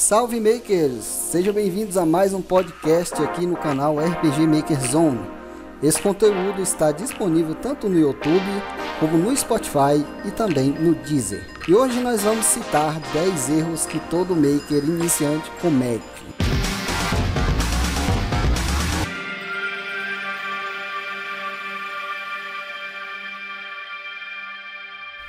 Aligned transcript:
Salve 0.00 0.40
Makers! 0.40 1.04
Sejam 1.04 1.52
bem-vindos 1.52 1.98
a 1.98 2.06
mais 2.06 2.32
um 2.32 2.40
podcast 2.40 3.22
aqui 3.22 3.46
no 3.46 3.54
canal 3.54 3.98
RPG 3.98 4.46
Maker 4.46 4.80
Zone. 4.90 5.20
Esse 5.82 6.00
conteúdo 6.00 6.62
está 6.62 6.90
disponível 6.90 7.54
tanto 7.54 7.86
no 7.86 8.00
YouTube 8.00 8.62
como 8.98 9.18
no 9.18 9.36
Spotify 9.36 10.02
e 10.24 10.30
também 10.30 10.70
no 10.70 10.94
Deezer. 10.94 11.46
E 11.68 11.74
hoje 11.74 12.00
nós 12.00 12.22
vamos 12.22 12.46
citar 12.46 12.98
10 13.12 13.50
erros 13.50 13.84
que 13.84 14.00
todo 14.08 14.34
maker 14.34 14.82
iniciante 14.82 15.50
comete. 15.60 16.02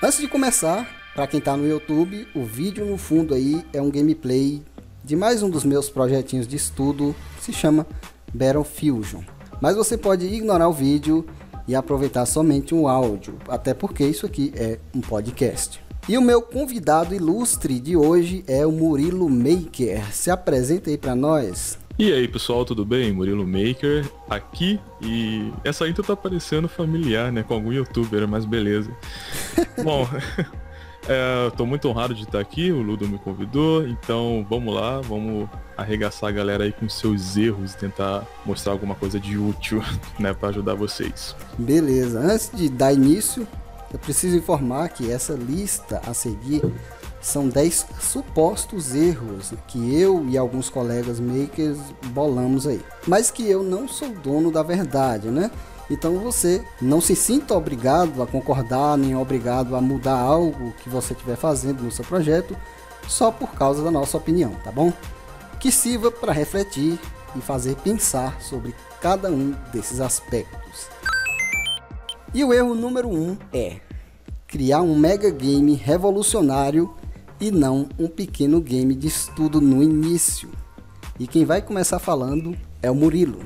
Antes 0.02 0.20
de 0.20 0.30
começar, 0.30 1.01
para 1.14 1.28
quem 1.28 1.40
está 1.40 1.58
no 1.58 1.68
YouTube, 1.68 2.28
o 2.34 2.44
vídeo 2.44 2.86
no 2.86 2.98
fundo 2.98 3.34
aí 3.34 3.66
é 3.74 3.82
um 3.82 3.92
gameplay 3.92 4.62
de 5.04 5.16
mais 5.16 5.44
um 5.44 5.50
dos 5.50 5.64
meus 5.64 5.90
projetinhos 5.90 6.48
de 6.48 6.56
estudo 6.56 7.16
que 7.38 7.44
se 7.44 7.54
chama 7.54 7.86
Battle 8.34 8.64
Fusion. 8.64 9.22
Mas 9.60 9.76
você 9.76 9.98
pode 9.98 10.26
ignorar 10.26 10.70
o 10.70 10.74
vídeo 10.74 11.26
e 11.68 11.76
aproveitar 11.76 12.26
somente 12.26 12.74
um 12.74 12.88
áudio, 12.88 13.38
até 13.48 13.74
porque 13.74 14.06
isso 14.06 14.26
aqui 14.26 14.54
é 14.56 14.80
um 14.96 15.02
podcast. 15.02 15.82
E 16.10 16.18
o 16.18 16.22
meu 16.22 16.42
convidado 16.42 17.14
ilustre 17.14 17.80
de 17.80 17.96
hoje 17.96 18.44
é 18.48 18.66
o 18.66 18.72
Murilo 18.72 19.30
Maker. 19.30 20.12
Se 20.12 20.32
apresenta 20.32 20.90
aí 20.90 20.98
para 20.98 21.16
nós. 21.16 21.78
E 22.00 22.12
aí 22.12 22.28
pessoal, 22.28 22.66
tudo 22.66 22.84
bem? 22.84 23.12
Murilo 23.12 23.46
Maker 23.46 24.10
aqui 24.28 24.80
e 25.00 25.52
essa 25.64 25.88
intro 25.88 26.04
tá 26.04 26.16
parecendo 26.16 26.68
familiar, 26.68 27.32
né? 27.32 27.44
Com 27.44 27.54
algum 27.54 27.72
youtuber, 27.72 28.28
mas 28.28 28.46
beleza. 28.46 28.90
Bom, 29.84 30.08
É, 31.08 31.50
tô 31.58 31.66
muito 31.66 31.88
honrado 31.90 32.14
de 32.14 32.24
estar 32.24 32.40
aqui, 32.40 32.72
o 32.72 32.82
Ludo 32.82 33.08
me 33.08 33.18
convidou, 33.18 33.88
então 33.88 34.46
vamos 34.50 34.74
lá, 34.74 35.02
vamos 35.02 35.50
arregaçar 35.76 36.30
a 36.30 36.32
galera 36.32 36.64
aí 36.64 36.72
com 36.72 36.88
seus 36.88 37.36
erros 37.36 37.74
e 37.74 37.78
tentar 37.78 38.26
mostrar 38.46 38.72
alguma 38.72 38.94
coisa 38.94 39.20
de 39.20 39.38
útil, 39.38 39.84
né, 40.20 40.34
para 40.34 40.50
ajudar 40.50 40.76
vocês. 40.76 41.36
Beleza, 41.58 42.20
antes 42.20 42.52
de 42.54 42.70
dar 42.70 42.94
início, 42.94 43.48
eu 43.92 44.00
preciso 44.00 44.38
informar 44.38 44.90
que 44.90 45.12
essa 45.12 45.34
lista 45.34 46.02
a 46.06 46.14
seguir 46.14 46.62
são 47.20 47.48
10 47.48 47.88
supostos 48.00 48.96
erros 48.96 49.54
que 49.68 50.00
eu 50.00 50.26
e 50.28 50.38
alguns 50.38 50.70
colegas 50.70 51.20
makers 51.20 51.78
bolamos 52.08 52.66
aí. 52.66 52.82
Mas 53.08 53.30
que 53.30 53.48
eu 53.48 53.62
não 53.62 53.88
sou 53.88 54.10
dono 54.10 54.52
da 54.52 54.64
verdade, 54.64 55.30
né? 55.30 55.52
Então 55.92 56.18
você 56.18 56.64
não 56.82 57.02
se 57.02 57.18
sinta 57.18 57.54
obrigado 57.54 58.24
a 58.24 58.26
concordar, 58.26 58.98
nem 58.98 59.14
obrigado 59.14 59.76
a 59.76 59.82
mudar 59.82 60.18
algo 60.18 60.74
que 60.82 60.88
você 60.88 61.12
estiver 61.12 61.36
fazendo 61.36 61.84
no 61.84 61.92
seu 61.92 62.06
projeto 62.06 62.56
só 63.10 63.30
por 63.30 63.52
causa 63.52 63.84
da 63.84 63.92
nossa 63.92 64.16
opinião, 64.16 64.52
tá 64.64 64.72
bom? 64.72 64.94
Que 65.60 65.70
sirva 65.70 66.10
para 66.10 66.32
refletir 66.32 66.98
e 67.36 67.42
fazer 67.42 67.76
pensar 67.76 68.42
sobre 68.42 68.74
cada 69.02 69.30
um 69.30 69.54
desses 69.74 70.00
aspectos. 70.00 70.88
E 72.34 72.42
o 72.42 72.54
erro 72.54 72.74
número 72.74 73.10
1 73.10 73.14
um 73.14 73.38
é 73.52 73.82
criar 74.48 74.82
um 74.82 74.98
mega 74.98 75.30
game 75.30 75.74
revolucionário 75.76 76.94
e 77.38 77.52
não 77.52 77.90
um 78.00 78.08
pequeno 78.08 78.62
game 78.62 78.96
de 78.96 79.08
estudo 79.08 79.60
no 79.60 79.84
início. 79.84 80.50
E 81.20 81.28
quem 81.28 81.44
vai 81.44 81.62
começar 81.62 82.00
falando 82.00 82.56
é 82.82 82.90
o 82.90 82.96
Murilo. 82.96 83.42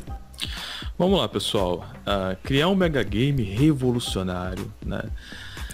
Vamos 0.97 1.19
lá, 1.19 1.27
pessoal. 1.27 1.85
Uh, 2.01 2.37
criar 2.43 2.69
um 2.69 2.75
mega 2.75 3.03
game 3.03 3.43
revolucionário, 3.43 4.71
né? 4.85 5.03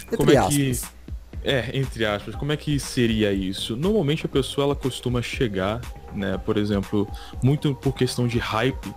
Entre 0.06 0.18
como 0.18 0.32
é 0.32 0.38
aspas. 0.38 0.56
que 0.56 1.02
é, 1.44 1.72
entre 1.74 2.06
aspas, 2.06 2.36
como 2.36 2.52
é 2.52 2.58
que 2.58 2.80
seria 2.80 3.32
isso? 3.32 3.76
Normalmente 3.76 4.26
a 4.26 4.30
pessoa 4.30 4.66
ela 4.66 4.76
costuma 4.76 5.22
chegar, 5.22 5.82
né, 6.14 6.38
por 6.38 6.56
exemplo, 6.56 7.08
muito 7.44 7.74
por 7.74 7.96
questão 7.96 8.28
de 8.28 8.38
hype, 8.38 8.94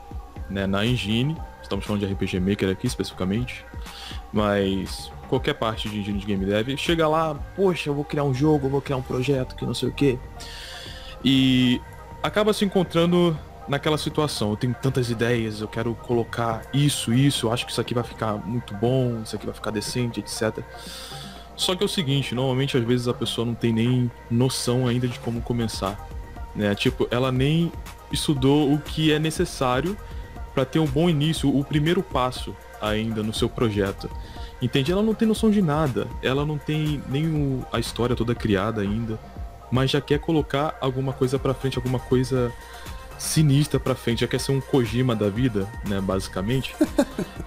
né, 0.51 0.67
na 0.67 0.85
engine. 0.85 1.37
Estamos 1.63 1.87
falando 1.87 2.07
de 2.07 2.13
RPG 2.13 2.41
Maker 2.41 2.69
aqui 2.71 2.87
especificamente, 2.87 3.65
mas 4.31 5.11
qualquer 5.29 5.55
parte 5.55 5.89
de 5.89 5.99
engine 5.99 6.19
de 6.19 6.27
game 6.27 6.45
dev 6.45 6.77
chega 6.77 7.09
lá, 7.09 7.35
poxa, 7.57 7.89
eu 7.89 7.95
vou 7.95 8.05
criar 8.05 8.25
um 8.25 8.35
jogo, 8.35 8.67
eu 8.67 8.71
vou 8.71 8.83
criar 8.83 8.99
um 8.99 9.03
projeto 9.03 9.57
que 9.57 9.65
não 9.65 9.73
sei 9.73 9.89
o 9.89 9.93
que, 9.93 10.19
e 11.25 11.81
acaba 12.23 12.53
se 12.53 12.65
encontrando 12.67 13.39
naquela 13.69 13.99
situação. 13.99 14.51
Eu 14.51 14.57
tenho 14.57 14.75
tantas 14.75 15.11
ideias, 15.11 15.61
eu 15.61 15.69
quero 15.69 15.95
colocar 15.95 16.63
isso, 16.73 17.13
isso, 17.13 17.47
eu 17.47 17.53
acho 17.53 17.65
que 17.67 17.73
isso 17.73 17.81
aqui 17.81 17.95
vai 17.95 18.05
ficar 18.05 18.35
muito 18.35 18.75
bom, 18.75 19.23
isso 19.23 19.35
aqui 19.37 19.47
vai 19.47 19.55
ficar 19.55 19.71
decente, 19.71 20.21
etc. 20.21 20.59
Só 21.57 21.75
que 21.75 21.83
é 21.83 21.87
o 21.87 21.89
seguinte, 21.89 22.35
normalmente 22.35 22.77
às 22.77 22.85
vezes 22.85 23.09
a 23.09 23.15
pessoa 23.15 23.47
não 23.47 23.55
tem 23.55 23.73
nem 23.73 24.11
noção 24.31 24.87
ainda 24.87 25.07
de 25.07 25.19
como 25.21 25.41
começar, 25.41 26.09
né? 26.55 26.75
Tipo, 26.75 27.07
ela 27.11 27.31
nem 27.31 27.73
estudou 28.11 28.73
o 28.73 28.79
que 28.79 29.13
é 29.13 29.19
necessário 29.19 29.97
para 30.53 30.65
ter 30.65 30.79
um 30.79 30.87
bom 30.87 31.09
início, 31.09 31.55
o 31.55 31.65
primeiro 31.65 32.03
passo 32.03 32.55
ainda 32.81 33.23
no 33.23 33.33
seu 33.33 33.49
projeto. 33.49 34.11
Entende? 34.61 34.93
Ela 34.93 35.03
não 35.03 35.15
tem 35.15 35.27
noção 35.27 35.51
de 35.51 35.61
nada, 35.61 36.07
ela 36.23 36.45
não 36.45 36.57
tem 36.57 37.03
nem 37.09 37.27
o, 37.27 37.67
a 37.73 37.79
história 37.79 38.17
toda 38.17 38.35
criada 38.35 38.81
ainda, 38.81 39.19
mas 39.71 39.91
já 39.91 40.01
quer 40.01 40.19
colocar 40.19 40.77
alguma 40.81 41.13
coisa 41.13 41.39
para 41.39 41.53
frente, 41.53 41.77
alguma 41.77 41.99
coisa 41.99 42.53
sinistra 43.19 43.79
pra 43.81 43.95
frente, 43.95 44.21
já 44.21 44.27
quer 44.27 44.41
ser 44.41 44.53
um 44.53 44.61
Kojima 44.61 45.15
da 45.15 45.29
vida, 45.29 45.69
né, 45.89 46.01
basicamente. 46.01 46.75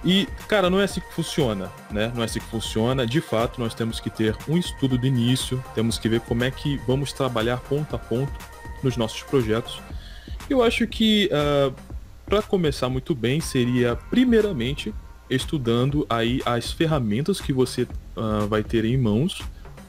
e, 0.04 0.26
cara, 0.46 0.68
não 0.68 0.80
é 0.80 0.84
assim 0.84 1.00
que 1.00 1.12
funciona, 1.12 1.70
né? 1.90 2.12
Não 2.14 2.22
é 2.22 2.24
assim 2.24 2.40
que 2.40 2.46
funciona. 2.46 3.06
De 3.06 3.20
fato, 3.20 3.60
nós 3.60 3.74
temos 3.74 4.00
que 4.00 4.10
ter 4.10 4.36
um 4.48 4.56
estudo 4.56 4.98
do 4.98 5.06
início, 5.06 5.62
temos 5.74 5.98
que 5.98 6.08
ver 6.08 6.20
como 6.20 6.44
é 6.44 6.50
que 6.50 6.78
vamos 6.86 7.12
trabalhar 7.12 7.58
ponto 7.58 7.94
a 7.94 7.98
ponto 7.98 8.32
nos 8.82 8.96
nossos 8.96 9.22
projetos. 9.22 9.80
Eu 10.48 10.62
acho 10.62 10.86
que, 10.86 11.30
uh, 11.32 11.74
ah, 11.76 11.82
para 12.24 12.42
começar 12.42 12.88
muito 12.88 13.14
bem, 13.14 13.40
seria, 13.40 13.96
primeiramente, 14.10 14.94
estudando 15.28 16.06
aí 16.08 16.40
as 16.44 16.72
ferramentas 16.72 17.40
que 17.40 17.52
você 17.52 17.82
uh, 17.82 18.46
vai 18.48 18.62
ter 18.62 18.84
em 18.84 18.96
mãos, 18.96 19.42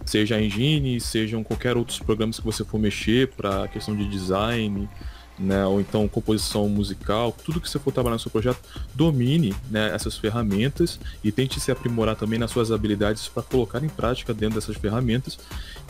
seja 0.05 0.35
a 0.35 0.41
engine, 0.41 0.99
sejam 0.99 1.43
qualquer 1.43 1.77
outros 1.77 1.99
programas 1.99 2.39
que 2.39 2.45
você 2.45 2.65
for 2.65 2.79
mexer 2.79 3.27
para 3.29 3.67
questão 3.67 3.95
de 3.95 4.07
design, 4.07 4.89
né, 5.39 5.65
ou 5.65 5.79
então 5.79 6.07
composição 6.07 6.67
musical, 6.67 7.35
tudo 7.45 7.61
que 7.61 7.69
você 7.69 7.79
for 7.79 7.91
trabalhar 7.91 8.15
no 8.15 8.19
seu 8.19 8.29
projeto, 8.29 8.59
domine 8.93 9.55
né, 9.71 9.93
essas 9.93 10.17
ferramentas 10.17 10.99
e 11.23 11.31
tente 11.31 11.59
se 11.59 11.71
aprimorar 11.71 12.15
também 12.15 12.37
nas 12.37 12.51
suas 12.51 12.71
habilidades 12.71 13.27
para 13.27 13.41
colocar 13.43 13.83
em 13.83 13.89
prática 13.89 14.33
dentro 14.33 14.59
dessas 14.59 14.75
ferramentas. 14.75 15.39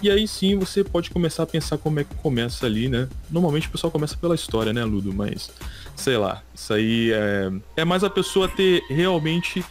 E 0.02 0.10
aí 0.10 0.28
sim 0.28 0.58
você 0.58 0.84
pode 0.84 1.10
começar 1.10 1.44
a 1.44 1.48
pensar 1.48 1.78
como 1.78 2.00
é 2.00 2.04
que 2.04 2.14
começa 2.16 2.66
ali, 2.66 2.88
né? 2.88 3.10
Normalmente 3.30 3.68
o 3.68 3.72
pessoal 3.72 3.92
começa 3.92 4.16
pela 4.16 4.36
história, 4.36 4.72
né, 4.72 4.84
Ludo? 4.84 5.14
Mas 5.14 5.52
sei 5.96 6.18
lá, 6.18 6.42
isso 6.54 6.74
aí 6.74 7.12
é, 7.12 7.52
é 7.78 7.86
mais 7.86 8.04
a 8.04 8.10
pessoa 8.10 8.48
ter 8.48 8.84
realmente 8.90 9.66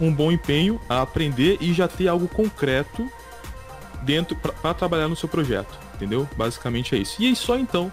um 0.00 0.12
bom 0.12 0.30
empenho 0.30 0.80
a 0.88 1.02
aprender 1.02 1.58
e 1.60 1.72
já 1.72 1.88
ter 1.88 2.08
algo 2.08 2.28
concreto 2.28 3.10
dentro 4.02 4.36
para 4.36 4.74
trabalhar 4.74 5.08
no 5.08 5.16
seu 5.16 5.28
projeto, 5.28 5.78
entendeu? 5.94 6.28
Basicamente 6.36 6.94
é 6.94 6.98
isso. 6.98 7.20
E 7.20 7.26
aí 7.26 7.36
só 7.36 7.58
então 7.58 7.90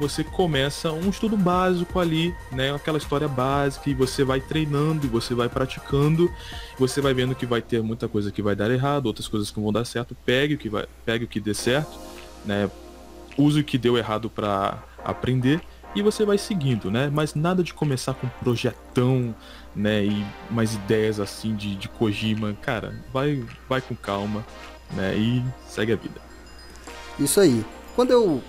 você 0.00 0.24
começa 0.24 0.90
um 0.90 1.10
estudo 1.10 1.36
básico 1.36 2.00
ali, 2.00 2.34
né? 2.50 2.74
Aquela 2.74 2.96
história 2.96 3.28
básica 3.28 3.90
e 3.90 3.94
você 3.94 4.24
vai 4.24 4.40
treinando, 4.40 5.06
você 5.06 5.34
vai 5.34 5.46
praticando, 5.46 6.32
você 6.78 7.02
vai 7.02 7.12
vendo 7.12 7.34
que 7.34 7.44
vai 7.44 7.60
ter 7.60 7.82
muita 7.82 8.08
coisa 8.08 8.32
que 8.32 8.40
vai 8.40 8.56
dar 8.56 8.70
errado, 8.70 9.06
outras 9.06 9.28
coisas 9.28 9.50
que 9.50 9.60
vão 9.60 9.70
dar 9.70 9.84
certo. 9.84 10.16
Pegue 10.24 10.54
o 10.54 10.58
que 10.58 10.70
vai, 10.70 10.86
pegue 11.04 11.26
o 11.26 11.28
que 11.28 11.38
dê 11.38 11.52
certo, 11.52 12.00
né? 12.46 12.70
Use 13.36 13.60
o 13.60 13.64
que 13.64 13.76
deu 13.76 13.98
errado 13.98 14.30
para 14.30 14.82
aprender 15.04 15.60
e 15.94 16.00
você 16.00 16.24
vai 16.24 16.38
seguindo, 16.38 16.90
né? 16.90 17.10
Mas 17.12 17.34
nada 17.34 17.62
de 17.62 17.74
começar 17.74 18.14
com 18.14 18.26
projetão, 18.42 19.34
né? 19.76 20.04
E 20.06 20.26
mais 20.50 20.74
ideias 20.74 21.20
assim 21.20 21.54
de, 21.54 21.76
de 21.76 21.90
Kojima, 21.90 22.54
cara, 22.62 22.94
vai, 23.12 23.44
vai 23.68 23.82
com 23.82 23.94
calma, 23.94 24.46
né? 24.94 25.14
E 25.14 25.44
segue 25.68 25.92
a 25.92 25.96
vida. 25.96 26.20
Isso 27.18 27.38
aí. 27.38 27.62
Quando 27.94 28.12
eu 28.12 28.42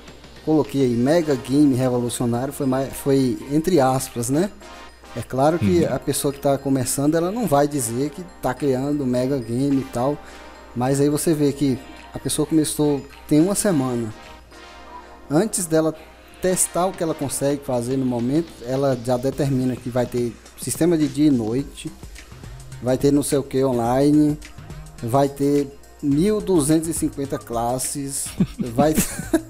coloquei 0.46 0.81
aí 0.84 0.96
mega 0.96 1.35
game 1.35 1.76
revolucionário 1.76 2.53
foi, 2.53 2.66
mais, 2.66 2.93
foi 2.93 3.38
entre 3.52 3.79
aspas, 3.79 4.29
né? 4.29 4.49
É 5.16 5.22
claro 5.22 5.59
que 5.59 5.84
uhum. 5.84 5.93
a 5.93 5.99
pessoa 5.99 6.32
que 6.32 6.40
está 6.40 6.58
começando, 6.58 7.16
ela 7.16 7.32
não 7.32 7.46
vai 7.46 7.67
dizer 7.67 8.11
que 8.11 8.22
está 8.22 8.53
criando 8.53 9.05
mega 9.05 9.38
game 9.38 9.82
e 9.82 9.85
tal, 9.91 10.17
mas 10.76 11.02
aí 11.02 11.09
você 11.09 11.34
vê 11.34 11.52
que 11.52 11.78
a 12.14 12.20
pessoa 12.20 12.46
começou 12.46 13.05
tem 13.28 13.41
uma 13.41 13.55
semana. 13.55 14.14
Antes 15.29 15.66
dela 15.66 15.93
testar 16.41 16.87
o 16.87 16.91
que 16.91 17.03
ela 17.03 17.14
consegue 17.14 17.64
fazer 17.64 17.97
no 17.97 18.05
momento, 18.05 18.52
ela 18.66 18.97
já 19.05 19.17
determina 19.17 19.76
que 19.76 19.90
vai 19.90 20.05
ter 20.05 20.34
sistema 20.59 20.97
de 20.97 21.08
dia 21.08 21.28
e 21.28 21.32
noite, 21.32 21.91
vai 22.82 22.97
ter 22.97 23.11
não 23.11 23.23
sei 23.23 23.37
o 23.37 23.44
que 23.44 23.64
online, 23.64 24.37
vai 25.03 25.29
ter 25.29 25.67
1250 26.02 27.38
classes, 27.40 28.26
vai 28.74 28.96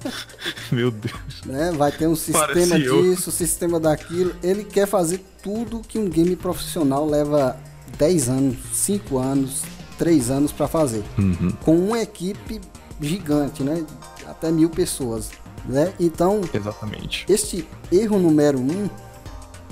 Meu 0.71 0.91
Deus. 0.91 1.13
Né, 1.45 1.71
vai 1.71 1.91
ter 1.91 2.07
um 2.07 2.15
sistema 2.15 2.79
disso, 2.79 3.31
sistema 3.31 3.79
daquilo. 3.79 4.35
Ele 4.41 4.63
quer 4.63 4.87
fazer 4.87 5.23
tudo 5.41 5.81
que 5.81 5.97
um 5.97 6.09
game 6.09 6.35
profissional 6.35 7.05
leva 7.05 7.57
10 7.97 8.29
anos, 8.29 8.57
5 8.73 9.17
anos, 9.17 9.63
3 9.97 10.29
anos 10.29 10.51
para 10.51 10.67
fazer. 10.67 11.03
Uhum. 11.17 11.51
Com 11.63 11.77
uma 11.77 11.99
equipe 11.99 12.61
gigante, 12.99 13.63
né? 13.63 13.85
Até 14.27 14.51
mil 14.51 14.69
pessoas. 14.69 15.31
Né? 15.65 15.93
Então, 15.99 16.41
Exatamente. 16.51 17.25
este 17.29 17.67
erro 17.91 18.17
número 18.17 18.59
um, 18.59 18.89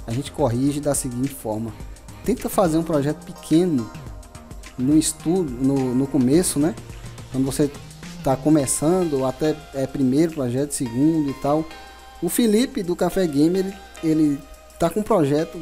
a 0.05 0.11
gente 0.11 0.31
corrige 0.31 0.79
da 0.79 0.93
seguinte 0.93 1.33
forma: 1.33 1.71
tenta 2.23 2.47
fazer 2.47 2.77
um 2.77 2.83
projeto 2.83 3.25
pequeno 3.25 3.89
no 4.79 4.97
estudo, 4.97 5.51
no, 5.51 5.93
no 5.93 6.07
começo, 6.07 6.59
né? 6.59 6.75
Quando 7.31 7.45
você 7.45 7.69
está 8.17 8.35
começando, 8.35 9.25
até 9.25 9.55
é 9.73 9.85
primeiro 9.85 10.33
projeto, 10.33 10.71
segundo 10.71 11.29
e 11.29 11.33
tal. 11.35 11.65
O 12.21 12.29
Felipe 12.29 12.83
do 12.83 12.95
Café 12.95 13.25
Gamer, 13.25 13.65
ele, 13.65 13.73
ele 14.03 14.39
tá 14.79 14.89
com 14.89 14.99
um 14.99 15.03
projeto 15.03 15.57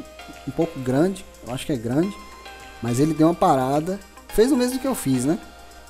um 0.48 0.52
pouco 0.52 0.80
grande, 0.80 1.26
eu 1.46 1.54
acho 1.54 1.66
que 1.66 1.74
é 1.74 1.78
grande, 1.78 2.16
mas 2.82 3.00
ele 3.00 3.14
deu 3.14 3.28
uma 3.28 3.36
parada, 3.36 4.00
fez 4.30 4.52
o 4.52 4.58
mesmo 4.58 4.80
que 4.80 4.88
eu 4.88 4.96
fiz, 4.96 5.26
né? 5.26 5.38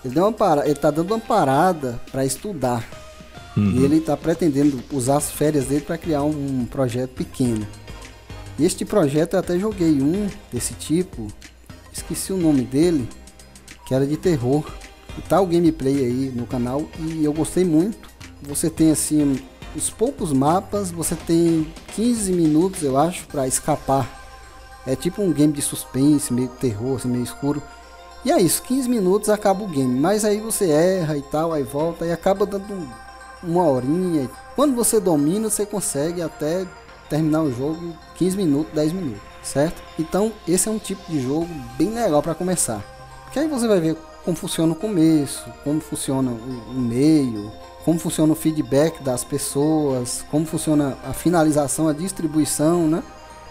Ele 0.03 0.13
deu 0.13 0.23
uma 0.23 0.31
parada, 0.31 0.67
ele 0.67 0.79
tá 0.79 0.91
dando 0.91 1.11
uma 1.11 1.19
parada 1.19 1.99
para 2.11 2.25
estudar. 2.25 2.87
Uhum. 3.55 3.71
E 3.71 3.83
ele 3.83 3.99
tá 3.99 4.15
pretendendo 4.15 4.81
usar 4.91 5.17
as 5.17 5.31
férias 5.31 5.65
dele 5.65 5.81
para 5.81 5.97
criar 5.97 6.23
um, 6.23 6.65
projeto 6.65 7.11
pequeno. 7.11 7.67
Este 8.59 8.85
projeto 8.85 9.33
eu 9.33 9.39
até 9.39 9.57
joguei 9.57 10.01
um 10.01 10.27
desse 10.51 10.73
tipo, 10.75 11.27
esqueci 11.97 12.31
o 12.31 12.37
nome 12.37 12.61
dele, 12.61 13.07
que 13.85 13.93
era 13.93 14.05
de 14.05 14.17
terror. 14.17 14.63
E 15.17 15.21
tá 15.21 15.41
o 15.41 15.47
gameplay 15.47 15.97
aí 15.97 16.31
no 16.35 16.45
canal 16.45 16.83
e 16.99 17.23
eu 17.23 17.33
gostei 17.33 17.65
muito. 17.65 18.07
Você 18.43 18.69
tem 18.69 18.91
assim 18.91 19.39
os 19.75 19.89
poucos 19.89 20.31
mapas, 20.31 20.91
você 20.91 21.15
tem 21.15 21.67
15 21.95 22.31
minutos, 22.33 22.83
eu 22.83 22.97
acho, 22.97 23.27
para 23.27 23.47
escapar. 23.47 24.07
É 24.85 24.95
tipo 24.95 25.21
um 25.21 25.33
game 25.33 25.51
de 25.51 25.61
suspense, 25.61 26.33
meio 26.33 26.47
terror, 26.47 26.95
assim, 26.95 27.09
meio 27.09 27.23
escuro. 27.23 27.61
E 28.23 28.31
é 28.31 28.39
isso, 28.39 28.61
15 28.63 28.89
minutos 28.89 29.29
acaba 29.29 29.63
o 29.63 29.67
game. 29.67 29.99
Mas 29.99 30.23
aí 30.23 30.39
você 30.39 30.69
erra 30.69 31.17
e 31.17 31.21
tal, 31.21 31.51
aí 31.51 31.63
volta 31.63 32.05
e 32.05 32.11
acaba 32.11 32.45
dando 32.45 32.87
uma 33.43 33.63
horinha. 33.63 34.29
Quando 34.55 34.75
você 34.75 34.99
domina, 34.99 35.49
você 35.49 35.65
consegue 35.65 36.21
até 36.21 36.65
terminar 37.09 37.41
o 37.41 37.51
jogo 37.51 37.83
em 37.83 37.95
15 38.15 38.37
minutos, 38.37 38.73
10 38.73 38.93
minutos, 38.93 39.21
certo? 39.43 39.81
Então, 39.99 40.31
esse 40.47 40.67
é 40.67 40.71
um 40.71 40.79
tipo 40.79 41.01
de 41.09 41.21
jogo 41.21 41.47
bem 41.77 41.93
legal 41.93 42.21
para 42.21 42.35
começar. 42.35 42.81
Que 43.31 43.39
aí 43.39 43.47
você 43.47 43.67
vai 43.67 43.79
ver 43.79 43.97
como 44.23 44.35
funciona 44.35 44.73
o 44.73 44.75
começo, 44.75 45.45
como 45.63 45.79
funciona 45.79 46.31
o, 46.31 46.71
o 46.71 46.73
meio, 46.73 47.51
como 47.85 47.97
funciona 47.97 48.33
o 48.33 48.35
feedback 48.35 49.01
das 49.01 49.23
pessoas, 49.23 50.25
como 50.29 50.45
funciona 50.45 50.97
a 51.05 51.13
finalização, 51.13 51.87
a 51.87 51.93
distribuição, 51.93 52.87
né? 52.87 53.01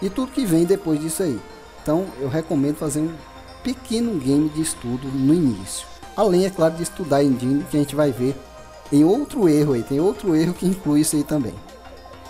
E 0.01 0.09
tudo 0.09 0.31
que 0.31 0.45
vem 0.45 0.65
depois 0.65 0.99
disso 0.99 1.23
aí. 1.23 1.39
Então, 1.81 2.05
eu 2.19 2.29
recomendo 2.29 2.75
fazer 2.75 2.99
um 2.99 3.15
pequeno 3.63 4.19
game 4.19 4.49
de 4.49 4.61
estudo 4.61 5.07
no 5.07 5.33
início. 5.33 5.87
Além, 6.15 6.45
é 6.45 6.49
claro, 6.49 6.75
de 6.75 6.83
estudar 6.83 7.23
engine, 7.23 7.65
que 7.69 7.77
a 7.77 7.79
gente 7.79 7.95
vai 7.95 8.11
ver 8.11 8.35
em 8.91 9.03
outro 9.03 9.49
erro 9.49 9.73
aí. 9.73 9.83
Tem 9.83 9.99
outro 9.99 10.35
erro 10.35 10.53
que 10.53 10.67
inclui 10.67 11.01
isso 11.01 11.15
aí 11.15 11.23
também. 11.23 11.55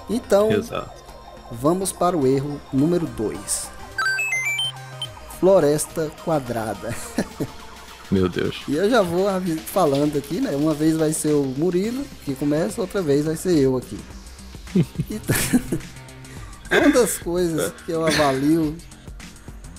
Então, 0.09 0.51
Exato. 0.51 1.06
Vamos 1.51 1.91
para 1.91 2.17
o 2.17 2.25
erro 2.27 2.59
número 2.73 3.05
2. 3.05 3.69
Floresta 5.39 6.11
quadrada. 6.23 6.95
Meu 8.09 8.29
Deus. 8.29 8.61
E 8.67 8.75
eu 8.75 8.89
já 8.89 9.01
vou 9.01 9.27
falando 9.65 10.17
aqui, 10.17 10.39
né? 10.39 10.55
Uma 10.55 10.73
vez 10.73 10.95
vai 10.95 11.11
ser 11.11 11.33
o 11.33 11.43
Murilo 11.43 12.05
que 12.23 12.33
começa, 12.35 12.79
outra 12.79 13.01
vez 13.01 13.25
vai 13.25 13.35
ser 13.35 13.57
eu 13.57 13.77
aqui. 13.77 13.97
Então, 15.09 15.35
uma 16.71 16.89
das 16.89 17.17
coisas 17.17 17.73
que 17.85 17.91
eu 17.91 18.05
avalio, 18.05 18.75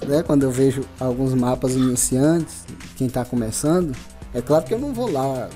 né? 0.06 0.22
Quando 0.22 0.42
eu 0.42 0.50
vejo 0.50 0.82
alguns 0.98 1.34
mapas 1.34 1.74
iniciantes, 1.74 2.64
quem 2.96 3.08
tá 3.08 3.24
começando, 3.24 3.94
é 4.34 4.40
claro 4.40 4.64
que 4.64 4.74
eu 4.74 4.78
não 4.78 4.92
vou 4.92 5.10
lá 5.10 5.48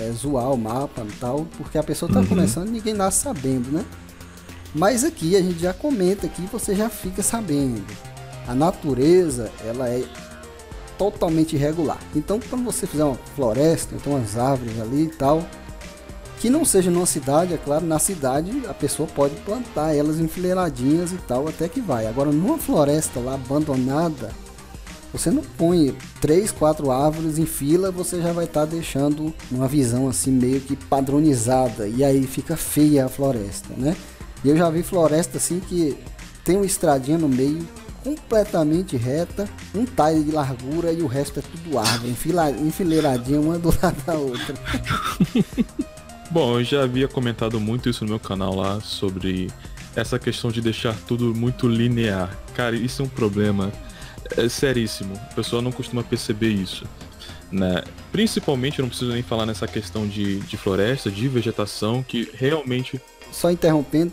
é, 0.00 0.10
zoar 0.10 0.50
o 0.50 0.56
mapa 0.56 1.02
e 1.06 1.12
tal, 1.12 1.46
porque 1.58 1.78
a 1.78 1.82
pessoa 1.82 2.10
tá 2.10 2.20
uhum. 2.20 2.26
começando 2.26 2.68
e 2.68 2.72
ninguém 2.72 2.94
nasce 2.94 3.22
sabendo, 3.22 3.70
né? 3.70 3.84
Mas 4.74 5.04
aqui 5.04 5.36
a 5.36 5.40
gente 5.40 5.60
já 5.60 5.72
comenta 5.72 6.26
aqui, 6.26 6.42
você 6.50 6.74
já 6.74 6.88
fica 6.88 7.22
sabendo. 7.22 7.84
A 8.46 8.54
natureza, 8.54 9.50
ela 9.64 9.88
é 9.88 10.04
totalmente 10.98 11.54
irregular. 11.54 11.98
Então, 12.14 12.40
quando 12.50 12.64
você 12.64 12.86
fizer 12.86 13.04
uma 13.04 13.18
floresta, 13.36 13.94
então 13.94 14.14
umas 14.14 14.36
árvores 14.36 14.80
ali 14.80 15.04
e 15.04 15.08
tal, 15.08 15.46
que 16.40 16.50
não 16.50 16.64
seja 16.64 16.90
numa 16.90 17.06
cidade, 17.06 17.54
é 17.54 17.56
claro, 17.56 17.86
na 17.86 17.98
cidade 17.98 18.50
a 18.68 18.74
pessoa 18.74 19.08
pode 19.08 19.34
plantar 19.36 19.94
elas 19.94 20.18
enfileiradinhas 20.18 21.12
e 21.12 21.16
tal, 21.16 21.48
até 21.48 21.68
que 21.68 21.80
vai. 21.80 22.06
Agora, 22.06 22.32
numa 22.32 22.58
floresta 22.58 23.20
lá 23.20 23.34
abandonada, 23.34 24.30
você 25.12 25.30
não 25.30 25.42
põe 25.56 25.96
três, 26.20 26.50
quatro 26.50 26.90
árvores 26.90 27.38
em 27.38 27.46
fila, 27.46 27.92
você 27.92 28.20
já 28.20 28.32
vai 28.32 28.46
estar 28.46 28.62
tá 28.62 28.66
deixando 28.66 29.32
uma 29.50 29.68
visão 29.68 30.08
assim 30.08 30.32
meio 30.32 30.60
que 30.60 30.74
padronizada 30.74 31.86
e 31.86 32.02
aí 32.02 32.26
fica 32.26 32.56
feia 32.56 33.06
a 33.06 33.08
floresta, 33.08 33.72
né? 33.76 33.96
E 34.44 34.48
eu 34.48 34.56
já 34.56 34.68
vi 34.70 34.82
floresta 34.82 35.38
assim 35.38 35.58
que 35.58 35.96
tem 36.44 36.56
uma 36.56 36.66
estradinha 36.66 37.18
no 37.18 37.28
meio 37.28 37.66
completamente 38.04 38.96
reta, 38.98 39.48
um 39.74 39.86
tile 39.86 40.24
de 40.24 40.30
largura 40.30 40.92
e 40.92 41.00
o 41.00 41.06
resto 41.06 41.40
é 41.40 41.42
tudo 41.42 41.78
árvore, 41.78 42.14
enfileiradinha 42.60 43.40
uma 43.40 43.58
do 43.58 43.74
lado 43.82 43.96
da 44.04 44.14
outra. 44.14 44.54
Bom, 46.30 46.58
eu 46.58 46.64
já 46.64 46.82
havia 46.82 47.08
comentado 47.08 47.58
muito 47.58 47.88
isso 47.88 48.04
no 48.04 48.10
meu 48.10 48.20
canal 48.20 48.54
lá 48.54 48.80
sobre 48.80 49.50
essa 49.96 50.18
questão 50.18 50.50
de 50.50 50.60
deixar 50.60 50.94
tudo 51.06 51.34
muito 51.34 51.66
linear. 51.66 52.36
Cara, 52.54 52.76
isso 52.76 53.00
é 53.00 53.04
um 53.06 53.08
problema 53.08 53.72
é 54.36 54.48
seríssimo. 54.48 55.14
A 55.14 55.34
pessoa 55.34 55.62
não 55.62 55.72
costuma 55.72 56.02
perceber 56.02 56.48
isso. 56.48 56.84
Né? 57.50 57.82
Principalmente, 58.10 58.78
eu 58.78 58.82
não 58.82 58.88
preciso 58.88 59.12
nem 59.12 59.22
falar 59.22 59.46
nessa 59.46 59.66
questão 59.66 60.06
de, 60.06 60.40
de 60.40 60.56
floresta, 60.56 61.10
de 61.10 61.28
vegetação, 61.28 62.02
que 62.02 62.28
realmente. 62.34 63.00
Só 63.30 63.50
interrompendo, 63.50 64.12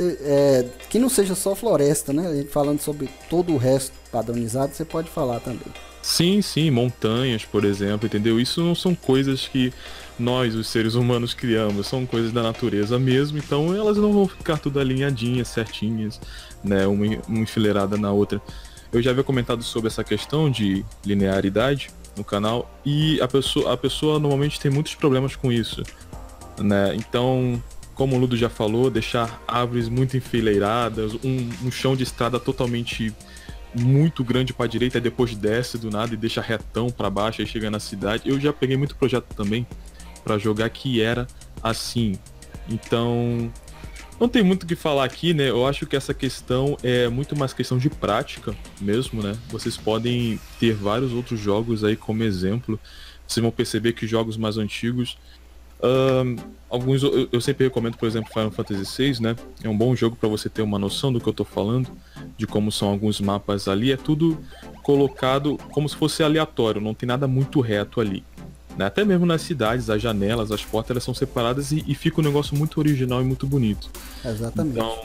é, 0.00 0.66
que 0.90 0.98
não 0.98 1.08
seja 1.08 1.34
só 1.34 1.54
floresta, 1.54 2.12
né? 2.12 2.26
A 2.26 2.34
gente 2.34 2.50
falando 2.50 2.80
sobre 2.80 3.08
todo 3.28 3.52
o 3.52 3.56
resto 3.56 3.92
padronizado, 4.10 4.74
você 4.74 4.84
pode 4.84 5.08
falar 5.10 5.40
também. 5.40 5.72
Sim, 6.02 6.40
sim, 6.40 6.70
montanhas, 6.70 7.44
por 7.44 7.64
exemplo, 7.64 8.06
entendeu? 8.06 8.38
Isso 8.38 8.62
não 8.62 8.74
são 8.74 8.94
coisas 8.94 9.48
que 9.48 9.72
nós, 10.18 10.54
os 10.54 10.68
seres 10.68 10.94
humanos, 10.94 11.34
criamos, 11.34 11.88
são 11.88 12.06
coisas 12.06 12.32
da 12.32 12.42
natureza 12.42 12.98
mesmo, 12.98 13.38
então 13.38 13.74
elas 13.74 13.96
não 13.96 14.12
vão 14.12 14.28
ficar 14.28 14.58
tudo 14.58 14.78
alinhadinhas, 14.78 15.48
certinhas, 15.48 16.20
né? 16.62 16.86
Uma, 16.86 17.06
uma 17.26 17.38
enfileirada 17.40 17.96
na 17.96 18.12
outra. 18.12 18.40
Eu 18.92 19.02
já 19.02 19.10
havia 19.10 19.24
comentado 19.24 19.62
sobre 19.62 19.88
essa 19.88 20.04
questão 20.04 20.48
de 20.50 20.84
linearidade 21.04 21.90
no 22.16 22.24
canal 22.24 22.70
e 22.84 23.20
a 23.20 23.28
pessoa, 23.28 23.72
a 23.72 23.76
pessoa 23.76 24.18
normalmente 24.18 24.60
tem 24.60 24.70
muitos 24.70 24.94
problemas 24.94 25.34
com 25.36 25.50
isso, 25.50 25.82
né? 26.58 26.94
Então 26.94 27.60
como 27.96 28.14
o 28.14 28.18
Ludo 28.18 28.36
já 28.36 28.50
falou, 28.50 28.90
deixar 28.90 29.42
árvores 29.48 29.88
muito 29.88 30.16
enfileiradas, 30.18 31.14
um, 31.24 31.48
um 31.64 31.70
chão 31.72 31.96
de 31.96 32.02
estrada 32.02 32.38
totalmente 32.38 33.12
muito 33.74 34.22
grande 34.22 34.52
para 34.52 34.66
a 34.66 34.68
direita, 34.68 35.00
depois 35.00 35.34
desce 35.34 35.78
do 35.78 35.90
nada 35.90 36.12
e 36.12 36.16
deixa 36.16 36.42
retão 36.42 36.90
para 36.90 37.08
baixo 37.08 37.40
e 37.40 37.46
chega 37.46 37.70
na 37.70 37.80
cidade. 37.80 38.28
Eu 38.28 38.38
já 38.38 38.52
peguei 38.52 38.76
muito 38.76 38.94
projeto 38.96 39.34
também 39.34 39.66
para 40.22 40.36
jogar 40.36 40.68
que 40.68 41.00
era 41.00 41.26
assim. 41.62 42.18
Então, 42.68 43.50
não 44.20 44.28
tem 44.28 44.42
muito 44.42 44.64
o 44.64 44.66
que 44.66 44.76
falar 44.76 45.04
aqui, 45.04 45.32
né? 45.32 45.48
Eu 45.48 45.66
acho 45.66 45.86
que 45.86 45.96
essa 45.96 46.12
questão 46.12 46.76
é 46.82 47.08
muito 47.08 47.34
mais 47.34 47.54
questão 47.54 47.78
de 47.78 47.88
prática 47.88 48.54
mesmo, 48.78 49.22
né? 49.22 49.34
Vocês 49.48 49.76
podem 49.76 50.38
ter 50.60 50.74
vários 50.74 51.12
outros 51.12 51.40
jogos 51.40 51.82
aí 51.82 51.96
como 51.96 52.22
exemplo. 52.22 52.78
Vocês 53.26 53.42
vão 53.42 53.50
perceber 53.50 53.94
que 53.94 54.06
jogos 54.06 54.36
mais 54.36 54.58
antigos 54.58 55.16
alguns 56.68 57.02
eu, 57.02 57.28
eu, 57.30 57.40
sempre 57.40 57.64
recomendo, 57.64 57.96
por 57.96 58.06
exemplo, 58.06 58.32
Final 58.32 58.50
Fantasy 58.50 59.12
VI, 59.12 59.22
né? 59.22 59.36
É 59.62 59.68
um 59.68 59.76
bom 59.76 59.94
jogo 59.94 60.16
para 60.16 60.28
você 60.28 60.48
ter 60.48 60.62
uma 60.62 60.78
noção 60.78 61.12
do 61.12 61.20
que 61.20 61.28
eu 61.28 61.32
tô 61.32 61.44
falando, 61.44 61.90
de 62.36 62.46
como 62.46 62.72
são 62.72 62.88
alguns 62.88 63.20
mapas 63.20 63.68
ali. 63.68 63.92
É 63.92 63.96
tudo 63.96 64.38
colocado 64.82 65.58
como 65.72 65.88
se 65.88 65.96
fosse 65.96 66.22
aleatório, 66.22 66.80
não 66.80 66.94
tem 66.94 67.06
nada 67.06 67.26
muito 67.26 67.60
reto 67.60 68.00
ali. 68.00 68.24
Né? 68.76 68.84
Até 68.84 69.04
mesmo 69.04 69.24
nas 69.24 69.42
cidades, 69.42 69.88
as 69.88 70.00
janelas, 70.02 70.52
as 70.52 70.64
portas, 70.64 70.90
elas 70.90 71.04
são 71.04 71.14
separadas 71.14 71.72
e, 71.72 71.82
e 71.86 71.94
fica 71.94 72.20
um 72.20 72.24
negócio 72.24 72.56
muito 72.56 72.78
original 72.78 73.22
e 73.22 73.24
muito 73.24 73.46
bonito. 73.46 73.90
Exatamente. 74.24 74.76
Então, 74.76 74.96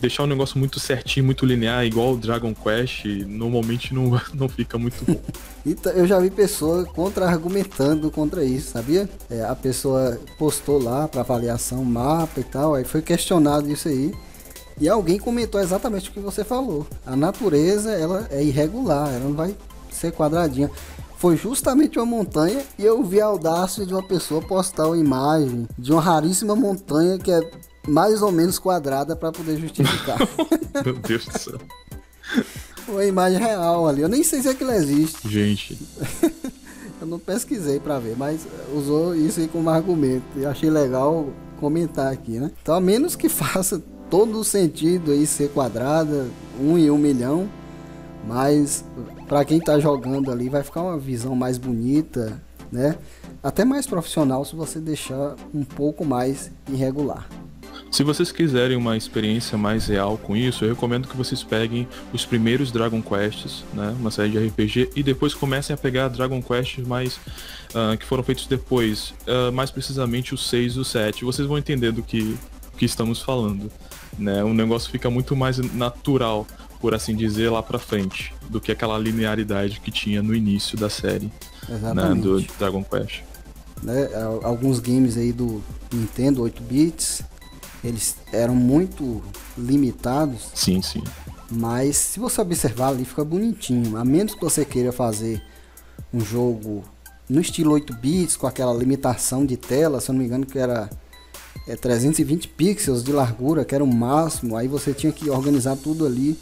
deixar 0.00 0.24
um 0.24 0.26
negócio 0.26 0.58
muito 0.58 0.80
certinho, 0.80 1.24
muito 1.24 1.46
linear, 1.46 1.84
igual 1.84 2.14
o 2.14 2.16
Dragon 2.16 2.54
Quest, 2.54 3.04
normalmente 3.26 3.94
não, 3.94 4.20
não 4.34 4.48
fica 4.48 4.76
muito 4.78 5.04
bom. 5.04 5.20
então, 5.64 5.92
eu 5.92 6.06
já 6.06 6.18
vi 6.18 6.30
pessoa 6.30 6.84
contra-argumentando 6.84 8.10
contra 8.10 8.44
isso, 8.44 8.72
sabia? 8.72 9.08
É, 9.30 9.42
a 9.42 9.54
pessoa 9.54 10.18
postou 10.36 10.82
lá 10.82 11.06
para 11.06 11.20
avaliação 11.20 11.84
mapa 11.84 12.40
e 12.40 12.44
tal, 12.44 12.74
aí 12.74 12.84
foi 12.84 13.02
questionado 13.02 13.70
isso 13.70 13.88
aí. 13.88 14.12
E 14.80 14.88
alguém 14.88 15.18
comentou 15.18 15.60
exatamente 15.60 16.08
o 16.08 16.12
que 16.12 16.20
você 16.20 16.42
falou. 16.42 16.86
A 17.04 17.14
natureza, 17.14 17.92
ela 17.92 18.26
é 18.30 18.42
irregular, 18.42 19.08
ela 19.10 19.20
não 19.20 19.34
vai 19.34 19.54
ser 19.90 20.10
quadradinha 20.10 20.70
foi 21.20 21.36
justamente 21.36 21.98
uma 21.98 22.06
montanha 22.06 22.64
e 22.78 22.84
eu 22.84 23.04
vi 23.04 23.20
a 23.20 23.26
audácia 23.26 23.84
de 23.84 23.92
uma 23.92 24.02
pessoa 24.02 24.40
postar 24.40 24.86
uma 24.86 24.96
imagem 24.96 25.68
de 25.78 25.92
uma 25.92 26.00
raríssima 26.00 26.56
montanha 26.56 27.18
que 27.18 27.30
é 27.30 27.50
mais 27.86 28.22
ou 28.22 28.32
menos 28.32 28.58
quadrada 28.58 29.14
para 29.14 29.30
poder 29.30 29.58
justificar. 29.58 30.16
Meu 30.82 30.94
Deus 30.94 31.26
do 31.26 31.38
céu. 31.38 31.58
uma 32.88 33.04
imagem 33.04 33.38
real 33.38 33.86
ali. 33.86 34.00
Eu 34.00 34.08
nem 34.08 34.22
sei 34.24 34.40
se 34.40 34.48
aquilo 34.48 34.70
existe. 34.70 35.28
Gente. 35.28 35.78
eu 36.98 37.06
não 37.06 37.18
pesquisei 37.18 37.78
para 37.78 37.98
ver, 37.98 38.16
mas 38.16 38.46
usou 38.74 39.14
isso 39.14 39.40
aí 39.40 39.48
como 39.48 39.68
argumento. 39.68 40.24
E 40.36 40.46
achei 40.46 40.70
legal 40.70 41.28
comentar 41.60 42.10
aqui, 42.10 42.38
né? 42.38 42.50
Então, 42.62 42.74
a 42.74 42.80
menos 42.80 43.14
que 43.14 43.28
faça 43.30 43.82
todo 44.08 44.38
o 44.38 44.44
sentido 44.44 45.10
aí 45.10 45.26
ser 45.26 45.50
quadrada, 45.50 46.26
um 46.58 46.78
e 46.78 46.90
um 46.90 46.96
milhão, 46.96 47.46
mas 48.26 48.82
para 49.30 49.44
quem 49.44 49.60
tá 49.60 49.78
jogando 49.78 50.32
ali 50.32 50.48
vai 50.48 50.60
ficar 50.64 50.82
uma 50.82 50.98
visão 50.98 51.36
mais 51.36 51.56
bonita, 51.56 52.42
né? 52.72 52.98
Até 53.40 53.64
mais 53.64 53.86
profissional 53.86 54.44
se 54.44 54.56
você 54.56 54.80
deixar 54.80 55.36
um 55.54 55.62
pouco 55.62 56.04
mais 56.04 56.50
irregular. 56.68 57.28
Se 57.92 58.02
vocês 58.02 58.32
quiserem 58.32 58.76
uma 58.76 58.96
experiência 58.96 59.56
mais 59.56 59.86
real 59.86 60.18
com 60.18 60.36
isso, 60.36 60.64
eu 60.64 60.70
recomendo 60.70 61.06
que 61.06 61.16
vocês 61.16 61.44
peguem 61.44 61.86
os 62.12 62.26
primeiros 62.26 62.72
Dragon 62.72 63.00
Quests, 63.00 63.64
né, 63.72 63.94
uma 64.00 64.10
série 64.10 64.30
de 64.30 64.48
RPG, 64.48 64.90
e 64.96 65.02
depois 65.04 65.32
comecem 65.32 65.74
a 65.74 65.76
pegar 65.76 66.08
Dragon 66.08 66.42
Quests 66.42 66.84
mais 66.84 67.14
uh, 67.14 67.96
que 67.96 68.04
foram 68.04 68.24
feitos 68.24 68.48
depois, 68.48 69.14
uh, 69.28 69.52
mais 69.52 69.70
precisamente 69.70 70.34
o 70.34 70.36
6 70.36 70.74
e 70.74 70.80
o 70.80 70.84
7. 70.84 71.24
Vocês 71.24 71.46
vão 71.46 71.56
entender 71.56 71.92
do 71.92 72.02
que, 72.02 72.36
que 72.76 72.84
estamos 72.84 73.22
falando. 73.22 73.70
Né? 74.18 74.42
O 74.42 74.52
negócio 74.52 74.90
fica 74.90 75.08
muito 75.08 75.36
mais 75.36 75.58
natural, 75.58 76.48
por 76.80 76.94
assim 76.94 77.14
dizer, 77.14 77.50
lá 77.50 77.62
pra 77.62 77.78
frente, 77.78 78.32
do 78.48 78.60
que 78.60 78.72
aquela 78.72 78.98
linearidade 78.98 79.80
que 79.80 79.90
tinha 79.90 80.22
no 80.22 80.34
início 80.34 80.78
da 80.78 80.88
série 80.88 81.30
né, 81.68 82.14
do 82.14 82.40
Dragon 82.58 82.82
Quest. 82.82 83.22
Né, 83.82 84.08
alguns 84.42 84.78
games 84.78 85.16
aí 85.16 85.32
do 85.32 85.62
Nintendo 85.92 86.42
8 86.42 86.62
bits 86.62 87.22
eles 87.82 88.16
eram 88.32 88.54
muito 88.54 89.22
limitados. 89.56 90.50
Sim, 90.54 90.82
sim. 90.82 91.02
Mas 91.50 91.96
se 91.96 92.20
você 92.20 92.40
observar 92.40 92.88
ali, 92.88 93.04
fica 93.04 93.24
bonitinho. 93.24 93.96
A 93.96 94.04
menos 94.04 94.34
que 94.34 94.40
você 94.40 94.64
queira 94.64 94.92
fazer 94.92 95.42
um 96.12 96.20
jogo 96.20 96.84
no 97.28 97.40
estilo 97.40 97.72
8 97.72 97.94
bits, 97.94 98.36
com 98.36 98.46
aquela 98.46 98.72
limitação 98.74 99.46
de 99.46 99.56
tela, 99.56 100.00
se 100.00 100.10
eu 100.10 100.12
não 100.12 100.20
me 100.20 100.26
engano, 100.26 100.46
que 100.46 100.58
era 100.58 100.90
é, 101.66 101.74
320 101.74 102.48
pixels 102.48 103.02
de 103.02 103.12
largura, 103.12 103.64
que 103.64 103.74
era 103.74 103.82
o 103.82 103.92
máximo. 103.92 104.56
Aí 104.56 104.68
você 104.68 104.92
tinha 104.92 105.12
que 105.12 105.30
organizar 105.30 105.76
tudo 105.76 106.06
ali. 106.06 106.38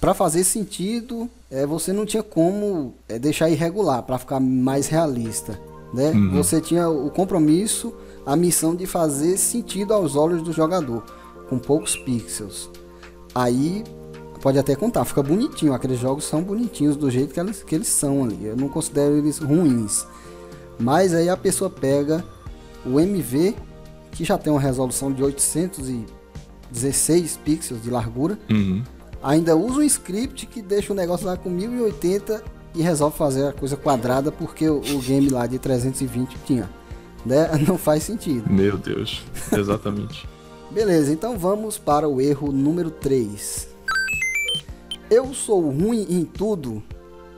Para 0.00 0.14
fazer 0.14 0.44
sentido, 0.44 1.28
é, 1.50 1.66
você 1.66 1.92
não 1.92 2.06
tinha 2.06 2.22
como 2.22 2.94
é, 3.08 3.18
deixar 3.18 3.50
irregular, 3.50 4.02
para 4.02 4.18
ficar 4.18 4.40
mais 4.40 4.88
realista. 4.88 5.60
Né? 5.92 6.12
Uhum. 6.12 6.30
Você 6.32 6.60
tinha 6.60 6.88
o 6.88 7.10
compromisso 7.10 7.92
a 8.24 8.34
missão 8.34 8.74
de 8.74 8.86
fazer 8.86 9.36
sentido 9.36 9.92
aos 9.92 10.16
olhos 10.16 10.42
do 10.42 10.52
jogador, 10.52 11.04
com 11.48 11.58
poucos 11.58 11.96
pixels. 11.96 12.70
Aí 13.34 13.84
pode 14.40 14.58
até 14.58 14.74
contar, 14.74 15.04
fica 15.04 15.22
bonitinho. 15.22 15.74
Aqueles 15.74 15.98
jogos 15.98 16.24
são 16.24 16.42
bonitinhos 16.42 16.96
do 16.96 17.10
jeito 17.10 17.34
que 17.34 17.40
eles, 17.40 17.62
que 17.62 17.74
eles 17.74 17.88
são 17.88 18.24
ali. 18.24 18.46
Eu 18.46 18.56
não 18.56 18.68
considero 18.68 19.16
eles 19.16 19.38
ruins. 19.38 20.06
Mas 20.78 21.12
aí 21.12 21.28
a 21.28 21.36
pessoa 21.36 21.68
pega 21.68 22.24
o 22.86 22.98
MV, 22.98 23.54
que 24.12 24.24
já 24.24 24.38
tem 24.38 24.50
uma 24.50 24.60
resolução 24.60 25.12
de 25.12 25.22
816 25.22 27.36
pixels 27.44 27.82
de 27.82 27.90
largura. 27.90 28.38
Uhum. 28.48 28.82
Ainda 29.22 29.56
usa 29.56 29.80
um 29.80 29.82
script 29.82 30.46
que 30.46 30.62
deixa 30.62 30.92
o 30.92 30.96
negócio 30.96 31.26
lá 31.26 31.36
com 31.36 31.50
1080 31.50 32.42
e 32.74 32.82
resolve 32.82 33.16
fazer 33.16 33.46
a 33.46 33.52
coisa 33.52 33.76
quadrada 33.76 34.32
porque 34.32 34.68
o, 34.68 34.78
o 34.78 34.98
game 35.00 35.28
lá 35.28 35.46
de 35.46 35.58
320 35.58 36.36
tinha 36.46 36.68
né? 37.24 37.50
Não 37.66 37.78
faz 37.78 38.02
sentido. 38.02 38.50
Meu 38.50 38.76
Deus, 38.76 39.22
exatamente. 39.52 40.28
Beleza, 40.70 41.12
então 41.12 41.36
vamos 41.36 41.78
para 41.78 42.08
o 42.08 42.20
erro 42.20 42.52
número 42.52 42.90
3. 42.90 43.68
Eu 45.10 45.34
sou 45.34 45.68
ruim 45.68 46.06
em 46.08 46.24
tudo, 46.24 46.82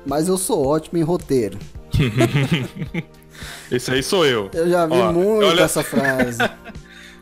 mas 0.04 0.28
eu 0.28 0.36
sou 0.36 0.66
ótimo 0.66 0.98
em 0.98 1.02
roteiro. 1.02 1.58
Esse 3.70 3.90
aí 3.90 4.02
sou 4.02 4.26
eu. 4.26 4.50
Eu 4.52 4.68
já 4.68 4.86
vi 4.86 4.92
Ó, 4.94 5.12
muito 5.12 5.46
olha... 5.46 5.62
essa 5.62 5.82
frase. 5.82 6.38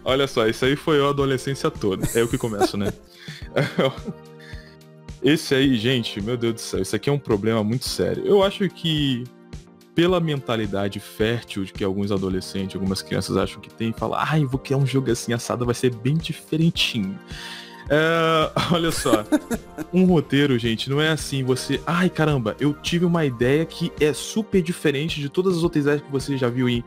olha 0.04 0.26
só, 0.26 0.48
isso 0.48 0.64
aí 0.64 0.74
foi 0.74 0.98
eu 0.98 1.06
a 1.06 1.10
adolescência 1.10 1.70
toda. 1.70 2.08
É 2.12 2.22
o 2.24 2.28
que 2.28 2.36
começo, 2.36 2.76
né? 2.76 2.92
Esse 5.22 5.54
aí, 5.54 5.76
gente, 5.76 6.20
meu 6.20 6.36
Deus 6.36 6.54
do 6.54 6.60
céu, 6.60 6.80
isso 6.80 6.96
aqui 6.96 7.10
é 7.10 7.12
um 7.12 7.18
problema 7.18 7.62
muito 7.62 7.86
sério. 7.86 8.24
Eu 8.26 8.42
acho 8.42 8.68
que 8.70 9.24
pela 9.94 10.18
mentalidade 10.18 10.98
fértil 10.98 11.62
de 11.62 11.74
que 11.74 11.84
alguns 11.84 12.10
adolescentes, 12.10 12.74
algumas 12.74 13.02
crianças 13.02 13.36
acham 13.36 13.60
que 13.60 13.68
tem, 13.68 13.92
falam, 13.92 14.18
ai, 14.18 14.44
vou 14.46 14.58
criar 14.58 14.78
um 14.78 14.86
jogo 14.86 15.10
assim 15.10 15.34
assado, 15.34 15.66
vai 15.66 15.74
ser 15.74 15.94
bem 15.94 16.16
diferentinho. 16.16 17.18
É, 17.90 18.50
olha 18.72 18.90
só, 18.90 19.22
um 19.92 20.06
roteiro, 20.06 20.58
gente, 20.58 20.88
não 20.88 21.02
é 21.02 21.10
assim, 21.10 21.44
você, 21.44 21.78
ai 21.86 22.08
caramba, 22.08 22.56
eu 22.58 22.72
tive 22.72 23.04
uma 23.04 23.26
ideia 23.26 23.66
que 23.66 23.92
é 24.00 24.14
super 24.14 24.62
diferente 24.62 25.20
de 25.20 25.28
todas 25.28 25.54
as 25.58 25.62
outras 25.62 25.84
ideias 25.84 26.00
que 26.00 26.10
você 26.10 26.38
já 26.38 26.48
viu 26.48 26.66
em 26.66 26.82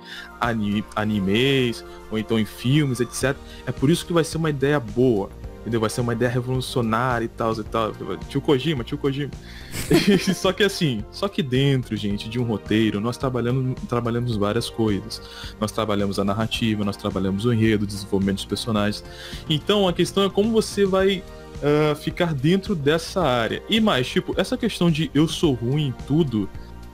animes, 0.95 1.85
ou 2.09 2.17
então 2.17 2.39
em 2.39 2.45
filmes, 2.45 2.99
etc. 2.99 3.35
É 3.67 3.71
por 3.71 3.91
isso 3.91 4.07
que 4.07 4.13
vai 4.13 4.23
ser 4.23 4.37
uma 4.37 4.49
ideia 4.49 4.79
boa 4.79 5.29
entendeu? 5.63 5.79
Vai 5.79 5.89
ser 5.89 6.01
uma 6.01 6.13
ideia 6.13 6.29
revolucionária 6.29 7.25
e 7.25 7.29
tal, 7.29 7.53
e 7.53 7.63
tal. 7.63 7.93
Tio 8.27 8.41
Kojima, 8.41 8.83
tio 8.83 8.97
Kojima. 8.97 9.31
só 10.35 10.51
que 10.51 10.63
assim, 10.63 11.03
só 11.11 11.27
que 11.29 11.41
dentro, 11.41 11.95
gente, 11.95 12.29
de 12.29 12.37
um 12.37 12.43
roteiro, 12.43 12.99
nós 12.99 13.17
trabalhamos, 13.17 13.79
trabalhamos 13.87 14.35
várias 14.35 14.69
coisas. 14.69 15.21
Nós 15.59 15.71
trabalhamos 15.71 16.19
a 16.19 16.23
narrativa, 16.23 16.83
nós 16.83 16.97
trabalhamos 16.97 17.45
o 17.45 17.53
enredo, 17.53 17.85
o 17.85 17.87
desenvolvimento 17.87 18.37
dos 18.37 18.45
personagens. 18.45 19.03
Então 19.49 19.87
a 19.87 19.93
questão 19.93 20.23
é 20.25 20.29
como 20.29 20.51
você 20.51 20.85
vai 20.85 21.23
uh, 21.63 21.95
ficar 21.95 22.33
dentro 22.33 22.75
dessa 22.75 23.21
área. 23.21 23.63
E 23.69 23.79
mais, 23.79 24.07
tipo, 24.07 24.33
essa 24.37 24.57
questão 24.57 24.91
de 24.91 25.09
eu 25.13 25.27
sou 25.27 25.53
ruim 25.53 25.87
em 25.87 25.91
tudo 26.05 26.49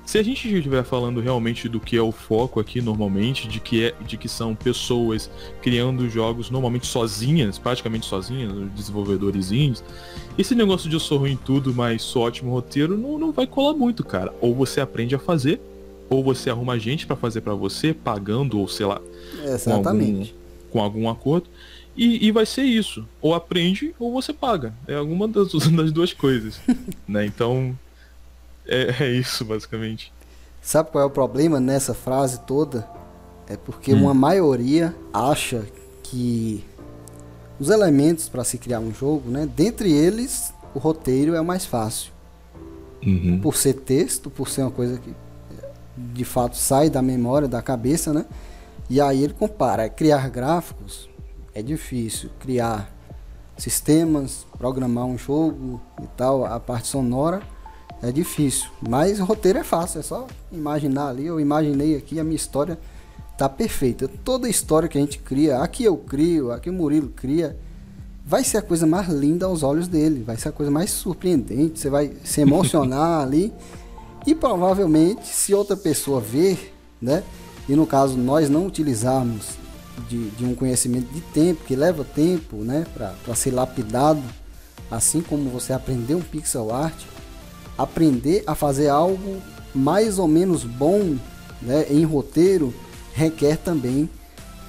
se 0.10 0.18
a 0.18 0.24
gente 0.24 0.52
estiver 0.52 0.84
falando 0.84 1.22
realmente 1.22 1.70
do 1.70 1.80
que 1.80 1.96
é 1.96 2.02
o 2.02 2.12
foco 2.12 2.60
aqui 2.60 2.82
normalmente, 2.82 3.48
de 3.48 3.60
que 3.60 3.86
é 3.86 3.94
de 4.08 4.18
que 4.18 4.28
são 4.28 4.56
pessoas 4.56 5.30
criando 5.62 6.10
jogos 6.10 6.50
normalmente 6.50 6.88
sozinhas, 6.88 7.60
praticamente 7.60 8.08
sozinhas, 8.08 8.52
desenvolvedores 8.72 9.52
indies, 9.52 9.84
esse 10.36 10.56
negócio 10.56 10.90
de 10.90 10.96
eu 10.96 11.00
sou 11.00 11.20
ruim 11.20 11.34
em 11.34 11.38
tudo, 11.38 11.76
mas 11.76 12.02
sou 12.02 12.24
ótimo 12.24 12.50
roteiro, 12.50 12.98
não, 12.98 13.20
não 13.20 13.32
vai 13.32 13.46
colar 13.46 13.74
muito, 13.74 14.04
cara. 14.04 14.34
Ou 14.42 14.56
você 14.56 14.82
aprende 14.82 15.14
a 15.14 15.20
fazer, 15.20 15.62
ou 16.10 16.24
você 16.24 16.50
arruma 16.50 16.80
gente 16.80 17.06
para 17.06 17.16
fazer 17.16 17.42
para 17.42 17.54
você, 17.54 17.94
pagando, 17.94 18.58
ou 18.58 18.68
sei 18.68 18.88
lá, 18.88 19.00
Exatamente. 19.46 20.34
Com, 20.72 20.80
algum, 20.82 21.04
com 21.04 21.04
algum 21.04 21.10
acordo. 21.12 21.48
E, 21.96 22.26
e, 22.26 22.32
vai 22.32 22.48
ser 22.48 22.64
isso. 22.64 23.08
Ou 23.22 23.36
aprende 23.36 23.94
ou 24.00 24.12
você 24.12 24.34
paga. 24.34 24.74
É 24.88 24.96
alguma 24.96 25.28
das, 25.28 25.52
das 25.70 25.92
duas 25.92 26.14
coisas. 26.14 26.60
né? 27.08 27.28
Então, 27.28 27.78
é, 28.70 29.04
é 29.04 29.12
isso, 29.12 29.44
basicamente. 29.44 30.14
Sabe 30.62 30.92
qual 30.92 31.04
é 31.04 31.08
o 31.08 31.10
problema 31.10 31.60
nessa 31.60 31.94
frase 31.94 32.42
toda? 32.42 32.88
É 33.48 33.58
porque 33.58 33.94
hum. 33.94 34.04
uma 34.04 34.14
maioria 34.14 34.96
acha 35.12 35.66
que 36.04 36.64
os 37.60 37.70
elementos 37.70 38.30
para 38.30 38.44
se 38.44 38.58
criar 38.58 38.80
um 38.80 38.94
jogo, 38.94 39.30
né? 39.30 39.50
Dentre 39.56 39.92
eles, 39.92 40.54
o 40.74 40.80
roteiro 40.80 41.34
é 41.34 41.42
o 41.42 41.46
mais 41.46 41.66
fácil. 41.66 42.12
Uhum. 43.06 43.40
Por 43.42 43.56
ser 43.56 43.74
texto, 43.74 44.30
por 44.30 44.50
ser 44.50 44.62
uma 44.62 44.72
coisa 44.72 45.00
que 45.00 45.14
de 45.98 46.24
fato 46.24 46.56
sai 46.56 46.90
da 46.90 47.02
memória, 47.02 47.48
da 47.48 47.62
cabeça, 47.62 48.14
né? 48.14 48.26
E 48.90 49.02
aí 49.02 49.24
ele 49.24 49.34
compara. 49.34 49.90
Criar 49.90 50.30
gráficos 50.30 51.10
é 51.54 51.62
difícil. 51.62 52.30
Criar 52.40 52.92
sistemas, 53.58 54.46
programar 54.58 55.06
um 55.06 55.18
jogo 55.18 55.82
e 56.02 56.08
tal, 56.16 56.46
a 56.46 56.60
parte 56.60 56.88
sonora 56.88 57.42
é 58.02 58.12
difícil. 58.12 58.70
Mas 58.88 59.20
o 59.20 59.26
roteiro 59.26 59.60
é 59.60 59.64
fácil, 59.64 60.00
é 60.00 60.04
só 60.04 60.28
imaginar 60.52 61.10
ali. 61.10 61.26
Eu 61.26 61.40
imaginei 61.40 61.96
aqui, 61.96 62.20
a 62.20 62.24
minha 62.24 62.36
história 62.36 62.80
tá 63.38 63.48
perfeita. 63.48 64.10
Toda 64.24 64.50
história 64.50 64.90
que 64.90 64.98
a 64.98 65.02
gente 65.02 65.20
cria, 65.20 65.60
aqui 65.60 65.84
eu 65.84 65.96
crio, 65.98 66.52
aqui 66.52 66.70
o 66.70 66.74
Murilo 66.74 67.10
cria, 67.10 67.58
vai 68.26 68.44
ser 68.44 68.58
a 68.58 68.62
coisa 68.62 68.86
mais 68.86 69.08
linda 69.08 69.46
aos 69.46 69.64
olhos 69.64 69.88
dele, 69.88 70.24
vai 70.24 70.38
ser 70.38 70.50
a 70.50 70.52
coisa 70.52 70.72
mais 70.72 70.92
surpreendente, 70.92 71.80
você 71.80 71.90
vai 71.90 72.12
se 72.24 72.42
emocionar 72.42 73.24
ali. 73.24 73.54
E 74.28 74.36
provavelmente, 74.36 75.26
se 75.28 75.54
outra 75.54 75.78
pessoa 75.78 76.20
ver, 76.20 76.76
né? 77.02 77.24
E 77.68 77.76
no 77.76 77.88
caso 77.88 78.18
nós 78.18 78.50
não 78.50 78.66
utilizarmos 78.66 79.58
de, 80.10 80.30
de 80.32 80.46
um 80.46 80.54
conhecimento 80.54 81.12
de 81.14 81.22
tempo, 81.22 81.64
que 81.66 81.76
leva 81.76 82.04
tempo, 82.04 82.58
né? 82.58 82.86
Para 82.94 83.36
ser 83.36 83.52
lapidado, 83.52 84.22
assim 84.92 85.22
como 85.22 85.50
você 85.50 85.72
aprender 85.72 86.16
um 86.16 86.22
pixel 86.22 86.74
art, 86.74 86.96
aprender 87.80 88.44
a 88.46 88.54
fazer 88.54 88.90
algo 88.90 89.42
mais 89.74 90.20
ou 90.20 90.28
menos 90.28 90.64
bom 90.64 91.16
né, 91.62 91.86
em 91.90 92.04
roteiro 92.04 92.74
requer 93.14 93.58
também 93.58 94.10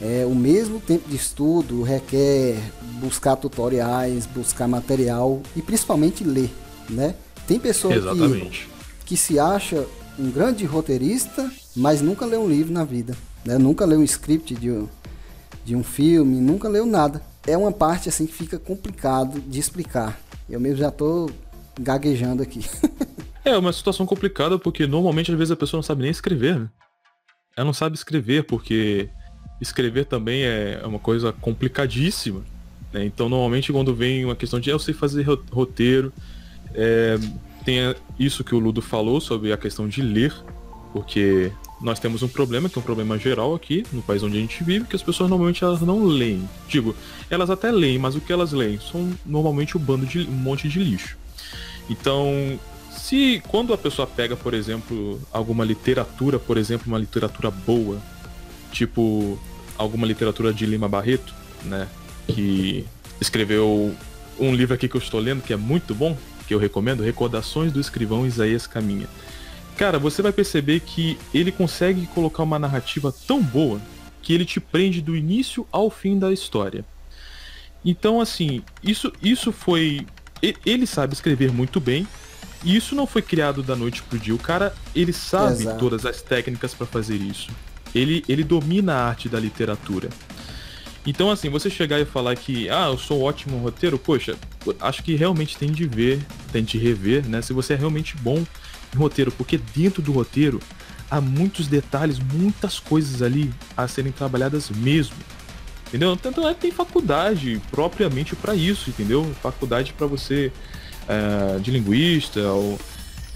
é, 0.01 0.25
o 0.25 0.35
mesmo 0.35 0.81
tempo 0.81 1.09
de 1.09 1.17
estudo, 1.17 1.83
requer 1.83 2.57
buscar 3.01 3.37
tutoriais, 3.37 4.27
buscar 4.27 4.67
material 4.67 5.43
e 5.55 5.61
principalmente 5.61 6.25
ler, 6.25 6.51
né? 6.89 7.15
Tem 7.47 7.59
pessoa 7.59 7.93
que, 7.93 8.65
que 9.05 9.17
se 9.17 9.39
acha 9.39 9.87
um 10.19 10.31
grande 10.31 10.65
roteirista, 10.65 11.51
mas 11.77 12.01
nunca 12.01 12.25
leu 12.25 12.43
um 12.43 12.49
livro 12.49 12.73
na 12.73 12.85
vida, 12.85 13.15
né? 13.45 13.59
Nunca 13.59 13.85
leu 13.85 14.01
um 14.01 14.05
script 14.05 14.55
de 14.55 14.71
um, 14.71 14.89
de 15.65 15.77
um 15.77 15.83
filme, 15.83 16.41
nunca 16.41 16.69
leu 16.69 16.87
nada. 16.87 17.21
É 17.47 17.57
uma 17.57 17.73
parte 17.73 18.09
assim 18.09 18.25
que 18.25 18.33
fica 18.33 18.59
complicado 18.59 19.39
de 19.41 19.59
explicar. 19.59 20.19
Eu 20.49 20.59
mesmo 20.59 20.79
já 20.79 20.89
estou 20.89 21.31
gaguejando 21.81 22.43
aqui. 22.43 22.61
é 23.45 23.57
uma 23.57 23.73
situação 23.73 24.07
complicada 24.07 24.59
porque 24.59 24.87
normalmente 24.87 25.33
às 25.33 25.39
vezes 25.39 25.53
a 25.53 25.57
pessoa 25.57 25.79
não 25.79 25.83
sabe 25.83 26.03
nem 26.03 26.11
escrever, 26.11 26.59
né? 26.59 26.69
Ela 27.57 27.67
não 27.67 27.73
sabe 27.73 27.97
escrever 27.97 28.45
porque 28.45 29.09
escrever 29.61 30.07
também 30.07 30.43
é 30.45 30.81
uma 30.85 30.99
coisa 30.99 31.33
complicadíssima. 31.33 32.43
Né? 32.93 33.05
Então, 33.05 33.29
normalmente, 33.29 33.73
quando 33.73 33.95
vem 33.95 34.25
uma 34.25 34.37
questão 34.37 34.59
de 34.59 34.71
ah, 34.71 34.75
eu 34.75 34.79
sei 34.79 34.95
fazer 34.95 35.27
roteiro, 35.51 36.13
é, 36.75 37.19
tem 37.65 37.95
isso 38.19 38.43
que 38.43 38.55
o 38.55 38.59
Ludo 38.59 38.81
falou 38.81 39.21
sobre 39.21 39.53
a 39.53 39.57
questão 39.57 39.89
de 39.89 40.01
ler, 40.01 40.35
porque 40.93 41.53
nós 41.81 41.99
temos 41.99 42.23
um 42.23 42.29
problema, 42.29 42.69
que 42.69 42.79
é 42.79 42.81
um 42.81 42.85
problema 42.85 43.19
geral 43.19 43.55
aqui 43.55 43.85
no 43.93 44.03
país 44.03 44.23
onde 44.23 44.37
a 44.37 44.41
gente 44.41 44.63
vive, 44.63 44.87
que 44.87 44.97
as 44.97 45.03
pessoas 45.03 45.31
normalmente 45.31 45.63
elas 45.63 45.81
não 45.81 46.05
leem. 46.05 46.49
Digo, 46.69 46.95
elas 47.29 47.51
até 47.51 47.71
leem, 47.71 47.99
mas 47.99 48.17
o 48.17 48.21
que 48.21 48.33
elas 48.33 48.53
leem 48.53 48.79
são 48.81 49.11
normalmente 49.25 49.77
um 49.77 49.81
bando 49.81 50.07
de 50.07 50.21
um 50.21 50.33
monte 50.33 50.69
de 50.69 50.79
lixo. 50.79 51.17
Então, 51.91 52.59
se 52.91 53.43
quando 53.49 53.75
a 53.75 53.79
pessoa 53.79 54.07
pega, 54.07 54.37
por 54.37 54.55
exemplo, 54.55 55.21
alguma 55.33 55.65
literatura, 55.65 56.39
por 56.39 56.57
exemplo, 56.57 56.87
uma 56.87 56.99
literatura 56.99 57.51
boa, 57.51 58.01
tipo 58.73 59.39
alguma 59.77 60.07
literatura 60.07 60.55
de 60.55 60.65
Lima 60.65 60.89
Barreto, 60.89 61.35
né, 61.65 61.89
que 62.29 62.87
escreveu 63.21 63.95
um 64.39 64.55
livro 64.55 64.75
aqui 64.75 64.89
que 64.89 64.97
eu 64.97 65.01
estou 65.01 65.21
lendo 65.21 65.43
que 65.43 65.53
é 65.53 65.57
muito 65.57 65.95
bom, 65.95 66.17
que 66.47 66.55
eu 66.55 66.59
recomendo, 66.59 67.03
Recordações 67.03 67.73
do 67.73 67.81
Escrivão 67.81 68.27
Isaías 68.27 68.67
Caminha. 68.67 69.09
Cara, 69.77 69.99
você 69.99 70.23
vai 70.23 70.33
perceber 70.33 70.81
que 70.81 71.19
ele 71.33 71.51
consegue 71.51 72.07
colocar 72.09 72.43
uma 72.43 72.59
narrativa 72.59 73.13
tão 73.27 73.43
boa 73.43 73.81
que 74.23 74.33
ele 74.33 74.45
te 74.45 74.61
prende 74.61 75.01
do 75.01 75.17
início 75.17 75.67
ao 75.73 75.91
fim 75.91 76.19
da 76.19 76.33
história. 76.33 76.85
Então, 77.85 78.21
assim, 78.21 78.63
isso, 78.83 79.13
isso 79.23 79.53
foi. 79.53 80.07
Ele 80.43 80.87
sabe 80.87 81.15
escrever 81.15 81.53
muito 81.53 81.81
bem. 81.81 82.07
E 82.63 82.77
isso 82.77 82.95
não 82.95 83.07
foi 83.07 83.23
criado 83.23 83.63
da 83.63 83.75
noite 83.75 84.03
pro 84.03 84.19
dia. 84.19 84.35
O 84.35 84.39
cara, 84.39 84.75
ele 84.95 85.13
sabe 85.13 85.63
Exato. 85.63 85.79
todas 85.79 86.05
as 86.05 86.21
técnicas 86.21 86.75
para 86.75 86.87
fazer 86.87 87.17
isso. 87.17 87.51
Ele, 87.95 88.23
ele 88.29 88.45
domina 88.45 88.95
a 88.95 89.09
arte 89.09 89.29
da 89.29 89.41
literatura. 89.41 90.11
Então, 91.07 91.31
assim, 91.31 91.49
você 91.49 91.71
chegar 91.71 91.99
e 91.99 92.05
falar 92.05 92.37
que, 92.37 92.69
ah, 92.69 92.89
eu 92.89 92.99
sou 92.99 93.21
um 93.21 93.25
ótimo 93.25 93.57
roteiro, 93.59 93.99
poxa, 93.99 94.37
acho 94.81 95.03
que 95.03 95.15
realmente 95.17 95.57
tem 95.57 95.73
de 95.73 95.87
ver, 95.87 96.21
tem 96.53 96.63
de 96.63 96.77
rever, 96.77 97.27
né? 97.27 97.41
Se 97.41 97.55
você 97.55 97.73
é 97.73 97.77
realmente 97.77 98.17
bom 98.19 98.45
em 98.95 98.99
roteiro, 98.99 99.33
porque 99.33 99.59
dentro 99.75 100.03
do 100.03 100.13
roteiro 100.13 100.61
há 101.11 101.21
muitos 101.21 101.67
detalhes, 101.67 102.19
muitas 102.19 102.79
coisas 102.79 103.23
ali 103.23 103.51
a 103.77 103.89
serem 103.89 104.13
trabalhadas 104.13 104.69
mesmo. 104.69 105.17
Entendeu? 105.91 106.17
Tanto 106.17 106.47
é 106.47 106.55
que 106.55 106.61
tem 106.61 106.71
faculdade 106.71 107.61
propriamente 107.71 108.37
para 108.37 108.55
isso, 108.55 108.91
entendeu? 108.91 109.29
Faculdade 109.43 109.93
para 109.93 110.07
você 110.07 110.53
é, 111.09 111.59
de 111.59 111.71
linguista 111.71 112.41
ou 112.41 112.79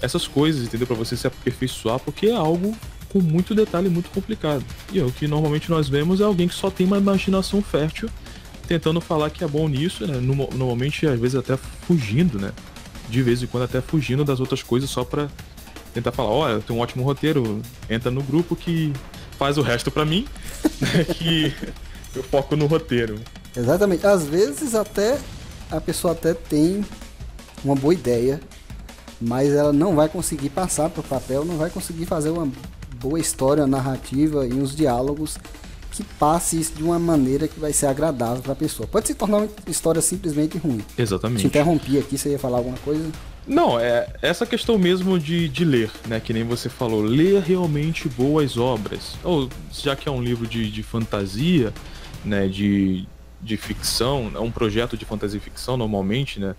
essas 0.01 0.25
coisas, 0.25 0.63
entendeu? 0.63 0.87
Para 0.87 0.95
você 0.95 1.17
se 1.17 1.27
aperfeiçoar, 1.27 1.99
porque 1.99 2.27
é 2.27 2.35
algo 2.35 2.75
com 3.11 3.19
muito 3.19 3.53
detalhe 3.53 3.89
muito 3.89 4.09
complicado. 4.09 4.63
E 4.93 4.99
é 4.99 5.03
o 5.03 5.11
que 5.11 5.27
normalmente 5.27 5.69
nós 5.69 5.89
vemos 5.89 6.21
é 6.21 6.23
alguém 6.23 6.47
que 6.47 6.55
só 6.55 6.71
tem 6.71 6.87
uma 6.87 6.97
imaginação 6.97 7.61
fértil 7.61 8.09
tentando 8.67 8.99
falar 9.01 9.29
que 9.29 9.43
é 9.43 9.47
bom 9.47 9.67
nisso, 9.67 10.07
né? 10.07 10.17
Normalmente, 10.17 11.05
às 11.05 11.19
vezes, 11.19 11.35
até 11.35 11.55
fugindo, 11.85 12.39
né? 12.39 12.51
de 13.09 13.21
vez 13.21 13.41
em 13.41 13.47
quando 13.47 13.63
até 13.63 13.81
fugindo 13.81 14.23
das 14.23 14.39
outras 14.39 14.63
coisas 14.63 14.89
só 14.89 15.03
para 15.03 15.27
tentar 15.93 16.11
falar, 16.11 16.29
olha, 16.29 16.53
eu 16.53 16.61
tenho 16.61 16.79
um 16.79 16.81
ótimo 16.81 17.03
roteiro, 17.03 17.61
entra 17.89 18.11
no 18.11 18.21
grupo 18.21 18.55
que 18.55 18.91
faz 19.37 19.57
o 19.57 19.61
resto 19.61 19.89
para 19.89 20.05
mim, 20.05 20.27
né, 20.81 21.03
que 21.05 21.53
eu 22.15 22.23
foco 22.23 22.55
no 22.55 22.65
roteiro. 22.65 23.19
Exatamente. 23.55 24.05
Às 24.05 24.25
vezes 24.25 24.75
até 24.75 25.17
a 25.71 25.79
pessoa 25.81 26.13
até 26.13 26.33
tem 26.33 26.85
uma 27.63 27.75
boa 27.75 27.93
ideia, 27.93 28.39
mas 29.19 29.53
ela 29.53 29.73
não 29.73 29.95
vai 29.95 30.09
conseguir 30.09 30.49
passar 30.49 30.89
para 30.89 31.01
o 31.01 31.03
papel, 31.03 31.45
não 31.45 31.57
vai 31.57 31.69
conseguir 31.69 32.05
fazer 32.05 32.29
uma 32.29 32.47
boa 32.99 33.19
história 33.19 33.65
narrativa 33.67 34.45
e 34.45 34.53
uns 34.53 34.75
diálogos 34.75 35.37
que 35.91 36.03
passe 36.03 36.59
isso 36.59 36.73
de 36.73 36.83
uma 36.83 36.99
maneira 36.99 37.47
que 37.47 37.57
vai 37.59 37.71
ser 37.71 37.87
agradável 37.87 38.41
para 38.43 38.51
a 38.51 38.55
pessoa. 38.55 38.85
Pode 38.87 39.07
se 39.07 39.15
tornar 39.15 39.37
uma 39.37 39.49
história 39.67 40.01
simplesmente 40.01 40.57
ruim. 40.57 40.83
Exatamente. 40.97 41.41
Te 41.41 41.47
interrompi 41.47 41.97
aqui, 41.97 42.17
você 42.17 42.31
ia 42.31 42.39
falar 42.39 42.57
alguma 42.57 42.77
coisa? 42.79 43.09
Não, 43.47 43.79
é 43.79 44.07
essa 44.21 44.45
questão 44.45 44.77
mesmo 44.77 45.19
de, 45.19 45.47
de 45.47 45.63
ler, 45.63 45.91
né? 46.07 46.19
Que 46.19 46.33
nem 46.33 46.43
você 46.43 46.67
falou, 46.67 47.01
ler 47.01 47.41
realmente 47.41 48.09
boas 48.09 48.57
obras. 48.57 49.15
Ou 49.23 49.47
já 49.71 49.95
que 49.95 50.09
é 50.09 50.11
um 50.11 50.21
livro 50.21 50.45
de, 50.47 50.69
de 50.69 50.83
fantasia, 50.83 51.71
né? 52.25 52.47
De, 52.47 53.07
de 53.41 53.57
ficção, 53.57 54.31
é 54.33 54.39
um 54.39 54.51
projeto 54.51 54.97
de 54.97 55.05
fantasia 55.05 55.37
e 55.37 55.41
ficção 55.41 55.77
normalmente, 55.77 56.39
né? 56.39 56.55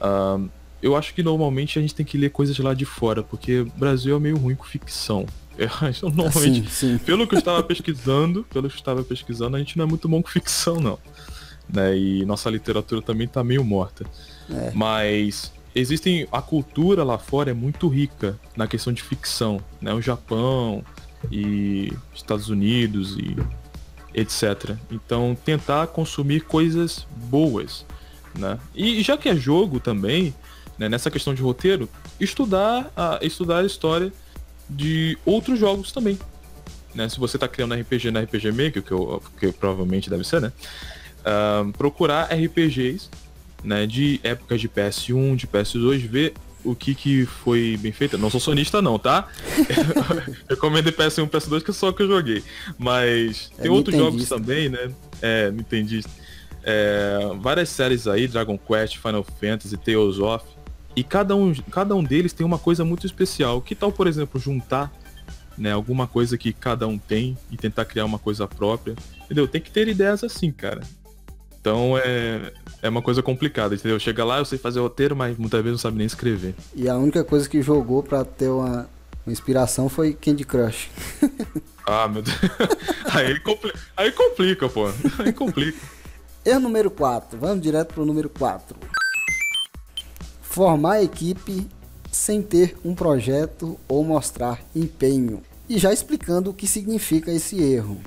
Uh, 0.00 0.48
eu 0.82 0.94
acho 0.94 1.14
que 1.14 1.22
normalmente 1.22 1.78
a 1.78 1.82
gente 1.82 1.94
tem 1.94 2.04
que 2.04 2.18
ler 2.18 2.30
coisas 2.30 2.58
lá 2.58 2.74
de 2.74 2.84
fora, 2.84 3.22
porque 3.22 3.60
o 3.60 3.72
Brasil 3.76 4.16
é 4.16 4.20
meio 4.20 4.36
ruim 4.36 4.54
com 4.54 4.64
ficção. 4.64 5.26
Acho, 5.80 6.10
normalmente, 6.10 6.70
sim, 6.70 6.98
sim. 6.98 6.98
pelo 6.98 7.26
que 7.26 7.34
eu 7.34 7.38
estava 7.38 7.62
pesquisando, 7.62 8.44
pelo 8.44 8.68
que 8.68 8.74
eu 8.74 8.78
estava 8.78 9.02
pesquisando, 9.02 9.56
a 9.56 9.58
gente 9.58 9.78
não 9.78 9.86
é 9.86 9.88
muito 9.88 10.06
bom 10.06 10.22
com 10.22 10.28
ficção, 10.28 10.76
não. 10.80 10.98
Né? 11.68 11.96
E 11.96 12.24
nossa 12.26 12.50
literatura 12.50 13.00
também 13.00 13.26
está 13.26 13.42
meio 13.42 13.64
morta. 13.64 14.04
É. 14.50 14.70
Mas 14.74 15.50
existem. 15.74 16.28
A 16.30 16.42
cultura 16.42 17.02
lá 17.02 17.18
fora 17.18 17.50
é 17.50 17.54
muito 17.54 17.88
rica 17.88 18.38
na 18.54 18.66
questão 18.66 18.92
de 18.92 19.02
ficção. 19.02 19.60
Né? 19.80 19.92
O 19.94 20.00
Japão 20.00 20.84
e 21.30 21.92
Estados 22.14 22.48
Unidos 22.48 23.16
e 23.18 23.36
etc. 24.16 24.74
Então 24.90 25.36
tentar 25.44 25.86
consumir 25.88 26.40
coisas 26.40 27.06
boas. 27.28 27.84
Né? 28.34 28.58
E 28.74 29.02
já 29.02 29.16
que 29.16 29.28
é 29.28 29.36
jogo 29.36 29.78
também, 29.78 30.34
né, 30.78 30.88
nessa 30.88 31.10
questão 31.10 31.34
de 31.34 31.42
roteiro, 31.42 31.88
estudar 32.18 32.90
a, 32.96 33.18
estudar 33.22 33.58
a 33.58 33.64
história 33.64 34.12
de 34.68 35.16
outros 35.24 35.58
jogos 35.58 35.92
também. 35.92 36.18
Né? 36.94 37.08
Se 37.08 37.20
você 37.20 37.36
está 37.36 37.46
criando 37.46 37.74
RPG 37.74 38.10
na 38.10 38.20
RPG 38.20 38.50
Maker, 38.52 38.82
que, 38.82 38.92
eu, 38.92 39.22
que 39.38 39.52
provavelmente 39.52 40.08
deve 40.08 40.24
ser, 40.24 40.40
né? 40.40 40.52
Uh, 41.20 41.72
procurar 41.72 42.32
RPGs 42.32 43.10
né, 43.62 43.86
de 43.86 44.20
épocas 44.22 44.60
de 44.60 44.68
PS1, 44.68 45.36
de 45.36 45.46
PS2, 45.46 46.08
ver 46.08 46.34
o 46.66 46.74
que, 46.74 46.94
que 46.94 47.24
foi 47.24 47.78
bem 47.80 47.92
feito. 47.92 48.18
Não 48.18 48.28
sou 48.28 48.40
sonista 48.40 48.82
não, 48.82 48.98
tá? 48.98 49.28
recomendo 50.50 50.92
PS1 50.92 51.28
PS2 51.28 51.62
que 51.62 51.70
é 51.70 51.74
só 51.74 51.92
que 51.92 52.02
eu 52.02 52.08
joguei. 52.08 52.42
Mas 52.76 53.50
é 53.58 53.62
tem 53.62 53.70
outros 53.70 53.96
jogos 53.96 54.28
também, 54.28 54.68
né? 54.68 54.90
É, 55.22 55.50
não 55.50 55.60
entendi. 55.60 56.04
É, 56.62 57.18
várias 57.40 57.68
séries 57.68 58.08
aí, 58.08 58.26
Dragon 58.26 58.58
Quest, 58.58 58.98
Final 58.98 59.24
Fantasy, 59.40 59.76
Tales 59.76 60.18
of, 60.18 60.44
e 60.96 61.04
cada 61.04 61.36
um, 61.36 61.54
cada 61.70 61.94
um 61.94 62.02
deles 62.02 62.32
tem 62.32 62.44
uma 62.44 62.58
coisa 62.58 62.84
muito 62.84 63.06
especial. 63.06 63.60
Que 63.60 63.74
tal, 63.74 63.92
por 63.92 64.06
exemplo, 64.06 64.40
juntar 64.40 64.90
né, 65.56 65.72
alguma 65.72 66.06
coisa 66.06 66.36
que 66.36 66.52
cada 66.52 66.88
um 66.88 66.98
tem 66.98 67.36
e 67.50 67.56
tentar 67.56 67.84
criar 67.84 68.06
uma 68.06 68.18
coisa 68.18 68.48
própria? 68.48 68.96
Entendeu? 69.24 69.46
Tem 69.46 69.60
que 69.60 69.70
ter 69.70 69.86
ideias 69.88 70.24
assim, 70.24 70.50
cara. 70.50 70.80
Então 71.66 71.98
é, 71.98 72.52
é 72.80 72.88
uma 72.88 73.02
coisa 73.02 73.20
complicada, 73.24 73.74
entendeu? 73.74 73.98
Chega 73.98 74.24
lá, 74.24 74.38
eu 74.38 74.44
sei 74.44 74.56
fazer 74.56 74.78
roteiro, 74.78 75.16
mas 75.16 75.36
muitas 75.36 75.60
vezes 75.60 75.72
não 75.72 75.78
sabe 75.78 75.98
nem 75.98 76.06
escrever. 76.06 76.54
E 76.76 76.88
a 76.88 76.96
única 76.96 77.24
coisa 77.24 77.48
que 77.48 77.60
jogou 77.60 78.04
para 78.04 78.24
ter 78.24 78.48
uma, 78.48 78.88
uma, 79.26 79.32
inspiração 79.32 79.88
foi 79.88 80.14
Candy 80.14 80.44
Crush. 80.44 80.88
ah, 81.84 82.06
meu 82.06 82.22
Deus. 82.22 82.38
Aí, 83.12 83.40
compli... 83.40 83.72
Aí 83.96 84.12
complica, 84.12 84.68
pô. 84.68 84.86
Aí 85.18 85.32
complica. 85.32 85.76
Erro 86.46 86.60
número 86.60 86.88
4. 86.88 87.36
Vamos 87.36 87.60
direto 87.60 87.94
pro 87.94 88.06
número 88.06 88.28
4 88.28 88.76
formar 90.40 90.92
a 90.92 91.02
equipe 91.02 91.66
sem 92.12 92.40
ter 92.40 92.78
um 92.84 92.94
projeto 92.94 93.76
ou 93.88 94.04
mostrar 94.04 94.62
empenho. 94.74 95.42
E 95.68 95.78
já 95.78 95.92
explicando 95.92 96.50
o 96.50 96.54
que 96.54 96.68
significa 96.68 97.32
esse 97.32 97.60
erro, 97.60 98.00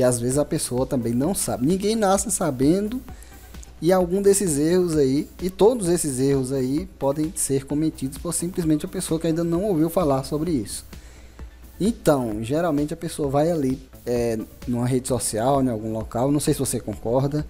porque 0.00 0.04
às 0.04 0.18
vezes 0.18 0.38
a 0.38 0.44
pessoa 0.46 0.86
também 0.86 1.12
não 1.12 1.34
sabe. 1.34 1.66
Ninguém 1.66 1.94
nasce 1.94 2.30
sabendo 2.30 3.02
e 3.82 3.92
algum 3.92 4.22
desses 4.22 4.58
erros 4.58 4.96
aí, 4.96 5.28
e 5.42 5.50
todos 5.50 5.88
esses 5.88 6.18
erros 6.18 6.52
aí 6.52 6.86
podem 6.98 7.32
ser 7.36 7.66
cometidos 7.66 8.16
por 8.16 8.32
simplesmente 8.32 8.86
a 8.86 8.88
pessoa 8.88 9.20
que 9.20 9.26
ainda 9.26 9.44
não 9.44 9.64
ouviu 9.64 9.90
falar 9.90 10.24
sobre 10.24 10.52
isso. 10.52 10.86
Então, 11.78 12.42
geralmente 12.42 12.94
a 12.94 12.96
pessoa 12.96 13.28
vai 13.28 13.50
ali 13.50 13.78
é, 14.06 14.38
numa 14.66 14.86
rede 14.86 15.06
social, 15.06 15.62
em 15.62 15.68
algum 15.68 15.92
local, 15.92 16.32
não 16.32 16.40
sei 16.40 16.54
se 16.54 16.60
você 16.60 16.80
concorda, 16.80 17.46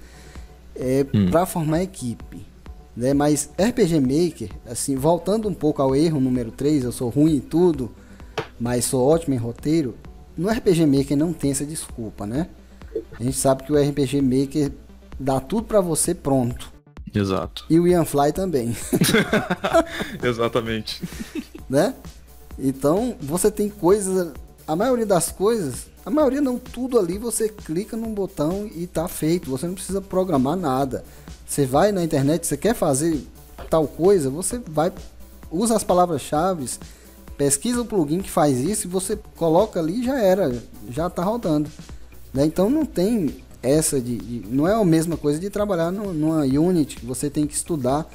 é, 0.74 1.06
hum. 1.14 1.30
para 1.30 1.46
formar 1.46 1.82
equipe. 1.82 2.44
Né? 2.96 3.14
Mas 3.14 3.48
RPG 3.56 4.00
Maker, 4.00 4.50
assim, 4.68 4.96
voltando 4.96 5.48
um 5.48 5.54
pouco 5.54 5.82
ao 5.82 5.94
erro 5.94 6.20
número 6.20 6.50
3, 6.50 6.84
eu 6.84 6.92
sou 6.92 7.10
ruim 7.10 7.36
em 7.36 7.40
tudo, 7.40 7.90
mas 8.58 8.86
sou 8.86 9.06
ótimo 9.06 9.34
em 9.34 9.38
roteiro. 9.38 9.94
No 10.40 10.48
RPG 10.48 10.86
Maker 10.86 11.18
não 11.18 11.34
tem 11.34 11.50
essa 11.50 11.66
desculpa, 11.66 12.26
né? 12.26 12.48
A 13.12 13.22
gente 13.22 13.36
sabe 13.36 13.62
que 13.62 13.70
o 13.70 13.76
RPG 13.76 14.22
Maker 14.22 14.72
dá 15.18 15.38
tudo 15.38 15.64
para 15.64 15.82
você 15.82 16.14
pronto. 16.14 16.72
Exato. 17.14 17.66
E 17.68 17.78
o 17.78 17.86
Ian 17.86 18.06
Fly 18.06 18.32
também. 18.32 18.74
Exatamente. 20.22 21.02
Né? 21.68 21.94
Então, 22.58 23.14
você 23.20 23.50
tem 23.50 23.68
coisas, 23.68 24.32
a 24.66 24.74
maioria 24.74 25.04
das 25.04 25.30
coisas, 25.30 25.88
a 26.06 26.10
maioria 26.10 26.40
não, 26.40 26.58
tudo 26.58 26.98
ali 26.98 27.18
você 27.18 27.50
clica 27.50 27.94
num 27.94 28.14
botão 28.14 28.66
e 28.74 28.86
tá 28.86 29.06
feito. 29.08 29.50
Você 29.50 29.66
não 29.66 29.74
precisa 29.74 30.00
programar 30.00 30.56
nada. 30.56 31.04
Você 31.46 31.66
vai 31.66 31.92
na 31.92 32.02
internet, 32.02 32.46
você 32.46 32.56
quer 32.56 32.74
fazer 32.74 33.26
tal 33.68 33.86
coisa, 33.86 34.30
você 34.30 34.58
vai, 34.58 34.90
usa 35.50 35.76
as 35.76 35.84
palavras-chave, 35.84 36.64
pesquisa 37.40 37.80
o 37.80 37.86
plugin 37.86 38.20
que 38.20 38.30
faz 38.30 38.58
isso 38.58 38.86
e 38.86 38.90
você 38.90 39.18
coloca 39.34 39.80
ali 39.80 40.04
já 40.04 40.20
era, 40.20 40.62
já 40.90 41.06
está 41.06 41.24
rodando. 41.24 41.70
Né? 42.34 42.44
Então 42.44 42.68
não 42.68 42.84
tem 42.84 43.34
essa 43.62 43.98
de, 43.98 44.18
de, 44.18 44.46
Não 44.54 44.68
é 44.68 44.74
a 44.74 44.84
mesma 44.84 45.16
coisa 45.16 45.40
de 45.40 45.48
trabalhar 45.48 45.90
no, 45.90 46.12
numa 46.12 46.42
Unity, 46.42 46.98
você 47.02 47.30
tem 47.30 47.46
que 47.46 47.54
estudar 47.54 48.06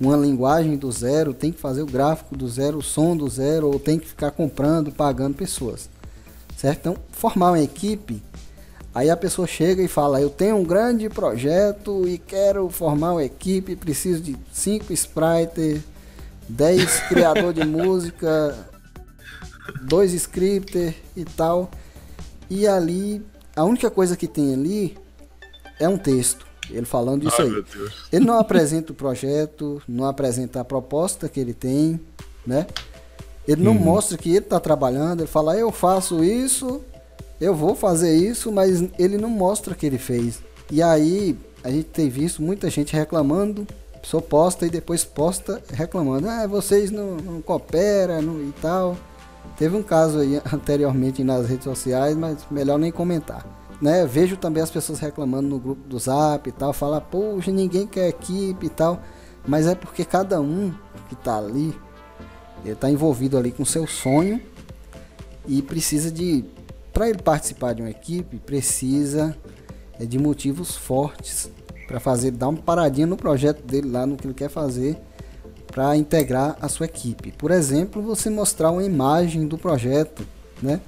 uma 0.00 0.16
linguagem 0.16 0.76
do 0.76 0.92
zero, 0.92 1.34
tem 1.34 1.50
que 1.50 1.58
fazer 1.58 1.82
o 1.82 1.86
gráfico 1.86 2.36
do 2.36 2.48
zero, 2.48 2.78
o 2.78 2.82
som 2.82 3.16
do 3.16 3.28
zero, 3.28 3.66
ou 3.66 3.80
tem 3.80 3.98
que 3.98 4.06
ficar 4.06 4.30
comprando, 4.30 4.92
pagando 4.92 5.34
pessoas. 5.34 5.90
Certo? 6.56 6.78
Então, 6.78 6.96
formar 7.10 7.50
uma 7.50 7.60
equipe, 7.60 8.22
aí 8.94 9.10
a 9.10 9.16
pessoa 9.16 9.48
chega 9.48 9.82
e 9.82 9.88
fala: 9.88 10.20
Eu 10.20 10.30
tenho 10.30 10.54
um 10.54 10.64
grande 10.64 11.08
projeto 11.08 12.06
e 12.06 12.16
quero 12.16 12.68
formar 12.68 13.14
uma 13.14 13.24
equipe, 13.24 13.74
preciso 13.74 14.22
de 14.22 14.36
5 14.52 14.92
sprites, 14.92 15.80
10 16.48 17.00
criador 17.08 17.52
de 17.52 17.64
música, 17.64 18.56
dois 19.82 20.12
scripter 20.12 20.94
e 21.16 21.24
tal. 21.24 21.70
E 22.50 22.66
ali, 22.66 23.24
a 23.56 23.64
única 23.64 23.90
coisa 23.90 24.16
que 24.16 24.26
tem 24.26 24.52
ali 24.52 24.98
é 25.80 25.88
um 25.88 25.98
texto. 25.98 26.46
Ele 26.70 26.86
falando 26.86 27.26
isso 27.26 27.40
Ai, 27.40 27.48
aí. 27.48 27.64
Ele 28.12 28.24
não 28.24 28.38
apresenta 28.38 28.92
o 28.92 28.94
projeto, 28.94 29.82
não 29.88 30.06
apresenta 30.06 30.60
a 30.60 30.64
proposta 30.64 31.28
que 31.28 31.40
ele 31.40 31.52
tem, 31.52 32.00
né? 32.46 32.66
Ele 33.46 33.62
não 33.62 33.72
uhum. 33.72 33.80
mostra 33.80 34.16
que 34.16 34.30
ele 34.30 34.38
está 34.38 34.60
trabalhando, 34.60 35.20
ele 35.20 35.26
fala, 35.26 35.56
eu 35.56 35.72
faço 35.72 36.22
isso, 36.22 36.80
eu 37.40 37.54
vou 37.54 37.74
fazer 37.74 38.14
isso, 38.16 38.52
mas 38.52 38.84
ele 38.98 39.18
não 39.18 39.28
mostra 39.28 39.74
que 39.74 39.84
ele 39.84 39.98
fez. 39.98 40.40
E 40.70 40.80
aí 40.80 41.36
a 41.64 41.70
gente 41.70 41.86
tem 41.86 42.08
visto 42.08 42.40
muita 42.40 42.70
gente 42.70 42.94
reclamando, 42.94 43.66
só 44.02 44.20
posta 44.20 44.66
e 44.66 44.70
depois 44.70 45.04
posta 45.04 45.62
reclamando, 45.72 46.28
ah, 46.28 46.46
vocês 46.46 46.90
não, 46.90 47.16
não 47.16 47.40
cooperam 47.40 48.20
não, 48.20 48.40
e 48.42 48.52
tal. 48.60 48.96
Teve 49.56 49.76
um 49.76 49.82
caso 49.82 50.18
aí 50.18 50.40
anteriormente 50.52 51.22
nas 51.22 51.46
redes 51.46 51.64
sociais, 51.64 52.16
mas 52.16 52.38
melhor 52.50 52.78
nem 52.78 52.90
comentar. 52.90 53.46
Né? 53.80 54.06
Vejo 54.06 54.36
também 54.36 54.62
as 54.62 54.70
pessoas 54.70 54.98
reclamando 54.98 55.48
no 55.48 55.58
grupo 55.58 55.88
do 55.88 55.98
Zap 55.98 56.48
e 56.48 56.52
tal, 56.52 56.72
falar, 56.72 57.00
poxa, 57.00 57.50
ninguém 57.50 57.86
quer 57.86 58.08
equipe 58.08 58.66
e 58.66 58.70
tal. 58.70 59.00
Mas 59.46 59.66
é 59.66 59.74
porque 59.74 60.04
cada 60.04 60.40
um 60.40 60.72
que 61.08 61.14
está 61.14 61.38
ali, 61.38 61.74
ele 62.64 62.74
está 62.74 62.90
envolvido 62.90 63.36
ali 63.36 63.50
com 63.50 63.64
seu 63.64 63.86
sonho 63.86 64.40
e 65.46 65.60
precisa 65.60 66.10
de, 66.10 66.44
para 66.92 67.08
ele 67.08 67.20
participar 67.20 67.72
de 67.72 67.82
uma 67.82 67.90
equipe, 67.90 68.38
precisa 68.38 69.36
é, 69.98 70.04
de 70.04 70.18
motivos 70.18 70.76
fortes 70.76 71.50
para 71.92 72.00
fazer, 72.00 72.30
dar 72.30 72.48
uma 72.48 72.58
paradinha 72.58 73.06
no 73.06 73.18
projeto 73.18 73.62
dele 73.62 73.90
lá, 73.90 74.06
no 74.06 74.16
que 74.16 74.26
ele 74.26 74.32
quer 74.32 74.48
fazer 74.48 74.96
para 75.66 75.94
integrar 75.94 76.56
a 76.58 76.66
sua 76.66 76.86
equipe. 76.86 77.32
Por 77.32 77.50
exemplo, 77.50 78.00
você 78.00 78.30
mostrar 78.30 78.70
uma 78.70 78.82
imagem 78.82 79.46
do 79.46 79.58
projeto, 79.58 80.26
né? 80.62 80.80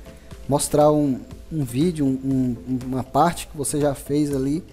mostrar 0.49 0.91
um, 0.91 1.21
um 1.53 1.63
vídeo, 1.63 2.07
um, 2.07 2.57
uma 2.87 3.05
parte 3.05 3.49
que 3.49 3.57
você 3.57 3.79
já 3.79 3.95
fez 3.95 4.35
ali, 4.35 4.65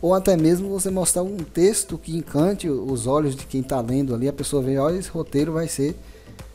ou 0.00 0.14
até 0.14 0.36
mesmo 0.36 0.68
você 0.68 0.90
mostrar 0.90 1.22
um 1.22 1.36
texto 1.36 1.96
que 1.96 2.16
encante 2.16 2.68
os 2.68 3.06
olhos 3.06 3.36
de 3.36 3.46
quem 3.46 3.60
está 3.60 3.80
lendo 3.80 4.16
ali, 4.16 4.26
a 4.26 4.32
pessoa 4.32 4.60
vê, 4.60 4.78
olha, 4.78 4.98
esse 4.98 5.10
roteiro 5.10 5.52
vai 5.52 5.68
ser 5.68 5.94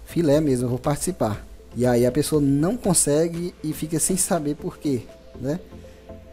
filé 0.06 0.42
mesmo, 0.42 0.66
eu 0.66 0.70
vou 0.70 0.80
participar. 0.80 1.48
E 1.78 1.86
aí 1.86 2.06
a 2.06 2.12
pessoa 2.12 2.42
não 2.42 2.76
consegue 2.76 3.56
e 3.64 3.72
fica 3.72 4.02
sem 4.02 4.18
saber 4.18 4.56
por 4.56 4.78
quê, 4.78 5.04
né? 5.40 5.62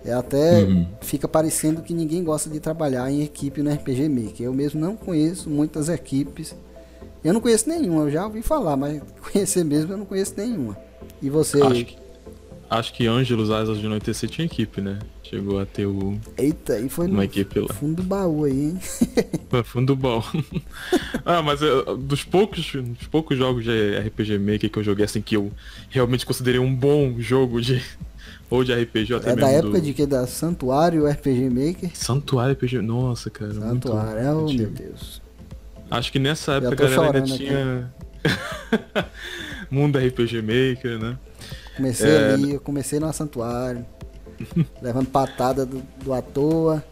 É 0.05 0.13
até 0.13 0.63
uhum. 0.63 0.87
fica 1.01 1.27
parecendo 1.27 1.81
que 1.81 1.95
ninguém 1.95 2.23
gosta 2.23 2.51
de 2.51 2.61
trabalhar 2.61 3.11
em 3.11 3.23
equipe 3.23 3.63
no 3.63 3.73
RPG 3.73 4.09
Maker. 4.09 4.47
Eu 4.47 4.53
mesmo 4.53 4.79
não 4.79 4.97
conheço 4.97 5.49
muitas 5.49 5.89
equipes. 5.89 6.55
Eu 7.25 7.33
não 7.33 7.41
conheço 7.41 7.69
nenhuma, 7.71 8.03
eu 8.03 8.11
já 8.11 8.27
ouvi 8.27 8.43
falar, 8.43 8.77
mas 8.77 9.01
conhecer 9.33 9.65
mesmo 9.65 9.93
eu 9.95 9.97
não 9.97 10.05
conheço 10.05 10.35
nenhuma. 10.37 10.77
E 11.23 11.31
você? 11.31 11.63
Acho 11.63 11.85
que, 11.87 11.97
acho 12.69 12.93
que 12.93 13.07
Ângelos 13.07 13.51
Asas 13.51 13.79
de 13.79 13.87
Anoitecer 13.87 14.29
tinha 14.29 14.45
equipe, 14.45 14.83
né? 14.83 14.99
Chegou 15.23 15.59
a 15.59 15.65
ter 15.65 15.87
o. 15.87 16.21
Eita, 16.37 16.79
e 16.79 16.91
foi 16.91 17.07
uma 17.07 17.17
no 17.17 17.23
equipe 17.23 17.61
lá. 17.61 17.73
fundo 17.73 18.03
do 18.03 18.03
baú 18.03 18.45
aí, 18.45 18.53
hein? 18.53 18.79
Foi 19.49 19.63
fundo 19.63 19.95
do 19.95 19.97
baú. 19.97 20.23
ah, 21.25 21.41
mas 21.41 21.63
eu, 21.63 21.97
dos 21.97 22.23
poucos, 22.25 22.73
dos 22.73 23.07
poucos 23.07 23.39
jogos 23.39 23.65
de 23.65 23.99
RPG 24.01 24.39
Maker 24.39 24.71
que 24.71 24.79
eu 24.79 24.85
joguei 24.85 25.05
assim 25.07 25.23
que 25.23 25.37
eu 25.37 25.51
realmente 25.89 26.27
considerei 26.27 26.61
um 26.61 26.75
bom 26.75 27.15
jogo 27.19 27.61
de 27.63 27.83
ou 28.51 28.63
de 28.63 28.75
RPG 28.75 29.15
até 29.15 29.31
É 29.31 29.37
da 29.37 29.49
época 29.51 29.79
do... 29.79 29.81
de 29.81 29.93
que? 29.93 30.07
Da 30.07 30.27
Santuário 30.27 31.07
RPG 31.07 31.51
Maker? 31.51 31.91
Santuário 31.95 32.55
RPG. 32.55 32.81
Nossa, 32.83 33.31
cara. 33.31 33.55
Santuário, 33.55 34.35
muito... 34.35 34.53
oh, 34.53 34.57
meu 34.57 34.71
Deus. 34.71 35.23
Acho 35.91 36.13
que 36.13 36.19
nessa 36.19 36.55
época 36.55 36.73
a 36.73 36.89
galera 36.89 37.19
ainda 37.19 37.37
tinha. 37.37 37.95
Mundo 39.71 39.99
RPG 39.99 40.43
Maker, 40.43 40.99
né? 40.99 41.19
Comecei 41.77 42.11
é... 42.11 42.33
ali, 42.33 42.55
eu 42.55 42.61
comecei 42.61 43.01
no 43.01 43.13
Santuário. 43.13 43.85
levando 44.83 45.07
patada 45.07 45.65
do, 45.65 45.83
do 46.03 46.13
à 46.13 46.23
toa. 46.23 46.85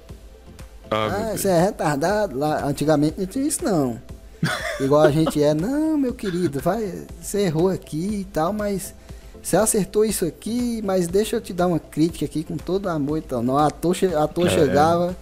Ah, 0.91 1.31
ah 1.31 1.37
você 1.37 1.49
é 1.49 1.61
retardado. 1.61 2.39
Lá, 2.39 2.67
antigamente 2.67 3.19
não 3.19 3.27
tinha 3.27 3.47
isso 3.47 3.65
não. 3.65 4.01
Igual 4.81 5.03
a 5.03 5.11
gente 5.11 5.43
é, 5.43 5.55
não, 5.55 5.97
meu 5.97 6.13
querido, 6.13 6.61
vai, 6.61 7.07
você 7.21 7.43
errou 7.43 7.69
aqui 7.69 8.21
e 8.21 8.25
tal, 8.25 8.53
mas 8.53 8.95
você 9.43 9.57
acertou 9.57 10.05
isso 10.05 10.25
aqui, 10.25 10.81
mas 10.85 11.09
deixa 11.09 11.37
eu 11.37 11.41
te 11.41 11.53
dar 11.53 11.67
uma 11.67 11.81
crítica 11.81 12.25
aqui 12.25 12.45
com 12.45 12.57
todo 12.57 12.89
amor 12.89 13.19
e 13.19 13.23
tal. 13.23 13.43
Não, 13.43 13.59
a 13.59 13.67
ator, 13.67 13.97
é. 13.97 14.49
chegava, 14.49 15.17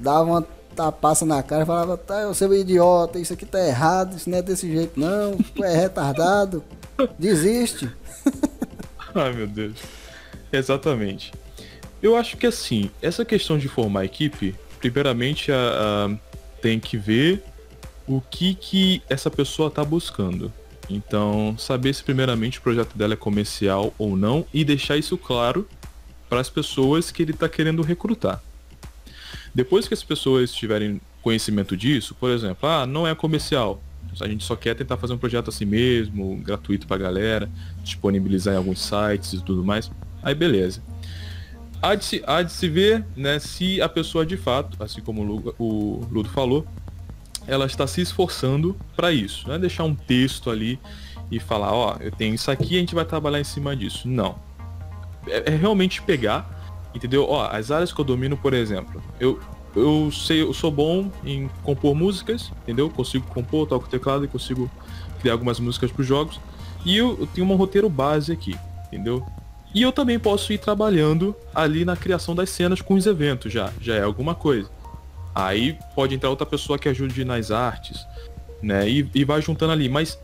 dava 0.00 0.22
uma 0.22 0.46
tapaça 0.74 1.26
na 1.26 1.42
cara 1.42 1.62
e 1.62 1.66
falava, 1.66 1.96
tá, 1.96 2.26
você 2.28 2.44
é 2.44 2.48
um 2.48 2.54
idiota, 2.54 3.18
isso 3.18 3.32
aqui 3.32 3.46
tá 3.46 3.58
errado, 3.66 4.16
isso 4.16 4.28
não 4.30 4.38
é 4.38 4.42
desse 4.42 4.70
jeito 4.70 5.00
não, 5.00 5.36
tu 5.36 5.64
é 5.64 5.74
retardado, 5.74 6.62
desiste. 7.18 7.90
Ai 9.14 9.32
meu 9.32 9.46
Deus. 9.46 9.78
Exatamente. 10.52 11.32
Eu 12.02 12.14
acho 12.14 12.36
que 12.36 12.46
assim, 12.46 12.90
essa 13.00 13.24
questão 13.24 13.58
de 13.58 13.68
formar 13.68 14.04
equipe, 14.04 14.54
primeiramente 14.78 15.50
a, 15.50 15.56
a, 16.08 16.16
tem 16.60 16.78
que 16.78 16.96
ver 16.96 17.42
o 18.06 18.20
que, 18.20 18.54
que 18.54 19.02
essa 19.08 19.30
pessoa 19.30 19.70
tá 19.70 19.82
buscando. 19.82 20.52
Então, 20.88 21.56
saber 21.58 21.94
se 21.94 22.02
primeiramente 22.02 22.58
o 22.58 22.62
projeto 22.62 22.96
dela 22.96 23.14
é 23.14 23.16
comercial 23.16 23.92
ou 23.98 24.16
não 24.16 24.46
e 24.54 24.64
deixar 24.64 24.96
isso 24.96 25.18
claro 25.18 25.68
para 26.28 26.40
as 26.40 26.48
pessoas 26.48 27.10
que 27.10 27.22
ele 27.22 27.32
está 27.32 27.48
querendo 27.48 27.82
recrutar. 27.82 28.42
Depois 29.54 29.88
que 29.88 29.94
as 29.94 30.02
pessoas 30.02 30.52
tiverem 30.52 31.00
conhecimento 31.22 31.76
disso, 31.76 32.14
por 32.14 32.30
exemplo, 32.30 32.68
ah, 32.68 32.86
não 32.86 33.06
é 33.06 33.14
comercial, 33.14 33.82
a 34.20 34.28
gente 34.28 34.44
só 34.44 34.56
quer 34.56 34.74
tentar 34.74 34.96
fazer 34.96 35.12
um 35.12 35.18
projeto 35.18 35.48
assim 35.48 35.64
mesmo, 35.64 36.36
gratuito 36.36 36.86
para 36.86 36.96
a 36.96 36.98
galera, 36.98 37.50
disponibilizar 37.82 38.54
em 38.54 38.56
alguns 38.56 38.80
sites 38.80 39.34
e 39.34 39.42
tudo 39.42 39.64
mais, 39.64 39.90
aí 40.22 40.34
beleza. 40.34 40.82
Há 41.82 41.94
de 41.94 42.04
se, 42.04 42.22
há 42.26 42.42
de 42.42 42.52
se 42.52 42.68
ver 42.68 43.04
né, 43.16 43.38
se 43.38 43.80
a 43.82 43.88
pessoa 43.88 44.24
de 44.24 44.36
fato, 44.36 44.82
assim 44.82 45.00
como 45.00 45.22
o 45.58 46.06
Ludo 46.10 46.28
falou, 46.30 46.66
ela 47.46 47.66
está 47.66 47.86
se 47.86 48.00
esforçando 48.00 48.76
para 48.94 49.12
isso. 49.12 49.46
Não 49.46 49.54
é 49.54 49.58
deixar 49.58 49.84
um 49.84 49.94
texto 49.94 50.50
ali 50.50 50.78
e 51.30 51.40
falar, 51.40 51.72
ó, 51.72 51.96
oh, 51.96 52.02
eu 52.02 52.10
tenho 52.10 52.34
isso 52.34 52.50
aqui, 52.50 52.76
a 52.76 52.80
gente 52.80 52.94
vai 52.94 53.04
trabalhar 53.04 53.40
em 53.40 53.44
cima 53.44 53.74
disso. 53.74 54.08
Não. 54.08 54.36
É, 55.26 55.52
é 55.52 55.56
realmente 55.56 56.02
pegar, 56.02 56.88
entendeu? 56.94 57.26
Ó, 57.28 57.46
as 57.46 57.70
áreas 57.70 57.92
que 57.92 58.00
eu 58.00 58.04
domino, 58.04 58.36
por 58.36 58.54
exemplo, 58.54 59.02
eu 59.20 59.40
eu 59.76 60.10
sei, 60.10 60.40
eu 60.40 60.54
sou 60.54 60.70
bom 60.70 61.10
em 61.22 61.50
compor 61.62 61.94
músicas, 61.94 62.50
entendeu? 62.62 62.88
Consigo 62.88 63.26
compor, 63.26 63.68
toco 63.68 63.86
teclado 63.86 64.24
e 64.24 64.28
consigo 64.28 64.70
criar 65.20 65.34
algumas 65.34 65.60
músicas 65.60 65.92
para 65.92 66.00
os 66.00 66.06
jogos. 66.06 66.40
E 66.82 66.96
eu, 66.96 67.14
eu 67.20 67.26
tenho 67.26 67.46
um 67.46 67.56
roteiro 67.56 67.88
base 67.90 68.32
aqui, 68.32 68.56
entendeu? 68.86 69.22
E 69.74 69.82
eu 69.82 69.92
também 69.92 70.18
posso 70.18 70.50
ir 70.54 70.58
trabalhando 70.58 71.36
ali 71.54 71.84
na 71.84 71.94
criação 71.94 72.34
das 72.34 72.48
cenas 72.48 72.80
com 72.80 72.94
os 72.94 73.04
eventos 73.04 73.52
já, 73.52 73.70
já 73.78 73.94
é 73.94 74.02
alguma 74.02 74.34
coisa. 74.34 74.70
Aí 75.36 75.78
pode 75.94 76.14
entrar 76.14 76.30
outra 76.30 76.46
pessoa 76.46 76.78
que 76.78 76.88
ajude 76.88 77.22
nas 77.22 77.50
artes, 77.50 78.06
né? 78.62 78.88
E, 78.88 79.06
e 79.14 79.22
vai 79.22 79.42
juntando 79.42 79.70
ali. 79.70 79.86
Mas 79.86 80.18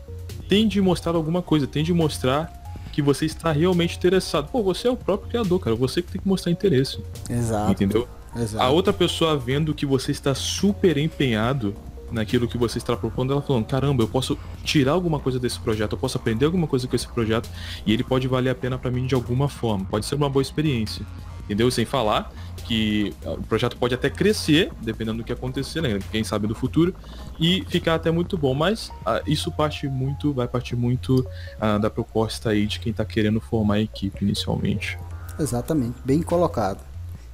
tem 0.49 0.67
de 0.67 0.81
mostrar 0.81 1.13
alguma 1.13 1.39
coisa, 1.39 1.67
tem 1.67 1.83
de 1.83 1.93
mostrar 1.93 2.51
que 2.91 2.99
você 2.99 3.27
está 3.27 3.51
realmente 3.51 3.95
interessado. 3.95 4.49
Pô, 4.49 4.63
você 4.63 4.87
é 4.87 4.91
o 4.91 4.97
próprio 4.97 5.29
criador, 5.29 5.59
cara. 5.59 5.75
Você 5.75 6.01
que 6.01 6.13
tem 6.13 6.19
que 6.19 6.27
mostrar 6.27 6.51
interesse. 6.51 6.99
Exato. 7.29 7.71
Entendeu? 7.71 8.07
Exato. 8.35 8.63
A 8.63 8.69
outra 8.71 8.91
pessoa 8.91 9.37
vendo 9.37 9.71
que 9.75 9.85
você 9.85 10.11
está 10.11 10.33
super 10.33 10.97
empenhado 10.97 11.75
naquilo 12.11 12.47
que 12.47 12.57
você 12.57 12.79
está 12.79 12.97
propondo, 12.97 13.33
ela 13.33 13.41
falando, 13.43 13.65
caramba, 13.65 14.01
eu 14.01 14.07
posso 14.07 14.35
tirar 14.63 14.93
alguma 14.93 15.19
coisa 15.19 15.39
desse 15.39 15.59
projeto, 15.59 15.91
eu 15.91 15.97
posso 15.97 16.17
aprender 16.17 16.45
alguma 16.45 16.65
coisa 16.65 16.87
com 16.87 16.95
esse 16.95 17.07
projeto 17.07 17.47
e 17.85 17.93
ele 17.93 18.03
pode 18.03 18.27
valer 18.27 18.49
a 18.49 18.55
pena 18.55 18.79
para 18.79 18.89
mim 18.89 19.05
de 19.05 19.13
alguma 19.13 19.47
forma. 19.47 19.85
Pode 19.85 20.07
ser 20.07 20.15
uma 20.15 20.29
boa 20.29 20.41
experiência 20.41 21.05
entendeu? 21.45 21.69
Sem 21.69 21.85
falar 21.85 22.31
que 22.65 23.13
o 23.25 23.43
projeto 23.43 23.77
pode 23.77 23.93
até 23.93 24.09
crescer, 24.09 24.71
dependendo 24.81 25.19
do 25.19 25.23
que 25.23 25.31
acontecer, 25.31 25.81
né? 25.81 25.99
quem 26.11 26.23
sabe 26.23 26.47
do 26.47 26.55
futuro, 26.55 26.93
e 27.39 27.63
ficar 27.67 27.95
até 27.95 28.11
muito 28.11 28.37
bom, 28.37 28.53
mas 28.53 28.91
ah, 29.05 29.21
isso 29.27 29.51
parte 29.51 29.87
muito, 29.87 30.33
vai 30.33 30.47
partir 30.47 30.75
muito 30.75 31.25
ah, 31.59 31.77
da 31.77 31.89
proposta 31.89 32.49
aí 32.49 32.65
de 32.65 32.79
quem 32.79 32.91
está 32.91 33.05
querendo 33.05 33.39
formar 33.39 33.75
a 33.75 33.81
equipe 33.81 34.23
inicialmente. 34.23 34.97
Exatamente, 35.39 35.95
bem 36.05 36.21
colocado. 36.21 36.79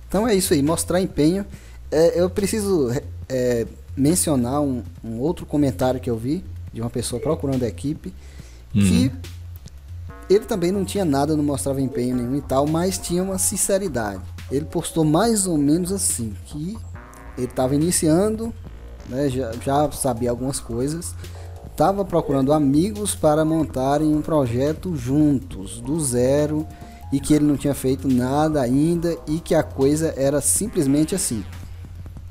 Então 0.08 0.28
é 0.28 0.34
isso 0.34 0.54
aí, 0.54 0.62
mostrar 0.62 1.02
empenho. 1.02 1.46
É, 1.92 2.20
eu 2.20 2.30
preciso 2.30 2.90
é, 3.28 3.68
mencionar 3.96 4.62
um, 4.62 4.84
um, 5.04 5.20
outro 5.20 5.46
comentário 5.46 6.00
que 6.00 6.10
eu 6.10 6.18
vi 6.18 6.44
de 6.74 6.82
uma 6.82 6.90
pessoa 6.90 7.22
procurando 7.22 7.64
a 7.64 7.68
equipe, 7.68 8.14
que 8.72 9.08
uhum. 9.08 9.12
Ele 10.30 10.46
também 10.46 10.72
não 10.72 10.86
tinha 10.86 11.04
nada, 11.04 11.36
não 11.36 11.44
mostrava 11.44 11.82
empenho 11.82 12.16
nenhum 12.16 12.36
e 12.36 12.42
tal, 12.42 12.68
mas 12.68 13.00
tinha 13.00 13.24
uma 13.24 13.40
sinceridade. 13.40 14.22
Ele 14.52 14.66
postou 14.66 15.04
mais 15.04 15.46
ou 15.46 15.58
menos 15.58 15.92
assim, 15.92 16.34
que 16.46 16.78
ele 17.38 17.48
estava 17.48 17.76
iniciando, 17.76 18.54
né, 19.08 19.30
já, 19.30 19.52
já 19.64 19.92
sabia 19.92 20.30
algumas 20.30 20.60
coisas, 20.60 21.16
estava 21.72 22.04
procurando 22.04 22.52
amigos 22.52 23.16
para 23.16 23.46
montarem 23.46 24.14
um 24.14 24.22
projeto 24.22 24.96
juntos, 24.96 25.80
do 25.82 26.00
zero, 26.00 26.68
e 27.12 27.20
que 27.20 27.34
ele 27.34 27.46
não 27.46 27.58
tinha 27.58 27.74
feito 27.74 28.08
nada 28.08 28.62
ainda 28.62 29.18
e 29.28 29.40
que 29.40 29.56
a 29.56 29.64
coisa 29.64 30.14
era 30.16 30.42
simplesmente 30.42 31.16
assim. 31.16 31.44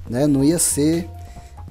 Né? 0.08 0.26
Não 0.26 0.44
ia 0.44 0.58
ser 0.58 1.08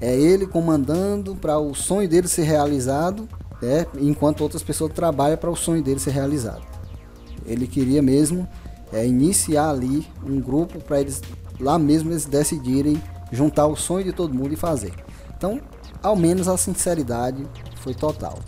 é 0.00 0.14
ele 0.14 0.46
comandando 0.46 1.34
para 1.34 1.58
o 1.58 1.74
sonho 1.74 2.08
dele 2.08 2.28
ser 2.28 2.44
realizado, 2.44 3.28
é, 3.60 3.84
enquanto 3.98 4.42
outras 4.42 4.62
pessoas 4.62 4.92
trabalham 4.92 5.36
para 5.36 5.50
o 5.50 5.56
sonho 5.56 5.82
dele 5.82 5.98
ser 5.98 6.12
realizado. 6.12 6.62
Ele 7.44 7.66
queria 7.66 8.00
mesmo 8.00 8.46
é, 8.92 9.06
iniciar 9.06 9.70
ali 9.70 10.06
um 10.24 10.40
grupo 10.40 10.80
para 10.80 11.00
eles 11.00 11.22
lá 11.60 11.78
mesmo 11.78 12.10
eles 12.10 12.24
decidirem 12.24 13.02
juntar 13.32 13.66
o 13.66 13.76
sonho 13.76 14.04
de 14.04 14.12
todo 14.12 14.34
mundo 14.34 14.52
e 14.52 14.56
fazer. 14.56 14.92
Então, 15.36 15.60
ao 16.02 16.16
menos 16.16 16.48
a 16.48 16.56
sinceridade 16.56 17.46
foi 17.76 17.94
total. 17.94 18.38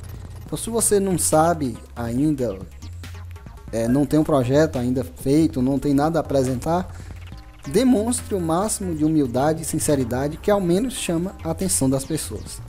Então, 0.44 0.57
se 0.57 0.70
você 0.70 0.98
não 0.98 1.18
sabe 1.18 1.76
ainda, 1.94 2.59
é, 3.72 3.87
não 3.87 4.07
tem 4.07 4.18
um 4.18 4.24
projeto 4.24 4.79
ainda 4.79 5.05
feito, 5.05 5.62
não 5.62 5.79
tem 5.79 5.94
nada 5.94 6.18
a 6.18 6.20
apresentar, 6.20 6.94
demonstre 7.68 8.35
o 8.35 8.40
máximo 8.40 8.94
de 8.94 9.05
humildade 9.05 9.62
e 9.62 9.64
sinceridade 9.64 10.37
que 10.37 10.50
ao 10.50 10.61
menos 10.61 10.94
chama 10.94 11.35
a 11.44 11.50
atenção 11.50 11.88
das 11.88 12.05
pessoas. 12.05 12.61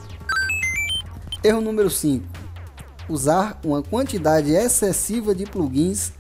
Erro 1.44 1.62
número 1.62 1.90
5. 1.90 2.24
Usar 3.10 3.60
uma 3.66 3.82
quantidade 3.82 4.52
excessiva 4.52 5.34
de 5.34 5.46
plugins 5.46 6.14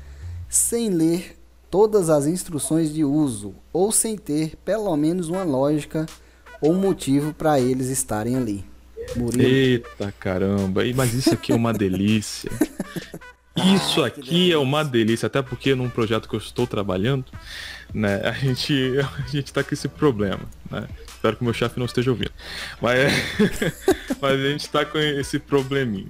sem 0.50 0.90
ler 0.90 1.40
todas 1.71 2.10
as 2.10 2.27
instruções 2.27 2.93
de 2.93 3.05
uso 3.05 3.55
ou 3.71 3.91
sem 3.91 4.17
ter 4.17 4.57
pelo 4.57 4.95
menos 4.97 5.29
uma 5.29 5.43
lógica 5.43 6.05
ou 6.62 6.73
motivo 6.73 7.34
para 7.34 7.60
eles 7.60 7.88
estarem 7.88 8.36
ali. 8.36 8.63
Murilo. 9.15 9.43
Eita 9.43 10.13
caramba, 10.19 10.81
mas 10.93 11.13
isso 11.13 11.34
aqui 11.34 11.51
é 11.51 11.55
uma 11.55 11.73
delícia. 11.73 12.51
Isso 13.55 14.03
aqui 14.03 14.51
é 14.51 14.57
uma 14.57 14.84
delícia, 14.84 15.27
até 15.27 15.41
porque 15.41 15.75
num 15.75 15.89
projeto 15.89 16.27
que 16.27 16.36
eu 16.36 16.39
estou 16.39 16.65
trabalhando, 16.65 17.25
né, 17.93 18.21
a 18.23 18.31
gente, 18.31 18.95
a 18.99 19.27
gente 19.27 19.51
tá 19.51 19.63
com 19.63 19.73
esse 19.73 19.88
problema, 19.88 20.41
né? 20.69 20.88
Espero 21.07 21.36
que 21.36 21.41
o 21.41 21.45
meu 21.45 21.53
chefe 21.53 21.77
não 21.77 21.86
esteja 21.86 22.12
ouvindo. 22.12 22.31
Mas, 22.81 23.12
mas 24.21 24.39
a 24.39 24.49
gente 24.49 24.69
tá 24.69 24.86
com 24.86 24.97
esse 24.97 25.38
probleminha. 25.38 26.07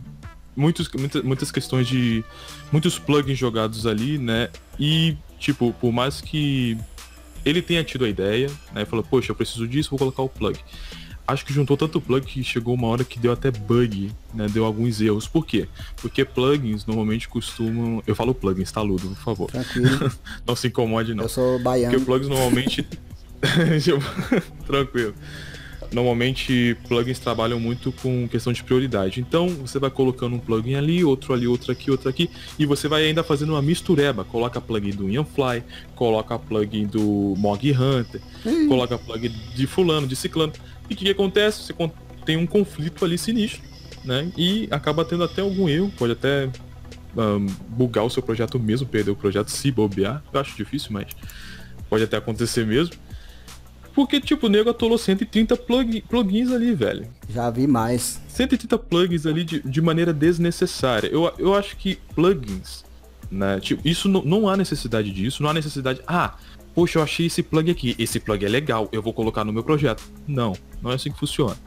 Muitos, 0.56 0.90
muitas, 0.92 1.24
muitas 1.24 1.52
questões 1.52 1.88
de. 1.88 2.24
Muitos 2.72 3.00
plugins 3.00 3.38
jogados 3.38 3.86
ali, 3.86 4.18
né? 4.18 4.50
E, 4.80 5.18
tipo, 5.40 5.74
por 5.80 5.92
mais 5.92 6.22
que 6.22 6.78
ele 7.46 7.62
tenha 7.62 7.84
tido 7.84 8.06
a 8.06 8.10
ideia, 8.10 8.50
né? 8.74 8.86
Falou, 8.86 9.04
poxa, 9.04 9.32
eu 9.32 9.36
preciso 9.36 9.68
disso, 9.68 9.90
vou 9.90 10.00
colocar 10.00 10.22
o 10.22 10.30
plug 10.30 10.60
acho 11.32 11.46
que 11.46 11.54
juntou 11.54 11.78
tanto 11.78 12.02
plug 12.02 12.26
que 12.26 12.44
chegou 12.44 12.74
uma 12.74 12.88
hora 12.88 13.04
que 13.04 13.20
deu 13.20 13.32
até 13.32 13.52
bug, 13.52 14.12
né? 14.34 14.48
Deu 14.50 14.66
alguns 14.66 15.02
erros. 15.02 15.28
Por 15.28 15.46
quê? 15.46 15.68
Porque 15.98 16.26
plugins 16.26 16.86
normalmente 16.86 17.28
costumam. 17.28 18.04
Eu 18.06 18.16
falo 18.16 18.34
plugins, 18.34 18.72
tá, 18.72 18.82
Ludo, 18.82 19.10
por 19.10 19.24
favor. 19.24 19.52
Tranquilo. 19.52 20.12
não 20.46 20.56
se 20.56 20.68
incomode, 20.68 21.14
não. 21.14 21.24
Eu 21.24 21.30
sou 21.30 21.60
baiano. 21.60 21.94
Porque 21.94 22.06
plugins 22.06 22.28
normalmente. 22.28 22.88
Tranquilo. 24.68 25.16
Normalmente 25.92 26.78
plugins 26.88 27.20
trabalham 27.20 27.60
muito 27.60 27.92
com 27.92 28.28
questão 28.28 28.54
de 28.54 28.64
prioridade. 28.64 29.20
Então 29.20 29.50
você 29.50 29.78
vai 29.78 29.90
colocando 29.90 30.36
um 30.36 30.40
plugin 30.40 30.76
ali, 30.76 31.04
outro 31.04 31.34
ali, 31.34 31.48
outro 31.48 31.72
aqui, 31.72 31.92
outro 31.92 32.08
aqui, 32.08 32.30
e 32.58 32.66
você 32.66 32.88
vai 32.88 33.06
ainda 33.06 33.24
fazendo 33.24 33.50
uma 33.50 33.62
mistureba. 33.62 34.24
Coloca 34.24 34.62
plugin 34.62 34.92
do 34.92 35.10
Ianfly, 35.10 35.64
coloca 35.94 36.40
plugin 36.40 36.86
do 36.86 37.36
Mog 37.38 37.72
Hunter, 37.72 38.22
coloca 38.70 38.98
plugin 38.98 39.34
de 39.54 39.68
fulano, 39.68 40.08
de 40.08 40.16
ciclano. 40.16 40.54
E 40.90 40.94
o 40.94 40.98
que, 40.98 41.06
que, 41.06 41.12
acontece? 41.12 41.64
Você 41.64 41.74
tem 42.26 42.38
um 42.38 42.48
conflito 42.48 43.04
ali 43.04 43.18
sinistro, 43.18 43.62
né? 44.06 44.32
E 44.38 44.70
acaba 44.72 45.04
tendo 45.04 45.26
até 45.26 45.42
algum 45.42 45.68
erro, 45.68 45.92
pode 45.98 46.14
até 46.14 46.50
um, 47.18 47.46
bugar 47.68 48.06
o 48.06 48.10
seu 48.10 48.24
projeto 48.24 48.58
mesmo, 48.58 48.88
perder 48.88 49.12
o 49.12 49.16
projeto 49.16 49.50
se 49.50 49.70
bobear. 49.72 50.24
Eu 50.34 50.40
acho 50.40 50.56
difícil, 50.56 50.90
mas 50.92 51.08
pode 51.90 52.04
até 52.04 52.16
acontecer 52.16 52.66
mesmo. 52.66 52.96
Porque, 53.94 54.22
tipo, 54.22 54.48
o 54.48 54.50
nego 54.50 54.70
atolou 54.70 54.98
130 54.98 55.56
plug, 55.58 56.02
plugins 56.02 56.52
ali, 56.52 56.74
velho. 56.74 57.08
Já 57.30 57.50
vi 57.50 57.68
mais. 57.68 58.22
130 58.30 58.78
plugins 58.78 59.26
ali 59.26 59.44
de, 59.44 59.60
de 59.62 59.82
maneira 59.82 60.14
desnecessária. 60.14 61.08
Eu, 61.08 61.32
eu 61.38 61.54
acho 61.54 61.76
que 61.76 61.98
plugins, 62.16 62.86
né? 63.30 63.60
Tipo, 63.60 63.86
isso 63.88 64.08
não, 64.08 64.22
não 64.24 64.50
há 64.50 64.56
necessidade 64.56 65.12
disso. 65.12 65.44
Não 65.44 65.50
há 65.50 65.54
necessidade. 65.54 66.02
Ah, 66.08 66.36
poxa, 66.74 67.00
eu 67.00 67.04
achei 67.04 67.26
esse 67.26 67.44
plug 67.44 67.70
aqui, 67.70 67.96
esse 68.00 68.20
plug 68.20 68.46
é 68.46 68.50
legal, 68.50 68.88
eu 68.92 69.02
vou 69.02 69.14
colocar 69.14 69.44
no 69.44 69.52
meu 69.52 69.64
projeto. 69.64 70.04
Não, 70.28 70.54
não 70.82 70.92
é 70.92 70.96
assim 70.96 71.12
que 71.12 71.20
funciona. 71.20 71.58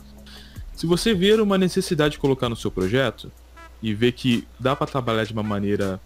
Se 0.75 0.87
você 0.87 1.15
ver 1.15 1.41
uma 1.41 1.57
necessidade 1.57 2.13
de 2.13 2.19
colocar 2.19 2.49
no 2.49 2.57
seu 2.57 2.71
projeto 2.71 3.31
e 3.83 3.95
ver 3.95 4.13
que 4.13 4.47
dá 4.59 4.75
para 4.75 4.87
trabalhar 4.87 5.25
de 5.25 5.33
uma 5.33 5.43
maneira 5.43 6.01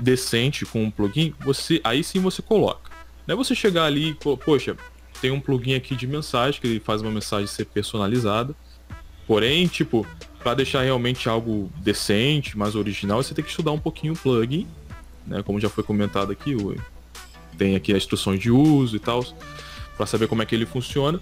decente 0.00 0.64
com 0.64 0.84
um 0.84 0.90
plugin, 0.90 1.34
você 1.40 1.80
aí 1.84 2.02
sim 2.04 2.20
você 2.20 2.40
coloca. 2.40 2.90
Não 3.26 3.34
é 3.34 3.36
você 3.36 3.54
chegar 3.54 3.84
ali 3.84 4.10
e, 4.10 4.14
poxa, 4.14 4.76
tem 5.20 5.30
um 5.30 5.40
plugin 5.40 5.74
aqui 5.74 5.94
de 5.94 6.06
mensagem 6.06 6.60
que 6.60 6.66
ele 6.66 6.80
faz 6.80 7.02
uma 7.02 7.10
mensagem 7.10 7.46
ser 7.46 7.64
personalizada. 7.66 8.54
Porém, 9.26 9.66
tipo, 9.66 10.06
para 10.38 10.54
deixar 10.54 10.82
realmente 10.82 11.28
algo 11.28 11.70
decente, 11.78 12.56
mais 12.56 12.74
original, 12.74 13.22
você 13.22 13.34
tem 13.34 13.44
que 13.44 13.50
estudar 13.50 13.72
um 13.72 13.78
pouquinho 13.78 14.14
o 14.14 14.16
plugin, 14.16 14.66
né? 15.26 15.42
Como 15.42 15.60
já 15.60 15.68
foi 15.68 15.84
comentado 15.84 16.32
aqui, 16.32 16.56
tem 17.56 17.76
aqui 17.76 17.92
as 17.92 17.98
instruções 17.98 18.40
de 18.40 18.50
uso 18.50 18.96
e 18.96 18.98
tal, 19.00 19.24
para 19.96 20.06
saber 20.06 20.28
como 20.28 20.42
é 20.42 20.46
que 20.46 20.54
ele 20.54 20.64
funciona. 20.64 21.20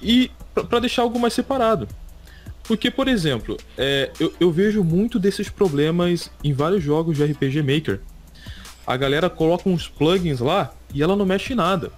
E 0.00 0.30
para 0.54 0.78
deixar 0.78 1.02
algo 1.02 1.18
mais 1.18 1.34
separado. 1.34 1.88
Porque, 2.62 2.90
por 2.90 3.08
exemplo, 3.08 3.56
é, 3.76 4.10
eu, 4.20 4.32
eu, 4.38 4.52
vejo 4.52 4.84
muito 4.84 5.18
desses 5.18 5.48
problemas 5.48 6.30
em 6.44 6.52
vários 6.52 6.82
jogos 6.82 7.16
de 7.16 7.24
RPG 7.24 7.62
Maker. 7.62 8.00
A 8.86 8.96
galera 8.96 9.28
coloca 9.28 9.68
uns 9.68 9.88
plugins 9.88 10.40
lá 10.40 10.72
e 10.94 11.02
ela 11.02 11.16
não 11.16 11.26
mexe 11.26 11.54
em 11.54 11.56
nada. 11.56 11.90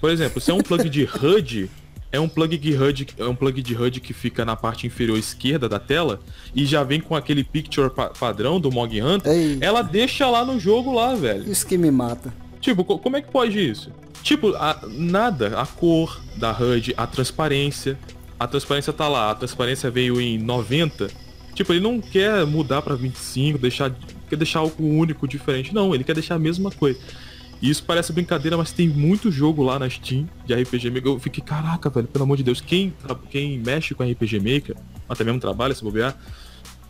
Por 0.00 0.10
exemplo, 0.10 0.40
se 0.40 0.50
é 0.50 0.54
um 0.54 0.60
plug 0.60 0.88
de 0.88 1.04
HUD, 1.04 1.70
é 2.10 2.18
um 2.18 2.28
plug 2.28 2.56
de 2.56 2.74
HUD, 2.74 3.08
é 3.18 3.24
um 3.24 3.34
plug 3.34 3.60
de 3.60 3.74
HUD 3.74 4.00
que 4.00 4.12
fica 4.12 4.44
na 4.44 4.56
parte 4.56 4.86
inferior 4.86 5.18
esquerda 5.18 5.68
da 5.68 5.78
tela 5.78 6.20
e 6.54 6.64
já 6.64 6.82
vem 6.82 7.00
com 7.00 7.14
aquele 7.14 7.44
picture 7.44 7.90
pa 7.90 8.08
padrão 8.08 8.60
do 8.60 8.70
Mog 8.70 9.00
Hunter, 9.00 9.32
Ei. 9.32 9.58
ela 9.60 9.82
deixa 9.82 10.28
lá 10.28 10.44
no 10.44 10.58
jogo 10.58 10.94
lá, 10.94 11.14
velho. 11.14 11.50
Isso 11.50 11.66
que 11.66 11.76
me 11.76 11.90
mata. 11.90 12.32
Tipo, 12.60 12.84
como 12.84 13.16
é 13.16 13.22
que 13.22 13.30
pode 13.30 13.58
isso? 13.58 13.92
Tipo, 14.22 14.54
a, 14.56 14.80
nada, 14.88 15.60
a 15.60 15.66
cor 15.66 16.20
da 16.36 16.50
HUD, 16.50 16.94
a 16.96 17.06
transparência. 17.06 17.98
A 18.38 18.46
transparência 18.46 18.92
tá 18.92 19.08
lá, 19.08 19.30
a 19.30 19.34
transparência 19.34 19.90
veio 19.90 20.20
em 20.20 20.38
90. 20.38 21.08
Tipo, 21.54 21.72
ele 21.72 21.80
não 21.80 22.00
quer 22.00 22.46
mudar 22.46 22.82
para 22.82 22.94
25, 22.94 23.58
deixar 23.58 23.92
quer 24.28 24.36
deixar 24.36 24.60
algo 24.60 24.84
único, 24.84 25.26
diferente. 25.26 25.74
Não, 25.74 25.94
ele 25.94 26.04
quer 26.04 26.14
deixar 26.14 26.34
a 26.34 26.38
mesma 26.38 26.70
coisa. 26.70 27.00
E 27.60 27.68
isso 27.70 27.82
parece 27.82 28.12
brincadeira, 28.12 28.56
mas 28.56 28.70
tem 28.70 28.88
muito 28.88 29.30
jogo 29.30 29.62
lá 29.62 29.78
na 29.78 29.90
Steam 29.90 30.28
de 30.46 30.54
RPG 30.54 30.90
Maker. 30.90 31.12
Eu 31.12 31.18
fiquei, 31.18 31.42
caraca, 31.42 31.90
velho, 31.90 32.06
pelo 32.06 32.24
amor 32.24 32.36
de 32.36 32.44
Deus, 32.44 32.60
quem, 32.60 32.94
quem 33.30 33.58
mexe 33.58 33.94
com 33.94 34.04
RPG 34.04 34.38
Maker, 34.38 34.76
até 35.08 35.24
mesmo 35.24 35.40
trabalha, 35.40 35.74
se 35.74 35.82
bobear, 35.82 36.16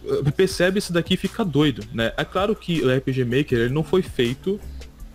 eh, 0.05 0.31
percebe 0.31 0.79
isso 0.79 0.93
daqui 0.93 1.15
e 1.15 1.17
fica 1.17 1.45
doido, 1.45 1.85
né? 1.93 2.13
É 2.17 2.25
claro 2.25 2.55
que 2.55 2.83
o 2.83 2.95
RPG 2.95 3.25
Maker 3.25 3.59
ele 3.59 3.73
não 3.73 3.83
foi 3.83 4.03
feito 4.03 4.61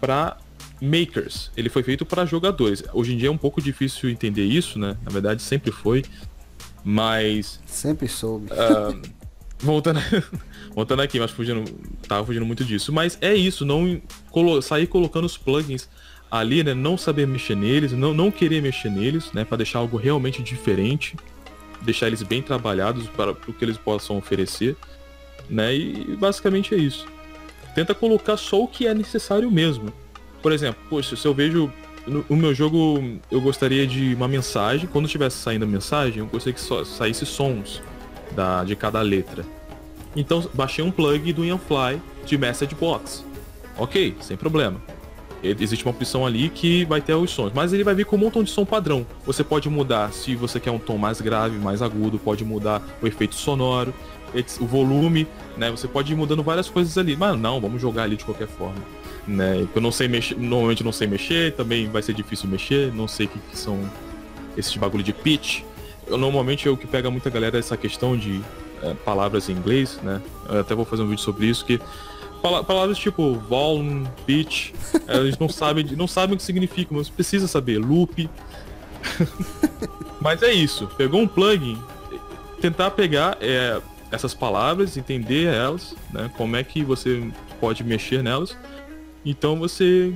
para 0.01 0.37
makers, 0.81 1.51
ele 1.55 1.69
foi 1.69 1.83
feito 1.83 2.05
para 2.05 2.25
jogadores. 2.25 2.83
Hoje 2.91 3.13
em 3.13 3.17
dia 3.17 3.29
é 3.29 3.31
um 3.31 3.37
pouco 3.37 3.61
difícil 3.61 4.09
entender 4.09 4.43
isso, 4.43 4.77
né? 4.79 4.97
Na 5.03 5.11
verdade, 5.11 5.41
sempre 5.41 5.71
foi. 5.71 6.03
Mas. 6.83 7.59
Sempre 7.65 8.07
soube. 8.07 8.47
Uh, 8.47 9.01
voltando, 9.59 9.99
voltando 10.75 11.01
aqui, 11.01 11.19
mas 11.19 11.31
fugindo, 11.31 11.63
tava 12.07 12.25
fugindo 12.25 12.45
muito 12.45 12.63
disso. 12.63 12.91
Mas 12.91 13.17
é 13.21 13.33
isso, 13.33 13.65
não 13.65 14.01
colo 14.31 14.61
sair 14.61 14.87
colocando 14.87 15.25
os 15.25 15.37
plugins 15.37 15.87
ali, 16.29 16.63
né? 16.63 16.73
Não 16.73 16.97
saber 16.97 17.27
mexer 17.27 17.55
neles, 17.55 17.91
não, 17.91 18.13
não 18.13 18.31
querer 18.31 18.61
mexer 18.61 18.89
neles, 18.89 19.31
né? 19.33 19.45
Para 19.45 19.57
deixar 19.57 19.79
algo 19.79 19.97
realmente 19.97 20.41
diferente, 20.41 21.15
deixar 21.81 22.07
eles 22.07 22.23
bem 22.23 22.41
trabalhados 22.41 23.07
para 23.07 23.31
o 23.31 23.53
que 23.53 23.63
eles 23.63 23.77
possam 23.77 24.17
oferecer, 24.17 24.75
né? 25.49 25.75
E 25.75 26.17
basicamente 26.19 26.73
é 26.73 26.77
isso. 26.77 27.05
Tenta 27.75 27.93
colocar 27.93 28.37
só 28.37 28.63
o 28.63 28.67
que 28.67 28.87
é 28.87 28.93
necessário 28.93 29.49
mesmo. 29.51 29.93
Por 30.41 30.51
exemplo, 30.51 30.81
poxa, 30.89 31.15
se 31.15 31.25
eu 31.25 31.33
vejo 31.33 31.71
no, 32.05 32.25
no, 32.29 32.35
meu 32.35 32.53
jogo 32.53 33.01
eu 33.31 33.39
gostaria 33.39 33.87
de 33.87 34.13
uma 34.13 34.27
mensagem, 34.27 34.87
quando 34.91 35.05
estivesse 35.05 35.37
saindo 35.37 35.63
a 35.63 35.67
mensagem, 35.67 36.19
eu 36.19 36.25
gostaria 36.25 36.53
que 36.53 36.61
só 36.61 36.83
saísse 36.83 37.25
sons 37.25 37.81
da, 38.35 38.63
de 38.63 38.75
cada 38.75 39.01
letra. 39.01 39.45
Então 40.15 40.47
baixei 40.53 40.83
um 40.83 40.91
plug 40.91 41.33
do 41.33 41.43
Yanfly 41.43 42.01
de 42.25 42.37
Message 42.37 42.75
Box. 42.75 43.25
Ok, 43.77 44.15
sem 44.21 44.37
problema. 44.37 44.81
Existe 45.43 45.83
uma 45.83 45.91
opção 45.91 46.25
ali 46.25 46.47
que 46.47 46.85
vai 46.85 47.01
ter 47.01 47.13
os 47.13 47.29
sons, 47.29 47.51
mas 47.53 47.73
ele 47.73 47.83
vai 47.83 47.93
vir 47.93 48.05
com 48.05 48.15
um 48.15 48.19
montão 48.19 48.41
de 48.43 48.49
som 48.49 48.63
padrão. 48.63 49.05
Você 49.25 49.43
pode 49.43 49.69
mudar 49.69 50.13
se 50.13 50.35
você 50.35 50.57
quer 50.57 50.71
um 50.71 50.79
tom 50.79 50.97
mais 50.97 51.19
grave, 51.19 51.57
mais 51.57 51.81
agudo, 51.81 52.17
pode 52.17 52.45
mudar 52.45 52.81
o 53.01 53.07
efeito 53.07 53.35
sonoro. 53.35 53.93
o 54.61 54.65
volume, 54.65 55.27
né? 55.57 55.69
Você 55.69 55.85
pode 55.85 56.13
ir 56.13 56.15
mudando 56.15 56.41
várias 56.41 56.69
coisas 56.69 56.97
ali. 56.97 57.17
Mas 57.17 57.37
não, 57.37 57.59
vamos 57.59 57.81
jogar 57.81 58.03
ali 58.03 58.15
de 58.15 58.23
qualquer 58.23 58.47
forma. 58.47 58.81
Né? 59.27 59.67
Eu 59.75 59.81
não 59.81 59.91
sei 59.91 60.07
mexer, 60.07 60.37
normalmente 60.37 60.83
não 60.83 60.93
sei 60.93 61.07
mexer, 61.07 61.53
também 61.53 61.89
vai 61.89 62.01
ser 62.01 62.13
difícil 62.13 62.49
mexer, 62.49 62.93
não 62.93 63.07
sei 63.07 63.25
o 63.25 63.29
que, 63.29 63.39
que 63.39 63.57
são 63.57 63.79
esses 64.57 64.75
bagulho 64.77 65.03
de 65.03 65.11
pitch. 65.11 65.61
Eu, 66.07 66.17
normalmente 66.17 66.67
o 66.69 66.77
que 66.77 66.87
pega 66.87 67.11
muita 67.11 67.29
galera 67.29 67.57
é 67.57 67.59
essa 67.59 67.75
questão 67.75 68.17
de 68.17 68.39
é, 68.39 68.43
palavras 69.05 69.49
em 69.49 69.53
inglês, 69.53 69.99
né? 70.03 70.21
Eu 70.49 70.61
até 70.61 70.75
vou 70.75 70.85
fazer 70.85 71.03
um 71.03 71.07
vídeo 71.07 71.21
sobre 71.21 71.47
isso 71.47 71.65
que 71.65 71.79
palavras 72.41 72.97
tipo 72.97 73.35
volume, 73.35 74.05
pitch, 74.25 74.71
eles 75.07 75.37
não 75.37 75.47
sabem, 75.47 75.85
não 75.95 76.07
sabem 76.07 76.35
o 76.35 76.37
que 76.37 76.43
significa, 76.43 76.93
mas 76.93 77.09
precisa 77.09 77.47
saber 77.47 77.77
loop. 77.79 78.29
mas 80.19 80.43
é 80.43 80.51
isso. 80.51 80.87
Pegou 80.97 81.21
um 81.21 81.27
plugin, 81.27 81.81
tentar 82.59 82.91
pegar 82.91 83.37
é, 83.39 83.81
essas 84.11 84.33
palavras, 84.33 84.97
entender 84.97 85.45
elas, 85.45 85.95
né? 86.11 86.29
Como 86.35 86.55
é 86.55 86.63
que 86.63 86.83
você 86.83 87.31
pode 87.59 87.83
mexer 87.83 88.21
nelas. 88.21 88.57
Então 89.25 89.57
você 89.57 90.13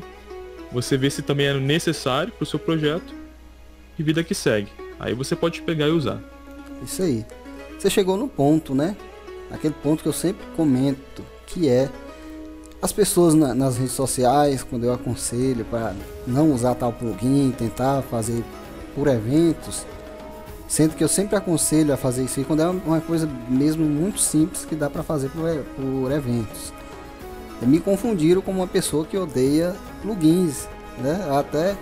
você 0.69 0.97
vê 0.97 1.09
se 1.09 1.21
também 1.21 1.47
é 1.47 1.53
necessário 1.53 2.33
para 2.33 2.43
o 2.43 2.45
seu 2.45 2.59
projeto 2.59 3.15
e 3.97 4.03
vida 4.03 4.21
que 4.21 4.35
segue. 4.35 4.69
Aí 4.99 5.13
você 5.13 5.33
pode 5.33 5.61
pegar 5.61 5.87
e 5.87 5.91
usar. 5.91 6.21
Isso 6.83 7.01
aí. 7.01 7.25
Você 7.77 7.89
chegou 7.89 8.17
no 8.17 8.27
ponto, 8.27 8.73
né? 8.73 8.95
Aquele 9.51 9.73
ponto 9.73 10.01
que 10.01 10.09
eu 10.09 10.13
sempre 10.13 10.45
comento, 10.55 11.23
que 11.45 11.69
é 11.69 11.89
as 12.81 12.91
pessoas 12.91 13.33
na, 13.33 13.53
nas 13.53 13.77
redes 13.77 13.93
sociais, 13.93 14.63
quando 14.63 14.83
eu 14.83 14.93
aconselho 14.93 15.65
para 15.65 15.95
não 16.25 16.51
usar 16.51 16.75
tal 16.75 16.91
plugin, 16.91 17.53
tentar 17.57 18.01
fazer 18.03 18.43
por 18.95 19.07
eventos, 19.07 19.85
sendo 20.67 20.95
que 20.95 21.03
eu 21.03 21.07
sempre 21.07 21.35
aconselho 21.35 21.93
a 21.93 21.97
fazer 21.97 22.23
isso 22.23 22.39
aí 22.39 22.45
quando 22.45 22.61
é 22.61 22.67
uma 22.67 23.01
coisa 23.01 23.29
mesmo 23.47 23.85
muito 23.85 24.19
simples 24.19 24.65
que 24.65 24.75
dá 24.75 24.89
para 24.89 25.03
fazer 25.03 25.29
por, 25.29 25.43
por 25.75 26.11
eventos. 26.11 26.73
Me 27.61 27.79
confundiram 27.79 28.41
como 28.41 28.59
uma 28.59 28.67
pessoa 28.67 29.05
que 29.05 29.17
odeia 29.17 29.75
plugins, 30.01 30.67
né? 30.99 31.27
Até 31.31 31.75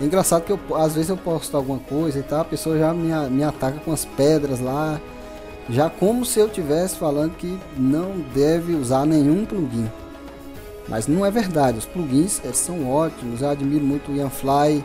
é 0.00 0.04
engraçado 0.04 0.42
que 0.42 0.52
eu, 0.52 0.58
às 0.76 0.94
vezes 0.94 1.10
eu 1.10 1.16
posto 1.16 1.56
alguma 1.56 1.78
coisa 1.78 2.18
e 2.18 2.22
tal, 2.22 2.40
a 2.40 2.44
pessoa 2.44 2.76
já 2.76 2.92
me, 2.92 3.12
me 3.30 3.44
ataca 3.44 3.78
com 3.80 3.92
as 3.92 4.04
pedras 4.04 4.58
lá, 4.58 5.00
já 5.68 5.88
como 5.88 6.24
se 6.24 6.40
eu 6.40 6.46
estivesse 6.46 6.96
falando 6.96 7.36
que 7.36 7.58
não 7.76 8.20
deve 8.34 8.74
usar 8.74 9.06
nenhum 9.06 9.44
plugin. 9.44 9.88
Mas 10.88 11.06
não 11.06 11.24
é 11.24 11.30
verdade, 11.30 11.78
os 11.78 11.86
plugins 11.86 12.40
são 12.54 12.90
ótimos, 12.90 13.40
eu 13.40 13.48
admiro 13.48 13.84
muito 13.84 14.10
o 14.10 14.16
Ianfly, 14.16 14.84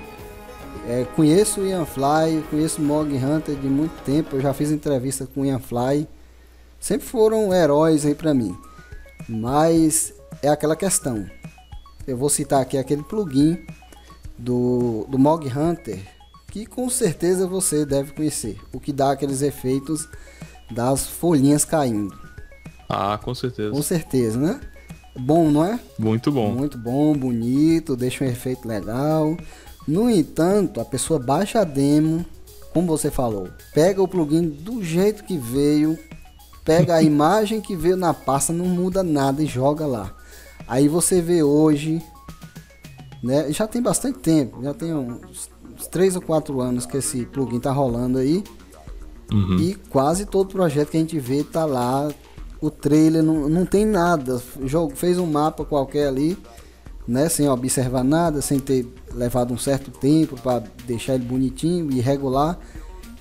é, 0.87 1.05
conheço 1.15 1.61
o 1.61 1.65
Ianfly, 1.65 2.43
conheço 2.49 2.81
o 2.81 2.85
Mog 2.85 3.13
Hunter 3.13 3.55
de 3.55 3.67
muito 3.67 3.99
tempo, 4.03 4.35
eu 4.35 4.41
já 4.41 4.53
fiz 4.53 4.71
entrevista 4.71 5.25
com 5.25 5.41
o 5.41 5.45
Ianfly, 5.45 6.07
sempre 6.79 7.07
foram 7.07 7.53
heróis 7.53 8.05
aí 8.05 8.13
para 8.13 8.33
mim. 8.33 8.55
Mas 9.27 10.13
é 10.41 10.47
aquela 10.47 10.75
questão, 10.75 11.25
eu 12.07 12.15
vou 12.15 12.29
citar 12.29 12.61
aqui 12.61 12.77
aquele 12.77 13.03
plugin 13.03 13.57
do, 14.37 15.05
do 15.09 15.17
Mog 15.17 15.45
Hunter, 15.47 15.99
que 16.47 16.65
com 16.65 16.89
certeza 16.89 17.47
você 17.47 17.85
deve 17.85 18.13
conhecer, 18.13 18.57
o 18.71 18.79
que 18.79 18.93
dá 18.93 19.11
aqueles 19.11 19.41
efeitos 19.41 20.07
das 20.71 21.07
folhinhas 21.07 21.65
caindo. 21.65 22.17
Ah, 22.89 23.19
com 23.21 23.33
certeza. 23.35 23.71
Com 23.71 23.81
certeza, 23.81 24.39
né? 24.39 24.59
Bom, 25.17 25.49
não 25.49 25.65
é? 25.65 25.79
Muito 25.97 26.31
bom. 26.31 26.51
Muito 26.51 26.77
bom, 26.77 27.13
bonito, 27.13 27.95
deixa 27.95 28.23
um 28.23 28.27
efeito 28.27 28.67
legal. 28.67 29.35
No 29.87 30.09
entanto, 30.09 30.79
a 30.79 30.85
pessoa 30.85 31.19
baixa 31.19 31.61
a 31.61 31.63
demo, 31.63 32.25
como 32.73 32.87
você 32.87 33.09
falou, 33.09 33.49
pega 33.73 34.01
o 34.01 34.07
plugin 34.07 34.47
do 34.47 34.83
jeito 34.83 35.23
que 35.23 35.37
veio, 35.37 35.97
pega 36.63 36.95
a 36.95 37.01
imagem 37.03 37.61
que 37.61 37.75
veio 37.75 37.97
na 37.97 38.13
pasta, 38.13 38.53
não 38.53 38.65
muda 38.65 39.01
nada 39.01 39.41
e 39.41 39.47
joga 39.47 39.85
lá. 39.85 40.13
Aí 40.67 40.87
você 40.87 41.21
vê 41.21 41.41
hoje, 41.41 42.01
né? 43.23 43.51
Já 43.51 43.65
tem 43.65 43.81
bastante 43.81 44.19
tempo, 44.19 44.61
já 44.61 44.73
tem 44.73 44.93
uns, 44.93 45.49
uns 45.73 45.87
3 45.87 46.17
ou 46.17 46.21
4 46.21 46.59
anos 46.61 46.85
que 46.85 46.97
esse 46.97 47.25
plugin 47.25 47.59
tá 47.59 47.71
rolando 47.71 48.17
aí. 48.17 48.43
Uhum. 49.31 49.57
E 49.59 49.75
quase 49.89 50.25
todo 50.25 50.49
projeto 50.49 50.89
que 50.89 50.97
a 50.97 50.99
gente 50.99 51.19
vê 51.19 51.43
tá 51.43 51.65
lá 51.65 52.09
o 52.61 52.69
trailer 52.69 53.23
não, 53.23 53.49
não 53.49 53.65
tem 53.65 53.85
nada. 53.85 54.41
O 54.59 54.67
jogo 54.67 54.95
fez 54.95 55.17
um 55.17 55.27
mapa 55.27 55.63
qualquer 55.63 56.07
ali, 56.07 56.37
né? 57.07 57.29
Sem 57.29 57.47
observar 57.49 58.03
nada, 58.03 58.41
sem 58.41 58.59
ter 58.59 58.85
levado 59.13 59.53
um 59.53 59.57
certo 59.57 59.91
tempo 59.91 60.39
para 60.41 60.63
deixar 60.85 61.15
ele 61.15 61.25
bonitinho 61.25 61.91
e 61.91 61.99
regular. 61.99 62.57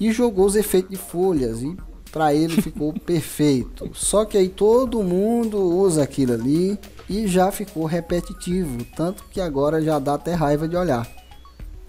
E 0.00 0.12
jogou 0.12 0.46
os 0.46 0.56
efeitos 0.56 0.90
de 0.90 0.96
folhas 0.96 1.62
e 1.62 1.76
para 2.10 2.34
ele 2.34 2.60
ficou 2.62 2.92
perfeito. 2.92 3.90
Só 3.94 4.24
que 4.24 4.38
aí 4.38 4.48
todo 4.48 5.02
mundo 5.02 5.58
usa 5.58 6.02
aquilo 6.02 6.32
ali 6.32 6.78
e 7.08 7.26
já 7.26 7.52
ficou 7.52 7.84
repetitivo, 7.84 8.84
tanto 8.96 9.24
que 9.30 9.40
agora 9.40 9.80
já 9.80 9.98
dá 9.98 10.14
até 10.14 10.34
raiva 10.34 10.66
de 10.66 10.76
olhar. 10.76 11.06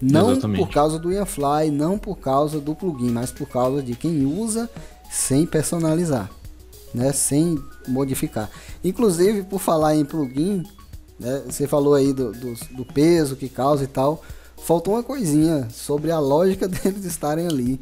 Não 0.00 0.30
Exatamente. 0.32 0.64
por 0.64 0.72
causa 0.72 0.98
do 0.98 1.10
Ianfly, 1.12 1.70
não 1.72 1.98
por 1.98 2.18
causa 2.18 2.60
do 2.60 2.74
plugin, 2.74 3.10
mas 3.10 3.32
por 3.32 3.48
causa 3.48 3.82
de 3.82 3.94
quem 3.96 4.24
usa 4.24 4.70
sem 5.10 5.44
personalizar 5.44 6.30
né, 6.94 7.12
sem 7.12 7.58
modificar. 7.86 8.50
Inclusive, 8.82 9.42
por 9.42 9.60
falar 9.60 9.96
em 9.96 10.04
plugin, 10.04 10.64
né, 11.18 11.42
você 11.46 11.66
falou 11.66 11.94
aí 11.94 12.12
do, 12.12 12.32
do, 12.32 12.54
do, 12.72 12.84
peso 12.84 13.36
que 13.36 13.48
causa 13.48 13.84
e 13.84 13.86
tal. 13.86 14.22
Faltou 14.56 14.94
uma 14.94 15.02
coisinha 15.02 15.68
sobre 15.70 16.10
a 16.10 16.18
lógica 16.18 16.66
deles 16.68 17.04
estarem 17.04 17.46
ali. 17.46 17.80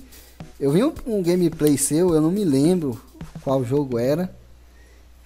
Eu 0.58 0.70
vi 0.70 0.84
um, 0.84 0.92
um 1.06 1.22
gameplay 1.22 1.76
seu, 1.76 2.14
eu 2.14 2.20
não 2.20 2.30
me 2.30 2.44
lembro 2.44 3.00
qual 3.42 3.64
jogo 3.64 3.98
era, 3.98 4.34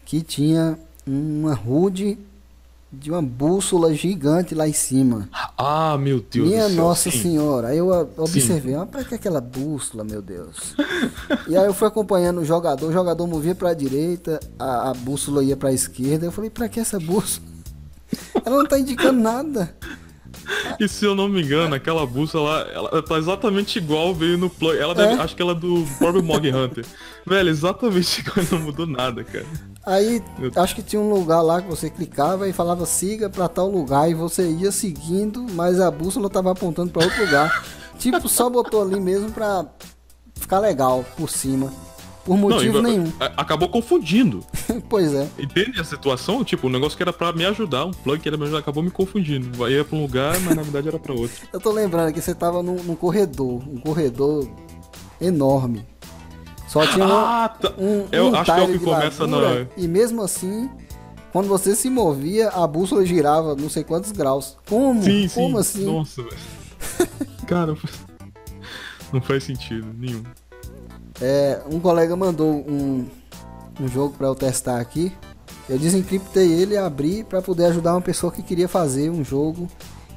que 0.04 0.22
tinha 0.22 0.78
uma 1.06 1.58
HUD 1.58 2.18
de 2.92 3.10
uma 3.10 3.22
bússola 3.22 3.94
gigante 3.94 4.54
lá 4.54 4.68
em 4.68 4.72
cima. 4.72 5.28
Ah, 5.56 5.96
meu 5.96 6.20
Deus 6.20 6.48
Minha 6.48 6.64
do 6.64 6.74
céu, 6.74 6.84
Nossa 6.84 7.10
sim. 7.10 7.22
Senhora. 7.22 7.68
Aí 7.68 7.78
eu 7.78 7.88
observei, 8.16 8.74
ah, 8.74 8.84
pra 8.84 9.04
que 9.04 9.14
aquela 9.14 9.40
bússola, 9.40 10.02
meu 10.02 10.20
Deus? 10.20 10.74
e 11.46 11.56
aí 11.56 11.66
eu 11.66 11.74
fui 11.74 11.86
acompanhando 11.86 12.40
o 12.40 12.44
jogador, 12.44 12.88
o 12.88 12.92
jogador 12.92 13.26
movia 13.26 13.54
pra 13.54 13.74
direita, 13.74 14.40
a, 14.58 14.90
a 14.90 14.94
bússola 14.94 15.44
ia 15.44 15.56
pra 15.56 15.72
esquerda. 15.72 16.26
Eu 16.26 16.32
falei, 16.32 16.50
pra 16.50 16.68
que 16.68 16.80
essa 16.80 16.98
bússola? 16.98 17.46
Ela 18.44 18.56
não 18.56 18.66
tá 18.66 18.78
indicando 18.78 19.20
nada. 19.20 19.74
E 20.80 20.88
se 20.88 21.04
eu 21.04 21.14
não 21.14 21.28
me 21.28 21.42
engano, 21.42 21.74
aquela 21.74 22.04
bússola 22.04 22.66
ela 22.72 23.02
tá 23.02 23.18
exatamente 23.18 23.78
igual 23.78 24.12
veio 24.14 24.36
no 24.36 24.50
plug. 24.50 24.76
Ela 24.76 24.94
deve, 24.94 25.12
é? 25.14 25.16
acho 25.16 25.36
que 25.36 25.42
ela 25.42 25.52
é 25.52 25.54
do 25.54 25.86
próprio 25.98 26.24
Mog 26.24 26.50
Hunter. 26.50 26.84
Velho, 27.24 27.48
exatamente 27.48 28.20
igual, 28.22 28.44
não 28.50 28.58
mudou 28.60 28.86
nada, 28.86 29.22
cara. 29.22 29.46
Aí 29.84 30.22
acho 30.56 30.74
que 30.74 30.82
tinha 30.82 31.00
um 31.00 31.12
lugar 31.12 31.40
lá 31.40 31.62
que 31.62 31.68
você 31.68 31.88
clicava 31.88 32.48
e 32.48 32.52
falava 32.52 32.84
siga 32.84 33.30
para 33.30 33.48
tal 33.48 33.70
lugar 33.70 34.10
e 34.10 34.14
você 34.14 34.50
ia 34.50 34.70
seguindo, 34.70 35.46
mas 35.52 35.80
a 35.80 35.90
bússola 35.90 36.28
tava 36.28 36.52
apontando 36.52 36.90
para 36.90 37.04
outro 37.04 37.24
lugar. 37.24 37.64
tipo, 37.98 38.28
só 38.28 38.50
botou 38.50 38.82
ali 38.82 39.00
mesmo 39.00 39.30
pra 39.30 39.66
ficar 40.34 40.58
legal 40.58 41.04
por 41.16 41.30
cima. 41.30 41.72
Por 42.24 42.36
motivo 42.36 42.82
Não, 42.82 42.90
nenhum. 42.90 43.12
Acabou 43.18 43.68
confundindo. 43.68 44.44
pois 44.88 45.14
é. 45.14 45.26
Entende 45.38 45.80
a 45.80 45.84
situação? 45.84 46.44
Tipo, 46.44 46.66
um 46.66 46.70
negócio 46.70 46.96
que 46.96 47.02
era 47.02 47.12
para 47.12 47.32
me 47.32 47.44
ajudar, 47.46 47.86
um 47.86 47.90
plug 47.90 48.20
que 48.20 48.28
era 48.28 48.36
pra 48.36 48.44
me 48.44 48.48
ajudar, 48.48 48.60
acabou 48.60 48.82
me 48.82 48.90
confundindo. 48.90 49.56
Vai 49.56 49.72
ia 49.72 49.84
pra 49.84 49.96
um 49.96 50.02
lugar, 50.02 50.38
mas 50.40 50.54
na 50.54 50.62
verdade 50.62 50.88
era 50.88 50.98
para 50.98 51.14
outro. 51.14 51.36
Eu 51.52 51.58
tô 51.58 51.72
lembrando 51.72 52.12
que 52.12 52.20
você 52.20 52.34
tava 52.34 52.62
num, 52.62 52.76
num 52.82 52.94
corredor, 52.94 53.62
um 53.66 53.78
corredor 53.78 54.46
enorme. 55.20 55.84
Só 56.70 56.86
tinha 56.86 57.04
ah, 57.04 57.48
tá. 57.48 57.72
um, 57.76 58.06
Eu 58.12 58.28
um 58.28 58.34
acho 58.36 58.54
que 58.54 58.60
é 58.60 58.62
o 58.62 58.68
que 58.68 58.78
começa 58.78 59.26
na. 59.26 59.66
E 59.76 59.88
mesmo 59.88 60.22
assim, 60.22 60.70
quando 61.32 61.48
você 61.48 61.74
se 61.74 61.90
movia, 61.90 62.48
a 62.48 62.64
bússola 62.64 63.04
girava 63.04 63.56
não 63.56 63.68
sei 63.68 63.82
quantos 63.82 64.12
graus. 64.12 64.56
Como? 64.68 65.02
Sim, 65.02 65.28
Como 65.34 65.60
sim. 65.64 65.80
assim? 65.80 65.84
Nossa, 65.84 66.22
velho. 66.22 66.36
Cara, 67.44 67.76
não 69.12 69.20
faz 69.20 69.42
sentido 69.42 69.88
nenhum. 69.98 70.22
É, 71.20 71.60
um 71.68 71.80
colega 71.80 72.14
mandou 72.14 72.48
um, 72.48 73.04
um 73.80 73.88
jogo 73.88 74.14
para 74.16 74.28
eu 74.28 74.36
testar 74.36 74.80
aqui. 74.80 75.12
Eu 75.68 75.76
desencriptei 75.76 76.52
ele, 76.52 76.76
abri 76.76 77.24
para 77.24 77.42
poder 77.42 77.64
ajudar 77.64 77.94
uma 77.94 78.00
pessoa 78.00 78.30
que 78.30 78.44
queria 78.44 78.68
fazer 78.68 79.10
um 79.10 79.24
jogo 79.24 79.68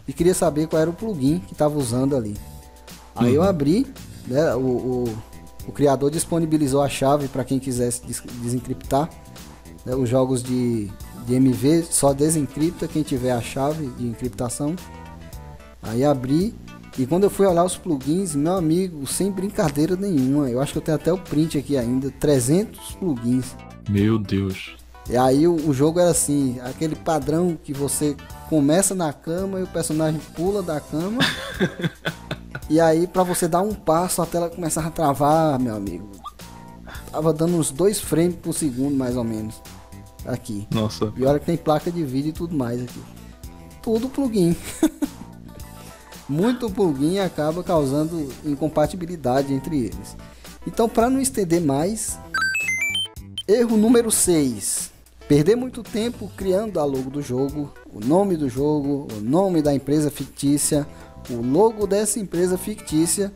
e 0.07 0.13
queria 0.13 0.35
saber 0.35 0.67
qual 0.67 0.79
era 0.79 0.89
o 0.91 0.93
plugin 0.93 1.39
que 1.39 1.53
estava 1.53 1.75
usando 1.79 2.15
ali. 2.15 2.37
Aí 3.15 3.29
uhum. 3.29 3.35
eu 3.37 3.43
abri, 3.43 3.87
né, 4.27 4.53
o, 4.53 4.59
o 4.59 5.17
o 5.67 5.71
criador 5.71 6.11
disponibilizou 6.11 6.81
a 6.81 6.89
chave 6.89 7.27
para 7.27 7.43
quem 7.43 7.59
quisesse 7.59 8.01
desencriptar. 8.41 9.09
Né, 9.85 9.95
os 9.95 10.09
jogos 10.09 10.43
de, 10.43 10.89
de 11.25 11.35
MV 11.35 11.83
só 11.83 12.13
desencripta 12.13 12.87
quem 12.87 13.03
tiver 13.03 13.31
a 13.31 13.41
chave 13.41 13.87
de 13.97 14.05
encriptação. 14.05 14.75
Aí 15.81 16.03
abri 16.03 16.53
e 16.97 17.07
quando 17.07 17.23
eu 17.23 17.29
fui 17.29 17.47
olhar 17.47 17.63
os 17.63 17.75
plugins, 17.75 18.35
meu 18.35 18.53
amigo, 18.53 19.07
sem 19.07 19.31
brincadeira 19.31 19.95
nenhuma, 19.95 20.49
eu 20.49 20.61
acho 20.61 20.73
que 20.73 20.77
eu 20.77 20.81
tenho 20.81 20.95
até 20.95 21.11
o 21.11 21.17
print 21.17 21.57
aqui 21.57 21.75
ainda, 21.75 22.11
300 22.11 22.91
plugins. 22.95 23.55
Meu 23.89 24.19
Deus. 24.19 24.75
E 25.09 25.17
aí 25.17 25.47
o, 25.47 25.55
o 25.55 25.73
jogo 25.73 25.99
era 25.99 26.11
assim, 26.11 26.59
aquele 26.61 26.95
padrão 26.95 27.57
que 27.61 27.73
você 27.73 28.15
começa 28.49 28.95
na 28.95 29.11
cama 29.11 29.59
e 29.59 29.63
o 29.63 29.67
personagem 29.67 30.21
pula 30.35 30.61
da 30.63 30.79
cama. 30.79 31.19
E 32.69 32.79
aí, 32.79 33.07
para 33.07 33.23
você 33.23 33.47
dar 33.47 33.61
um 33.61 33.73
passo, 33.73 34.21
a 34.21 34.25
tela 34.25 34.49
começava 34.49 34.87
a 34.87 34.91
travar, 34.91 35.59
meu 35.59 35.75
amigo. 35.75 36.09
tava 37.11 37.33
dando 37.33 37.57
uns 37.57 37.71
dois 37.71 37.99
frames 37.99 38.35
por 38.35 38.53
segundo, 38.53 38.95
mais 38.95 39.17
ou 39.17 39.23
menos. 39.23 39.61
Aqui. 40.25 40.67
Nossa. 40.71 41.11
E 41.17 41.25
olha 41.25 41.39
que 41.39 41.45
tem 41.45 41.57
placa 41.57 41.91
de 41.91 42.03
vídeo 42.03 42.29
e 42.29 42.33
tudo 42.33 42.55
mais 42.55 42.81
aqui. 42.81 43.03
Tudo 43.81 44.07
plugin. 44.07 44.55
Muito 46.29 46.69
plugin 46.69 47.19
acaba 47.19 47.61
causando 47.63 48.29
incompatibilidade 48.45 49.53
entre 49.53 49.81
eles. 49.81 50.15
Então, 50.65 50.87
para 50.87 51.09
não 51.09 51.19
estender 51.19 51.59
mais, 51.59 52.17
erro 53.45 53.75
número 53.75 54.09
6. 54.09 54.92
Perder 55.27 55.55
muito 55.55 55.81
tempo 55.83 56.29
criando 56.35 56.79
a 56.79 56.85
logo 56.85 57.09
do 57.09 57.21
jogo, 57.21 57.73
o 57.93 57.99
nome 57.99 58.35
do 58.35 58.49
jogo, 58.49 59.07
o 59.11 59.21
nome 59.21 59.61
da 59.61 59.73
empresa 59.73 60.11
fictícia, 60.11 60.85
o 61.29 61.41
logo 61.41 61.87
dessa 61.87 62.19
empresa 62.19 62.57
fictícia, 62.57 63.33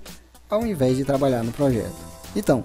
ao 0.50 0.66
invés 0.66 0.98
de 0.98 1.06
trabalhar 1.06 1.44
no 1.44 1.52
projeto. 1.52 1.96
Então, 2.36 2.64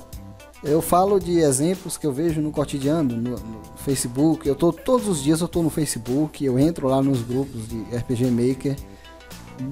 eu 0.63 0.81
falo 0.81 1.19
de 1.19 1.39
exemplos 1.39 1.97
que 1.97 2.07
eu 2.07 2.13
vejo 2.13 2.41
no 2.41 2.53
cotidiano, 2.53 3.17
no, 3.17 3.31
no 3.31 3.63
Facebook. 3.77 4.49
Eu 4.49 4.55
tô 4.55 4.73
todos 4.73 5.09
os 5.09 5.23
dias 5.23 5.41
eu 5.41 5.49
tô 5.49 5.63
no 5.63 5.71
Facebook, 5.71 6.45
eu 6.45 6.59
entro 6.59 6.89
lá 6.89 7.03
nos 7.03 7.23
grupos 7.23 7.69
de 7.69 7.81
RPG 7.97 8.31
Maker 8.31 8.77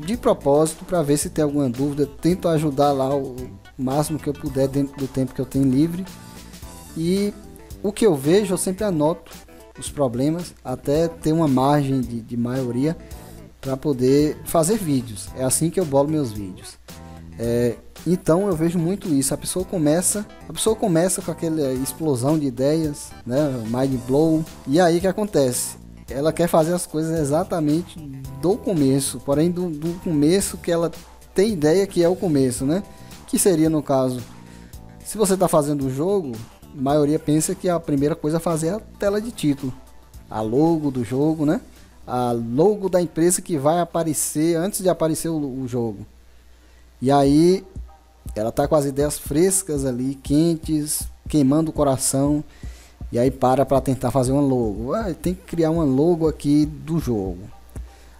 de 0.04 0.16
propósito 0.16 0.84
para 0.84 1.02
ver 1.02 1.16
se 1.16 1.30
tem 1.30 1.42
alguma 1.42 1.68
dúvida, 1.68 2.06
tento 2.06 2.48
ajudar 2.48 2.92
lá 2.92 3.14
o 3.14 3.34
máximo 3.78 4.18
que 4.18 4.28
eu 4.28 4.32
puder 4.32 4.68
dentro 4.68 4.96
do 4.96 5.08
tempo 5.08 5.34
que 5.34 5.40
eu 5.40 5.46
tenho 5.46 5.64
livre. 5.64 6.04
E 6.96 7.32
o 7.82 7.92
que 7.92 8.06
eu 8.06 8.14
vejo, 8.14 8.54
eu 8.54 8.58
sempre 8.58 8.84
anoto 8.84 9.32
os 9.78 9.90
problemas, 9.90 10.54
até 10.64 11.08
ter 11.08 11.32
uma 11.32 11.48
margem 11.48 12.00
de, 12.00 12.20
de 12.20 12.36
maioria 12.36 12.96
para 13.60 13.76
poder 13.76 14.36
fazer 14.44 14.76
vídeos. 14.76 15.28
É 15.36 15.44
assim 15.44 15.70
que 15.70 15.80
eu 15.80 15.84
bolo 15.84 16.08
meus 16.08 16.32
vídeos. 16.32 16.78
É, 17.38 17.76
então 18.06 18.46
eu 18.48 18.54
vejo 18.54 18.78
muito 18.78 19.08
isso. 19.08 19.32
A 19.32 19.36
pessoa 19.36 19.64
começa, 19.64 20.26
a 20.48 20.52
pessoa 20.52 20.76
começa 20.76 21.22
com 21.22 21.30
aquela 21.30 21.72
explosão 21.74 22.38
de 22.38 22.46
ideias, 22.46 23.10
né, 23.26 23.38
mind 23.64 23.98
blow. 24.06 24.44
E 24.66 24.80
aí 24.80 24.98
o 24.98 25.00
que 25.00 25.06
acontece? 25.06 25.78
Ela 26.08 26.32
quer 26.32 26.48
fazer 26.48 26.74
as 26.74 26.86
coisas 26.86 27.18
exatamente 27.18 27.98
do 28.40 28.56
começo, 28.56 29.20
porém 29.20 29.50
do, 29.50 29.70
do 29.70 29.92
começo 30.00 30.58
que 30.58 30.70
ela 30.70 30.90
tem 31.34 31.52
ideia 31.52 31.86
que 31.86 32.02
é 32.02 32.08
o 32.08 32.16
começo, 32.16 32.64
né? 32.64 32.82
Que 33.26 33.38
seria 33.38 33.70
no 33.70 33.82
caso, 33.82 34.20
se 35.04 35.16
você 35.16 35.34
está 35.34 35.46
fazendo 35.46 35.86
o 35.86 35.90
jogo, 35.90 36.32
maioria 36.74 37.18
pensa 37.18 37.54
que 37.54 37.68
a 37.68 37.78
primeira 37.78 38.14
coisa 38.14 38.38
a 38.38 38.40
fazer 38.40 38.68
é 38.68 38.70
a 38.72 38.80
tela 38.98 39.20
de 39.20 39.30
título, 39.30 39.72
a 40.28 40.40
logo 40.40 40.90
do 40.90 41.04
jogo, 41.04 41.44
né? 41.44 41.60
A 42.06 42.32
logo 42.32 42.88
da 42.88 43.00
empresa 43.00 43.40
que 43.40 43.56
vai 43.56 43.80
aparecer 43.80 44.56
antes 44.56 44.80
de 44.82 44.88
aparecer 44.88 45.28
o, 45.28 45.36
o 45.36 45.68
jogo. 45.68 46.06
E 47.00 47.10
aí 47.10 47.64
ela 48.34 48.52
tá 48.52 48.66
com 48.66 48.74
as 48.74 48.84
ideias 48.84 49.18
frescas 49.18 49.84
ali, 49.84 50.14
quentes, 50.14 51.02
queimando 51.28 51.70
o 51.70 51.74
coração. 51.74 52.44
E 53.12 53.18
aí 53.18 53.30
para 53.30 53.64
para 53.66 53.80
tentar 53.80 54.10
fazer 54.10 54.32
uma 54.32 54.42
logo. 54.42 54.94
Ah, 54.94 55.12
tem 55.14 55.34
que 55.34 55.42
criar 55.42 55.70
uma 55.70 55.84
logo 55.84 56.28
aqui 56.28 56.66
do 56.66 56.98
jogo. 56.98 57.38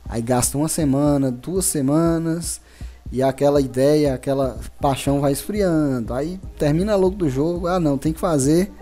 Aí 0.08 0.20
gasta 0.20 0.58
uma 0.58 0.68
semana, 0.68 1.30
duas 1.30 1.64
semanas 1.66 2.60
e 3.12 3.22
aquela 3.22 3.60
ideia, 3.60 4.14
aquela 4.14 4.58
paixão 4.80 5.20
vai 5.20 5.32
esfriando. 5.32 6.14
Aí 6.14 6.40
termina 6.58 6.94
logo 6.94 7.16
do 7.16 7.28
jogo. 7.28 7.66
Ah, 7.66 7.80
não, 7.80 7.98
tem 7.98 8.12
que 8.12 8.20
fazer 8.20 8.72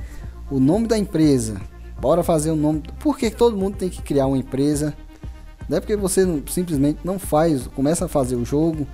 o 0.51 0.61
nome 0.61 0.87
da 0.87 0.99
empresa. 0.99 1.61
Bora 2.01 2.22
fazer 2.22 2.51
o 2.51 2.57
nome. 2.57 2.83
Por 3.01 3.16
que 3.16 3.31
todo 3.31 3.57
mundo 3.57 3.76
tem 3.76 3.89
que 3.89 4.03
criar 4.03 4.26
uma 4.26 4.39
empresa? 4.39 4.95
Não 5.68 5.76
é 5.76 5.81
porque 5.81 5.97
você 5.97 6.26
simplesmente 6.49 7.01
não 7.05 7.18
faz, 7.18 7.66
começa 7.68 8.07
a 8.07 8.09
fazer 8.09 8.37
o 8.37 8.45
jogo 8.45 8.87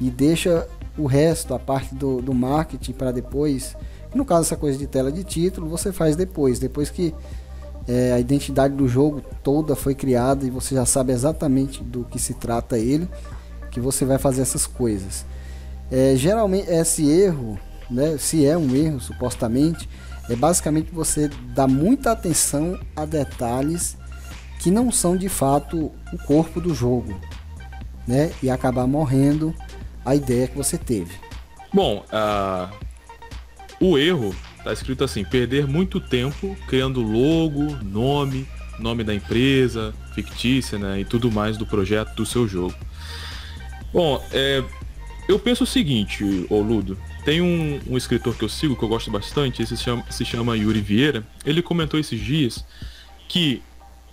e 0.00 0.10
deixa 0.10 0.66
o 0.98 1.06
resto, 1.06 1.54
a 1.54 1.58
parte 1.58 1.94
do, 1.94 2.20
do 2.20 2.34
marketing 2.34 2.92
para 2.92 3.12
depois. 3.12 3.76
No 4.14 4.24
caso, 4.24 4.42
essa 4.42 4.56
coisa 4.56 4.78
de 4.78 4.86
tela 4.86 5.12
de 5.12 5.22
título, 5.22 5.68
você 5.68 5.92
faz 5.92 6.16
depois, 6.16 6.58
depois 6.58 6.90
que 6.90 7.14
é, 7.86 8.12
a 8.12 8.18
identidade 8.18 8.74
do 8.74 8.88
jogo 8.88 9.22
toda 9.42 9.76
foi 9.76 9.94
criada 9.94 10.44
e 10.44 10.50
você 10.50 10.74
já 10.74 10.84
sabe 10.84 11.12
exatamente 11.12 11.82
do 11.82 12.04
que 12.04 12.18
se 12.18 12.34
trata 12.34 12.78
ele, 12.78 13.08
que 13.76 13.80
você 13.80 14.06
vai 14.06 14.16
fazer 14.16 14.40
essas 14.40 14.66
coisas. 14.66 15.26
É, 15.90 16.14
geralmente, 16.16 16.70
esse 16.70 17.06
erro, 17.06 17.60
né, 17.90 18.16
se 18.18 18.46
é 18.46 18.56
um 18.56 18.74
erro, 18.74 18.98
supostamente, 18.98 19.86
é 20.30 20.34
basicamente 20.34 20.90
você 20.90 21.28
dar 21.54 21.68
muita 21.68 22.12
atenção 22.12 22.80
a 22.96 23.04
detalhes 23.04 23.98
que 24.60 24.70
não 24.70 24.90
são 24.90 25.14
de 25.14 25.28
fato 25.28 25.92
o 26.10 26.18
corpo 26.26 26.58
do 26.58 26.74
jogo, 26.74 27.20
né, 28.08 28.32
e 28.42 28.48
acabar 28.48 28.86
morrendo 28.86 29.54
a 30.06 30.14
ideia 30.16 30.48
que 30.48 30.56
você 30.56 30.78
teve. 30.78 31.12
Bom, 31.70 32.02
uh, 32.10 32.74
o 33.78 33.98
erro 33.98 34.34
está 34.56 34.72
escrito 34.72 35.04
assim: 35.04 35.22
perder 35.22 35.66
muito 35.66 36.00
tempo 36.00 36.56
criando 36.66 37.02
logo, 37.02 37.76
nome, 37.84 38.48
nome 38.78 39.04
da 39.04 39.14
empresa, 39.14 39.92
fictícia, 40.14 40.78
né, 40.78 40.98
e 41.00 41.04
tudo 41.04 41.30
mais 41.30 41.58
do 41.58 41.66
projeto 41.66 42.14
do 42.14 42.24
seu 42.24 42.48
jogo. 42.48 42.74
Bom, 43.92 44.22
é, 44.32 44.62
eu 45.28 45.38
penso 45.38 45.64
o 45.64 45.66
seguinte, 45.66 46.24
ô 46.48 46.60
Ludo. 46.60 46.98
Tem 47.24 47.40
um, 47.40 47.80
um, 47.88 47.96
escritor 47.96 48.36
que 48.36 48.44
eu 48.44 48.48
sigo, 48.48 48.76
que 48.76 48.82
eu 48.84 48.88
gosto 48.88 49.10
bastante, 49.10 49.60
esse 49.60 49.76
se 49.76 49.82
chama, 49.82 50.04
se 50.08 50.24
chama 50.24 50.56
Yuri 50.56 50.80
Vieira. 50.80 51.26
Ele 51.44 51.60
comentou 51.60 51.98
esses 51.98 52.20
dias 52.20 52.64
que, 53.28 53.60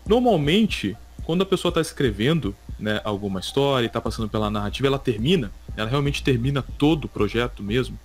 normalmente, 0.08 0.98
quando 1.24 1.44
a 1.44 1.46
pessoa 1.46 1.70
está 1.70 1.80
escrevendo 1.80 2.56
né, 2.80 3.00
alguma 3.04 3.40
história 3.40 3.86
e 3.86 3.88
está 3.88 4.02
passando 4.02 4.28
pela 4.28 4.50
narrativa, 4.50 4.88
ela 4.88 4.98
termina, 4.98 5.52
ela 5.78 5.88
realmente 5.88 6.24
termina 6.24 6.64
todo 6.64 7.06
o 7.06 7.08
projeto 7.08 7.62
mesmo. 7.62 8.00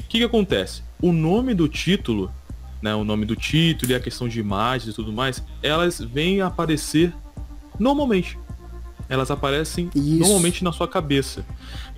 O 0.00 0.02
que, 0.04 0.18
que 0.18 0.24
acontece? 0.24 0.82
O 1.00 1.10
nome 1.10 1.54
do 1.54 1.66
título, 1.66 2.30
né, 2.82 2.94
o 2.94 3.02
nome 3.02 3.24
do 3.24 3.34
título 3.34 3.92
e 3.92 3.94
a 3.94 4.00
questão 4.00 4.28
de 4.28 4.38
imagens 4.38 4.92
e 4.92 4.94
tudo 4.94 5.10
mais, 5.10 5.42
elas 5.62 5.98
vêm 6.00 6.42
aparecer 6.42 7.14
normalmente. 7.78 8.38
Elas 9.08 9.30
aparecem 9.30 9.90
Isso. 9.94 10.18
normalmente 10.18 10.64
na 10.64 10.72
sua 10.72 10.88
cabeça. 10.88 11.44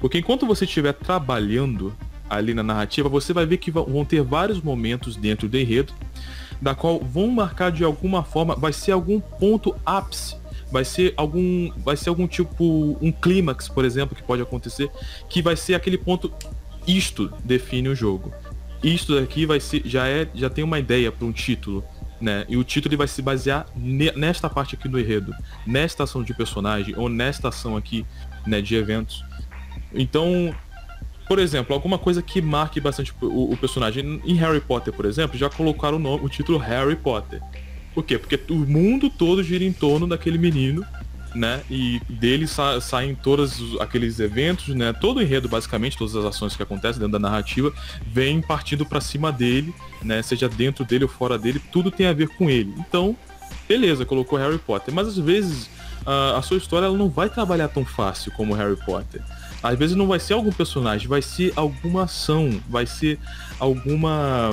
Porque 0.00 0.18
enquanto 0.18 0.46
você 0.46 0.64
estiver 0.64 0.92
trabalhando 0.92 1.94
ali 2.28 2.54
na 2.54 2.62
narrativa, 2.62 3.08
você 3.08 3.32
vai 3.32 3.46
ver 3.46 3.58
que 3.58 3.70
vão 3.70 4.04
ter 4.04 4.22
vários 4.22 4.60
momentos 4.60 5.16
dentro 5.16 5.48
do 5.48 5.56
enredo, 5.56 5.92
da 6.60 6.74
qual 6.74 6.98
vão 6.98 7.28
marcar 7.28 7.70
de 7.70 7.84
alguma 7.84 8.24
forma, 8.24 8.56
vai 8.56 8.72
ser 8.72 8.92
algum 8.92 9.20
ponto 9.20 9.74
ápice 9.84 10.36
vai 10.70 10.84
ser 10.84 11.14
algum 11.16 11.70
vai 11.76 11.96
ser 11.96 12.08
algum 12.08 12.26
tipo 12.26 12.98
um 13.00 13.12
clímax, 13.12 13.68
por 13.68 13.84
exemplo, 13.84 14.16
que 14.16 14.22
pode 14.22 14.42
acontecer, 14.42 14.90
que 15.28 15.40
vai 15.40 15.56
ser 15.56 15.74
aquele 15.74 15.96
ponto 15.96 16.32
isto 16.86 17.32
define 17.44 17.88
o 17.88 17.94
jogo. 17.94 18.32
Isto 18.82 19.18
daqui 19.18 19.46
vai 19.46 19.60
ser 19.60 19.82
já 19.84 20.06
é 20.06 20.28
já 20.34 20.50
tem 20.50 20.64
uma 20.64 20.78
ideia 20.78 21.10
para 21.10 21.26
um 21.26 21.32
título, 21.32 21.84
né? 22.20 22.44
E 22.48 22.56
o 22.56 22.64
título 22.64 22.92
ele 22.92 22.98
vai 22.98 23.08
se 23.08 23.20
basear 23.20 23.66
nesta 23.76 24.48
parte 24.48 24.74
aqui 24.74 24.88
do 24.88 24.98
enredo, 24.98 25.34
nesta 25.66 26.04
ação 26.04 26.22
de 26.22 26.34
personagem 26.34 26.94
ou 26.96 27.08
nesta 27.08 27.48
ação 27.48 27.76
aqui, 27.76 28.06
né, 28.46 28.60
de 28.60 28.74
eventos. 28.74 29.24
Então, 29.92 30.54
por 31.28 31.38
exemplo, 31.38 31.74
alguma 31.74 31.98
coisa 31.98 32.22
que 32.22 32.40
marque 32.40 32.80
bastante 32.80 33.12
o, 33.20 33.52
o 33.52 33.56
personagem. 33.56 34.20
Em 34.24 34.34
Harry 34.34 34.60
Potter, 34.60 34.92
por 34.92 35.04
exemplo, 35.04 35.36
já 35.36 35.50
colocaram 35.50 35.96
o, 35.96 36.00
nome, 36.00 36.24
o 36.24 36.28
título 36.28 36.58
Harry 36.58 36.96
Potter. 36.96 37.40
Por 37.94 38.04
quê? 38.04 38.18
Porque 38.18 38.38
o 38.50 38.54
mundo 38.54 39.08
todo 39.10 39.42
gira 39.42 39.64
em 39.64 39.72
torno 39.72 40.06
daquele 40.06 40.38
menino, 40.38 40.84
né? 41.36 41.62
E 41.70 42.00
dele 42.08 42.46
sa 42.46 42.80
saem 42.80 43.14
todos 43.14 43.78
aqueles 43.80 44.18
eventos, 44.18 44.74
né? 44.74 44.92
Todo 44.92 45.18
o 45.18 45.22
enredo, 45.22 45.48
basicamente, 45.48 45.96
todas 45.96 46.16
as 46.16 46.24
ações 46.24 46.56
que 46.56 46.62
acontecem 46.62 46.98
dentro 46.98 47.12
da 47.12 47.18
narrativa, 47.18 47.72
vem 48.06 48.40
partindo 48.40 48.84
para 48.84 49.00
cima 49.00 49.30
dele, 49.30 49.74
né? 50.02 50.22
Seja 50.22 50.48
dentro 50.48 50.84
dele 50.84 51.04
ou 51.04 51.10
fora 51.10 51.38
dele, 51.38 51.60
tudo 51.70 51.90
tem 51.90 52.06
a 52.06 52.12
ver 52.12 52.28
com 52.28 52.48
ele. 52.48 52.74
Então, 52.78 53.16
beleza, 53.68 54.04
colocou 54.04 54.38
Harry 54.38 54.58
Potter. 54.58 54.92
Mas 54.94 55.08
às 55.08 55.18
vezes 55.18 55.68
a, 56.04 56.38
a 56.38 56.42
sua 56.42 56.56
história 56.56 56.86
ela 56.86 56.96
não 56.96 57.08
vai 57.08 57.28
trabalhar 57.28 57.68
tão 57.68 57.84
fácil 57.84 58.32
como 58.32 58.54
Harry 58.54 58.76
Potter. 58.76 59.22
Às 59.62 59.78
vezes 59.78 59.96
não 59.96 60.06
vai 60.06 60.20
ser 60.20 60.34
algum 60.34 60.52
personagem, 60.52 61.08
vai 61.08 61.22
ser 61.22 61.52
alguma 61.56 62.04
ação, 62.04 62.60
vai 62.68 62.86
ser 62.86 63.18
alguma 63.58 64.52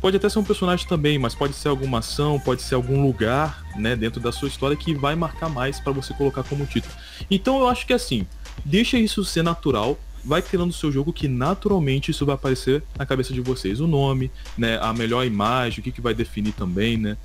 Pode 0.00 0.16
até 0.16 0.28
ser 0.28 0.38
um 0.38 0.44
personagem 0.44 0.86
também, 0.88 1.18
mas 1.18 1.34
pode 1.34 1.54
ser 1.54 1.68
alguma 1.68 1.98
ação, 1.98 2.40
pode 2.40 2.62
ser 2.62 2.74
algum 2.74 3.02
lugar, 3.02 3.62
né, 3.76 3.94
dentro 3.94 4.20
da 4.20 4.32
sua 4.32 4.48
história 4.48 4.76
que 4.76 4.94
vai 4.94 5.14
marcar 5.14 5.48
mais 5.50 5.78
para 5.78 5.92
você 5.92 6.14
colocar 6.14 6.42
como 6.42 6.64
título. 6.64 6.94
Então 7.30 7.58
eu 7.58 7.68
acho 7.68 7.86
que 7.86 7.92
assim, 7.92 8.26
deixa 8.64 8.98
isso 8.98 9.22
ser 9.24 9.42
natural, 9.42 9.98
vai 10.24 10.40
criando 10.40 10.70
o 10.70 10.74
seu 10.74 10.90
jogo 10.90 11.12
que 11.12 11.28
naturalmente 11.28 12.10
isso 12.10 12.24
vai 12.24 12.34
aparecer 12.34 12.82
na 12.96 13.04
cabeça 13.04 13.32
de 13.32 13.40
vocês. 13.40 13.80
O 13.80 13.86
nome, 13.86 14.30
né, 14.56 14.78
a 14.80 14.92
melhor 14.92 15.26
imagem, 15.26 15.80
o 15.80 15.82
que, 15.82 15.92
que 15.92 16.00
vai 16.00 16.14
definir 16.14 16.52
também, 16.52 16.96
né? 16.96 17.16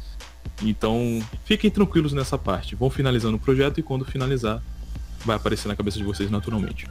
Então, 0.62 1.22
fiquem 1.44 1.70
tranquilos 1.70 2.14
nessa 2.14 2.38
parte. 2.38 2.76
Vão 2.76 2.90
finalizando 2.90 3.38
o 3.38 3.40
projeto 3.40 3.80
e 3.80 3.84
quando 3.84 4.06
finalizar, 4.06 4.62
vai 5.26 5.36
aparecer 5.36 5.68
na 5.68 5.76
cabeça 5.76 5.98
de 5.98 6.04
vocês 6.04 6.30
naturalmente. 6.30 6.88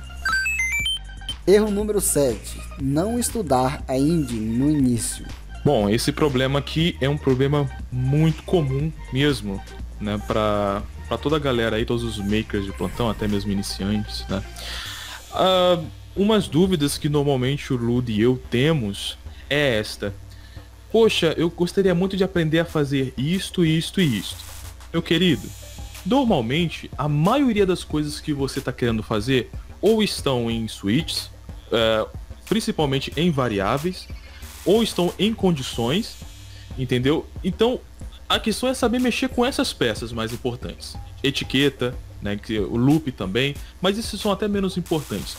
Erro 1.47 1.71
número 1.71 2.01
7. 2.01 2.59
Não 2.81 3.19
estudar 3.19 3.83
a 3.87 3.97
indie 3.97 4.37
no 4.37 4.71
início. 4.71 5.27
Bom, 5.65 5.89
esse 5.89 6.13
problema 6.13 6.59
aqui 6.59 6.95
é 7.01 7.09
um 7.09 7.17
problema 7.17 7.67
muito 7.91 8.43
comum 8.43 8.93
mesmo, 9.11 9.63
né, 9.99 10.21
para 10.27 10.83
toda 11.23 11.37
a 11.37 11.39
galera 11.39 11.77
aí, 11.77 11.87
todos 11.87 12.05
os 12.05 12.19
makers 12.19 12.67
de 12.67 12.73
plantão, 12.73 13.09
até 13.09 13.27
mesmo 13.27 13.51
iniciantes, 13.51 14.27
né. 14.29 14.43
Uh, 15.33 15.87
umas 16.15 16.49
dúvidas 16.49 16.99
que 16.99 17.09
normalmente 17.09 17.73
o 17.73 17.77
Lud 17.77 18.13
e 18.13 18.21
eu 18.21 18.41
temos 18.51 19.17
é 19.49 19.79
esta. 19.79 20.15
poxa, 20.93 21.35
eu 21.37 21.49
gostaria 21.49 21.95
muito 21.95 22.17
de 22.17 22.23
aprender 22.23 22.61
a 22.61 22.65
fazer 22.65 23.15
isto, 23.17 23.65
isto 23.65 24.03
e 24.03 24.19
isto. 24.19 24.37
Meu 24.93 25.03
querido, 25.03 25.49
normalmente 26.05 26.91
a 26.97 27.09
maioria 27.09 27.65
das 27.65 27.83
coisas 27.83 28.21
que 28.21 28.35
você 28.35 28.59
está 28.59 28.71
querendo 28.71 29.03
fazer 29.03 29.51
ou 29.81 30.03
estão 30.03 30.51
em 30.51 30.69
switches, 30.69 31.31
é, 31.73 32.07
principalmente 32.49 33.13
em 33.17 33.31
variáveis, 33.31 34.07
ou 34.65 34.83
estão 34.83 35.13
em 35.19 35.35
condições, 35.35 36.17
entendeu? 36.79 37.27
Então 37.43 37.81
a 38.29 38.39
questão 38.39 38.69
é 38.69 38.75
saber 38.75 38.99
mexer 38.99 39.29
com 39.29 39.45
essas 39.45 39.73
peças 39.73 40.13
mais 40.13 40.33
importantes. 40.33 40.97
Etiqueta, 41.23 41.95
né, 42.23 42.39
o 42.71 42.77
loop 42.77 43.13
também, 43.13 43.55
mas 43.81 43.99
esses 43.99 44.21
são 44.21 44.33
até 44.33 44.49
menos 44.49 44.77
importantes. 44.77 45.37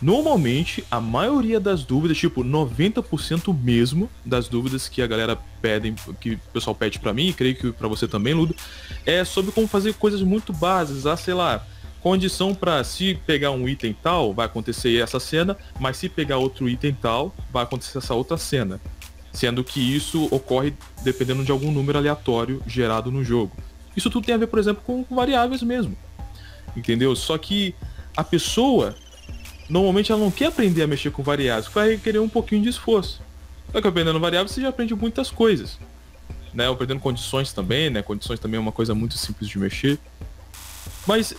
Normalmente, 0.00 0.84
a 0.90 1.00
maioria 1.00 1.58
das 1.58 1.82
dúvidas, 1.82 2.16
tipo 2.16 2.44
90% 2.44 3.52
mesmo 3.52 4.08
das 4.24 4.48
dúvidas 4.48 4.88
que 4.88 5.02
a 5.02 5.06
galera 5.08 5.36
pede, 5.60 5.92
que 6.20 6.34
o 6.34 6.40
pessoal 6.52 6.74
pede 6.74 7.00
para 7.00 7.12
mim, 7.12 7.28
e 7.28 7.32
creio 7.32 7.56
que 7.56 7.72
para 7.72 7.88
você 7.88 8.06
também, 8.06 8.32
Ludo, 8.32 8.54
é 9.04 9.24
sobre 9.24 9.50
como 9.50 9.66
fazer 9.66 9.94
coisas 9.94 10.22
muito 10.22 10.52
básicas, 10.52 11.04
ah, 11.04 11.16
sei 11.16 11.34
lá, 11.34 11.66
condição 12.08 12.54
para 12.54 12.82
se 12.84 13.20
pegar 13.26 13.50
um 13.50 13.68
item 13.68 13.94
tal, 14.02 14.32
vai 14.32 14.46
acontecer 14.46 14.96
essa 14.96 15.20
cena, 15.20 15.58
mas 15.78 15.98
se 15.98 16.08
pegar 16.08 16.38
outro 16.38 16.66
item 16.66 16.94
tal, 16.94 17.34
vai 17.52 17.62
acontecer 17.62 17.98
essa 17.98 18.14
outra 18.14 18.38
cena. 18.38 18.80
Sendo 19.30 19.62
que 19.62 19.78
isso 19.78 20.26
ocorre 20.30 20.72
dependendo 21.02 21.44
de 21.44 21.52
algum 21.52 21.70
número 21.70 21.98
aleatório 21.98 22.62
gerado 22.66 23.12
no 23.12 23.22
jogo. 23.22 23.54
Isso 23.94 24.08
tudo 24.08 24.24
tem 24.24 24.34
a 24.34 24.38
ver, 24.38 24.46
por 24.46 24.58
exemplo, 24.58 24.82
com 24.86 25.04
variáveis 25.14 25.62
mesmo. 25.62 25.94
Entendeu? 26.74 27.14
Só 27.14 27.36
que 27.36 27.74
a 28.16 28.24
pessoa 28.24 28.96
normalmente 29.68 30.10
ela 30.10 30.22
não 30.22 30.30
quer 30.30 30.46
aprender 30.46 30.84
a 30.84 30.86
mexer 30.86 31.10
com 31.10 31.22
variáveis, 31.22 31.68
vai 31.68 31.90
requerer 31.90 32.22
um 32.22 32.28
pouquinho 32.28 32.62
de 32.62 32.70
esforço. 32.70 33.20
Só 33.70 33.82
que 33.82 33.86
aprendendo 33.86 34.18
variáveis 34.18 34.52
você 34.52 34.62
já 34.62 34.70
aprende 34.70 34.94
muitas 34.94 35.30
coisas. 35.30 35.78
Né? 36.54 36.66
Aprendendo 36.66 37.00
condições 37.00 37.52
também, 37.52 37.90
né? 37.90 38.00
Condições 38.00 38.40
também 38.40 38.56
é 38.56 38.60
uma 38.60 38.72
coisa 38.72 38.94
muito 38.94 39.18
simples 39.18 39.46
de 39.46 39.58
mexer. 39.58 39.98
Mas 41.06 41.34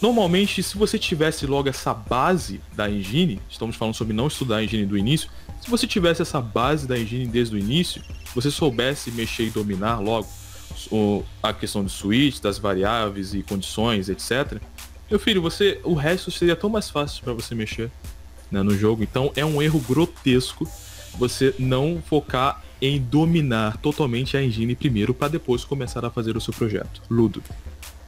normalmente 0.00 0.62
se 0.62 0.76
você 0.76 0.98
tivesse 0.98 1.46
logo 1.46 1.68
essa 1.68 1.94
base 1.94 2.60
da 2.74 2.90
engine, 2.90 3.40
estamos 3.48 3.76
falando 3.76 3.94
sobre 3.94 4.12
não 4.12 4.26
estudar 4.26 4.56
a 4.56 4.64
engine 4.64 4.86
do 4.86 4.98
início, 4.98 5.30
se 5.60 5.70
você 5.70 5.86
tivesse 5.86 6.22
essa 6.22 6.40
base 6.40 6.86
da 6.86 6.98
engine 6.98 7.26
desde 7.26 7.54
o 7.54 7.58
início, 7.58 8.02
você 8.34 8.50
soubesse 8.50 9.10
mexer 9.12 9.44
e 9.44 9.50
dominar 9.50 10.00
logo 10.00 10.28
a 11.42 11.52
questão 11.52 11.84
do 11.84 11.90
switch, 11.90 12.40
das 12.40 12.58
variáveis 12.58 13.34
e 13.34 13.42
condições, 13.42 14.08
etc. 14.08 14.60
Meu 15.10 15.18
filho, 15.18 15.42
você, 15.42 15.80
o 15.84 15.94
resto 15.94 16.30
seria 16.30 16.56
tão 16.56 16.70
mais 16.70 16.90
fácil 16.90 17.22
para 17.22 17.32
você 17.32 17.54
mexer 17.54 17.90
né, 18.50 18.62
no 18.62 18.76
jogo. 18.76 19.02
Então 19.02 19.32
é 19.36 19.44
um 19.44 19.60
erro 19.60 19.80
grotesco 19.80 20.68
você 21.18 21.54
não 21.58 22.02
focar 22.04 22.62
em 22.80 23.00
dominar 23.00 23.76
totalmente 23.76 24.36
a 24.36 24.42
engine 24.42 24.74
primeiro 24.74 25.14
para 25.14 25.28
depois 25.28 25.64
começar 25.64 26.04
a 26.04 26.10
fazer 26.10 26.36
o 26.36 26.40
seu 26.40 26.52
projeto. 26.52 27.02
Ludo. 27.08 27.42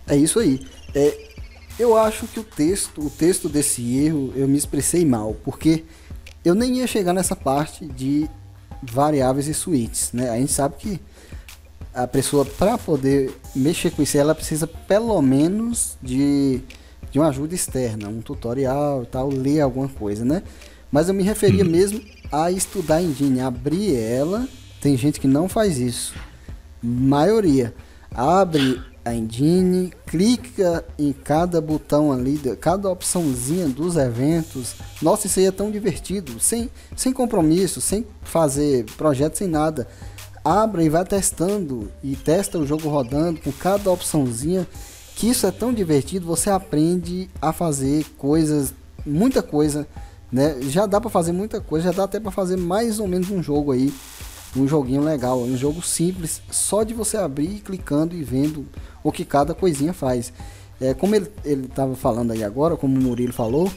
É 0.07 0.17
isso 0.17 0.39
aí. 0.39 0.61
É, 0.95 1.31
eu 1.79 1.97
acho 1.97 2.27
que 2.27 2.41
o 2.41 2.45
texto, 2.45 3.01
o 3.01 3.11
texto 3.11 3.49
desse 3.49 3.97
erro, 3.99 4.33
eu 4.37 4.47
me 4.47 4.57
expressei 4.57 5.05
mal, 5.05 5.37
porque 5.45 5.85
eu 6.45 6.55
nem 6.55 6.79
ia 6.79 6.87
chegar 6.87 7.13
nessa 7.13 7.35
parte 7.35 7.87
de 7.87 8.29
variáveis 8.83 9.49
e 9.49 9.55
switches, 9.55 10.13
né? 10.13 10.31
A 10.31 10.37
gente 10.37 10.53
sabe 10.53 10.77
que 10.79 11.01
a 11.93 12.07
pessoa 12.07 12.45
para 12.45 12.77
poder 12.77 13.33
mexer 13.55 13.91
com 13.91 14.03
isso, 14.03 14.19
ela 14.19 14.35
precisa 14.35 14.67
pelo 14.67 15.21
menos 15.23 15.97
de 16.03 16.61
de 17.15 17.21
uma 17.21 17.29
ajuda 17.29 17.55
externa, 17.55 18.09
um 18.09 18.21
tutorial 18.21 19.07
tal, 19.07 19.29
ler 19.29 19.61
alguma 19.61 19.87
coisa, 19.87 20.25
né? 20.25 20.43
Mas 20.91 21.09
eu 21.09 21.15
me 21.15 21.23
referia 21.23 21.65
uhum. 21.65 21.71
mesmo 21.71 22.01
a 22.31 22.51
estudar 22.51 22.97
a 22.97 23.03
engine, 23.03 23.41
abrir 23.41 23.95
ela. 23.95 24.49
Tem 24.81 24.97
gente 24.97 25.21
que 25.21 25.29
não 25.29 25.49
faz 25.49 25.79
isso. 25.79 26.13
Maioria. 26.83 27.73
Abre 28.13 28.83
engine, 29.07 29.93
clica 30.07 30.85
em 30.99 31.13
cada 31.13 31.61
botão 31.61 32.13
ali, 32.13 32.39
cada 32.61 32.89
opçãozinha 32.91 33.69
dos 33.69 33.97
eventos. 33.97 34.75
Nossa, 35.03 35.27
isso 35.27 35.41
aí 35.41 35.47
é 35.47 35.51
tão 35.51 35.71
divertido, 35.71 36.39
sem, 36.41 36.71
sem 36.97 37.13
compromisso, 37.13 37.81
sem 37.81 38.07
fazer 38.23 38.85
projeto, 38.97 39.37
sem 39.37 39.49
nada. 39.49 39.87
Abre 40.45 40.85
e 40.85 40.89
vai 40.89 41.05
testando 41.05 41.91
e 42.03 42.17
testa 42.17 42.59
o 42.59 42.67
jogo 42.67 42.89
rodando 42.89 43.41
com 43.41 43.51
cada 43.53 43.91
opçãozinha 43.91 44.67
que 45.15 45.29
isso 45.29 45.47
é 45.47 45.51
tão 45.51 45.73
divertido, 45.73 46.27
você 46.27 46.51
aprende 46.51 47.31
a 47.41 47.53
fazer 47.53 48.05
coisas, 48.19 48.75
muita 49.07 49.43
coisa, 49.43 49.87
né? 50.31 50.57
Já 50.63 50.87
dá 50.87 51.01
para 51.01 51.11
fazer 51.11 51.33
muita 51.33 51.61
coisa, 51.61 51.87
já 51.87 51.97
dá 51.97 52.05
até 52.05 52.19
para 52.19 52.31
fazer 52.31 52.57
mais 52.57 52.99
ou 52.99 53.07
menos 53.07 53.31
um 53.31 53.43
jogo 53.43 53.73
aí, 53.73 53.95
um 54.57 54.69
joguinho 54.69 55.03
legal, 55.03 55.41
um 55.41 55.57
jogo 55.57 55.83
simples, 55.83 56.41
só 56.51 56.83
de 56.83 56.95
você 56.95 57.17
abrir, 57.17 57.61
clicando 57.61 58.15
e 58.15 58.23
vendo 58.23 58.67
o 59.03 59.11
que 59.11 59.25
cada 59.25 59.55
coisinha 59.55 59.93
faz. 59.93 60.33
É, 60.81 60.95
como 60.95 61.15
ele 61.15 61.31
estava 61.45 61.95
falando 61.95 62.33
aí 62.33 62.43
agora, 62.43 62.77
como 62.77 62.99
o 62.99 63.03
Murilo 63.03 63.33
falou, 63.33 63.71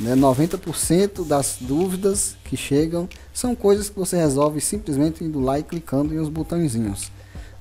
né, 0.00 0.14
90% 0.14 1.26
das 1.26 1.56
dúvidas 1.60 2.36
que 2.44 2.56
chegam 2.56 3.08
são 3.32 3.54
coisas 3.54 3.88
que 3.88 3.98
você 3.98 4.16
resolve 4.16 4.60
simplesmente 4.60 5.24
indo 5.24 5.40
lá 5.40 5.58
e 5.58 5.62
clicando 5.62 6.14
em 6.14 6.18
os 6.18 6.28
botõezinhos. 6.28 7.10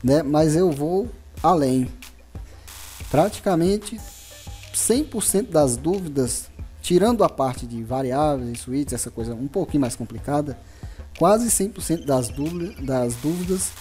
Né? 0.04 0.22
Mas 0.22 0.56
eu 0.56 0.72
vou 0.72 1.08
além 1.41 1.88
praticamente 3.10 4.00
100% 4.74 5.50
das 5.50 5.76
dúvidas, 5.76 6.50
tirando 6.82 7.24
a 7.24 7.30
parte 7.30 7.66
de 7.66 7.84
variáveis, 7.84 8.60
suítes, 8.60 8.93
essa 8.93 9.10
coisa 9.10 9.34
um 9.34 9.48
pouquinho 9.48 9.82
mais 9.82 9.95
complicada, 9.95 10.58
quase 11.18 11.47
100% 11.47 12.05
das 12.05 12.30
dúvidas, 12.30 12.86
das 12.86 13.15
dúvidas 13.15 13.72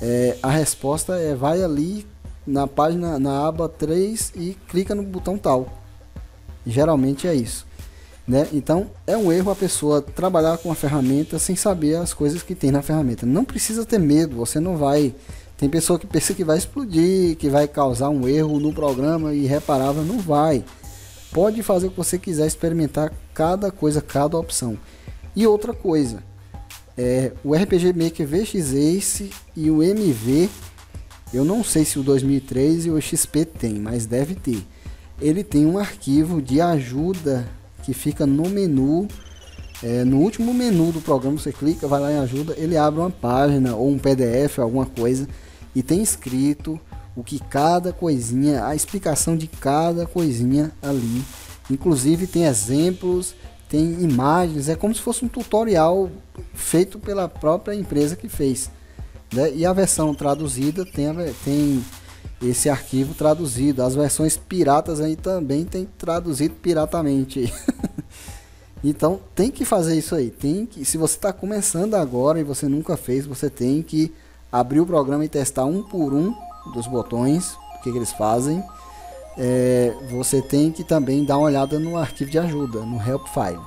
é, 0.00 0.36
a 0.42 0.50
resposta 0.50 1.14
é 1.14 1.34
vai 1.34 1.62
ali 1.62 2.06
na 2.46 2.66
página, 2.66 3.18
na 3.18 3.46
aba 3.46 3.68
3 3.68 4.32
e 4.34 4.56
clica 4.68 4.94
no 4.94 5.02
botão 5.02 5.38
tal. 5.38 5.68
Geralmente 6.66 7.28
é 7.28 7.34
isso. 7.34 7.66
Né? 8.26 8.48
Então 8.52 8.90
é 9.06 9.16
um 9.16 9.32
erro 9.32 9.50
a 9.50 9.56
pessoa 9.56 10.00
trabalhar 10.00 10.58
com 10.58 10.70
a 10.70 10.74
ferramenta 10.74 11.38
sem 11.38 11.56
saber 11.56 11.96
as 11.96 12.14
coisas 12.14 12.42
que 12.42 12.54
tem 12.54 12.70
na 12.70 12.82
ferramenta. 12.82 13.26
Não 13.26 13.44
precisa 13.44 13.84
ter 13.84 13.98
medo, 13.98 14.36
você 14.36 14.58
não 14.58 14.76
vai 14.76 15.14
tem 15.62 15.68
pessoa 15.68 15.96
que 15.96 16.08
pensa 16.08 16.34
que 16.34 16.42
vai 16.42 16.58
explodir, 16.58 17.36
que 17.36 17.48
vai 17.48 17.68
causar 17.68 18.08
um 18.08 18.26
erro 18.26 18.58
no 18.58 18.72
programa 18.72 19.32
irreparável. 19.32 20.02
Não 20.02 20.18
vai. 20.18 20.64
Pode 21.30 21.62
fazer 21.62 21.86
o 21.86 21.90
que 21.90 21.96
você 21.96 22.18
quiser, 22.18 22.48
experimentar 22.48 23.12
cada 23.32 23.70
coisa, 23.70 24.02
cada 24.02 24.36
opção. 24.36 24.76
E 25.36 25.46
outra 25.46 25.72
coisa, 25.72 26.20
é, 26.96 27.32
o 27.42 27.54
RPG 27.54 27.92
Maker 27.92 28.26
VX 28.26 28.72
Ace 28.74 29.30
e 29.56 29.70
o 29.70 29.82
MV, 29.82 30.48
eu 31.32 31.44
não 31.44 31.64
sei 31.64 31.84
se 31.84 31.98
o 31.98 32.02
2003 32.02 32.86
e 32.86 32.90
o 32.90 33.00
XP 33.00 33.44
tem, 33.44 33.74
mas 33.74 34.06
deve 34.06 34.34
ter. 34.34 34.62
Ele 35.20 35.42
tem 35.42 35.64
um 35.64 35.78
arquivo 35.78 36.42
de 36.42 36.60
ajuda 36.60 37.48
que 37.82 37.94
fica 37.94 38.26
no 38.26 38.48
menu, 38.48 39.08
é, 39.82 40.04
no 40.04 40.18
último 40.18 40.52
menu 40.52 40.92
do 40.92 41.00
programa, 41.00 41.38
você 41.38 41.52
clica, 41.52 41.88
vai 41.88 42.00
lá 42.00 42.12
em 42.12 42.18
ajuda, 42.18 42.54
ele 42.56 42.76
abre 42.76 43.00
uma 43.00 43.10
página 43.10 43.74
ou 43.74 43.90
um 43.90 43.98
PDF, 43.98 44.58
alguma 44.58 44.86
coisa 44.86 45.26
e 45.74 45.82
tem 45.82 46.02
escrito 46.02 46.78
o 47.16 47.22
que 47.22 47.38
cada 47.38 47.92
coisinha, 47.92 48.64
a 48.66 48.74
explicação 48.74 49.36
de 49.36 49.46
cada 49.46 50.06
coisinha 50.06 50.72
ali. 50.82 51.22
Inclusive 51.70 52.26
tem 52.26 52.44
exemplos, 52.44 53.34
tem 53.72 54.02
imagens, 54.02 54.68
é 54.68 54.76
como 54.76 54.94
se 54.94 55.00
fosse 55.00 55.24
um 55.24 55.28
tutorial 55.28 56.10
feito 56.52 56.98
pela 56.98 57.26
própria 57.26 57.74
empresa 57.74 58.14
que 58.14 58.28
fez. 58.28 58.70
Né? 59.32 59.50
E 59.54 59.64
a 59.64 59.72
versão 59.72 60.14
traduzida 60.14 60.84
tem, 60.84 61.08
tem 61.42 61.82
esse 62.42 62.68
arquivo 62.68 63.14
traduzido. 63.14 63.82
As 63.82 63.94
versões 63.94 64.36
piratas 64.36 65.00
aí 65.00 65.16
também 65.16 65.64
tem 65.64 65.88
traduzido 65.96 66.54
piratamente. 66.56 67.50
então 68.84 69.18
tem 69.34 69.50
que 69.50 69.64
fazer 69.64 69.96
isso 69.96 70.14
aí. 70.14 70.28
Tem 70.28 70.66
que, 70.66 70.84
se 70.84 70.98
você 70.98 71.16
está 71.16 71.32
começando 71.32 71.94
agora 71.94 72.38
e 72.38 72.44
você 72.44 72.68
nunca 72.68 72.94
fez, 72.94 73.24
você 73.24 73.48
tem 73.48 73.80
que 73.80 74.12
abrir 74.52 74.80
o 74.80 74.86
programa 74.86 75.24
e 75.24 75.30
testar 75.30 75.64
um 75.64 75.82
por 75.82 76.12
um 76.12 76.34
dos 76.74 76.86
botões, 76.86 77.54
o 77.78 77.82
que, 77.82 77.90
que 77.90 77.96
eles 77.96 78.12
fazem. 78.12 78.62
É, 79.38 79.92
você 80.10 80.42
tem 80.42 80.70
que 80.70 80.84
também 80.84 81.24
dar 81.24 81.38
uma 81.38 81.46
olhada 81.46 81.78
no 81.78 81.96
arquivo 81.96 82.30
de 82.30 82.38
ajuda, 82.38 82.80
no 82.80 83.00
help 83.06 83.26
file. 83.28 83.60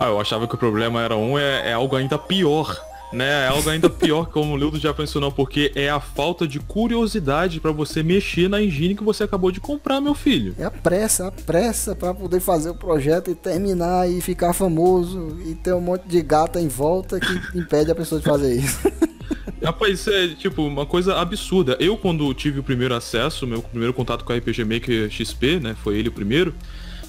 Ah, 0.00 0.06
eu 0.06 0.20
achava 0.20 0.48
que 0.48 0.54
o 0.54 0.58
problema 0.58 1.02
era 1.02 1.16
um, 1.16 1.38
é, 1.38 1.70
é 1.70 1.72
algo 1.72 1.94
ainda 1.94 2.18
pior 2.18 2.76
né? 3.12 3.44
É 3.44 3.48
algo 3.48 3.68
ainda 3.68 3.88
pior, 3.88 4.26
como 4.30 4.54
o 4.54 4.56
Lildo 4.56 4.78
já 4.78 4.94
mencionou, 4.96 5.32
porque 5.32 5.72
é 5.74 5.88
a 5.88 6.00
falta 6.00 6.46
de 6.46 6.58
curiosidade 6.58 7.60
para 7.60 7.72
você 7.72 8.02
mexer 8.02 8.48
na 8.48 8.62
engine 8.62 8.94
que 8.94 9.04
você 9.04 9.24
acabou 9.24 9.50
de 9.50 9.60
comprar, 9.60 10.00
meu 10.00 10.14
filho. 10.14 10.54
É 10.58 10.64
a 10.64 10.70
pressa, 10.70 11.28
a 11.28 11.32
pressa 11.32 11.94
para 11.94 12.14
poder 12.14 12.40
fazer 12.40 12.70
o 12.70 12.74
projeto 12.74 13.30
e 13.30 13.34
terminar 13.34 14.08
e 14.08 14.20
ficar 14.20 14.52
famoso 14.52 15.38
e 15.44 15.54
ter 15.54 15.72
um 15.74 15.80
monte 15.80 16.06
de 16.06 16.22
gata 16.22 16.60
em 16.60 16.68
volta 16.68 17.18
que 17.18 17.58
impede 17.58 17.90
a 17.90 17.94
pessoa 17.94 18.20
de 18.20 18.26
fazer 18.26 18.54
isso. 18.54 18.78
Rapaz, 19.62 20.00
isso 20.00 20.10
é 20.10 20.28
tipo 20.28 20.62
uma 20.62 20.84
coisa 20.84 21.16
absurda. 21.16 21.76
Eu, 21.80 21.96
quando 21.96 22.32
tive 22.34 22.60
o 22.60 22.62
primeiro 22.62 22.94
acesso, 22.94 23.46
meu 23.46 23.62
primeiro 23.62 23.94
contato 23.94 24.24
com 24.24 24.32
a 24.32 24.36
RPG 24.36 24.64
Maker 24.64 25.10
XP, 25.10 25.60
né? 25.60 25.76
Foi 25.82 25.96
ele 25.96 26.08
o 26.08 26.12
primeiro. 26.12 26.54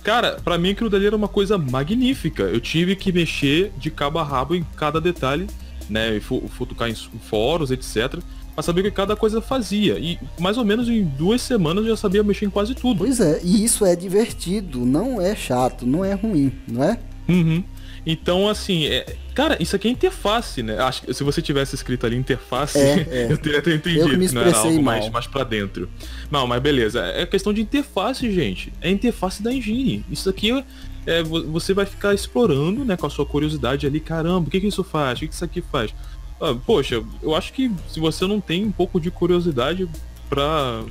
Cara, 0.04 0.38
para 0.42 0.58
mim 0.58 0.72
aquilo 0.72 0.90
dali 0.90 1.06
era 1.06 1.16
uma 1.16 1.28
coisa 1.28 1.58
magnífica. 1.58 2.44
Eu 2.44 2.62
tive 2.62 2.96
que 2.96 3.12
mexer 3.12 3.74
de 3.78 3.92
cabo 3.92 4.20
a 4.20 4.24
rabo 4.24 4.56
em 4.56 4.66
cada 4.78 5.02
detalhe 5.02 5.48
né, 5.90 6.16
e 6.16 6.20
futucar 6.22 6.90
em 6.90 6.96
fóruns, 6.96 7.72
etc, 7.72 8.20
para 8.56 8.64
saber 8.64 8.82
o 8.82 8.84
que 8.86 8.92
cada 8.92 9.16
coisa 9.16 9.42
fazia. 9.42 10.00
E 10.00 10.18
mais 10.40 10.58
ou 10.58 10.66
menos 10.66 10.88
em 10.88 11.04
duas 11.04 11.42
semanas 11.42 11.84
eu 11.84 11.92
já 11.92 11.98
sabia 11.98 12.24
mexer 12.24 12.46
em 12.46 12.50
quase 12.50 12.74
tudo. 12.74 13.00
Pois 13.00 13.20
é, 13.20 13.42
e 13.44 13.64
isso 13.64 13.86
é 13.86 13.96
divertido, 13.96 14.86
não 14.86 15.22
é 15.22 15.36
chato, 15.36 15.86
não 15.86 16.04
é 16.04 16.14
ruim, 16.14 16.54
não 16.68 16.84
é? 16.84 16.98
Uhum. 17.28 17.64
Então, 18.10 18.48
assim, 18.48 18.86
é, 18.86 19.18
cara, 19.36 19.62
isso 19.62 19.76
aqui 19.76 19.90
é 19.90 19.92
interface, 19.92 20.64
né? 20.64 20.80
Acho 20.80 21.02
que 21.02 21.14
se 21.14 21.26
você 21.26 21.42
tivesse 21.42 21.76
escrito 21.76 22.06
ali 22.06 22.16
interface, 22.16 22.80
é, 22.80 23.06
é. 23.12 23.28
eu 23.30 23.38
teria 23.38 23.60
até 23.60 23.76
entendido 23.76 24.14
eu 24.14 24.18
que 24.18 24.34
não 24.34 24.42
era 24.44 24.58
algo 24.58 24.82
mais, 24.82 25.10
mais 25.10 25.28
pra 25.28 25.44
dentro. 25.44 25.90
Não, 26.32 26.48
mas 26.48 26.62
beleza. 26.62 27.04
É 27.04 27.26
questão 27.26 27.52
de 27.52 27.60
interface, 27.60 28.32
gente. 28.32 28.72
É 28.80 28.90
interface 28.90 29.44
da 29.44 29.52
engine. 29.52 30.06
Isso 30.10 30.30
aqui 30.30 30.64
é, 31.06 31.22
você 31.22 31.74
vai 31.74 31.86
ficar 31.86 32.14
explorando, 32.14 32.86
né, 32.86 32.96
com 32.96 33.08
a 33.08 33.10
sua 33.10 33.26
curiosidade 33.26 33.86
ali, 33.86 34.00
caramba, 34.00 34.48
o 34.48 34.50
que, 34.50 34.62
que 34.62 34.68
isso 34.68 34.86
faz? 34.86 35.18
O 35.18 35.20
que, 35.20 35.28
que 35.28 35.34
isso 35.34 35.44
aqui 35.44 35.62
faz? 35.62 35.94
Ah, 36.40 36.56
poxa, 36.66 37.04
eu 37.22 37.36
acho 37.36 37.52
que 37.52 37.70
se 37.90 38.00
você 38.00 38.26
não 38.26 38.40
tem 38.40 38.64
um 38.64 38.72
pouco 38.72 39.02
de 39.02 39.12
curiosidade 39.12 39.86
pra 40.30 40.82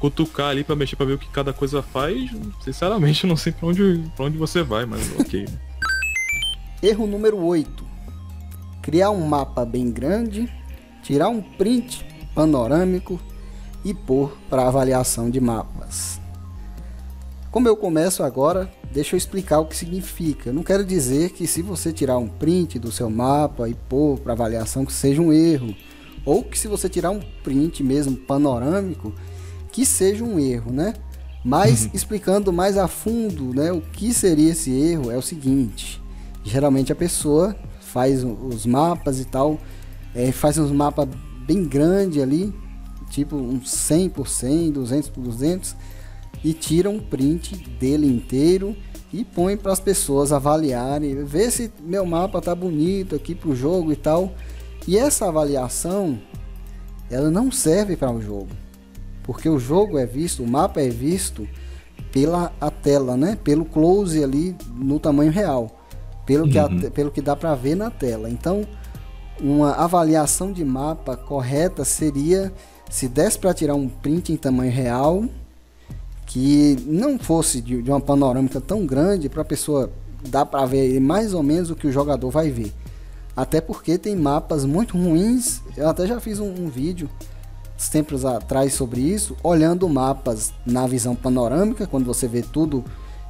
cutucar 0.00 0.48
ali 0.48 0.64
para 0.64 0.76
mexer 0.76 0.96
para 0.96 1.06
ver 1.06 1.12
o 1.14 1.18
que 1.18 1.28
cada 1.28 1.52
coisa 1.52 1.82
faz, 1.82 2.30
sinceramente 2.62 3.24
eu 3.24 3.28
não 3.28 3.36
sei 3.36 3.52
para 3.52 3.68
onde, 3.68 4.02
pra 4.16 4.24
onde 4.24 4.38
você 4.38 4.62
vai, 4.62 4.86
mas 4.86 5.12
ok. 5.20 5.46
Erro 6.84 7.06
número 7.06 7.42
8. 7.42 7.82
Criar 8.82 9.08
um 9.08 9.26
mapa 9.26 9.64
bem 9.64 9.90
grande, 9.90 10.52
tirar 11.02 11.30
um 11.30 11.40
print 11.40 12.04
panorâmico 12.34 13.18
e 13.82 13.94
pôr 13.94 14.36
para 14.50 14.68
avaliação 14.68 15.30
de 15.30 15.40
mapas. 15.40 16.20
Como 17.50 17.66
eu 17.66 17.74
começo 17.74 18.22
agora, 18.22 18.70
deixa 18.92 19.14
eu 19.14 19.16
explicar 19.16 19.60
o 19.60 19.64
que 19.64 19.74
significa. 19.74 20.52
não 20.52 20.62
quero 20.62 20.84
dizer 20.84 21.30
que 21.30 21.46
se 21.46 21.62
você 21.62 21.90
tirar 21.90 22.18
um 22.18 22.28
print 22.28 22.78
do 22.78 22.92
seu 22.92 23.08
mapa 23.08 23.66
e 23.66 23.72
pôr 23.72 24.18
para 24.18 24.34
avaliação 24.34 24.84
que 24.84 24.92
seja 24.92 25.22
um 25.22 25.32
erro, 25.32 25.74
ou 26.22 26.44
que 26.44 26.58
se 26.58 26.68
você 26.68 26.86
tirar 26.86 27.12
um 27.12 27.20
print 27.42 27.82
mesmo 27.82 28.14
panorâmico, 28.14 29.10
que 29.72 29.86
seja 29.86 30.22
um 30.22 30.38
erro, 30.38 30.70
né? 30.70 30.92
Mas 31.42 31.84
uhum. 31.84 31.90
explicando 31.94 32.52
mais 32.52 32.76
a 32.76 32.86
fundo, 32.86 33.54
né, 33.54 33.72
o 33.72 33.80
que 33.80 34.12
seria 34.12 34.50
esse 34.52 34.70
erro 34.70 35.10
é 35.10 35.16
o 35.16 35.22
seguinte: 35.22 36.03
geralmente 36.44 36.92
a 36.92 36.96
pessoa 36.96 37.56
faz 37.80 38.22
os 38.22 38.66
mapas 38.66 39.18
e 39.18 39.24
tal, 39.24 39.58
é, 40.14 40.30
faz 40.30 40.58
uns 40.58 40.70
mapas 40.70 41.08
bem 41.46 41.64
grande 41.64 42.20
ali, 42.20 42.52
tipo 43.08 43.36
uns 43.36 43.70
100 43.70 44.08
por 44.10 44.28
100, 44.28 44.72
200 44.72 45.08
por 45.10 45.22
200, 45.22 45.76
e 46.42 46.52
tira 46.52 46.90
um 46.90 47.00
print 47.00 47.56
dele 47.78 48.06
inteiro 48.06 48.76
e 49.12 49.24
põe 49.24 49.56
para 49.56 49.72
as 49.72 49.80
pessoas 49.80 50.32
avaliarem, 50.32 51.24
ver 51.24 51.50
se 51.50 51.72
meu 51.80 52.04
mapa 52.04 52.40
tá 52.40 52.54
bonito 52.54 53.14
aqui 53.14 53.34
para 53.34 53.50
o 53.50 53.56
jogo 53.56 53.92
e 53.92 53.96
tal. 53.96 54.34
E 54.86 54.98
essa 54.98 55.28
avaliação, 55.28 56.20
ela 57.08 57.30
não 57.30 57.50
serve 57.50 57.96
para 57.96 58.12
o 58.12 58.20
jogo, 58.20 58.48
porque 59.22 59.48
o 59.48 59.58
jogo 59.58 59.96
é 59.96 60.04
visto, 60.04 60.42
o 60.42 60.48
mapa 60.48 60.80
é 60.80 60.90
visto 60.90 61.48
pela 62.12 62.52
a 62.60 62.70
tela, 62.70 63.16
né? 63.16 63.38
Pelo 63.42 63.64
close 63.64 64.22
ali 64.22 64.54
no 64.74 64.98
tamanho 64.98 65.30
real 65.30 65.83
pelo, 66.26 66.48
que, 66.48 66.58
uhum. 66.58 66.86
a, 66.86 66.90
pelo 66.90 67.10
que 67.10 67.20
dá 67.20 67.36
para 67.36 67.54
ver 67.54 67.74
na 67.74 67.90
tela. 67.90 68.28
Então, 68.30 68.66
uma 69.40 69.72
avaliação 69.72 70.52
de 70.52 70.64
mapa 70.64 71.16
correta 71.16 71.84
seria 71.84 72.52
se 72.90 73.08
desse 73.08 73.38
para 73.38 73.54
tirar 73.54 73.74
um 73.74 73.88
print 73.88 74.32
em 74.32 74.36
tamanho 74.36 74.70
real 74.70 75.24
que 76.26 76.76
não 76.86 77.18
fosse 77.18 77.60
de, 77.60 77.82
de 77.82 77.90
uma 77.90 78.00
panorâmica 78.00 78.60
tão 78.60 78.86
grande 78.86 79.28
para 79.28 79.42
a 79.42 79.44
pessoa 79.44 79.90
dar 80.28 80.46
para 80.46 80.64
ver 80.64 80.98
mais 81.00 81.34
ou 81.34 81.42
menos 81.42 81.70
o 81.70 81.76
que 81.76 81.86
o 81.86 81.92
jogador 81.92 82.30
vai 82.30 82.50
ver. 82.50 82.72
Até 83.36 83.60
porque 83.60 83.98
tem 83.98 84.14
mapas 84.14 84.64
muito 84.64 84.96
ruins. 84.96 85.60
Eu 85.76 85.88
até 85.88 86.06
já 86.06 86.20
fiz 86.20 86.38
um, 86.38 86.48
um 86.48 86.68
vídeo 86.68 87.10
tempos 87.88 88.24
atrás 88.24 88.72
sobre 88.74 89.00
isso, 89.00 89.36
olhando 89.42 89.88
mapas 89.88 90.52
na 90.64 90.86
visão 90.86 91.14
panorâmica, 91.14 91.86
quando 91.86 92.04
você 92.04 92.26
vê 92.26 92.42
tudo 92.42 92.84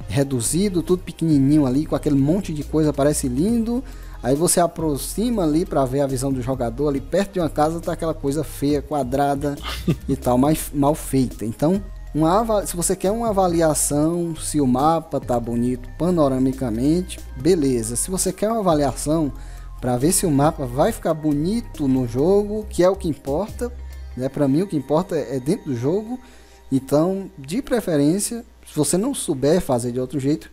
reduzido, 0.07 0.83
tudo 0.83 1.03
pequenininho 1.03 1.65
ali, 1.65 1.85
com 1.85 1.95
aquele 1.95 2.15
monte 2.15 2.53
de 2.53 2.63
coisa, 2.63 2.93
parece 2.93 3.27
lindo. 3.27 3.83
Aí 4.21 4.35
você 4.35 4.59
aproxima 4.59 5.43
ali 5.43 5.65
para 5.65 5.85
ver 5.85 6.01
a 6.01 6.07
visão 6.07 6.33
do 6.33 6.41
jogador 6.41 6.87
ali 6.87 6.99
perto 6.99 7.33
de 7.33 7.39
uma 7.39 7.49
casa 7.49 7.79
tá 7.79 7.93
aquela 7.93 8.13
coisa 8.13 8.43
feia, 8.43 8.81
quadrada 8.81 9.55
e 10.09 10.15
tal, 10.15 10.37
mais 10.37 10.71
mal 10.73 10.95
feita. 10.95 11.45
Então, 11.45 11.81
uma, 12.13 12.65
se 12.65 12.75
você 12.75 12.95
quer 12.95 13.11
uma 13.11 13.29
avaliação 13.29 14.35
se 14.35 14.61
o 14.61 14.65
mapa 14.65 15.19
tá 15.19 15.39
bonito 15.39 15.89
panoramicamente, 15.97 17.19
beleza. 17.35 17.95
Se 17.95 18.09
você 18.09 18.31
quer 18.31 18.49
uma 18.49 18.61
avaliação 18.61 19.31
para 19.81 19.97
ver 19.97 20.11
se 20.11 20.25
o 20.25 20.31
mapa 20.31 20.65
vai 20.65 20.91
ficar 20.91 21.13
bonito 21.13 21.87
no 21.87 22.07
jogo, 22.07 22.65
que 22.69 22.83
é 22.83 22.89
o 22.89 22.95
que 22.95 23.07
importa, 23.07 23.71
né? 24.15 24.29
Para 24.29 24.47
mim 24.47 24.61
o 24.61 24.67
que 24.67 24.77
importa 24.77 25.15
é 25.15 25.39
dentro 25.39 25.65
do 25.65 25.75
jogo. 25.75 26.19
Então, 26.71 27.29
de 27.37 27.61
preferência, 27.61 28.43
se 28.75 28.77
você 28.77 28.97
não 28.97 29.13
souber 29.15 29.61
fazer 29.61 29.93
de 29.93 30.01
outro 30.01 30.19
jeito, 30.19 30.51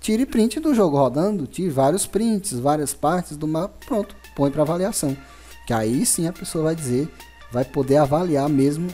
tire 0.00 0.26
print 0.26 0.58
do 0.58 0.74
jogo 0.74 0.96
rodando, 0.96 1.46
tire 1.46 1.70
vários 1.70 2.04
prints, 2.04 2.58
várias 2.58 2.92
partes 2.92 3.36
do 3.36 3.46
mapa, 3.46 3.72
pronto, 3.86 4.16
põe 4.34 4.50
para 4.50 4.62
avaliação. 4.62 5.16
Que 5.68 5.72
aí 5.72 6.04
sim 6.04 6.26
a 6.26 6.32
pessoa 6.32 6.64
vai 6.64 6.74
dizer, 6.74 7.08
vai 7.52 7.64
poder 7.64 7.98
avaliar 7.98 8.48
mesmo 8.48 8.88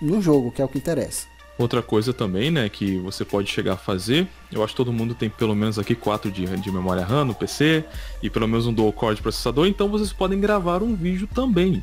no 0.00 0.22
jogo, 0.22 0.52
que 0.52 0.62
é 0.62 0.64
o 0.64 0.68
que 0.68 0.78
interessa. 0.78 1.26
Outra 1.58 1.82
coisa 1.82 2.12
também, 2.14 2.52
né, 2.52 2.68
que 2.68 2.98
você 2.98 3.24
pode 3.24 3.50
chegar 3.50 3.72
a 3.72 3.76
fazer, 3.76 4.28
eu 4.52 4.62
acho 4.62 4.74
que 4.74 4.76
todo 4.76 4.92
mundo 4.92 5.12
tem 5.12 5.28
pelo 5.28 5.56
menos 5.56 5.76
aqui 5.76 5.96
4 5.96 6.30
de, 6.30 6.46
de 6.46 6.70
memória 6.70 7.04
RAM 7.04 7.24
no 7.24 7.34
PC 7.34 7.84
e 8.22 8.30
pelo 8.30 8.46
menos 8.46 8.64
um 8.64 8.72
dual 8.72 8.92
core 8.92 9.16
de 9.16 9.22
processador, 9.22 9.66
então 9.66 9.88
vocês 9.88 10.12
podem 10.12 10.38
gravar 10.38 10.84
um 10.84 10.94
vídeo 10.94 11.28
também. 11.34 11.82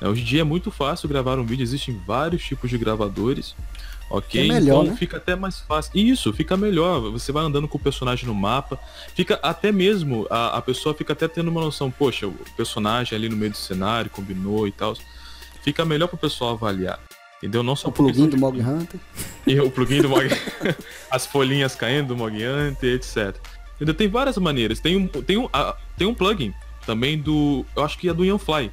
Hoje 0.00 0.22
em 0.22 0.24
dia 0.24 0.40
é 0.40 0.44
muito 0.44 0.70
fácil 0.70 1.06
gravar 1.06 1.38
um 1.38 1.44
vídeo, 1.44 1.62
existem 1.62 2.00
vários 2.06 2.42
tipos 2.42 2.70
de 2.70 2.78
gravadores. 2.78 3.54
Ok, 4.12 4.44
é 4.44 4.46
melhor, 4.46 4.82
então 4.82 4.92
né? 4.92 4.96
fica 4.96 5.16
até 5.16 5.34
mais 5.34 5.60
fácil. 5.60 5.90
Isso, 5.94 6.34
fica 6.34 6.54
melhor. 6.54 7.00
Você 7.12 7.32
vai 7.32 7.42
andando 7.42 7.66
com 7.66 7.78
o 7.78 7.80
personagem 7.80 8.26
no 8.26 8.34
mapa. 8.34 8.78
Fica 9.14 9.40
até 9.42 9.72
mesmo, 9.72 10.26
a, 10.28 10.58
a 10.58 10.60
pessoa 10.60 10.94
fica 10.94 11.14
até 11.14 11.26
tendo 11.26 11.50
uma 11.50 11.62
noção, 11.62 11.90
poxa, 11.90 12.26
o 12.26 12.34
personagem 12.54 13.16
ali 13.16 13.26
no 13.30 13.36
meio 13.36 13.52
do 13.52 13.56
cenário 13.56 14.10
combinou 14.10 14.68
e 14.68 14.70
tal. 14.70 14.94
Fica 15.62 15.82
melhor 15.86 16.08
pro 16.08 16.18
pessoal 16.18 16.50
avaliar. 16.50 17.00
Entendeu? 17.38 17.62
Não 17.62 17.74
só 17.74 17.88
o 17.88 17.92
plugin 17.92 18.28
do 18.28 18.36
Mog 18.36 18.60
Hunter. 18.60 19.00
E 19.46 19.58
o 19.58 19.70
plugin 19.70 20.02
do 20.02 20.10
Mog 20.10 20.28
As 21.10 21.26
folhinhas 21.26 21.74
caindo 21.74 22.08
do 22.08 22.16
Mog 22.16 22.36
Hunter, 22.36 22.94
etc. 22.94 23.34
Ainda 23.80 23.94
tem 23.94 24.08
várias 24.08 24.36
maneiras. 24.36 24.78
Tem 24.78 24.94
um, 24.94 25.06
tem 25.06 25.38
um, 25.38 25.46
uh, 25.46 25.74
tem 25.96 26.06
um 26.06 26.12
plugin 26.12 26.52
também 26.84 27.18
do. 27.18 27.64
Eu 27.74 27.82
acho 27.82 27.96
que 27.96 28.10
é 28.10 28.12
do 28.12 28.26
Ianfly. 28.26 28.70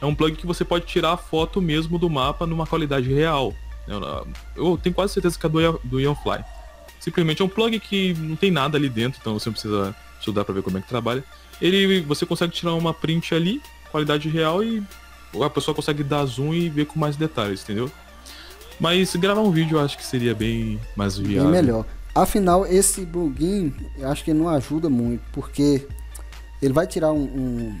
É 0.00 0.06
um 0.06 0.14
plugin 0.14 0.36
que 0.36 0.46
você 0.46 0.64
pode 0.64 0.86
tirar 0.86 1.12
a 1.12 1.16
foto 1.18 1.60
mesmo 1.60 1.98
do 1.98 2.08
mapa 2.08 2.46
numa 2.46 2.66
qualidade 2.66 3.12
real. 3.12 3.54
Eu, 4.56 4.78
tenho 4.78 4.94
quase 4.94 5.14
certeza 5.14 5.38
que 5.38 5.46
é 5.46 5.48
do, 5.48 5.80
do 5.84 6.00
Ian 6.00 6.14
Fly. 6.14 6.44
Simplesmente 7.00 7.42
é 7.42 7.44
um 7.44 7.48
plug 7.48 7.78
que 7.80 8.14
não 8.14 8.36
tem 8.36 8.50
nada 8.50 8.76
ali 8.76 8.88
dentro, 8.88 9.18
então 9.20 9.38
você 9.38 9.48
não 9.48 9.54
precisa 9.54 9.96
estudar 10.18 10.44
para 10.44 10.54
ver 10.54 10.62
como 10.62 10.78
é 10.78 10.80
que 10.80 10.88
trabalha. 10.88 11.24
Ele, 11.60 12.00
você 12.00 12.26
consegue 12.26 12.52
tirar 12.52 12.74
uma 12.74 12.92
print 12.92 13.34
ali, 13.34 13.62
qualidade 13.90 14.28
real, 14.28 14.62
e 14.62 14.82
a 15.42 15.50
pessoa 15.50 15.74
consegue 15.74 16.02
dar 16.02 16.24
zoom 16.24 16.52
e 16.54 16.68
ver 16.68 16.86
com 16.86 16.98
mais 16.98 17.16
detalhes, 17.16 17.62
entendeu? 17.62 17.90
Mas 18.78 19.14
gravar 19.16 19.40
um 19.40 19.50
vídeo 19.50 19.78
eu 19.78 19.84
acho 19.84 19.96
que 19.96 20.04
seria 20.04 20.34
bem 20.34 20.80
mais 20.94 21.16
viável. 21.18 21.50
Bem 21.50 21.62
melhor. 21.62 21.84
Afinal, 22.14 22.66
esse 22.66 23.04
plugin 23.06 23.72
eu 23.96 24.08
acho 24.08 24.24
que 24.24 24.32
não 24.32 24.48
ajuda 24.48 24.88
muito, 24.88 25.22
porque 25.32 25.86
ele 26.60 26.72
vai 26.72 26.86
tirar 26.86 27.12
um, 27.12 27.22
um, 27.22 27.78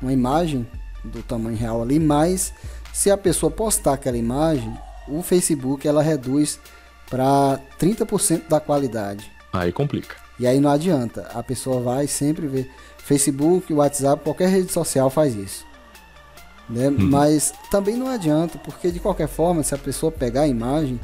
uma 0.00 0.12
imagem 0.12 0.66
do 1.02 1.22
tamanho 1.22 1.56
real 1.56 1.82
ali, 1.82 1.98
mas 1.98 2.52
se 2.92 3.10
a 3.10 3.16
pessoa 3.16 3.50
postar 3.50 3.94
aquela 3.94 4.16
imagem, 4.16 4.74
o 5.08 5.22
Facebook 5.22 5.86
ela 5.86 6.02
reduz 6.02 6.58
para 7.08 7.60
30% 7.78 8.48
da 8.48 8.60
qualidade. 8.60 9.30
Aí 9.52 9.72
complica. 9.72 10.16
E 10.38 10.46
aí 10.46 10.58
não 10.58 10.70
adianta, 10.70 11.30
a 11.32 11.42
pessoa 11.42 11.80
vai 11.80 12.06
sempre 12.06 12.46
ver 12.46 12.70
Facebook, 12.98 13.72
WhatsApp, 13.72 14.24
qualquer 14.24 14.48
rede 14.48 14.72
social 14.72 15.08
faz 15.08 15.36
isso. 15.36 15.64
Né? 16.68 16.88
Uhum. 16.88 16.96
Mas 16.98 17.52
também 17.70 17.96
não 17.96 18.08
adianta, 18.08 18.58
porque 18.58 18.90
de 18.90 18.98
qualquer 18.98 19.28
forma, 19.28 19.62
se 19.62 19.74
a 19.74 19.78
pessoa 19.78 20.10
pegar 20.10 20.42
a 20.42 20.48
imagem, 20.48 20.98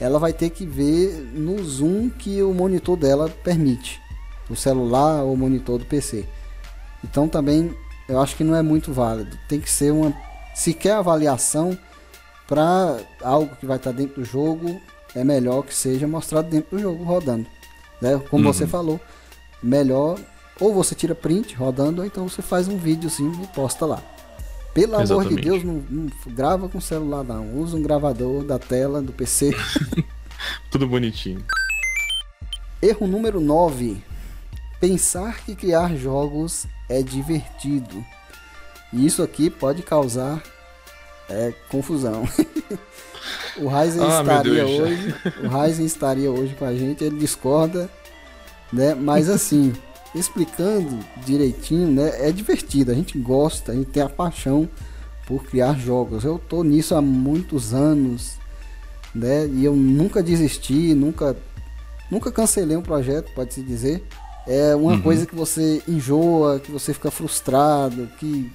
ela 0.00 0.18
vai 0.18 0.32
ter 0.32 0.50
que 0.50 0.64
ver 0.64 1.14
no 1.34 1.62
zoom 1.64 2.08
que 2.10 2.42
o 2.42 2.52
monitor 2.52 2.96
dela 2.96 3.28
permite, 3.42 4.00
o 4.48 4.54
celular 4.54 5.24
ou 5.24 5.32
o 5.32 5.36
monitor 5.36 5.78
do 5.78 5.84
PC. 5.84 6.24
Então 7.02 7.28
também 7.28 7.74
eu 8.08 8.20
acho 8.20 8.36
que 8.36 8.44
não 8.44 8.54
é 8.54 8.62
muito 8.62 8.92
válido. 8.92 9.36
Tem 9.48 9.60
que 9.60 9.70
ser 9.70 9.92
uma 9.92 10.14
se 10.54 10.72
quer 10.72 10.92
avaliação, 10.92 11.78
para 12.48 12.98
algo 13.22 13.54
que 13.56 13.66
vai 13.66 13.76
estar 13.76 13.92
tá 13.92 13.96
dentro 13.96 14.22
do 14.22 14.24
jogo, 14.24 14.80
é 15.14 15.22
melhor 15.22 15.62
que 15.62 15.74
seja 15.74 16.08
mostrado 16.08 16.48
dentro 16.48 16.76
do 16.76 16.82
jogo 16.82 17.04
rodando. 17.04 17.46
Né? 18.00 18.20
Como 18.30 18.46
uhum. 18.46 18.52
você 18.52 18.66
falou, 18.66 18.98
melhor 19.62 20.18
ou 20.58 20.74
você 20.74 20.94
tira 20.94 21.14
print 21.14 21.54
rodando, 21.54 22.00
ou 22.00 22.06
então 22.06 22.28
você 22.28 22.42
faz 22.42 22.66
um 22.66 22.78
videozinho 22.78 23.38
e 23.44 23.46
posta 23.48 23.86
lá. 23.86 24.02
Pelo 24.74 25.00
Exatamente. 25.00 25.12
amor 25.12 25.28
de 25.28 25.42
Deus, 25.42 25.64
não, 25.64 25.84
não, 25.88 26.10
grava 26.34 26.68
com 26.68 26.80
celular 26.80 27.22
não. 27.22 27.58
Usa 27.58 27.76
um 27.76 27.82
gravador 27.82 28.44
da 28.44 28.58
tela 28.58 29.02
do 29.02 29.12
PC. 29.12 29.54
Tudo 30.70 30.86
bonitinho. 30.86 31.44
Erro 32.80 33.06
número 33.06 33.40
9. 33.40 34.02
Pensar 34.80 35.40
que 35.44 35.54
criar 35.54 35.96
jogos 35.96 36.66
é 36.88 37.02
divertido. 37.02 38.04
E 38.92 39.04
isso 39.04 39.22
aqui 39.22 39.50
pode 39.50 39.82
causar 39.82 40.42
é, 41.28 41.52
confusão. 41.68 42.24
o 43.58 43.68
Ryzen 43.68 44.02
ah, 44.02 44.20
estaria 44.20 44.66
hoje, 44.66 45.14
o 45.42 45.48
Ryzen 45.48 45.86
estaria 45.86 46.30
hoje 46.30 46.54
com 46.54 46.64
a 46.64 46.74
gente, 46.74 47.04
ele 47.04 47.18
discorda, 47.18 47.90
né? 48.72 48.94
Mas 48.94 49.28
assim, 49.28 49.72
explicando 50.14 50.98
direitinho, 51.24 51.88
né? 51.90 52.28
É 52.28 52.32
divertido, 52.32 52.90
a 52.90 52.94
gente 52.94 53.18
gosta, 53.18 53.72
a 53.72 53.74
gente 53.74 53.90
tem 53.90 54.02
a 54.02 54.08
paixão 54.08 54.68
por 55.26 55.44
criar 55.44 55.78
jogos. 55.78 56.24
Eu 56.24 56.38
tô 56.38 56.62
nisso 56.62 56.94
há 56.94 57.02
muitos 57.02 57.74
anos, 57.74 58.36
né? 59.14 59.46
E 59.46 59.64
eu 59.64 59.74
nunca 59.74 60.22
desisti, 60.22 60.94
nunca 60.94 61.36
nunca 62.10 62.32
cancelei 62.32 62.76
um 62.76 62.82
projeto, 62.82 63.30
pode 63.34 63.54
se 63.54 63.62
dizer. 63.62 64.02
É 64.46 64.74
uma 64.74 64.92
uhum. 64.92 65.02
coisa 65.02 65.26
que 65.26 65.34
você 65.34 65.82
enjoa, 65.86 66.58
que 66.58 66.72
você 66.72 66.94
fica 66.94 67.10
frustrado, 67.10 68.08
que 68.18 68.50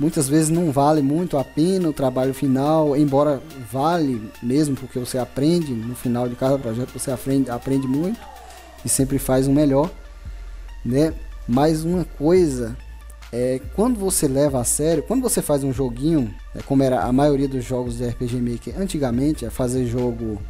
muitas 0.00 0.26
vezes 0.26 0.48
não 0.48 0.72
vale 0.72 1.02
muito 1.02 1.36
a 1.36 1.44
pena 1.44 1.90
o 1.90 1.92
trabalho 1.92 2.32
final, 2.32 2.96
embora 2.96 3.42
vale 3.70 4.30
mesmo 4.42 4.74
porque 4.74 4.98
você 4.98 5.18
aprende 5.18 5.72
no 5.72 5.94
final 5.94 6.26
de 6.26 6.34
cada 6.34 6.58
projeto, 6.58 6.98
você 6.98 7.10
aprende, 7.10 7.50
aprende 7.50 7.86
muito 7.86 8.18
e 8.82 8.88
sempre 8.88 9.18
faz 9.18 9.46
o 9.46 9.52
melhor, 9.52 9.90
né? 10.82 11.12
Mas 11.46 11.84
uma 11.84 12.06
coisa 12.16 12.74
é 13.30 13.60
quando 13.76 13.98
você 13.98 14.26
leva 14.26 14.58
a 14.58 14.64
sério, 14.64 15.02
quando 15.02 15.20
você 15.20 15.42
faz 15.42 15.62
um 15.62 15.72
joguinho, 15.72 16.34
é, 16.56 16.62
como 16.62 16.82
era 16.82 17.02
a 17.02 17.12
maioria 17.12 17.46
dos 17.46 17.62
jogos 17.62 17.98
de 17.98 18.08
RPG 18.08 18.40
Maker 18.40 18.80
antigamente, 18.80 19.44
é 19.44 19.50
fazer 19.50 19.86
jogo 19.86 20.40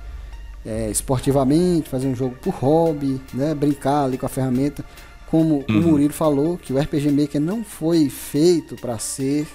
é, 0.64 0.88
esportivamente, 0.90 1.88
fazer 1.88 2.06
um 2.06 2.14
jogo 2.14 2.36
por 2.40 2.54
hobby, 2.54 3.20
né, 3.34 3.52
brincar 3.52 4.04
ali 4.04 4.16
com 4.16 4.26
a 4.26 4.28
ferramenta. 4.28 4.84
Como 5.30 5.64
uhum. 5.68 5.78
o 5.78 5.82
Murilo 5.82 6.12
falou, 6.12 6.58
que 6.58 6.72
o 6.72 6.78
RPG 6.78 7.10
Maker 7.12 7.40
não 7.40 7.62
foi 7.62 8.10
feito 8.10 8.74
para 8.74 8.98
ser 8.98 9.46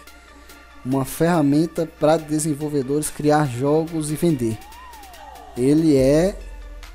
uma 0.86 1.04
ferramenta 1.04 1.86
para 2.00 2.16
desenvolvedores 2.16 3.10
criar 3.10 3.46
jogos 3.46 4.12
e 4.12 4.16
vender. 4.16 4.58
Ele 5.58 5.98
é 5.98 6.38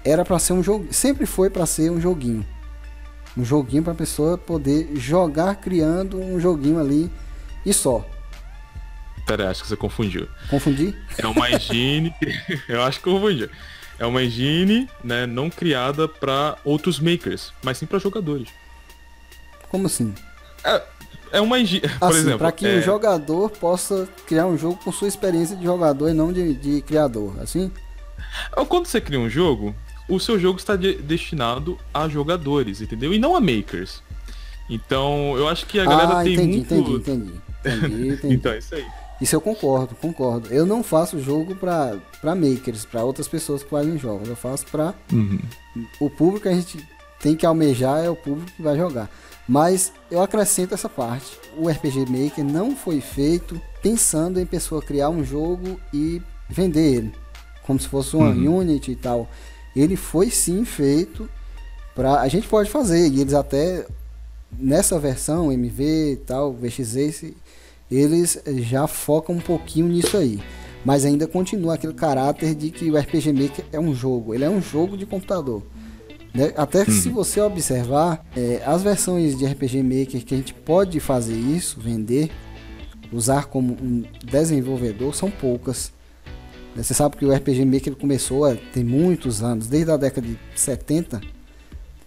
era 0.03 0.25
para 0.25 0.39
ser 0.39 0.55
um 0.55 0.63
jogo, 0.63 0.93
sempre 0.93 1.27
foi 1.27 1.51
para 1.51 1.67
ser 1.67 1.91
um 1.91 2.01
joguinho. 2.01 2.47
Um 3.37 3.45
joguinho 3.45 3.83
para 3.83 3.93
a 3.93 3.97
pessoa 3.97 4.39
poder 4.39 4.91
jogar 4.97 5.57
criando 5.57 6.19
um 6.19 6.41
joguinho 6.41 6.81
ali 6.81 7.11
e 7.67 7.73
só. 7.75 8.05
Pera, 9.27 9.51
acho 9.51 9.63
que 9.63 9.69
você 9.69 9.77
confundiu. 9.77 10.27
Confundi? 10.49 10.97
É 11.19 11.27
uma 11.27 11.51
engine. 11.51 12.15
eu 12.67 12.83
acho 12.83 12.99
que 12.99 13.05
confundiu. 13.05 13.51
É 13.99 14.07
uma 14.07 14.23
engine, 14.23 14.89
né, 15.05 15.27
não 15.27 15.51
criada 15.51 16.09
para 16.09 16.57
outros 16.65 16.99
makers, 16.99 17.53
mas 17.63 17.77
sim 17.77 17.85
para 17.85 17.99
jogadores. 17.99 18.49
Como 19.71 19.87
assim? 19.87 20.15
É, 20.65 20.83
é 21.33 21.41
uma 21.41 21.59
engine, 21.59 21.89
por 21.99 22.09
assim, 22.09 22.19
exemplo. 22.19 22.39
Para 22.39 22.53
que 22.53 22.67
é... 22.67 22.79
o 22.79 22.83
jogador 22.83 23.51
possa 23.51 24.09
criar 24.27 24.47
um 24.47 24.59
jogo 24.59 24.79
com 24.83 24.93
sua 24.93 25.09
experiência 25.09 25.57
de 25.57 25.65
jogador 25.65 26.09
e 26.09 26.13
não 26.13 26.33
de, 26.33 26.55
de 26.55 26.83
criador, 26.83 27.35
assim? 27.41 27.71
Quando 28.69 28.87
você 28.87 29.01
cria 29.01 29.19
um 29.19 29.29
jogo, 29.29 29.75
o 30.09 30.21
seu 30.21 30.39
jogo 30.39 30.59
está 30.59 30.77
de 30.77 30.95
destinado 30.95 31.79
a 31.93 32.09
jogadores, 32.09 32.81
entendeu? 32.81 33.13
E 33.13 33.19
não 33.19 33.35
a 33.35 33.41
makers. 33.41 34.03
Então, 34.69 35.35
eu 35.37 35.49
acho 35.49 35.67
que 35.67 35.81
a 35.81 35.85
galera 35.85 36.21
ah, 36.21 36.23
tem 36.23 36.35
entendi, 36.35 36.75
muito... 36.75 36.75
entendi, 36.75 36.93
entendi, 36.95 37.41
entendi, 37.65 38.09
entendi. 38.15 38.35
então, 38.35 38.53
é 38.53 38.59
isso 38.59 38.75
aí. 38.75 38.87
Isso 39.21 39.37
eu 39.37 39.41
concordo, 39.41 39.95
concordo. 39.97 40.49
Eu 40.53 40.65
não 40.65 40.83
faço 40.83 41.21
jogo 41.21 41.55
para 41.55 42.01
makers, 42.35 42.87
para 42.87 43.05
outras 43.05 43.29
pessoas 43.29 43.63
que 43.63 43.69
fazem 43.69 43.99
jogos. 43.99 44.29
Eu 44.29 44.37
faço 44.37 44.65
para 44.67 44.95
uhum. 45.13 45.39
o 46.01 46.09
público 46.09 46.45
que 46.45 46.49
a 46.49 46.55
gente 46.55 46.79
tem 47.21 47.37
que 47.37 47.45
almejar 47.45 48.03
é 48.03 48.09
o 48.09 48.17
público 48.17 48.51
que 48.57 48.63
vai 48.63 48.77
jogar. 48.79 49.11
Mas 49.51 49.93
eu 50.09 50.23
acrescento 50.23 50.75
essa 50.75 50.89
parte. 50.89 51.37
O 51.59 51.69
RPG 51.69 52.07
Maker 52.09 52.45
não 52.45 52.77
foi 52.77 53.01
feito 53.01 53.61
pensando 53.83 54.39
em 54.39 54.47
pessoa 54.47 54.81
criar 54.81 55.11
um 55.11 55.25
jogo 55.25 55.77
e 55.93 56.23
vender 56.49 56.95
ele, 56.95 57.13
como 57.67 57.77
se 57.77 57.89
fosse 57.89 58.15
uma 58.15 58.29
uhum. 58.29 58.59
Unity 58.59 58.93
e 58.93 58.97
tal. 58.97 59.29
Ele 59.75 59.97
foi 59.97 60.31
sim 60.31 60.65
feito 60.65 61.29
para 61.97 62.21
a 62.21 62.29
gente 62.29 62.47
pode 62.47 62.71
fazer 62.71 63.09
e 63.09 63.21
eles 63.21 63.35
até 63.35 63.89
nessa 64.57 65.01
versão 65.01 65.51
MV 65.51 66.13
e 66.13 66.17
tal, 66.19 66.53
VXZ 66.53 67.33
eles 67.91 68.41
já 68.47 68.87
focam 68.87 69.35
um 69.35 69.41
pouquinho 69.41 69.89
nisso 69.89 70.17
aí. 70.17 70.41
Mas 70.85 71.05
ainda 71.05 71.27
continua 71.27 71.75
aquele 71.75 71.95
caráter 71.95 72.55
de 72.55 72.71
que 72.71 72.89
o 72.89 72.97
RPG 72.97 73.33
Maker 73.33 73.65
é 73.73 73.81
um 73.81 73.93
jogo, 73.93 74.33
ele 74.33 74.45
é 74.45 74.49
um 74.49 74.63
jogo 74.63 74.97
de 74.97 75.07
computador. 75.07 75.61
Né? 76.35 76.53
Até 76.57 76.83
hum. 76.83 76.91
se 76.91 77.09
você 77.09 77.41
observar, 77.41 78.25
é, 78.37 78.63
as 78.65 78.83
versões 78.83 79.37
de 79.37 79.47
RPG 79.47 79.83
Maker 79.83 80.25
que 80.25 80.35
a 80.35 80.37
gente 80.37 80.55
pode 80.55 81.01
fazer 81.01 81.37
isso, 81.37 81.81
vender, 81.81 82.31
usar 83.13 83.47
como 83.47 83.73
um 83.75 84.05
desenvolvedor, 84.25 85.15
são 85.15 85.31
poucas. 85.31 85.93
Né? 86.75 86.83
Você 86.83 86.95
sabe 86.95 87.17
que 87.17 87.25
o 87.25 87.35
RPG 87.35 87.65
Maker 87.65 87.97
começou 87.97 88.45
a 88.45 88.55
ter 88.55 88.85
muitos 88.85 89.43
anos, 89.43 89.67
desde 89.67 89.91
a 89.91 89.97
década 89.97 90.27
de 90.27 90.39
70, 90.55 91.21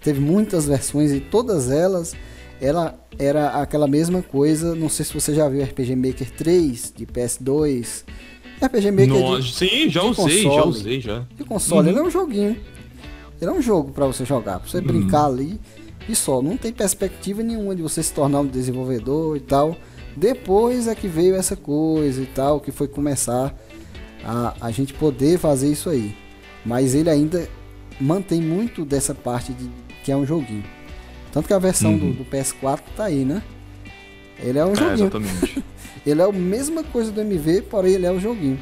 teve 0.01 0.19
muitas 0.19 0.65
versões 0.65 1.11
e 1.11 1.19
todas 1.19 1.69
elas 1.69 2.15
ela 2.61 2.97
era 3.19 3.61
aquela 3.61 3.87
mesma 3.87 4.21
coisa. 4.21 4.73
Não 4.73 4.87
sei 4.87 5.05
se 5.05 5.13
você 5.13 5.35
já 5.35 5.49
viu 5.49 5.63
RPG 5.63 5.95
Maker 5.95 6.31
3 6.31 6.93
de 6.95 7.05
PS2. 7.05 8.05
RPG 8.61 8.91
Maker 8.91 9.07
no, 9.09 9.41
de, 9.41 9.53
Sim, 9.53 9.89
já 9.89 10.03
usei, 10.03 10.43
console, 10.43 10.43
já 10.43 10.63
usei 10.65 11.01
já. 11.01 11.25
De 11.35 11.43
console, 11.43 11.89
uhum. 11.89 11.93
ele 11.93 11.99
é 11.99 12.07
um 12.07 12.09
joguinho. 12.09 12.57
Ele 13.43 13.51
é 13.51 13.53
um 13.53 13.61
jogo 13.61 13.91
para 13.91 14.05
você 14.05 14.23
jogar, 14.23 14.59
para 14.59 14.69
você 14.69 14.77
uhum. 14.77 14.85
brincar 14.85 15.25
ali 15.25 15.59
e 16.07 16.15
só. 16.15 16.41
Não 16.41 16.55
tem 16.55 16.71
perspectiva 16.71 17.43
nenhuma 17.43 17.75
de 17.75 17.81
você 17.81 18.01
se 18.01 18.13
tornar 18.13 18.39
um 18.39 18.47
desenvolvedor 18.47 19.35
e 19.35 19.41
tal. 19.41 19.75
Depois 20.15 20.87
é 20.87 20.95
que 20.95 21.09
veio 21.09 21.35
essa 21.35 21.55
coisa 21.55 22.21
e 22.21 22.25
tal, 22.25 22.61
que 22.61 22.71
foi 22.71 22.87
começar 22.87 23.53
a, 24.23 24.53
a 24.61 24.71
gente 24.71 24.93
poder 24.93 25.37
fazer 25.37 25.69
isso 25.69 25.89
aí. 25.89 26.15
Mas 26.65 26.95
ele 26.95 27.09
ainda 27.09 27.47
mantém 27.99 28.41
muito 28.41 28.85
dessa 28.85 29.13
parte 29.13 29.51
de 29.51 29.69
que 30.05 30.11
é 30.11 30.15
um 30.15 30.25
joguinho. 30.25 30.63
Tanto 31.33 31.47
que 31.47 31.53
a 31.53 31.59
versão 31.59 31.91
uhum. 31.91 32.11
do, 32.11 32.23
do, 32.23 32.25
PS4 32.25 32.79
tá 32.95 33.05
aí, 33.05 33.25
né? 33.25 33.43
Ele 34.39 34.57
é 34.57 34.63
um 34.63 34.71
é, 34.71 34.75
joguinho. 34.75 34.93
exatamente. 34.93 35.63
ele 36.05 36.21
é 36.21 36.23
a 36.23 36.31
mesma 36.31 36.81
coisa 36.81 37.11
do 37.11 37.19
MV, 37.19 37.63
porém 37.63 37.93
ele 37.93 38.05
é 38.05 38.11
um 38.11 38.19
joguinho. 38.19 38.59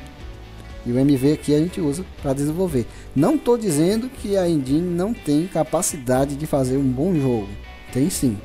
E 0.85 0.91
o 0.91 0.97
MV 0.97 1.33
aqui 1.33 1.53
a 1.53 1.59
gente 1.59 1.79
usa 1.79 2.03
para 2.21 2.33
desenvolver. 2.33 2.87
Não 3.15 3.35
estou 3.35 3.57
dizendo 3.57 4.09
que 4.09 4.37
a 4.37 4.47
engine 4.47 4.81
não 4.81 5.13
tem 5.13 5.47
capacidade 5.47 6.35
de 6.35 6.45
fazer 6.45 6.77
um 6.77 6.89
bom 6.89 7.13
jogo. 7.15 7.49
Tem 7.91 8.09
sim. 8.09 8.37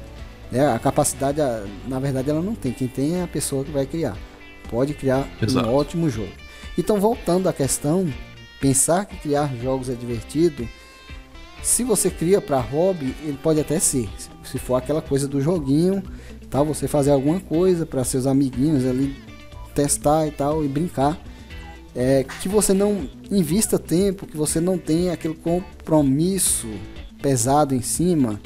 É, 0.53 0.67
a 0.67 0.79
capacidade, 0.79 1.41
na 1.87 1.99
verdade, 1.99 2.31
ela 2.31 2.43
não 2.43 2.55
tem. 2.55 2.73
Quem 2.73 2.89
tem 2.89 3.17
é 3.17 3.23
a 3.23 3.29
pessoa 3.29 3.65
que 3.65 3.71
vai 3.71 3.87
criar. 3.87 4.17
Pode 4.69 4.95
criar 4.95 5.29
Exato. 5.41 5.69
um 5.69 5.75
ótimo 5.75 6.11
jogo. 6.11 6.33
Então, 6.77 6.99
voltando 6.99 7.49
à 7.49 7.53
questão, 7.53 8.07
pensar 8.61 9.05
que 9.07 9.17
criar 9.17 9.55
jogos 9.63 9.89
é 9.89 9.95
divertido 9.95 10.69
se 11.67 11.83
você 11.83 12.09
cria 12.09 12.41
para 12.41 12.61
hobby, 12.61 13.13
ele 13.25 13.39
pode 13.43 13.59
até 13.59 13.81
ser. 13.81 14.09
Se 14.45 14.57
for 14.57 14.77
aquela 14.77 15.03
coisa 15.03 15.27
do 15.27 15.41
joguinho, 15.41 16.01
tal, 16.49 16.65
você 16.65 16.87
fazer 16.87 17.11
alguma 17.11 17.41
coisa 17.41 17.85
para 17.85 18.05
seus 18.05 18.25
amiguinhos 18.25 18.87
ali 18.87 19.17
testar 19.75 20.29
e 20.29 20.31
tal 20.31 20.65
e 20.65 20.69
brincar. 20.69 21.19
É, 21.99 22.25
que 22.43 22.49
você 22.49 22.75
não 22.75 23.09
invista 23.31 23.79
tempo, 23.79 24.27
que 24.27 24.37
você 24.37 24.61
não 24.61 24.77
tenha 24.77 25.15
aquele 25.15 25.35
compromisso 25.35 26.69
pesado 27.23 27.75
em 27.75 27.81
cima. 27.81 28.39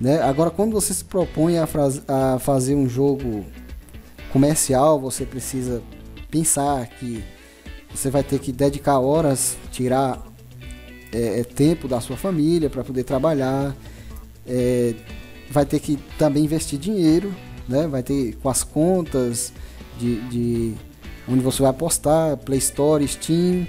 Né? 0.00 0.20
Agora, 0.20 0.50
quando 0.50 0.72
você 0.72 0.92
se 0.92 1.04
propõe 1.04 1.56
a, 1.56 1.68
a 2.08 2.38
fazer 2.40 2.74
um 2.74 2.88
jogo 2.88 3.44
comercial, 4.32 5.00
você 5.00 5.24
precisa 5.24 5.80
pensar 6.28 6.88
que 6.88 7.22
você 7.94 8.10
vai 8.10 8.24
ter 8.24 8.40
que 8.40 8.50
dedicar 8.50 8.98
horas, 8.98 9.56
tirar 9.70 10.20
é, 11.12 11.40
é, 11.40 11.44
tempo 11.44 11.86
da 11.86 12.00
sua 12.00 12.16
família 12.16 12.68
para 12.68 12.82
poder 12.82 13.04
trabalhar, 13.04 13.74
é, 14.44 14.94
vai 15.48 15.64
ter 15.64 15.78
que 15.78 15.96
também 16.18 16.44
investir 16.44 16.76
dinheiro, 16.76 17.32
né? 17.68 17.86
vai 17.86 18.02
ter 18.02 18.34
com 18.42 18.48
as 18.48 18.64
contas 18.64 19.52
de, 19.96 20.20
de 20.28 20.74
onde 21.28 21.40
você 21.40 21.62
vai 21.62 21.70
apostar, 21.70 22.36
Play 22.38 22.58
Store, 22.58 23.06
Steam, 23.06 23.66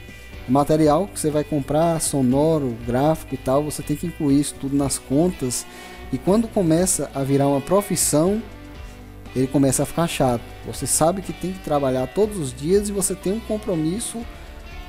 material 0.48 1.08
que 1.08 1.20
você 1.20 1.30
vai 1.30 1.44
comprar, 1.44 2.00
sonoro, 2.02 2.76
gráfico 2.86 3.36
e 3.36 3.38
tal, 3.38 3.64
você 3.64 3.82
tem 3.82 3.96
que 3.96 4.08
incluir 4.08 4.40
isso 4.40 4.56
tudo 4.60 4.76
nas 4.76 4.98
contas. 4.98 5.66
E 6.12 6.18
quando 6.18 6.48
começa 6.48 7.10
a 7.14 7.24
virar 7.24 7.48
uma 7.48 7.62
profissão, 7.62 8.42
ele 9.36 9.48
começa 9.48 9.84
a 9.84 9.86
ficar 9.86 10.08
chato. 10.08 10.44
Você 10.66 10.88
sabe 10.88 11.22
que 11.22 11.34
tem 11.34 11.52
que 11.52 11.60
trabalhar 11.60 12.08
todos 12.08 12.38
os 12.38 12.54
dias 12.54 12.90
e 12.90 12.92
você 12.92 13.16
tem 13.16 13.34
um 13.34 13.40
compromisso 13.40 14.20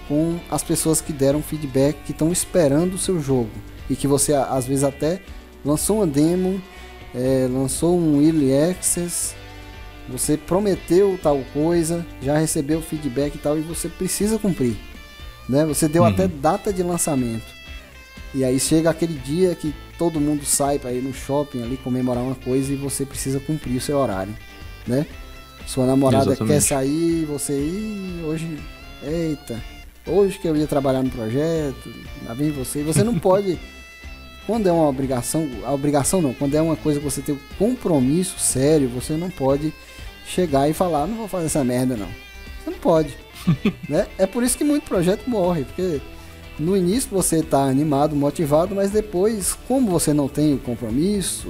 com 0.09 0.39
as 0.51 0.63
pessoas 0.63 1.01
que 1.01 1.13
deram 1.13 1.43
feedback, 1.43 1.97
que 2.05 2.13
estão 2.13 2.31
esperando 2.31 2.95
o 2.95 2.99
seu 2.99 3.21
jogo 3.21 3.51
e 3.91 3.97
que 3.97 4.07
você 4.07 4.35
às 4.35 4.67
vezes 4.67 4.85
até 4.85 5.21
lançou 5.65 5.99
uma 5.99 6.07
demo, 6.07 6.61
é, 7.15 7.49
lançou 7.51 7.99
um 7.99 8.23
early 8.23 8.53
access, 8.55 9.35
você 10.09 10.37
prometeu 10.37 11.19
tal 11.23 11.43
coisa, 11.53 12.07
já 12.23 12.39
recebeu 12.39 12.81
feedback 12.81 13.35
e 13.35 13.39
tal 13.39 13.59
e 13.59 13.63
você 13.63 13.89
precisa 13.89 14.39
cumprir, 14.39 14.77
né? 15.49 15.65
Você 15.67 15.89
deu 15.89 16.03
uhum. 16.03 16.09
até 16.09 16.29
data 16.29 16.73
de 16.73 16.83
lançamento 16.83 17.57
e 18.35 18.45
aí 18.45 18.61
chega 18.61 18.91
aquele 18.91 19.15
dia 19.15 19.55
que 19.55 19.75
todo 19.99 20.21
mundo 20.21 20.45
sai 20.45 20.79
para 20.79 20.93
ir 20.93 21.03
no 21.03 21.15
shopping 21.15 21.63
ali 21.63 21.79
comemorar 21.79 22.23
uma 22.23 22.35
coisa 22.35 22.71
e 22.73 22.77
você 22.77 23.05
precisa 23.07 23.41
cumprir 23.41 23.77
o 23.77 23.81
seu 23.81 23.97
horário, 23.97 24.37
né? 24.87 25.07
Sua 25.67 25.87
namorada 25.87 26.33
Exatamente. 26.33 26.53
quer 26.53 26.61
sair, 26.61 27.25
você 27.25 27.55
ir, 27.55 28.23
hoje, 28.25 28.59
eita, 29.03 29.61
hoje 30.07 30.39
que 30.39 30.47
eu 30.47 30.55
ia 30.55 30.67
trabalhar 30.67 31.03
no 31.03 31.11
projeto, 31.11 31.93
lá 32.27 32.35
vem 32.35 32.51
você, 32.51 32.83
você 32.83 33.03
não 33.03 33.15
pode. 33.19 33.59
quando 34.47 34.69
é 34.69 34.73
uma 34.73 34.87
obrigação, 34.87 35.49
a 35.65 35.73
obrigação 35.73 36.21
não, 36.21 36.35
quando 36.35 36.55
é 36.55 36.61
uma 36.61 36.77
coisa 36.77 37.01
que 37.01 37.05
você 37.05 37.23
tem 37.23 37.35
um 37.35 37.41
compromisso 37.59 38.39
sério, 38.39 38.89
você 38.89 39.15
não 39.15 39.31
pode 39.31 39.73
chegar 40.27 40.69
e 40.69 40.73
falar, 40.73 41.07
não 41.07 41.17
vou 41.17 41.29
fazer 41.29 41.47
essa 41.47 41.65
merda 41.65 41.97
não. 41.97 42.09
Você 42.65 42.71
não 42.71 42.79
pode. 42.79 43.17
né? 43.89 44.07
É 44.19 44.27
por 44.27 44.43
isso 44.43 44.59
que 44.59 44.65
muito 44.65 44.85
projeto 44.85 45.29
morre, 45.29 45.65
porque 45.65 46.01
no 46.59 46.77
início 46.77 47.09
você 47.11 47.39
está 47.39 47.65
animado, 47.65 48.17
motivado, 48.17 48.75
mas 48.75 48.91
depois, 48.91 49.57
como 49.69 49.91
você 49.91 50.13
não 50.13 50.29
tem 50.29 50.55
o 50.55 50.59
compromisso, 50.59 51.49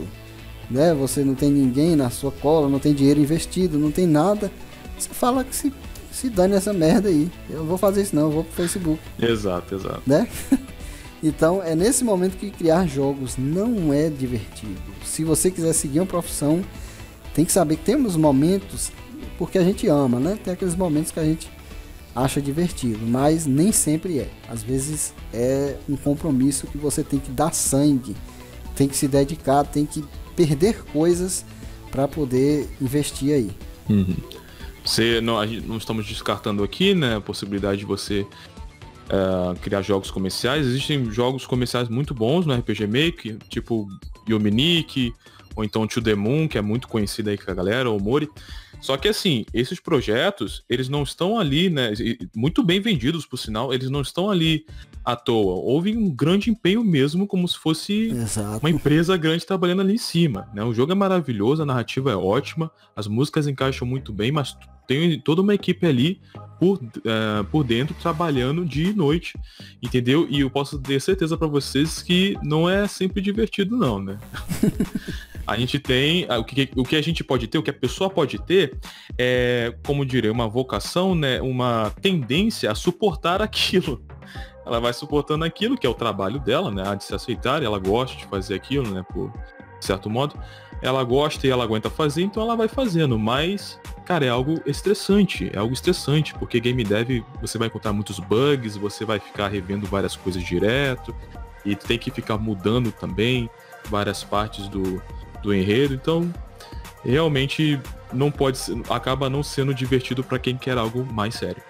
né? 0.70 0.92
Você 0.94 1.24
não 1.24 1.34
tem 1.34 1.50
ninguém 1.50 1.94
na 1.94 2.10
sua 2.10 2.32
cola, 2.32 2.68
não 2.68 2.78
tem 2.78 2.92
dinheiro 2.92 3.20
investido, 3.20 3.78
não 3.78 3.90
tem 3.90 4.06
nada. 4.06 4.50
Você 4.98 5.08
fala 5.10 5.44
que 5.44 5.54
se, 5.54 5.72
se 6.12 6.28
dane 6.28 6.54
essa 6.54 6.72
merda 6.72 7.08
aí. 7.08 7.30
Eu 7.48 7.64
vou 7.64 7.78
fazer 7.78 8.02
isso 8.02 8.16
não, 8.16 8.22
eu 8.22 8.30
vou 8.30 8.44
pro 8.44 8.52
Facebook. 8.54 9.00
Exato, 9.20 9.74
exato. 9.74 10.02
Né? 10.06 10.28
então 11.22 11.62
é 11.62 11.74
nesse 11.74 12.02
momento 12.02 12.36
que 12.36 12.50
criar 12.50 12.86
jogos 12.86 13.36
não 13.38 13.92
é 13.92 14.10
divertido. 14.10 14.80
Se 15.04 15.22
você 15.22 15.50
quiser 15.50 15.72
seguir 15.72 16.00
uma 16.00 16.06
profissão, 16.06 16.64
tem 17.36 17.44
que 17.44 17.52
saber 17.52 17.76
que 17.76 17.84
temos 17.84 18.16
momentos 18.16 18.90
porque 19.36 19.58
a 19.58 19.62
gente 19.62 19.86
ama, 19.88 20.18
né? 20.18 20.38
Tem 20.42 20.54
aqueles 20.54 20.74
momentos 20.74 21.12
que 21.12 21.20
a 21.20 21.24
gente 21.24 21.50
acha 22.14 22.40
divertido, 22.40 23.06
mas 23.06 23.44
nem 23.44 23.70
sempre 23.72 24.20
é. 24.20 24.30
Às 24.48 24.62
vezes 24.62 25.12
é 25.34 25.76
um 25.86 25.96
compromisso 25.96 26.66
que 26.66 26.78
você 26.78 27.04
tem 27.04 27.20
que 27.20 27.30
dar 27.30 27.52
sangue, 27.52 28.16
tem 28.74 28.88
que 28.88 28.96
se 28.96 29.06
dedicar, 29.06 29.64
tem 29.64 29.84
que 29.84 30.02
perder 30.34 30.82
coisas 30.84 31.44
para 31.90 32.08
poder 32.08 32.70
investir 32.80 33.34
aí. 33.34 33.50
Uhum. 33.90 34.16
Você, 34.82 35.20
não, 35.20 35.44
não 35.44 35.76
estamos 35.76 36.06
descartando 36.06 36.64
aqui 36.64 36.94
né, 36.94 37.16
a 37.16 37.20
possibilidade 37.20 37.80
de 37.80 37.84
você 37.84 38.22
uh, 38.22 39.54
criar 39.60 39.82
jogos 39.82 40.10
comerciais. 40.10 40.66
Existem 40.66 41.10
jogos 41.10 41.44
comerciais 41.44 41.90
muito 41.90 42.14
bons 42.14 42.46
no 42.46 42.54
RPG 42.54 42.86
Maker, 42.86 43.36
tipo 43.50 43.86
Yominique, 44.26 45.12
ou 45.56 45.64
então 45.64 45.86
To 45.86 46.02
The 46.02 46.14
Moon, 46.14 46.46
que 46.46 46.58
é 46.58 46.60
muito 46.60 46.86
conhecido 46.86 47.30
aí 47.30 47.38
com 47.38 47.50
a 47.50 47.54
galera, 47.54 47.90
ou 47.90 47.98
Mori. 47.98 48.28
Só 48.78 48.96
que 48.98 49.08
assim, 49.08 49.46
esses 49.54 49.80
projetos, 49.80 50.62
eles 50.68 50.88
não 50.88 51.02
estão 51.02 51.38
ali, 51.38 51.70
né? 51.70 51.92
Muito 52.36 52.62
bem 52.62 52.78
vendidos, 52.78 53.24
por 53.24 53.38
sinal, 53.38 53.72
eles 53.72 53.88
não 53.88 54.02
estão 54.02 54.30
ali 54.30 54.66
à 55.02 55.16
toa. 55.16 55.54
Houve 55.54 55.96
um 55.96 56.10
grande 56.10 56.50
empenho 56.50 56.84
mesmo, 56.84 57.26
como 57.26 57.48
se 57.48 57.56
fosse 57.56 58.10
Exato. 58.10 58.58
uma 58.58 58.70
empresa 58.70 59.16
grande 59.16 59.46
trabalhando 59.46 59.80
ali 59.80 59.94
em 59.94 59.98
cima. 59.98 60.48
Né? 60.52 60.62
O 60.62 60.74
jogo 60.74 60.92
é 60.92 60.94
maravilhoso, 60.94 61.62
a 61.62 61.66
narrativa 61.66 62.12
é 62.12 62.16
ótima, 62.16 62.70
as 62.94 63.06
músicas 63.06 63.46
encaixam 63.46 63.88
muito 63.88 64.12
bem, 64.12 64.30
mas 64.30 64.56
tem 64.86 65.18
toda 65.20 65.40
uma 65.42 65.54
equipe 65.54 65.86
ali 65.86 66.20
por, 66.58 66.78
uh, 66.78 67.44
por 67.50 67.64
dentro 67.64 67.94
trabalhando 68.00 68.64
dia 68.64 68.90
e 68.90 68.94
noite, 68.94 69.38
entendeu? 69.82 70.26
E 70.28 70.40
eu 70.40 70.50
posso 70.50 70.78
ter 70.78 71.00
certeza 71.00 71.36
para 71.36 71.46
vocês 71.46 72.02
que 72.02 72.36
não 72.42 72.68
é 72.68 72.86
sempre 72.88 73.20
divertido 73.20 73.76
não, 73.76 74.00
né? 74.00 74.18
a 75.46 75.56
gente 75.56 75.78
tem 75.78 76.26
o 76.30 76.44
que, 76.44 76.68
o 76.76 76.82
que 76.82 76.96
a 76.96 77.02
gente 77.02 77.22
pode 77.22 77.46
ter, 77.46 77.58
o 77.58 77.62
que 77.62 77.70
a 77.70 77.74
pessoa 77.74 78.10
pode 78.10 78.38
ter 78.38 78.76
é, 79.16 79.74
como 79.86 80.04
direi, 80.04 80.30
uma 80.30 80.48
vocação, 80.48 81.14
né, 81.14 81.40
uma 81.40 81.92
tendência 82.02 82.70
a 82.70 82.74
suportar 82.74 83.40
aquilo. 83.40 84.02
Ela 84.66 84.80
vai 84.80 84.92
suportando 84.92 85.44
aquilo 85.44 85.78
que 85.78 85.86
é 85.86 85.90
o 85.90 85.94
trabalho 85.94 86.40
dela, 86.40 86.72
né, 86.72 86.82
a 86.84 86.94
de 86.96 87.04
se 87.04 87.14
aceitar, 87.14 87.62
ela 87.62 87.78
gosta 87.78 88.16
de 88.16 88.26
fazer 88.26 88.54
aquilo, 88.54 88.92
né, 88.92 89.04
por 89.12 89.32
certo 89.80 90.10
modo. 90.10 90.36
Ela 90.82 91.02
gosta 91.04 91.46
e 91.46 91.50
ela 91.50 91.64
aguenta 91.64 91.88
fazer, 91.88 92.22
então 92.22 92.42
ela 92.42 92.54
vai 92.54 92.68
fazendo, 92.68 93.18
mas 93.18 93.78
cara, 94.06 94.24
é 94.24 94.28
algo 94.28 94.60
estressante, 94.64 95.50
é 95.52 95.58
algo 95.58 95.74
estressante, 95.74 96.32
porque 96.34 96.60
game 96.60 96.84
dev 96.84 97.24
você 97.40 97.58
vai 97.58 97.66
encontrar 97.66 97.92
muitos 97.92 98.20
bugs, 98.20 98.76
você 98.76 99.04
vai 99.04 99.18
ficar 99.18 99.48
revendo 99.48 99.84
várias 99.84 100.14
coisas 100.14 100.42
direto, 100.44 101.14
e 101.64 101.74
tem 101.74 101.98
que 101.98 102.10
ficar 102.10 102.38
mudando 102.38 102.92
também 102.92 103.50
várias 103.90 104.22
partes 104.22 104.68
do, 104.68 105.02
do 105.42 105.52
enredo, 105.52 105.92
então 105.92 106.32
realmente 107.04 107.80
não 108.12 108.30
pode 108.30 108.58
acaba 108.88 109.28
não 109.28 109.42
sendo 109.42 109.74
divertido 109.74 110.22
para 110.22 110.38
quem 110.38 110.56
quer 110.56 110.78
algo 110.78 111.04
mais 111.04 111.34
sério. 111.34 111.62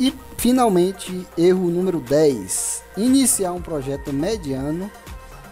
E 0.00 0.14
finalmente, 0.38 1.26
erro 1.36 1.70
número 1.70 2.00
10: 2.00 2.84
iniciar 2.96 3.52
um 3.52 3.60
projeto 3.60 4.12
mediano 4.12 4.90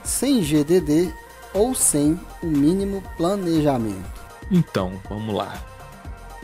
sem 0.02 0.40
GDD 0.40 1.12
ou 1.56 1.74
sem 1.74 2.20
o 2.42 2.46
mínimo 2.46 3.02
planejamento. 3.16 4.20
Então, 4.50 5.00
vamos 5.08 5.34
lá. 5.34 5.60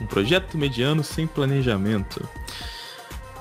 Um 0.00 0.06
projeto 0.06 0.56
mediano 0.56 1.04
sem 1.04 1.26
planejamento. 1.26 2.26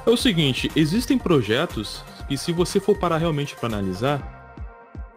É 0.05 0.09
o 0.09 0.17
seguinte, 0.17 0.69
existem 0.75 1.17
projetos 1.17 2.03
que 2.27 2.37
se 2.37 2.51
você 2.51 2.79
for 2.79 2.97
parar 2.97 3.17
realmente 3.17 3.55
para 3.55 3.69
analisar, 3.69 4.55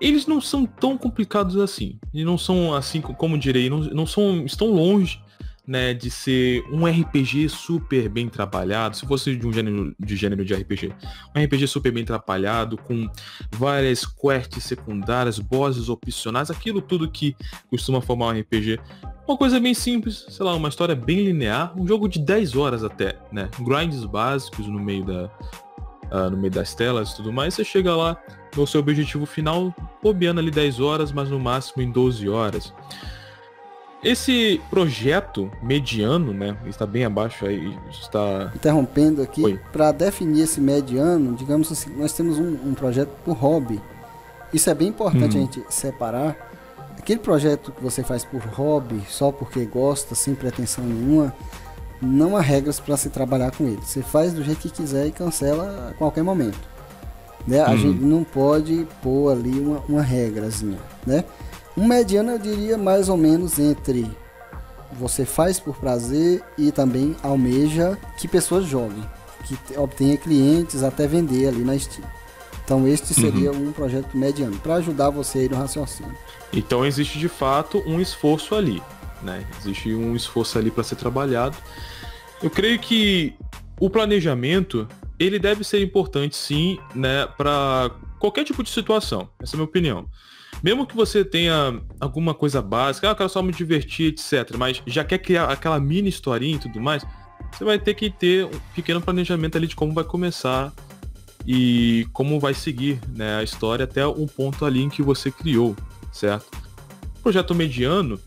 eles 0.00 0.26
não 0.26 0.40
são 0.40 0.64
tão 0.64 0.96
complicados 0.96 1.57
assim. 1.57 1.98
Eles 2.12 2.24
não 2.24 2.38
são 2.38 2.74
assim, 2.74 3.00
como 3.00 3.36
direi, 3.36 3.68
não, 3.68 3.80
não 3.80 4.07
são, 4.07 4.44
estão 4.44 4.68
longe 4.68 5.20
né, 5.66 5.94
de 5.94 6.10
ser 6.10 6.62
um 6.70 6.86
RPG 6.86 7.48
super 7.48 8.08
bem 8.08 8.28
trabalhado, 8.28 8.96
se 8.96 9.06
fosse 9.06 9.34
de 9.34 9.46
um 9.46 9.52
gênero 9.52 9.94
de 9.98 10.16
gênero 10.16 10.44
de 10.44 10.54
RPG, 10.54 10.92
um 11.34 11.42
RPG 11.42 11.66
super 11.66 11.90
bem 11.90 12.04
trabalhado, 12.04 12.76
com 12.76 13.08
várias 13.52 14.04
quests 14.04 14.64
secundárias, 14.64 15.38
bosses 15.38 15.88
opcionais, 15.88 16.50
aquilo 16.50 16.82
tudo 16.82 17.10
que 17.10 17.34
costuma 17.70 18.00
formar 18.00 18.26
um 18.26 18.40
RPG. 18.40 18.78
Uma 19.26 19.38
coisa 19.38 19.58
bem 19.58 19.72
simples, 19.72 20.26
sei 20.28 20.44
lá, 20.44 20.54
uma 20.54 20.68
história 20.68 20.94
bem 20.94 21.24
linear, 21.24 21.72
um 21.80 21.86
jogo 21.86 22.08
de 22.08 22.18
10 22.18 22.56
horas 22.56 22.84
até, 22.84 23.18
né? 23.32 23.48
Grinds 23.58 24.04
básicos 24.04 24.66
no 24.66 24.78
meio 24.78 25.04
da, 25.04 25.30
uh, 26.12 26.30
no 26.30 26.36
meio 26.36 26.50
das 26.50 26.74
telas 26.74 27.12
e 27.12 27.16
tudo 27.16 27.32
mais, 27.32 27.54
você 27.54 27.64
chega 27.64 27.96
lá 27.96 28.18
no 28.54 28.66
seu 28.66 28.80
objetivo 28.80 29.24
final, 29.24 29.74
bobeando 30.02 30.40
ali 30.40 30.50
10 30.50 30.78
horas, 30.78 31.10
mas 31.10 31.30
no 31.30 31.40
máximo 31.40 31.82
em 31.82 31.90
12 31.90 32.28
horas. 32.28 32.72
Esse 34.05 34.61
projeto 34.68 35.50
mediano, 35.62 36.34
né, 36.34 36.57
está 36.66 36.86
bem 36.86 37.07
abaixo 37.07 37.46
aí, 37.46 37.74
está... 37.90 38.52
Interrompendo 38.55 39.22
aqui, 39.22 39.59
para 39.72 39.92
definir 39.92 40.42
esse 40.42 40.61
mediano, 40.61 41.34
digamos 41.34 41.72
assim, 41.72 41.90
nós 41.96 42.12
temos 42.12 42.38
um, 42.38 42.52
um 42.66 42.74
projeto 42.74 43.09
por 43.24 43.34
hobby. 43.34 43.80
Isso 44.52 44.68
é 44.68 44.74
bem 44.74 44.88
importante 44.88 45.36
uhum. 45.36 45.42
a 45.42 45.46
gente 45.46 45.64
separar. 45.70 46.36
Aquele 46.98 47.18
projeto 47.18 47.72
que 47.72 47.82
você 47.82 48.02
faz 48.05 48.24
por 48.24 48.40
hobby, 48.42 49.02
só 49.09 49.32
porque 49.32 49.64
gosta, 49.64 50.14
sem 50.14 50.34
pretensão 50.34 50.84
nenhuma, 50.84 51.34
não 52.00 52.36
há 52.36 52.40
regras 52.40 52.78
para 52.78 52.96
se 52.96 53.09
trabalhar 53.09 53.52
com 53.52 53.64
ele. 53.64 53.80
Você 53.82 54.02
faz 54.02 54.32
do 54.32 54.44
jeito 54.44 54.61
que 54.61 54.70
quiser 54.70 55.07
e 55.07 55.12
cancela 55.12 55.90
a 55.90 55.94
qualquer 55.94 56.22
momento. 56.22 56.59
Né? 57.46 57.61
A 57.61 57.70
uhum. 57.70 57.76
gente 57.78 58.00
não 58.00 58.22
pode 58.22 58.86
pôr 59.02 59.32
ali 59.32 59.59
uma, 59.59 59.78
uma 59.88 60.02
regrazinha. 60.02 60.78
Né? 61.07 61.24
Um 61.76 61.86
mediano 61.86 62.32
eu 62.32 62.38
diria 62.38 62.78
mais 62.78 63.08
ou 63.08 63.16
menos 63.16 63.58
entre 63.58 64.10
você 64.92 65.24
faz 65.24 65.58
por 65.58 65.76
prazer 65.76 66.42
e 66.56 66.70
também 66.70 67.16
almeja 67.22 67.98
que 68.16 68.28
pessoas 68.28 68.64
joguem, 68.64 69.02
que 69.44 69.76
obtenha 69.76 70.16
clientes 70.16 70.82
até 70.82 71.06
vender 71.06 71.48
ali 71.48 71.64
na 71.64 71.76
Steam. 71.78 72.06
Então 72.64 72.86
este 72.86 73.12
seria 73.12 73.50
uhum. 73.50 73.68
um 73.68 73.72
projeto 73.72 74.16
mediano 74.16 74.56
para 74.58 74.76
ajudar 74.76 75.10
você 75.10 75.40
aí 75.40 75.48
no 75.48 75.56
raciocínio. 75.56 76.16
Então 76.52 76.86
existe 76.86 77.18
de 77.18 77.28
fato 77.28 77.82
um 77.86 78.00
esforço 78.00 78.54
ali, 78.54 78.80
né? 79.20 79.44
Existe 79.60 79.92
um 79.92 80.14
esforço 80.14 80.58
ali 80.58 80.70
para 80.70 80.84
ser 80.84 80.96
trabalhado 80.96 81.56
eu 82.44 82.50
creio 82.50 82.78
que 82.78 83.34
o 83.80 83.88
planejamento 83.88 84.86
ele 85.18 85.38
deve 85.38 85.64
ser 85.64 85.82
importante 85.82 86.36
sim, 86.36 86.78
né, 86.94 87.26
para 87.38 87.90
qualquer 88.18 88.44
tipo 88.44 88.62
de 88.62 88.68
situação. 88.68 89.28
Essa 89.40 89.54
é 89.54 89.56
a 89.56 89.58
minha 89.58 89.64
opinião. 89.64 90.06
Mesmo 90.62 90.86
que 90.86 90.96
você 90.96 91.24
tenha 91.24 91.80
alguma 92.00 92.32
coisa 92.32 92.62
básica, 92.62 93.09
ah, 93.09 93.11
eu 93.11 93.16
quero 93.16 93.28
só 93.28 93.42
me 93.42 93.52
divertir, 93.52 94.09
etc. 94.09 94.57
Mas 94.57 94.82
já 94.86 95.05
quer 95.05 95.18
criar 95.18 95.46
aquela 95.46 95.78
mini 95.78 96.09
historinha 96.09 96.57
e 96.57 96.59
tudo 96.59 96.80
mais, 96.80 97.05
você 97.52 97.64
vai 97.64 97.78
ter 97.78 97.94
que 97.94 98.11
ter 98.11 98.46
um 98.46 98.61
pequeno 98.74 99.00
planejamento 99.00 99.57
ali 99.57 99.66
de 99.66 99.76
como 99.76 99.92
vai 99.92 100.05
começar 100.05 100.72
e 101.46 102.07
como 102.12 102.40
vai 102.40 102.55
seguir 102.55 102.98
né, 103.09 103.36
a 103.36 103.42
história 103.42 103.84
até 103.84 104.07
um 104.07 104.26
ponto 104.26 104.64
ali 104.64 104.82
em 104.82 104.88
que 104.88 105.02
você 105.02 105.30
criou, 105.30 105.76
certo? 106.11 106.50
Projeto 107.22 107.55
mediano, 107.55 108.18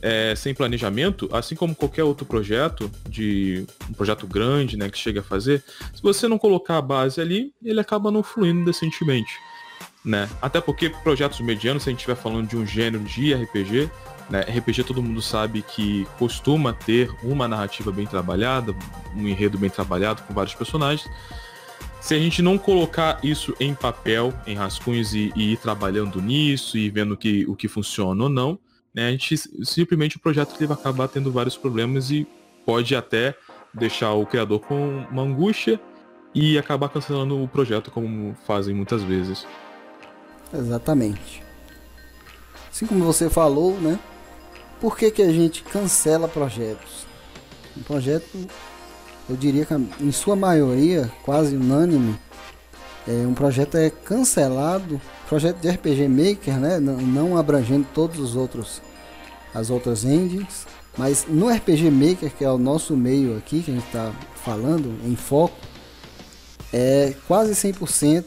é, 0.00 0.34
sem 0.34 0.52
planejamento, 0.52 1.28
assim 1.32 1.54
como 1.54 1.76
qualquer 1.76 2.02
outro 2.02 2.26
projeto, 2.26 2.90
de 3.08 3.64
um 3.88 3.92
projeto 3.92 4.26
grande, 4.26 4.76
né, 4.76 4.90
que 4.90 4.98
chega 4.98 5.20
a 5.20 5.22
fazer, 5.22 5.62
se 5.94 6.02
você 6.02 6.26
não 6.26 6.38
colocar 6.38 6.78
a 6.78 6.82
base 6.82 7.20
ali, 7.20 7.52
ele 7.62 7.78
acaba 7.78 8.10
não 8.10 8.22
fluindo 8.22 8.64
decentemente, 8.64 9.32
né? 10.04 10.28
Até 10.40 10.60
porque 10.60 10.90
projetos 10.90 11.40
medianos, 11.40 11.84
se 11.84 11.88
a 11.88 11.92
gente 11.92 12.00
estiver 12.00 12.16
falando 12.16 12.48
de 12.48 12.56
um 12.56 12.66
gênero 12.66 13.04
de 13.04 13.32
RPG, 13.32 13.90
né, 14.28 14.40
RPG 14.40 14.84
todo 14.84 15.02
mundo 15.02 15.20
sabe 15.20 15.62
que 15.62 16.06
costuma 16.18 16.72
ter 16.72 17.10
uma 17.22 17.46
narrativa 17.46 17.92
bem 17.92 18.06
trabalhada, 18.06 18.74
um 19.14 19.28
enredo 19.28 19.58
bem 19.58 19.70
trabalhado 19.70 20.22
com 20.22 20.34
vários 20.34 20.54
personagens. 20.54 21.08
Se 22.00 22.14
a 22.14 22.18
gente 22.18 22.42
não 22.42 22.58
colocar 22.58 23.20
isso 23.22 23.54
em 23.60 23.74
papel, 23.74 24.34
em 24.44 24.54
rascunhos 24.54 25.14
e, 25.14 25.32
e 25.36 25.52
ir 25.52 25.56
trabalhando 25.58 26.20
nisso 26.20 26.76
e 26.76 26.90
vendo 26.90 27.16
que, 27.16 27.46
o 27.46 27.54
que 27.54 27.68
funciona 27.68 28.24
ou 28.24 28.28
não, 28.28 28.58
né, 28.92 29.08
a 29.08 29.10
gente 29.12 29.36
simplesmente 29.64 30.16
o 30.16 30.20
projeto 30.20 30.54
ele 30.58 30.66
vai 30.66 30.76
acabar 30.76 31.08
tendo 31.08 31.30
vários 31.30 31.56
problemas 31.56 32.10
e 32.10 32.26
pode 32.66 32.96
até 32.96 33.36
deixar 33.72 34.12
o 34.12 34.26
criador 34.26 34.60
com 34.60 35.06
uma 35.10 35.22
angústia 35.22 35.80
e 36.34 36.58
acabar 36.58 36.88
cancelando 36.88 37.40
o 37.40 37.46
projeto 37.46 37.90
como 37.90 38.34
fazem 38.46 38.74
muitas 38.74 39.02
vezes. 39.02 39.46
Exatamente. 40.52 41.42
Assim 42.70 42.86
como 42.86 43.04
você 43.04 43.28
falou, 43.30 43.78
né? 43.80 43.98
Por 44.80 44.96
que, 44.96 45.10
que 45.10 45.22
a 45.22 45.32
gente 45.32 45.62
cancela 45.62 46.26
projetos? 46.26 47.06
Um 47.76 47.82
projeto, 47.82 48.26
eu 49.28 49.36
diria 49.36 49.64
que 49.64 49.74
em 49.74 50.12
sua 50.12 50.34
maioria, 50.34 51.10
quase 51.22 51.56
unânime, 51.56 52.18
é, 53.06 53.26
um 53.26 53.34
projeto 53.34 53.76
é 53.76 53.90
cancelado, 53.90 55.00
projeto 55.28 55.58
de 55.58 55.70
RPG 55.70 56.08
Maker, 56.08 56.58
né? 56.58 56.80
Não, 56.80 56.96
não 56.96 57.36
abrangendo 57.36 57.86
todos 57.94 58.18
os 58.18 58.36
outros, 58.36 58.82
as 59.54 59.70
outras 59.70 60.04
engines, 60.04 60.66
mas 60.96 61.26
no 61.28 61.48
RPG 61.48 61.90
Maker, 61.90 62.30
que 62.30 62.44
é 62.44 62.50
o 62.50 62.58
nosso 62.58 62.96
meio 62.96 63.36
aqui, 63.36 63.62
que 63.62 63.70
a 63.70 63.74
gente 63.74 63.86
está 63.86 64.12
falando, 64.44 64.94
em 65.04 65.16
foco, 65.16 65.56
é 66.72 67.14
quase 67.26 67.52
100% 67.52 68.24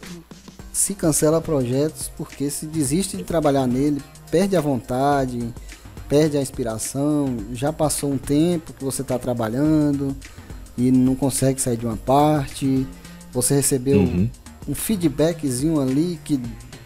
se 0.75 0.93
cancela 0.93 1.39
projetos 1.39 2.11
porque 2.17 2.49
se 2.49 2.65
desiste 2.65 3.15
de 3.15 3.23
trabalhar 3.23 3.65
nele, 3.65 4.01
perde 4.29 4.57
a 4.57 4.61
vontade, 4.61 5.53
perde 6.09 6.37
a 6.37 6.41
inspiração, 6.41 7.37
já 7.53 7.71
passou 7.71 8.11
um 8.11 8.17
tempo 8.17 8.73
que 8.73 8.83
você 8.83 9.01
está 9.01 9.17
trabalhando 9.17 10.13
e 10.77 10.91
não 10.91 11.15
consegue 11.15 11.61
sair 11.61 11.77
de 11.77 11.85
uma 11.85 11.95
parte, 11.95 12.85
você 13.31 13.55
recebeu 13.55 13.99
uhum. 13.99 14.29
um 14.67 14.75
feedbackzinho 14.75 15.79
ali 15.79 16.19
que 16.25 16.41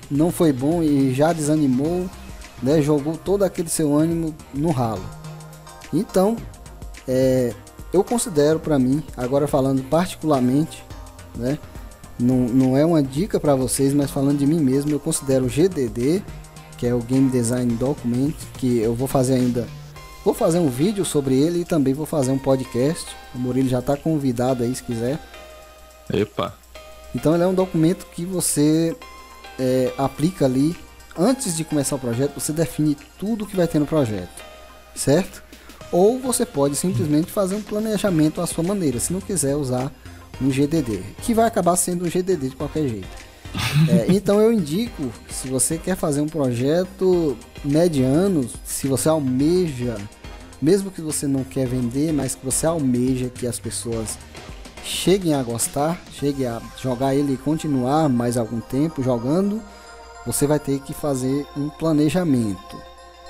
não 0.09 0.31
foi 0.31 0.53
bom 0.53 0.83
e 0.83 1.11
já 1.11 1.33
desanimou, 1.33 2.07
né, 2.61 2.83
jogou 2.83 3.17
todo 3.17 3.41
aquele 3.41 3.69
seu 3.69 3.97
ânimo 3.97 4.35
no 4.53 4.69
ralo. 4.69 5.03
Então, 5.91 6.37
é, 7.07 7.55
eu 7.91 8.03
considero 8.03 8.59
para 8.59 8.77
mim, 8.77 9.01
agora 9.17 9.47
falando 9.47 9.81
particularmente, 9.89 10.83
né, 11.35 11.57
não, 12.19 12.35
não 12.47 12.77
é 12.77 12.85
uma 12.85 13.01
dica 13.01 13.39
para 13.39 13.55
vocês, 13.55 13.93
mas 13.93 14.11
falando 14.11 14.39
de 14.39 14.45
mim 14.45 14.59
mesmo, 14.59 14.91
eu 14.91 14.99
considero 14.99 15.45
o 15.45 15.49
GDD, 15.49 16.21
que 16.77 16.85
é 16.85 16.93
o 16.93 16.99
Game 16.99 17.29
Design 17.29 17.73
Document, 17.75 18.33
que 18.57 18.79
eu 18.79 18.93
vou 18.93 19.07
fazer 19.07 19.35
ainda. 19.35 19.67
Vou 20.23 20.33
fazer 20.33 20.59
um 20.59 20.69
vídeo 20.69 21.05
sobre 21.05 21.35
ele 21.35 21.61
e 21.61 21.65
também 21.65 21.93
vou 21.93 22.05
fazer 22.05 22.31
um 22.31 22.37
podcast. 22.37 23.05
O 23.33 23.39
Murilo 23.39 23.69
já 23.69 23.79
está 23.79 23.95
convidado 23.95 24.63
aí 24.63 24.75
se 24.75 24.83
quiser. 24.83 25.17
Epa! 26.11 26.53
Então 27.15 27.33
ele 27.33 27.43
é 27.43 27.47
um 27.47 27.53
documento 27.53 28.05
que 28.07 28.25
você 28.25 28.95
é, 29.57 29.93
aplica 29.97 30.45
ali. 30.45 30.75
Antes 31.17 31.55
de 31.55 31.63
começar 31.63 31.95
o 31.95 31.99
projeto, 31.99 32.39
você 32.39 32.51
define 32.51 32.97
tudo 33.17 33.45
que 33.45 33.55
vai 33.55 33.67
ter 33.67 33.79
no 33.79 33.85
projeto, 33.85 34.43
certo? 34.95 35.43
Ou 35.91 36.19
você 36.19 36.45
pode 36.45 36.75
simplesmente 36.75 37.31
fazer 37.31 37.55
um 37.55 37.61
planejamento 37.61 38.39
à 38.39 38.47
sua 38.47 38.63
maneira, 38.63 38.99
se 38.99 39.11
não 39.11 39.19
quiser 39.19 39.55
usar 39.55 39.91
um 40.41 40.49
GDD, 40.49 41.01
que 41.21 41.33
vai 41.33 41.45
acabar 41.45 41.75
sendo 41.75 42.05
um 42.05 42.09
GDD 42.09 42.49
de 42.49 42.55
qualquer 42.55 42.87
jeito. 42.87 43.07
É, 43.89 44.07
então 44.13 44.39
eu 44.39 44.53
indico, 44.53 45.11
se 45.29 45.47
você 45.47 45.77
quer 45.77 45.95
fazer 45.95 46.21
um 46.21 46.27
projeto 46.27 47.37
mediano, 47.63 48.47
se 48.63 48.87
você 48.87 49.09
almeja, 49.09 49.97
mesmo 50.61 50.91
que 50.91 51.01
você 51.01 51.27
não 51.27 51.43
quer 51.43 51.67
vender, 51.67 52.13
mas 52.13 52.35
que 52.35 52.45
você 52.45 52.65
almeja 52.65 53.29
que 53.29 53.47
as 53.47 53.59
pessoas 53.59 54.17
cheguem 54.83 55.33
a 55.33 55.43
gostar, 55.43 56.01
cheguem 56.11 56.47
a 56.47 56.61
jogar 56.81 57.13
ele 57.13 57.33
e 57.33 57.37
continuar 57.37 58.09
mais 58.09 58.37
algum 58.37 58.59
tempo 58.59 59.03
jogando, 59.03 59.61
você 60.25 60.45
vai 60.45 60.59
ter 60.59 60.79
que 60.81 60.93
fazer 60.93 61.45
um 61.55 61.69
planejamento, 61.69 62.77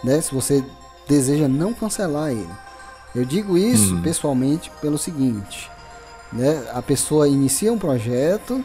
né? 0.04 0.22
Se 0.22 0.34
você 0.34 0.64
deseja 1.08 1.48
não 1.48 1.74
cancelar 1.74 2.32
ele. 2.32 2.50
Eu 3.16 3.26
digo 3.26 3.58
isso 3.58 3.96
hum. 3.96 4.02
pessoalmente 4.02 4.72
pelo 4.82 4.98
seguinte: 4.98 5.69
né? 6.32 6.70
A 6.74 6.82
pessoa 6.82 7.28
inicia 7.28 7.72
um 7.72 7.78
projeto, 7.78 8.64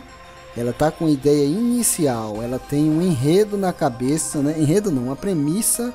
ela 0.56 0.72
tá 0.72 0.90
com 0.90 1.08
ideia 1.08 1.44
inicial, 1.44 2.42
ela 2.42 2.58
tem 2.58 2.88
um 2.88 3.02
enredo 3.02 3.56
na 3.56 3.72
cabeça, 3.72 4.40
né? 4.40 4.54
Enredo 4.58 4.90
não, 4.90 5.04
uma 5.04 5.16
premissa, 5.16 5.92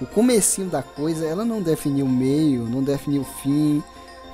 o 0.00 0.06
comecinho 0.06 0.68
da 0.68 0.82
coisa, 0.82 1.26
ela 1.26 1.44
não 1.44 1.62
definiu 1.62 2.06
o 2.06 2.08
meio, 2.08 2.64
não 2.64 2.82
definiu 2.82 3.22
o 3.22 3.42
fim, 3.42 3.82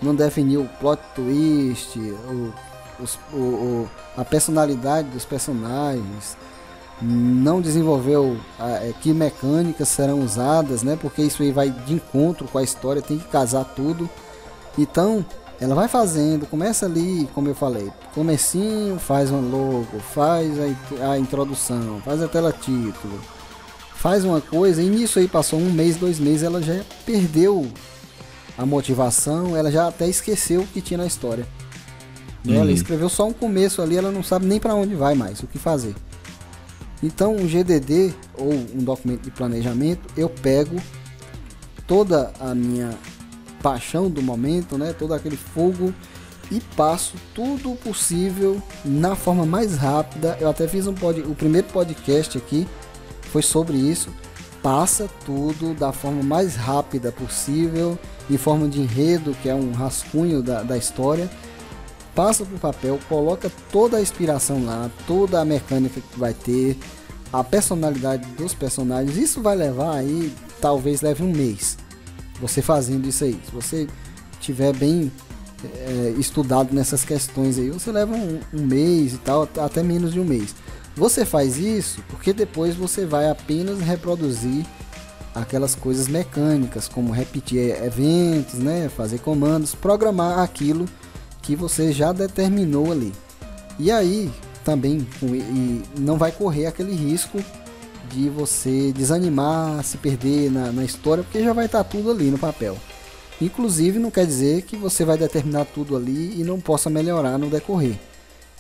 não 0.03 0.15
definiu 0.15 0.63
o 0.63 0.69
plot 0.69 1.01
twist, 1.15 1.99
o, 1.99 2.53
os, 3.01 3.19
o, 3.33 3.37
o, 3.37 3.91
a 4.17 4.25
personalidade 4.25 5.09
dos 5.09 5.25
personagens, 5.25 6.37
não 7.01 7.61
desenvolveu 7.61 8.37
a, 8.59 8.71
é, 8.71 8.95
que 9.01 9.13
mecânicas 9.13 9.89
serão 9.89 10.21
usadas, 10.21 10.83
né? 10.83 10.99
Porque 11.01 11.23
isso 11.23 11.43
aí 11.43 11.51
vai 11.51 11.71
de 11.71 11.95
encontro 11.95 12.47
com 12.49 12.59
a 12.59 12.63
história, 12.63 13.03
tem 13.03 13.19
que 13.19 13.29
casar 13.29 13.65
tudo. 13.65 14.09
Então, 14.79 15.25
ela 15.63 15.77
vai 15.77 15.87
fazendo, 15.87 16.45
começa 16.45 16.87
ali, 16.87 17.29
como 17.33 17.47
eu 17.47 17.55
falei, 17.55 17.89
comecinho, 18.17 18.99
faz 18.99 19.31
um 19.31 19.41
logo, 19.49 20.01
faz 20.13 20.51
a, 20.59 21.13
a 21.13 21.19
introdução, 21.19 22.03
faz 22.05 22.21
a 22.21 22.27
tela 22.27 22.53
título, 22.53 23.21
faz 23.95 24.25
uma 24.25 24.41
coisa, 24.41 24.83
e 24.83 24.91
nisso 24.91 25.21
aí 25.21 25.29
passou 25.29 25.61
um 25.61 25.71
mês, 25.73 25.95
dois 25.95 26.19
meses, 26.19 26.43
ela 26.43 26.61
já 26.61 26.83
perdeu 27.07 27.65
a 28.59 28.67
motivação, 28.67 29.57
ela 29.57 29.71
já 29.71 29.87
até 29.87 30.09
esqueceu 30.09 30.63
o 30.63 30.67
que 30.67 30.81
tinha 30.81 30.99
na 30.99 31.07
história. 31.07 31.47
Uhum. 32.45 32.55
Ela 32.55 32.73
escreveu 32.73 33.09
só 33.09 33.29
um 33.29 33.33
começo 33.33 33.81
ali, 33.81 33.97
ela 33.97 34.11
não 34.11 34.25
sabe 34.25 34.47
nem 34.47 34.59
para 34.59 34.75
onde 34.75 34.97
vai 34.97 35.15
mais, 35.15 35.45
o 35.45 35.47
que 35.47 35.61
fazer. 35.61 35.95
Então, 37.01 37.37
um 37.37 37.47
GDD 37.47 38.13
ou 38.37 38.53
um 38.53 38.83
documento 38.83 39.23
de 39.23 39.31
planejamento, 39.31 40.03
eu 40.17 40.29
pego 40.29 40.75
toda 41.87 42.33
a 42.41 42.53
minha 42.53 42.91
paixão 43.63 44.11
do 44.11 44.21
momento, 44.21 44.77
né? 44.77 44.93
Todo 44.93 45.15
aquele 45.15 45.37
fogo 45.37 45.95
e 46.51 46.61
passo 46.77 47.15
tudo 47.35 47.75
possível 47.77 48.61
na 48.85 49.15
forma 49.15 49.47
mais 49.47 49.77
rápida. 49.77 50.37
Eu 50.41 50.51
até 50.51 50.67
fiz 50.69 50.87
um 50.87 50.95
pod, 50.95 51.21
o 51.23 51.35
primeiro 51.35 51.69
podcast 51.69 52.37
aqui 52.37 52.67
foi 53.31 53.43
sobre 53.43 53.77
isso. 53.77 54.11
Passa 54.63 55.09
tudo 55.25 55.75
da 55.75 55.93
forma 55.93 56.23
mais 56.23 56.55
rápida 56.55 57.11
possível, 57.11 57.99
em 58.31 58.37
forma 58.37 58.69
de 58.69 58.81
enredo, 58.81 59.35
que 59.43 59.49
é 59.49 59.55
um 59.55 59.73
rascunho 59.73 60.43
da, 60.43 60.63
da 60.63 60.77
história. 60.77 61.29
Passa 62.15 62.45
para 62.45 62.55
o 62.55 62.61
papel, 62.61 63.01
coloca 63.09 63.51
toda 63.73 63.97
a 63.97 64.01
inspiração 64.01 64.65
lá, 64.65 64.91
toda 65.07 65.41
a 65.41 65.45
mecânica 65.45 66.01
que 66.01 66.21
vai 66.21 66.35
ter, 66.35 66.79
a 67.33 67.43
personalidade 67.43 68.25
dos 68.33 68.53
personagens. 68.53 69.17
Isso 69.17 69.41
vai 69.41 69.57
levar 69.57 69.97
aí, 69.97 70.33
talvez 70.61 71.01
leve 71.01 71.25
um 71.25 71.33
mês 71.33 71.79
você 72.43 72.61
fazendo 72.61 73.09
isso 73.09 73.23
aí. 73.23 73.41
Se 73.47 73.53
você 73.53 73.87
tiver 74.41 74.75
bem 74.75 75.11
é, 75.65 76.15
estudado 76.19 76.75
nessas 76.75 77.05
questões 77.05 77.57
aí, 77.57 77.71
você 77.71 77.93
leva 77.93 78.15
um, 78.15 78.41
um 78.53 78.67
mês 78.67 79.15
e 79.15 79.19
tal, 79.19 79.49
até 79.59 79.83
menos 79.83 80.13
de 80.13 80.19
um 80.19 80.25
mês. 80.25 80.55
Você 80.97 81.25
faz 81.25 81.57
isso 81.57 82.03
porque 82.11 82.33
depois 82.33 82.75
você 82.75 83.07
vai 83.07 83.31
apenas 83.31 83.81
reproduzir 83.81 84.67
aquelas 85.35 85.75
coisas 85.75 86.09
mecânicas, 86.09 86.89
como 86.89 87.13
repetir 87.13 87.83
eventos, 87.83 88.55
né, 88.55 88.91
fazer 88.95 89.21
comandos, 89.21 89.75
programar 89.75 90.41
aquilo 90.41 90.87
que 91.41 91.57
você 91.57 91.93
já 91.93 92.13
determinou 92.13 92.93
ali. 92.93 93.13
E 93.79 93.91
aí 93.91 94.31
também 94.65 95.07
e 95.23 95.83
não 95.99 96.19
vai 96.19 96.33
correr 96.33 96.67
aquele 96.67 96.95
risco 96.95 97.43
de 98.13 98.29
você 98.29 98.93
desanimar, 98.93 99.83
se 99.85 99.97
perder 99.97 100.51
na, 100.51 100.71
na 100.71 100.85
história, 100.85 101.25
porque 101.25 101.43
já 101.43 101.53
vai 101.53 101.67
estar 101.67 101.83
tá 101.83 101.91
tudo 101.91 102.11
ali 102.11 102.31
no 102.31 102.39
papel. 102.39 102.77
Inclusive, 103.41 103.99
não 103.99 104.11
quer 104.11 104.27
dizer 104.27 104.63
que 104.63 104.77
você 104.77 105.05
vai 105.05 105.19
determinar 105.19 105.65
tudo 105.65 105.97
ali 105.97 106.41
e 106.41 106.45
não 106.45 106.61
possa 106.61 106.89
melhorar 106.89 107.39
no 107.39 107.51
decorrer. 107.51 107.99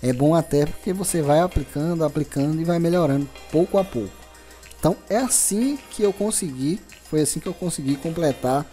É 0.02 0.12
bom 0.12 0.34
até 0.34 0.66
porque 0.66 0.92
você 0.92 1.22
vai 1.22 1.38
aplicando, 1.38 2.04
aplicando 2.04 2.60
e 2.60 2.64
vai 2.64 2.80
melhorando 2.80 3.28
pouco 3.52 3.78
a 3.78 3.84
pouco. 3.84 4.10
Então 4.76 4.96
é 5.08 5.18
assim 5.18 5.78
que 5.90 6.02
eu 6.02 6.12
consegui, 6.12 6.80
foi 7.04 7.20
assim 7.20 7.38
que 7.38 7.46
eu 7.46 7.54
consegui 7.54 7.94
completar 7.94 8.66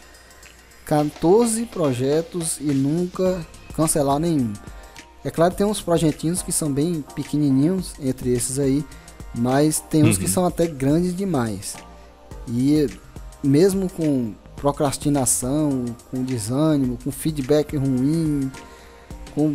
14 0.87 1.67
projetos 1.67 2.57
e 2.59 2.73
nunca 2.73 3.45
cancelar 3.75 4.17
nenhum. 4.17 4.51
É 5.23 5.29
claro 5.29 5.53
tem 5.53 5.67
uns 5.67 5.81
projetinhos 5.81 6.41
que 6.41 6.51
são 6.51 6.71
bem 6.73 7.05
pequenininhos 7.13 7.93
entre 8.01 8.31
esses 8.31 8.57
aí, 8.57 8.83
mas 9.35 9.79
tem 9.79 10.03
uns 10.03 10.15
uhum. 10.15 10.23
que 10.23 10.29
são 10.29 10.45
até 10.45 10.67
grandes 10.67 11.15
demais. 11.15 11.75
E 12.47 12.87
mesmo 13.43 13.89
com 13.89 14.33
procrastinação, 14.55 15.85
com 16.11 16.23
desânimo, 16.23 16.97
com 17.03 17.11
feedback 17.11 17.77
ruim, 17.77 18.51
com 19.33 19.53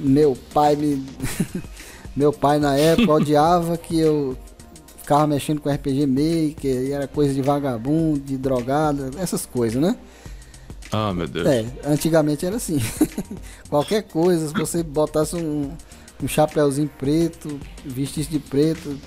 meu 0.00 0.36
pai 0.52 0.74
me 0.74 1.04
meu 2.16 2.32
pai 2.32 2.58
na 2.58 2.76
época 2.76 3.12
odiava 3.12 3.76
que 3.76 3.98
eu 3.98 4.36
ficava 4.98 5.26
mexendo 5.26 5.60
com 5.60 5.70
RPG 5.70 6.06
Maker, 6.06 6.82
e 6.82 6.92
era 6.92 7.08
coisa 7.08 7.34
de 7.34 7.42
vagabundo, 7.42 8.20
de 8.20 8.36
drogada, 8.38 9.10
essas 9.18 9.44
coisas, 9.44 9.80
né? 9.80 9.96
Ah, 10.92 11.12
meu 11.12 11.26
Deus. 11.26 11.46
É, 11.46 11.64
antigamente 11.86 12.44
era 12.44 12.56
assim. 12.56 12.78
Qualquer 13.68 14.02
coisa, 14.02 14.48
se 14.48 14.54
você 14.54 14.82
botasse 14.82 15.34
um, 15.34 15.72
um 16.22 16.28
chapéuzinho 16.28 16.90
preto, 16.98 17.58
vestisse 17.84 18.30
de 18.30 18.38
preto, 18.38 18.98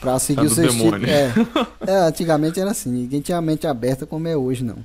Pra 0.00 0.18
seguir 0.18 0.36
tá 0.36 0.42
o 0.46 0.50
seu 0.50 0.66
estilo. 0.66 1.06
É, 1.06 1.32
é, 1.86 1.96
antigamente 2.06 2.60
era 2.60 2.70
assim, 2.70 2.90
ninguém 2.90 3.20
tinha 3.20 3.36
a 3.36 3.42
mente 3.42 3.66
aberta 3.66 4.06
como 4.06 4.28
é 4.28 4.36
hoje, 4.36 4.64
não. 4.64 4.76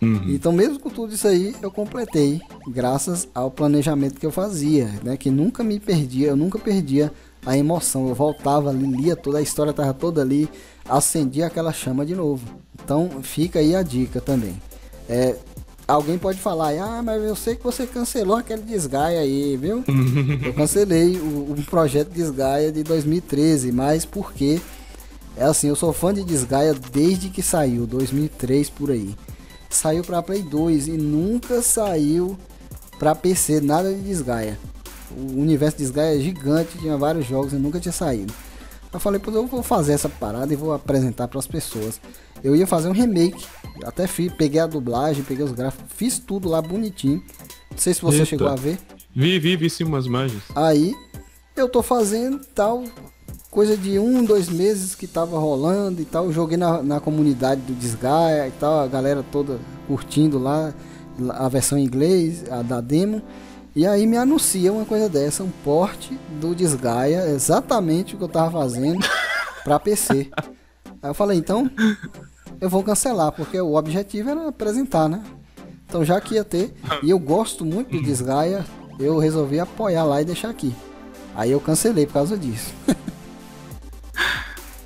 Uhum. 0.00 0.24
Então, 0.28 0.52
mesmo 0.52 0.78
com 0.78 0.90
tudo 0.90 1.14
isso 1.14 1.26
aí, 1.26 1.56
eu 1.62 1.70
completei, 1.70 2.40
graças 2.68 3.26
ao 3.34 3.50
planejamento 3.50 4.20
que 4.20 4.26
eu 4.26 4.30
fazia, 4.30 4.88
né? 5.02 5.16
Que 5.16 5.30
nunca 5.30 5.64
me 5.64 5.80
perdia, 5.80 6.28
eu 6.28 6.36
nunca 6.36 6.58
perdia 6.58 7.10
a 7.46 7.56
emoção. 7.56 8.08
Eu 8.08 8.14
voltava 8.14 8.68
ali, 8.68 8.86
lia 8.86 9.16
toda 9.16 9.38
a 9.38 9.42
história, 9.42 9.72
tava 9.72 9.94
toda 9.94 10.20
ali, 10.20 10.50
acendia 10.86 11.46
aquela 11.46 11.72
chama 11.72 12.04
de 12.04 12.14
novo. 12.14 12.46
Então, 12.74 13.22
fica 13.22 13.58
aí 13.58 13.74
a 13.74 13.82
dica 13.82 14.20
também. 14.20 14.60
É, 15.08 15.34
alguém 15.86 16.18
pode 16.18 16.38
falar, 16.38 16.72
ah, 16.80 17.02
mas 17.02 17.22
eu 17.22 17.36
sei 17.36 17.54
que 17.54 17.62
você 17.62 17.86
cancelou 17.86 18.36
aquele 18.36 18.62
Desgaia 18.62 19.20
aí, 19.20 19.56
viu? 19.56 19.84
eu 20.44 20.54
cancelei 20.54 21.16
o, 21.16 21.52
o 21.52 21.64
projeto 21.68 22.08
Desgaia 22.10 22.72
de 22.72 22.82
2013, 22.82 23.70
mas 23.72 24.04
porque 24.04 24.60
é 25.36 25.44
assim, 25.44 25.68
eu 25.68 25.76
sou 25.76 25.92
fã 25.92 26.14
de 26.14 26.24
Desgaia 26.24 26.74
desde 26.74 27.28
que 27.28 27.42
saiu, 27.42 27.86
2003 27.86 28.70
por 28.70 28.90
aí. 28.90 29.14
Saiu 29.68 30.02
para 30.02 30.22
Play 30.22 30.42
2 30.42 30.88
e 30.88 30.92
nunca 30.92 31.60
saiu 31.60 32.36
para 32.98 33.14
PC, 33.14 33.60
nada 33.60 33.92
de 33.92 34.00
Desgaia. 34.00 34.58
O 35.10 35.40
universo 35.40 35.76
de 35.76 35.84
Desgaia 35.84 36.16
é 36.16 36.20
gigante, 36.20 36.78
tinha 36.78 36.96
vários 36.96 37.26
jogos 37.26 37.52
e 37.52 37.56
nunca 37.56 37.78
tinha 37.78 37.92
saído. 37.92 38.32
Eu 38.92 38.98
falei, 38.98 39.20
pô, 39.20 39.30
eu 39.30 39.46
vou 39.46 39.62
fazer 39.62 39.92
essa 39.92 40.08
parada 40.08 40.50
e 40.52 40.56
vou 40.56 40.72
apresentar 40.72 41.28
para 41.28 41.38
as 41.38 41.46
pessoas. 41.46 42.00
Eu 42.42 42.56
ia 42.56 42.66
fazer 42.66 42.88
um 42.88 42.92
remake, 42.92 43.46
até 43.84 44.06
fiz, 44.06 44.32
peguei 44.32 44.60
a 44.60 44.66
dublagem, 44.66 45.22
peguei 45.22 45.44
os 45.44 45.52
gráficos, 45.52 45.90
fiz 45.94 46.18
tudo 46.18 46.48
lá 46.48 46.60
bonitinho. 46.60 47.22
Não 47.70 47.78
sei 47.78 47.94
se 47.94 48.02
você 48.02 48.18
Eita. 48.18 48.26
chegou 48.26 48.48
a 48.48 48.54
ver. 48.54 48.78
Vi, 49.14 49.38
vi, 49.38 49.56
vi 49.56 49.70
sim 49.70 49.84
umas 49.84 50.06
imagens. 50.06 50.42
Aí 50.54 50.94
eu 51.56 51.68
tô 51.68 51.82
fazendo 51.82 52.44
tal, 52.54 52.84
coisa 53.50 53.76
de 53.76 53.98
um, 53.98 54.24
dois 54.24 54.48
meses 54.48 54.94
que 54.94 55.06
tava 55.06 55.38
rolando 55.38 56.00
e 56.00 56.04
tal. 56.04 56.30
Joguei 56.32 56.56
na, 56.56 56.82
na 56.82 57.00
comunidade 57.00 57.60
do 57.62 57.74
Desgaia 57.74 58.48
e 58.48 58.52
tal, 58.52 58.80
a 58.80 58.86
galera 58.86 59.24
toda 59.32 59.58
curtindo 59.86 60.38
lá 60.38 60.74
a 61.30 61.48
versão 61.48 61.78
em 61.78 61.84
inglês, 61.84 62.44
a 62.50 62.62
da 62.62 62.80
demo. 62.80 63.22
E 63.74 63.86
aí 63.86 64.06
me 64.06 64.16
anuncia 64.16 64.72
uma 64.72 64.84
coisa 64.84 65.08
dessa, 65.08 65.42
um 65.42 65.50
porte 65.62 66.18
do 66.40 66.54
Desgaia, 66.54 67.28
exatamente 67.28 68.14
o 68.14 68.18
que 68.18 68.24
eu 68.24 68.28
tava 68.28 68.50
fazendo 68.50 69.04
para 69.64 69.78
PC. 69.78 70.30
Aí 71.02 71.10
eu 71.10 71.14
falei, 71.14 71.38
então 71.38 71.70
eu 72.60 72.68
vou 72.68 72.82
cancelar, 72.82 73.32
porque 73.32 73.60
o 73.60 73.74
objetivo 73.74 74.30
era 74.30 74.48
apresentar, 74.48 75.08
né? 75.08 75.22
Então 75.88 76.04
já 76.04 76.20
que 76.20 76.34
ia 76.34 76.44
ter, 76.44 76.74
e 77.02 77.10
eu 77.10 77.18
gosto 77.18 77.64
muito 77.64 77.90
do 77.90 78.02
Desgaia, 78.02 78.64
eu 78.98 79.18
resolvi 79.18 79.60
apoiar 79.60 80.04
lá 80.04 80.20
e 80.20 80.24
deixar 80.24 80.50
aqui. 80.50 80.74
Aí 81.34 81.50
eu 81.50 81.60
cancelei 81.60 82.06
por 82.06 82.14
causa 82.14 82.36
disso. 82.36 82.72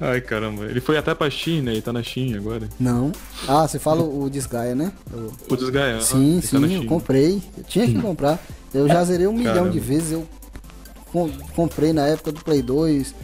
Ai 0.01 0.21
caramba, 0.21 0.65
ele 0.65 0.81
foi 0.81 0.97
até 0.97 1.15
pra 1.15 1.29
China 1.29 1.75
e 1.75 1.83
tá 1.83 1.93
na 1.93 2.03
China 2.03 2.39
agora. 2.39 2.69
Não. 2.79 3.13
Ah, 3.47 3.69
você 3.69 3.79
fala 3.79 4.03
o 4.03 4.31
Desgaia, 4.31 4.75
né? 4.75 4.93
O, 5.13 5.53
o 5.53 5.57
Desgaia. 5.57 6.01
Sim, 6.01 6.39
ah, 6.39 6.47
sim, 6.47 6.61
tá 6.61 6.67
eu 6.67 6.87
comprei. 6.87 7.43
Eu 7.57 7.65
tinha 7.65 7.87
que 7.87 8.01
comprar. 8.01 8.39
Eu 8.73 8.89
já 8.89 9.05
zerei 9.05 9.27
um 9.27 9.37
caramba. 9.37 9.51
milhão 9.51 9.71
de 9.71 9.79
vezes. 9.79 10.13
Eu 10.13 10.27
comprei 11.55 11.93
na 11.93 12.07
época 12.07 12.33
do 12.33 12.43
Play 12.43 12.63
2 12.63 13.15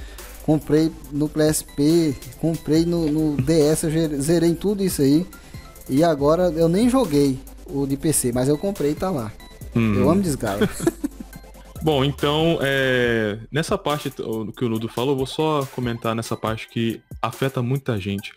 comprei 0.46 0.92
no 1.10 1.28
PSP, 1.28 2.16
comprei 2.40 2.86
no, 2.86 3.10
no 3.10 3.36
DS, 3.36 3.82
eu 3.82 4.22
zerei 4.22 4.54
tudo 4.54 4.82
isso 4.82 5.02
aí. 5.02 5.26
E 5.88 6.04
agora 6.04 6.44
eu 6.56 6.68
nem 6.68 6.88
joguei 6.88 7.38
o 7.66 7.84
de 7.84 7.96
PC, 7.96 8.32
mas 8.32 8.48
eu 8.48 8.56
comprei 8.56 8.92
e 8.92 8.94
tá 8.94 9.10
lá. 9.10 9.32
Hum. 9.74 9.94
Eu 9.96 10.08
amo 10.08 10.22
Desgaia. 10.22 10.68
Bom, 11.82 12.04
então, 12.04 12.58
é, 12.62 13.38
nessa 13.52 13.76
parte 13.76 14.10
que 14.10 14.64
o 14.64 14.68
Nudo 14.68 14.88
falou, 14.88 15.12
eu 15.12 15.16
vou 15.16 15.26
só 15.26 15.66
comentar 15.74 16.14
nessa 16.14 16.36
parte 16.36 16.68
que 16.68 17.00
afeta 17.20 17.62
muita 17.62 17.98
gente. 18.00 18.32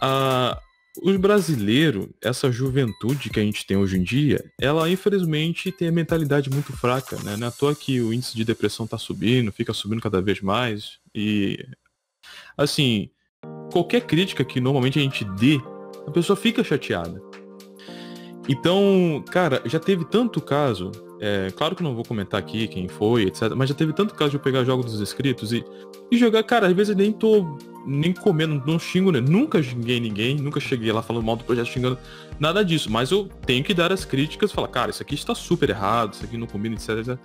Ah, 0.00 0.58
os 1.02 1.16
brasileiros, 1.16 2.08
essa 2.22 2.50
juventude 2.50 3.30
que 3.30 3.40
a 3.40 3.42
gente 3.42 3.66
tem 3.66 3.76
hoje 3.76 3.98
em 3.98 4.02
dia, 4.02 4.44
ela 4.60 4.88
infelizmente 4.90 5.70
tem 5.72 5.88
a 5.88 5.92
mentalidade 5.92 6.50
muito 6.50 6.72
fraca, 6.72 7.16
né? 7.22 7.36
Não 7.36 7.46
é 7.46 7.48
à 7.48 7.52
toa 7.52 7.74
que 7.74 8.00
o 8.00 8.12
índice 8.12 8.36
de 8.36 8.44
depressão 8.44 8.86
tá 8.86 8.98
subindo, 8.98 9.52
fica 9.52 9.72
subindo 9.72 10.02
cada 10.02 10.20
vez 10.20 10.40
mais. 10.40 10.98
E 11.14 11.64
assim, 12.56 13.10
qualquer 13.72 14.02
crítica 14.02 14.44
que 14.44 14.60
normalmente 14.60 14.98
a 14.98 15.02
gente 15.02 15.24
dê, 15.24 15.58
a 16.06 16.10
pessoa 16.10 16.36
fica 16.36 16.64
chateada. 16.64 17.20
Então, 18.48 19.22
cara, 19.30 19.62
já 19.66 19.78
teve 19.78 20.04
tanto 20.06 20.40
caso, 20.40 20.90
é, 21.20 21.50
claro 21.56 21.74
que 21.74 21.82
não 21.82 21.94
vou 21.94 22.04
comentar 22.04 22.38
aqui 22.38 22.68
quem 22.68 22.86
foi, 22.86 23.24
etc, 23.24 23.52
mas 23.56 23.68
já 23.68 23.74
teve 23.74 23.92
tanto 23.92 24.14
caso 24.14 24.30
de 24.30 24.36
eu 24.36 24.40
pegar 24.40 24.64
jogos 24.64 24.92
dos 24.92 25.00
inscritos 25.00 25.52
e, 25.52 25.64
e 26.10 26.16
jogar, 26.16 26.42
cara, 26.44 26.68
às 26.68 26.72
vezes 26.72 26.90
eu 26.90 26.96
nem 26.96 27.12
tô 27.12 27.58
nem 27.86 28.12
comendo, 28.12 28.62
não 28.66 28.78
xingo, 28.78 29.10
né? 29.10 29.20
Nunca 29.20 29.62
xinguei 29.62 29.98
ninguém, 29.98 30.36
nunca 30.36 30.60
cheguei 30.60 30.92
lá 30.92 31.02
falando 31.02 31.24
mal 31.24 31.36
do 31.36 31.44
projeto, 31.44 31.68
xingando 31.68 31.98
nada 32.38 32.62
disso. 32.62 32.90
Mas 32.90 33.10
eu 33.10 33.28
tenho 33.46 33.64
que 33.64 33.72
dar 33.72 33.90
as 33.90 34.04
críticas, 34.04 34.52
falar, 34.52 34.68
cara, 34.68 34.90
isso 34.90 35.02
aqui 35.02 35.14
está 35.14 35.34
super 35.34 35.70
errado, 35.70 36.12
isso 36.12 36.24
aqui 36.24 36.36
não 36.36 36.46
combina, 36.46 36.74
etc. 36.74 36.90
etc. 36.98 37.18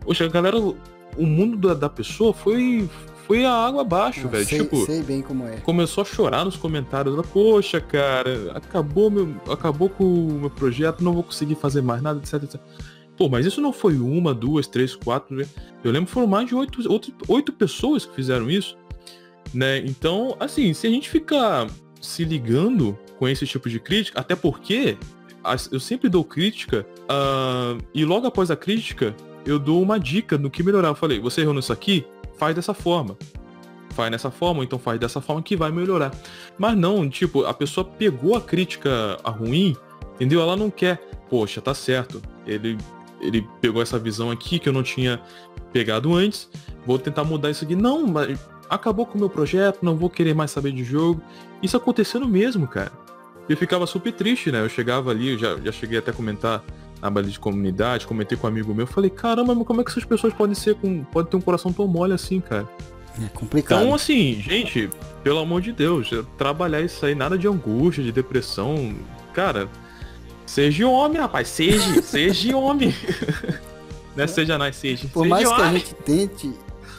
Poxa, 0.00 0.28
galera, 0.28 0.58
o 0.58 1.26
mundo 1.26 1.56
da, 1.56 1.74
da 1.74 1.88
pessoa 1.88 2.34
foi 2.34 2.88
foi 3.26 3.44
a 3.44 3.52
água 3.52 3.82
abaixo, 3.82 4.28
velho. 4.28 4.44
Tipo, 4.44 4.84
sei 4.84 5.02
bem 5.02 5.22
como 5.22 5.46
é. 5.46 5.56
Começou 5.58 6.02
a 6.02 6.04
chorar 6.04 6.44
nos 6.44 6.56
comentários. 6.56 7.14
Ela, 7.14 7.22
Poxa, 7.22 7.80
cara, 7.80 8.52
acabou 8.54 9.10
meu, 9.10 9.34
acabou 9.50 9.88
com 9.88 10.04
o 10.04 10.32
meu 10.40 10.50
projeto, 10.50 11.02
não 11.02 11.12
vou 11.14 11.22
conseguir 11.22 11.54
fazer 11.54 11.80
mais 11.80 12.02
nada, 12.02 12.18
etc, 12.18 12.42
etc. 12.42 12.60
Pô, 13.16 13.28
mas 13.28 13.46
isso 13.46 13.60
não 13.60 13.72
foi 13.72 13.98
uma, 13.98 14.32
duas, 14.34 14.66
três, 14.66 14.96
quatro. 14.96 15.36
Né? 15.36 15.46
Eu 15.84 15.92
lembro 15.92 16.06
que 16.06 16.12
foram 16.12 16.26
mais 16.26 16.48
de 16.48 16.54
oito, 16.54 16.80
oito, 16.90 17.12
oito 17.28 17.52
pessoas 17.52 18.06
que 18.06 18.14
fizeram 18.14 18.50
isso 18.50 18.76
né? 19.52 19.78
Então, 19.78 20.36
assim, 20.40 20.72
se 20.72 20.86
a 20.86 20.90
gente 20.90 21.08
ficar 21.08 21.68
se 22.00 22.24
ligando 22.24 22.98
com 23.18 23.28
esse 23.28 23.46
tipo 23.46 23.68
de 23.68 23.78
crítica, 23.78 24.20
até 24.20 24.34
porque 24.34 24.96
eu 25.70 25.80
sempre 25.80 26.08
dou 26.08 26.24
crítica 26.24 26.86
uh, 27.02 27.82
e 27.92 28.04
logo 28.04 28.26
após 28.26 28.50
a 28.50 28.56
crítica 28.56 29.14
eu 29.44 29.58
dou 29.58 29.82
uma 29.82 29.98
dica 29.98 30.38
no 30.38 30.50
que 30.50 30.62
melhorar. 30.62 30.88
Eu 30.88 30.94
falei, 30.94 31.20
você 31.20 31.40
errou 31.40 31.54
nisso 31.54 31.72
aqui? 31.72 32.04
Faz 32.38 32.54
dessa 32.54 32.72
forma. 32.72 33.16
Faz 33.90 34.10
dessa 34.10 34.30
forma, 34.30 34.64
então 34.64 34.78
faz 34.78 34.98
dessa 34.98 35.20
forma 35.20 35.42
que 35.42 35.56
vai 35.56 35.70
melhorar. 35.70 36.12
Mas 36.56 36.76
não, 36.76 37.08
tipo, 37.08 37.44
a 37.44 37.52
pessoa 37.52 37.84
pegou 37.84 38.36
a 38.36 38.40
crítica 38.40 39.18
a 39.22 39.30
ruim, 39.30 39.76
entendeu? 40.14 40.40
Ela 40.40 40.56
não 40.56 40.70
quer, 40.70 40.96
poxa, 41.28 41.60
tá 41.60 41.74
certo. 41.74 42.22
Ele, 42.46 42.78
ele 43.22 43.48
pegou 43.60 43.80
essa 43.80 43.98
visão 43.98 44.30
aqui 44.30 44.58
que 44.58 44.68
eu 44.68 44.72
não 44.72 44.82
tinha 44.82 45.20
pegado 45.72 46.12
antes. 46.14 46.48
Vou 46.84 46.98
tentar 46.98 47.24
mudar 47.24 47.50
isso 47.50 47.64
aqui. 47.64 47.76
Não, 47.76 48.06
mas 48.06 48.38
acabou 48.68 49.06
com 49.06 49.16
o 49.16 49.20
meu 49.20 49.30
projeto, 49.30 49.78
não 49.82 49.96
vou 49.96 50.10
querer 50.10 50.34
mais 50.34 50.50
saber 50.50 50.72
de 50.72 50.82
jogo. 50.82 51.22
Isso 51.62 51.76
acontecendo 51.76 52.26
mesmo, 52.26 52.66
cara. 52.66 52.92
Eu 53.48 53.56
ficava 53.56 53.86
super 53.86 54.12
triste, 54.12 54.50
né? 54.50 54.60
Eu 54.60 54.68
chegava 54.68 55.10
ali, 55.10 55.30
eu 55.30 55.38
já, 55.38 55.56
já 55.58 55.72
cheguei 55.72 55.98
até 55.98 56.10
a 56.10 56.14
comentar 56.14 56.64
na 57.00 57.10
base 57.10 57.30
de 57.30 57.40
comunidade, 57.40 58.06
comentei 58.06 58.38
com 58.38 58.46
um 58.46 58.50
amigo 58.50 58.72
meu, 58.72 58.86
falei, 58.86 59.10
caramba, 59.10 59.54
mas 59.54 59.66
como 59.66 59.80
é 59.80 59.84
que 59.84 59.90
essas 59.90 60.04
pessoas 60.04 60.32
podem 60.32 60.54
ser 60.54 60.76
com. 60.76 61.02
podem 61.04 61.30
ter 61.30 61.36
um 61.36 61.40
coração 61.40 61.72
tão 61.72 61.86
mole 61.86 62.12
assim, 62.12 62.40
cara? 62.40 62.68
É 63.20 63.28
complicado. 63.28 63.82
Então, 63.82 63.94
assim, 63.94 64.40
gente, 64.40 64.88
pelo 65.22 65.38
amor 65.38 65.60
de 65.60 65.72
Deus, 65.72 66.10
trabalhar 66.38 66.80
isso 66.80 67.04
aí, 67.04 67.14
nada 67.14 67.36
de 67.36 67.46
angústia, 67.46 68.02
de 68.02 68.12
depressão. 68.12 68.94
Cara, 69.34 69.68
seja 70.52 70.86
homem, 70.86 71.18
rapaz, 71.18 71.48
seja, 71.48 72.00
seja 72.02 72.56
homem. 72.56 72.94
Não 74.14 74.24
é 74.24 74.26
seja 74.26 74.58
nós, 74.58 74.76
seja. 74.76 75.08
Por 75.08 75.22
seja 75.22 75.34
mais 75.34 75.48
homem. 75.48 75.56
que 75.56 75.62
a 75.62 75.72
gente 75.72 75.94
tente 75.94 76.52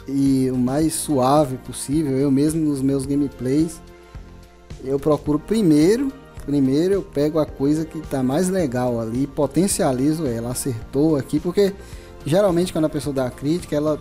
e 0.08 0.50
o 0.50 0.56
mais 0.56 0.92
suave 0.94 1.56
possível. 1.58 2.16
Eu 2.16 2.30
mesmo 2.30 2.60
nos 2.68 2.82
meus 2.82 3.06
gameplays, 3.06 3.80
eu 4.82 4.98
procuro 4.98 5.38
primeiro, 5.38 6.12
primeiro 6.44 6.94
eu 6.94 7.02
pego 7.02 7.38
a 7.38 7.46
coisa 7.46 7.84
que 7.84 8.00
tá 8.00 8.22
mais 8.22 8.48
legal 8.48 9.00
ali, 9.00 9.26
potencializo 9.26 10.26
ela, 10.26 10.50
acertou 10.50 11.16
aqui, 11.16 11.38
porque 11.38 11.72
geralmente 12.26 12.72
quando 12.72 12.86
a 12.86 12.90
pessoa 12.90 13.14
dá 13.14 13.26
a 13.26 13.30
crítica, 13.30 13.76
ela 13.76 13.96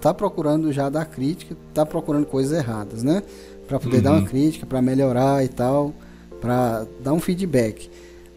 tá 0.00 0.14
procurando 0.14 0.72
já 0.72 0.88
dar 0.88 1.04
crítica, 1.04 1.54
tá 1.74 1.84
procurando 1.84 2.24
coisas 2.24 2.56
erradas, 2.56 3.02
né? 3.02 3.22
Para 3.68 3.78
poder 3.78 3.98
uhum. 3.98 4.02
dar 4.02 4.10
uma 4.12 4.20
uhum. 4.20 4.24
crítica, 4.24 4.66
para 4.66 4.80
melhorar 4.80 5.44
e 5.44 5.48
tal, 5.48 5.94
para 6.40 6.86
dar 7.00 7.12
um 7.12 7.20
feedback. 7.20 7.90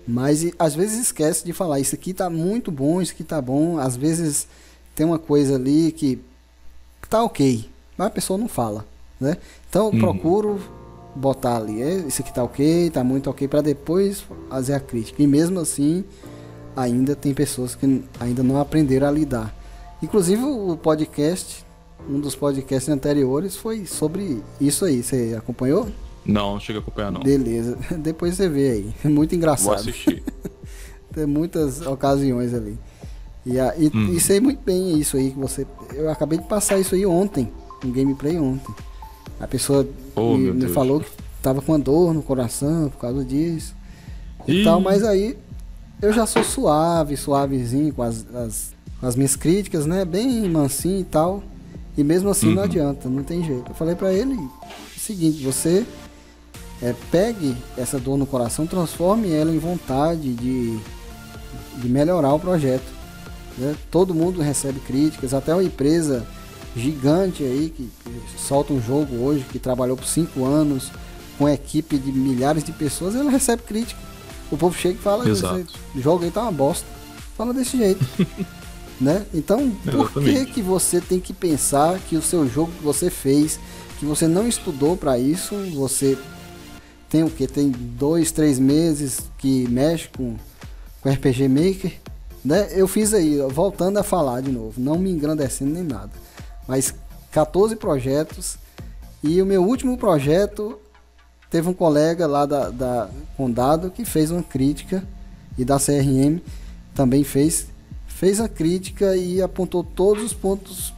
Mas 0.07 0.45
às 0.57 0.73
vezes 0.73 0.99
esquece 0.99 1.43
de 1.43 1.51
falar, 1.51 1.79
isso 1.81 1.93
aqui 1.93 2.13
tá 2.13 2.29
muito 2.29 2.71
bom, 2.71 3.01
isso 3.01 3.11
aqui 3.11 3.23
tá 3.23 3.41
bom. 3.41 3.77
Às 3.77 3.97
vezes 3.97 4.47
tem 4.95 5.05
uma 5.05 5.19
coisa 5.19 5.55
ali 5.55 5.91
que 5.91 6.19
tá 7.09 7.23
ok, 7.23 7.69
mas 7.97 8.07
a 8.07 8.11
pessoa 8.11 8.39
não 8.39 8.47
fala, 8.47 8.85
né? 9.19 9.37
Então 9.69 9.87
eu 9.87 9.93
uhum. 9.93 9.99
procuro 9.99 10.61
botar 11.13 11.57
ali, 11.57 11.81
é, 11.81 11.95
isso 12.07 12.21
aqui 12.21 12.33
tá 12.33 12.43
ok, 12.43 12.89
tá 12.89 13.03
muito 13.03 13.29
ok, 13.29 13.47
para 13.47 13.61
depois 13.61 14.23
fazer 14.49 14.75
a 14.75 14.79
crítica. 14.79 15.21
E 15.21 15.27
mesmo 15.27 15.59
assim, 15.59 16.05
ainda 16.75 17.15
tem 17.15 17.33
pessoas 17.33 17.75
que 17.75 18.03
ainda 18.19 18.43
não 18.43 18.59
aprenderam 18.61 19.07
a 19.07 19.11
lidar. 19.11 19.53
Inclusive 20.01 20.43
o 20.43 20.77
podcast, 20.77 21.65
um 22.07 22.19
dos 22.19 22.35
podcasts 22.35 22.87
anteriores 22.87 23.55
foi 23.55 23.85
sobre 23.85 24.41
isso 24.61 24.85
aí. 24.85 25.03
Você 25.03 25.35
acompanhou? 25.37 25.87
Não, 26.27 26.53
não 26.53 26.59
chega 26.59 26.79
a 26.79 26.81
acompanhar 26.81 27.11
não. 27.11 27.21
Beleza, 27.21 27.77
depois 27.97 28.35
você 28.35 28.49
vê 28.49 28.71
aí. 28.71 28.93
É 29.03 29.07
muito 29.09 29.33
engraçado. 29.33 29.67
Vou 29.67 29.75
assistir. 29.75 30.23
tem 31.13 31.25
muitas 31.25 31.81
ocasiões 31.81 32.53
ali. 32.53 32.77
E, 33.45 33.59
a, 33.59 33.73
e, 33.77 33.87
hum. 33.87 34.13
e, 34.13 34.19
sei 34.19 34.41
muito 34.41 34.61
bem 34.61 34.99
isso 34.99 35.15
aí 35.15 35.31
que 35.31 35.39
você. 35.39 35.65
Eu 35.93 36.11
acabei 36.11 36.37
de 36.37 36.45
passar 36.45 36.77
isso 36.79 36.93
aí 36.93 37.05
ontem, 37.05 37.49
um 37.83 37.91
gameplay 37.91 38.37
ontem. 38.37 38.75
A 39.39 39.47
pessoa 39.47 39.87
oh, 40.15 40.35
me, 40.35 40.51
me 40.51 40.67
falou 40.67 40.99
que 40.99 41.09
tava 41.41 41.61
com 41.61 41.71
uma 41.71 41.79
dor 41.79 42.13
no 42.13 42.21
coração 42.21 42.89
por 42.89 42.99
causa 42.99 43.23
disso 43.23 43.73
e, 44.47 44.61
e 44.61 44.63
tal, 44.63 44.81
mas 44.81 45.03
aí 45.03 45.37
eu 46.01 46.11
já 46.11 46.25
sou 46.25 46.43
suave, 46.43 47.15
suavezinho 47.15 47.93
com 47.93 48.03
as, 48.03 48.25
as, 48.35 48.73
as 49.01 49.15
minhas 49.15 49.35
críticas, 49.35 49.85
né? 49.85 50.03
Bem 50.03 50.49
mansinho 50.49 51.01
e 51.01 51.05
tal. 51.05 51.43
E 51.97 52.03
mesmo 52.03 52.29
assim 52.29 52.49
uhum. 52.49 52.55
não 52.55 52.63
adianta, 52.63 53.09
não 53.09 53.23
tem 53.23 53.43
jeito. 53.43 53.71
Eu 53.71 53.75
falei 53.75 53.95
para 53.95 54.13
ele 54.13 54.35
o 54.35 54.99
seguinte, 54.99 55.43
você 55.43 55.85
é, 56.81 56.93
pegue 57.11 57.55
essa 57.77 57.99
dor 57.99 58.17
no 58.17 58.25
coração, 58.25 58.67
transforme 58.67 59.31
ela 59.31 59.51
em 59.51 59.57
vontade 59.57 60.33
de, 60.33 60.77
de 61.77 61.89
melhorar 61.89 62.33
o 62.33 62.39
projeto. 62.39 62.85
Né? 63.57 63.75
Todo 63.89 64.13
mundo 64.13 64.41
recebe 64.41 64.79
críticas, 64.79 65.33
até 65.33 65.53
uma 65.53 65.63
empresa 65.63 66.25
gigante 66.75 67.43
aí 67.43 67.73
que, 67.75 67.89
solta 68.37 68.73
um 68.73 68.81
jogo 68.81 69.15
hoje, 69.23 69.43
que 69.51 69.57
trabalhou 69.57 69.97
por 69.97 70.05
cinco 70.05 70.45
anos, 70.45 70.91
com 71.37 71.49
equipe 71.49 71.97
de 71.97 72.11
milhares 72.11 72.63
de 72.63 72.71
pessoas, 72.71 73.15
ela 73.15 73.29
recebe 73.29 73.63
crítica. 73.63 73.99
O 74.51 74.57
povo 74.57 74.77
chega 74.77 74.95
e 74.95 75.01
fala, 75.01 75.25
o 75.25 76.01
jogo 76.01 76.23
aí 76.23 76.31
tá 76.31 76.43
uma 76.43 76.51
bosta. 76.51 76.85
Fala 77.35 77.53
desse 77.53 77.77
jeito. 77.77 78.03
né? 78.99 79.25
Então, 79.33 79.69
por 79.69 80.23
que 80.23 80.45
que 80.45 80.61
você 80.61 81.01
tem 81.01 81.19
que 81.19 81.33
pensar 81.33 81.99
que 82.07 82.15
o 82.15 82.21
seu 82.21 82.47
jogo 82.47 82.71
que 82.71 82.83
você 82.83 83.09
fez, 83.09 83.59
que 83.99 84.05
você 84.05 84.27
não 84.27 84.47
estudou 84.47 84.95
para 84.95 85.19
isso, 85.19 85.55
você 85.75 86.17
tem 87.09 87.23
o 87.23 87.29
que? 87.29 87.47
Tem 87.47 87.69
dois, 87.69 88.31
três 88.31 88.59
meses 88.59 89.21
que 89.37 89.67
mexe 89.69 90.09
com, 90.09 90.35
com 91.01 91.09
RPG 91.09 91.47
Maker, 91.47 91.93
né? 92.43 92.67
Eu 92.71 92.87
fiz 92.87 93.13
aí, 93.13 93.37
voltando 93.49 93.97
a 93.97 94.03
falar 94.03 94.41
de 94.41 94.51
novo, 94.51 94.79
não 94.79 94.97
me 94.97 95.11
engrandecendo 95.11 95.73
nem 95.73 95.83
nada, 95.83 96.11
mas 96.67 96.93
14 97.31 97.75
projetos 97.75 98.57
e 99.23 99.41
o 99.41 99.45
meu 99.45 99.63
último 99.63 99.97
projeto 99.97 100.79
teve 101.49 101.67
um 101.69 101.73
colega 101.73 102.27
lá 102.27 102.45
da, 102.45 102.69
da 102.69 103.09
Condado 103.35 103.91
que 103.91 104.05
fez 104.05 104.31
uma 104.31 104.43
crítica 104.43 105.03
e 105.57 105.65
da 105.65 105.77
CRM 105.77 106.39
também 106.93 107.23
fez 107.23 107.67
fez 108.07 108.41
a 108.41 108.49
crítica 108.49 109.15
e 109.15 109.41
apontou 109.41 109.83
todos 109.83 110.23
os 110.23 110.33
pontos 110.33 110.93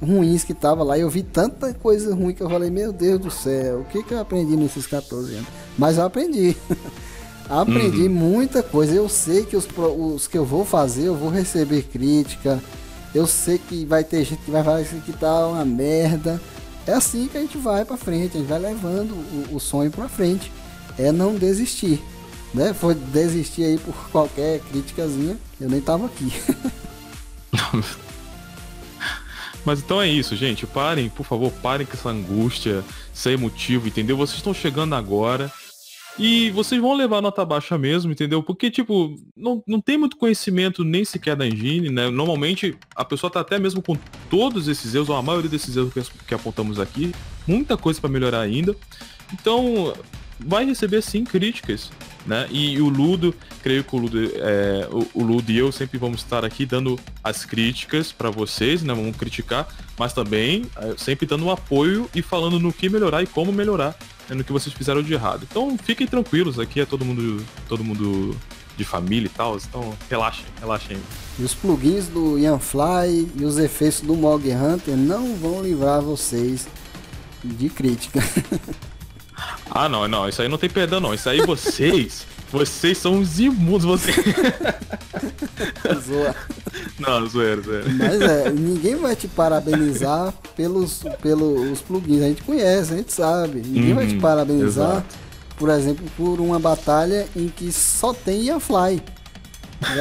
ruins 0.00 0.44
que 0.44 0.54
tava 0.54 0.82
lá. 0.82 0.98
Eu 0.98 1.10
vi 1.10 1.22
tanta 1.22 1.72
coisa 1.74 2.14
ruim 2.14 2.34
que 2.34 2.42
eu 2.42 2.48
falei, 2.48 2.70
meu 2.70 2.92
Deus 2.92 3.20
do 3.20 3.30
céu, 3.30 3.80
o 3.80 3.84
que, 3.84 4.02
que 4.02 4.14
eu 4.14 4.20
aprendi 4.20 4.56
nesses 4.56 4.86
14 4.86 5.34
anos? 5.34 5.48
Mas 5.76 5.98
eu 5.98 6.04
aprendi. 6.04 6.56
aprendi 7.48 8.02
uhum. 8.02 8.10
muita 8.10 8.62
coisa. 8.62 8.94
Eu 8.94 9.08
sei 9.08 9.44
que 9.44 9.56
os, 9.56 9.66
os 9.76 10.26
que 10.26 10.38
eu 10.38 10.44
vou 10.44 10.64
fazer, 10.64 11.04
eu 11.04 11.16
vou 11.16 11.30
receber 11.30 11.82
crítica. 11.82 12.62
Eu 13.14 13.26
sei 13.26 13.58
que 13.58 13.84
vai 13.84 14.04
ter 14.04 14.24
gente 14.24 14.42
que 14.42 14.50
vai 14.50 14.62
falar 14.62 14.82
isso 14.82 14.96
aqui 14.96 15.12
tá 15.12 15.46
uma 15.46 15.64
merda. 15.64 16.40
É 16.86 16.92
assim 16.92 17.28
que 17.28 17.36
a 17.36 17.40
gente 17.40 17.58
vai 17.58 17.84
para 17.84 17.96
frente, 17.96 18.36
a 18.36 18.40
gente 18.40 18.48
vai 18.48 18.58
levando 18.58 19.12
o, 19.12 19.56
o 19.56 19.60
sonho 19.60 19.90
para 19.90 20.08
frente. 20.08 20.50
É 20.98 21.12
não 21.12 21.34
desistir. 21.34 22.02
Né? 22.54 22.72
Foi 22.72 22.94
desistir 22.94 23.64
aí 23.64 23.78
por 23.78 23.94
qualquer 24.10 24.60
criticazinha, 24.60 25.36
eu 25.60 25.68
nem 25.68 25.80
tava 25.80 26.06
aqui. 26.06 26.32
Mas 29.64 29.80
então 29.80 30.00
é 30.00 30.08
isso, 30.08 30.36
gente. 30.36 30.66
Parem, 30.66 31.08
por 31.08 31.24
favor, 31.24 31.50
parem 31.62 31.86
com 31.86 31.94
essa 31.94 32.08
angústia, 32.08 32.84
sem 33.12 33.36
motivo, 33.36 33.88
entendeu? 33.88 34.16
Vocês 34.16 34.38
estão 34.38 34.54
chegando 34.54 34.94
agora. 34.94 35.52
E 36.18 36.50
vocês 36.50 36.80
vão 36.80 36.94
levar 36.94 37.22
nota 37.22 37.44
baixa 37.44 37.78
mesmo, 37.78 38.10
entendeu? 38.10 38.42
Porque, 38.42 38.72
tipo, 38.72 39.14
não, 39.36 39.62
não 39.64 39.80
tem 39.80 39.96
muito 39.96 40.16
conhecimento 40.16 40.82
nem 40.82 41.04
sequer 41.04 41.36
da 41.36 41.46
engine, 41.46 41.90
né? 41.90 42.10
Normalmente 42.10 42.76
a 42.96 43.04
pessoa 43.04 43.30
tá 43.30 43.38
até 43.38 43.56
mesmo 43.56 43.80
com 43.80 43.96
todos 44.28 44.66
esses 44.66 44.96
erros, 44.96 45.08
ou 45.08 45.16
a 45.16 45.22
maioria 45.22 45.48
desses 45.48 45.76
erros 45.76 45.92
que, 45.92 46.02
que 46.26 46.34
apontamos 46.34 46.80
aqui, 46.80 47.14
muita 47.46 47.76
coisa 47.76 48.00
para 48.00 48.10
melhorar 48.10 48.40
ainda. 48.40 48.74
Então, 49.32 49.94
vai 50.40 50.64
receber 50.64 51.02
sim 51.02 51.22
críticas, 51.22 51.92
né? 52.28 52.46
E 52.50 52.80
o 52.80 52.88
Ludo, 52.88 53.34
creio 53.62 53.82
que 53.82 53.96
o 53.96 53.98
Ludo, 53.98 54.18
é, 54.34 54.86
o, 54.92 55.20
o, 55.20 55.24
Ludo 55.24 55.50
e 55.50 55.56
eu 55.56 55.72
sempre 55.72 55.98
vamos 55.98 56.20
estar 56.20 56.44
aqui 56.44 56.66
dando 56.66 57.00
as 57.24 57.44
críticas 57.44 58.12
para 58.12 58.30
vocês, 58.30 58.82
né? 58.82 58.92
Vamos 58.92 59.16
criticar, 59.16 59.66
mas 59.98 60.12
também 60.12 60.66
é, 60.76 60.94
sempre 60.98 61.26
dando 61.26 61.46
um 61.46 61.50
apoio 61.50 62.08
e 62.14 62.20
falando 62.20 62.60
no 62.60 62.70
que 62.72 62.90
melhorar 62.90 63.22
e 63.22 63.26
como 63.26 63.50
melhorar 63.50 63.96
né, 64.28 64.36
no 64.36 64.44
que 64.44 64.52
vocês 64.52 64.74
fizeram 64.74 65.02
de 65.02 65.14
errado. 65.14 65.46
Então 65.50 65.76
fiquem 65.78 66.06
tranquilos, 66.06 66.58
aqui 66.58 66.80
é 66.80 66.84
todo 66.84 67.04
mundo, 67.04 67.42
todo 67.66 67.82
mundo 67.82 68.36
de 68.76 68.84
família 68.84 69.26
e 69.26 69.30
tal, 69.30 69.56
então 69.56 69.92
relaxem, 70.08 70.44
relaxem. 70.60 70.98
E 71.38 71.42
os 71.42 71.54
plugins 71.54 72.08
do 72.08 72.38
Yanfly 72.38 73.28
e 73.36 73.44
os 73.44 73.58
efeitos 73.58 74.02
do 74.02 74.14
Mog 74.14 74.48
Hunter 74.52 74.96
não 74.96 75.34
vão 75.34 75.62
livrar 75.62 76.02
vocês 76.02 76.68
de 77.42 77.70
crítica. 77.70 78.20
ah, 79.70 79.88
não, 79.88 80.08
não, 80.08 80.28
isso 80.28 80.42
aí 80.42 80.48
não 80.48 80.58
tem 80.58 80.70
perdão 80.70 81.00
não. 81.00 81.14
Isso 81.14 81.28
aí 81.28 81.40
vocês 81.44 82.26
Vocês 82.50 82.96
são 82.96 83.20
os 83.20 83.38
imundos, 83.38 83.84
você. 83.84 84.10
Zoa. 86.06 86.34
Não, 86.98 87.26
zoeira, 87.26 87.60
zoeira. 87.60 87.84
Mas 87.90 88.20
é, 88.20 88.50
ninguém 88.50 88.96
vai 88.96 89.14
te 89.14 89.28
parabenizar 89.28 90.32
pelos, 90.56 91.02
pelos 91.20 91.82
plugins. 91.82 92.22
A 92.22 92.28
gente 92.28 92.42
conhece, 92.42 92.94
a 92.94 92.96
gente 92.96 93.12
sabe. 93.12 93.60
Ninguém 93.60 93.92
vai 93.92 94.06
te 94.06 94.14
uhum, 94.14 94.20
parabenizar, 94.20 94.92
exato. 94.92 95.16
por 95.58 95.68
exemplo, 95.68 96.06
por 96.16 96.40
uma 96.40 96.58
batalha 96.58 97.28
em 97.36 97.48
que 97.48 97.70
só 97.70 98.14
tem 98.14 98.44
Iafly. 98.44 99.02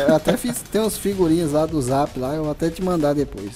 Eu 0.08 0.16
até 0.16 0.38
fiz, 0.38 0.64
tem 0.72 0.82
umas 0.82 0.98
figurinhas 0.98 1.52
lá 1.52 1.66
do 1.66 1.80
Zap 1.82 2.18
lá, 2.18 2.34
eu 2.34 2.44
vou 2.44 2.52
até 2.52 2.70
te 2.70 2.82
mandar 2.82 3.14
depois. 3.14 3.52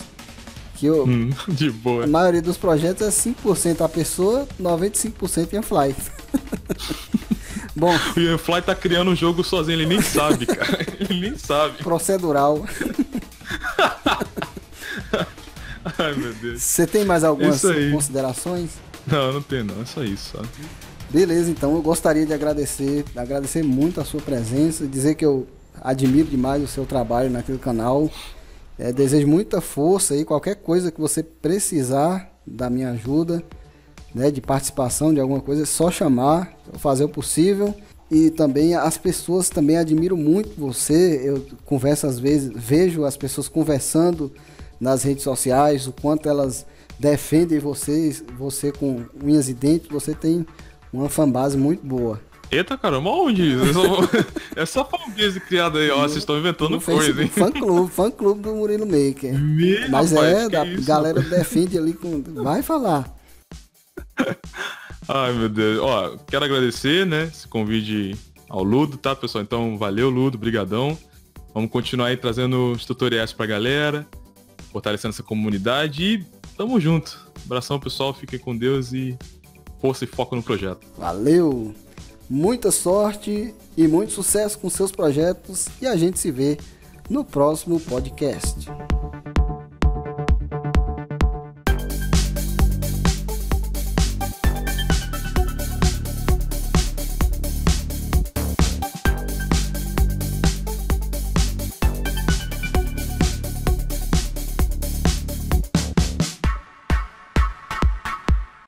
Que 0.82 0.88
eu, 0.88 1.06
hum, 1.06 1.30
de 1.48 1.70
boa. 1.70 2.06
A 2.06 2.08
maioria 2.08 2.42
dos 2.42 2.58
projetos 2.58 3.06
é 3.06 3.12
5% 3.12 3.86
a 3.86 3.88
pessoa, 3.88 4.48
95% 4.60 5.54
Iafly. 5.54 5.96
Bom. 7.78 7.94
O 8.18 8.20
Ian 8.20 8.40
Fly 8.40 8.64
tá 8.64 8.74
criando 8.74 9.12
um 9.12 9.16
jogo 9.16 9.44
sozinho, 9.44 9.76
ele 9.76 9.86
nem 9.86 10.02
sabe, 10.02 10.48
cara. 10.48 10.84
Ele 11.00 11.30
nem 11.30 11.38
sabe. 11.38 11.84
Procedural. 11.84 12.66
Ai, 16.00 16.16
meu 16.16 16.34
Deus. 16.34 16.64
Você 16.64 16.88
tem 16.88 17.06
mais 17.06 17.24
algumas 17.24 17.62
considerações? 17.92 18.72
Não, 19.06 19.34
não 19.34 19.42
tenho 19.44 19.66
não, 19.66 19.84
é 19.84 19.86
só 19.86 20.04
isso, 20.04 20.36
sabe? 20.36 20.48
Beleza, 21.12 21.52
então 21.52 21.76
eu 21.76 21.82
gostaria 21.84 22.26
de 22.26 22.34
agradecer, 22.34 23.06
agradecer 23.16 23.62
muito 23.62 24.02
a 24.02 24.04
sua 24.04 24.20
presença, 24.20 24.88
dizer 24.88 25.14
que 25.14 25.26
eu 25.26 25.48
admiro 25.80 26.28
demais 26.28 26.64
o 26.64 26.68
seu 26.68 26.88
trabalho 26.88 27.30
naquele 27.30 27.60
canal. 27.60 28.10
É, 28.82 28.92
desejo 28.92 29.28
muita 29.28 29.62
força 29.62 30.16
e 30.16 30.26
qualquer 30.26 30.56
coisa 30.56 30.92
que 30.92 31.00
você 31.00 31.22
precisar 31.22 32.36
da 32.48 32.68
minha 32.68 32.90
ajuda, 32.90 33.44
né, 34.14 34.32
de 34.32 34.42
participação 34.42 35.14
de 35.14 35.20
alguma 35.20 35.40
coisa, 35.40 35.62
é 35.62 35.66
só 35.68 35.92
chamar, 35.92 36.58
fazer 36.80 37.04
o 37.04 37.10
possível. 37.10 37.76
E 38.10 38.32
também 38.32 38.74
as 38.74 38.98
pessoas 38.98 39.50
também 39.52 39.78
admiram 39.78 40.18
muito 40.18 40.60
você. 40.60 41.22
Eu 41.24 41.46
converso 41.64 42.08
às 42.08 42.18
vezes, 42.18 42.52
vejo 42.56 43.06
as 43.06 43.16
pessoas 43.16 43.48
conversando 43.48 44.32
nas 44.80 45.04
redes 45.04 45.24
sociais, 45.24 45.86
o 45.86 45.94
quanto 45.94 46.28
elas 46.28 46.66
defendem 46.98 47.60
vocês, 47.60 48.24
você 48.36 48.72
com 48.72 49.06
unhas 49.24 49.48
e 49.48 49.54
dentes, 49.54 49.90
você 49.92 50.16
tem 50.16 50.44
uma 50.92 51.08
fanbase 51.08 51.56
muito 51.56 51.86
boa. 51.86 52.20
Eita 52.52 52.78
caramba, 52.78 53.10
onde? 53.10 53.54
Essa 54.58 54.84
fanbase 54.86 55.40
criada 55.40 55.80
aí, 55.80 55.90
ó, 55.90 56.02
vocês 56.02 56.18
estão 56.18 56.38
inventando 56.38 56.82
coisa, 56.82 57.24
hein? 57.24 57.30
Fã 57.30 57.50
clube, 57.50 57.90
fã 57.90 58.12
clube 58.12 58.42
do 58.42 58.54
Murilo 58.54 58.86
Maker. 58.86 59.40
Me, 59.40 59.88
Mas 59.88 60.12
rapaz, 60.12 60.52
é, 60.52 60.58
a 60.58 60.66
é 60.66 60.76
galera 60.82 61.22
defende 61.22 61.78
ali 61.78 61.94
com. 61.94 62.22
Vai 62.44 62.62
falar. 62.62 63.10
Ai, 65.08 65.32
meu 65.34 65.48
Deus. 65.48 65.80
Ó, 65.80 66.18
quero 66.28 66.44
agradecer, 66.44 67.06
né, 67.06 67.30
esse 67.34 67.48
convite 67.48 68.18
ao 68.50 68.64
Ludo, 68.64 68.98
tá, 68.98 69.16
pessoal? 69.16 69.42
Então, 69.42 69.78
valeu, 69.78 70.10
Ludo, 70.10 70.38
brigadão. 70.38 70.98
Vamos 71.54 71.72
continuar 71.72 72.08
aí 72.08 72.18
trazendo 72.18 72.74
os 72.74 72.86
tutoriais 72.86 73.32
pra 73.32 73.46
galera, 73.46 74.06
fortalecendo 74.74 75.14
essa 75.14 75.24
comunidade 75.24 76.04
e 76.04 76.26
tamo 76.58 76.80
junto. 76.82 77.18
Abração, 77.46 77.80
pessoal, 77.80 78.14
fiquem 78.14 78.40
com 78.40 78.56
Deus 78.56 78.92
e 78.92 79.18
força 79.80 80.04
e 80.04 80.08
foco 80.08 80.36
no 80.36 80.44
projeto. 80.44 80.86
Valeu! 80.98 81.74
Muita 82.34 82.72
sorte 82.72 83.54
e 83.76 83.88
muito 83.90 84.14
sucesso 84.14 84.58
com 84.58 84.70
seus 84.70 84.90
projetos 84.90 85.68
e 85.82 85.86
a 85.86 85.98
gente 85.98 86.18
se 86.18 86.32
vê 86.32 86.58
no 87.10 87.26
próximo 87.26 87.78
podcast. 87.78 88.70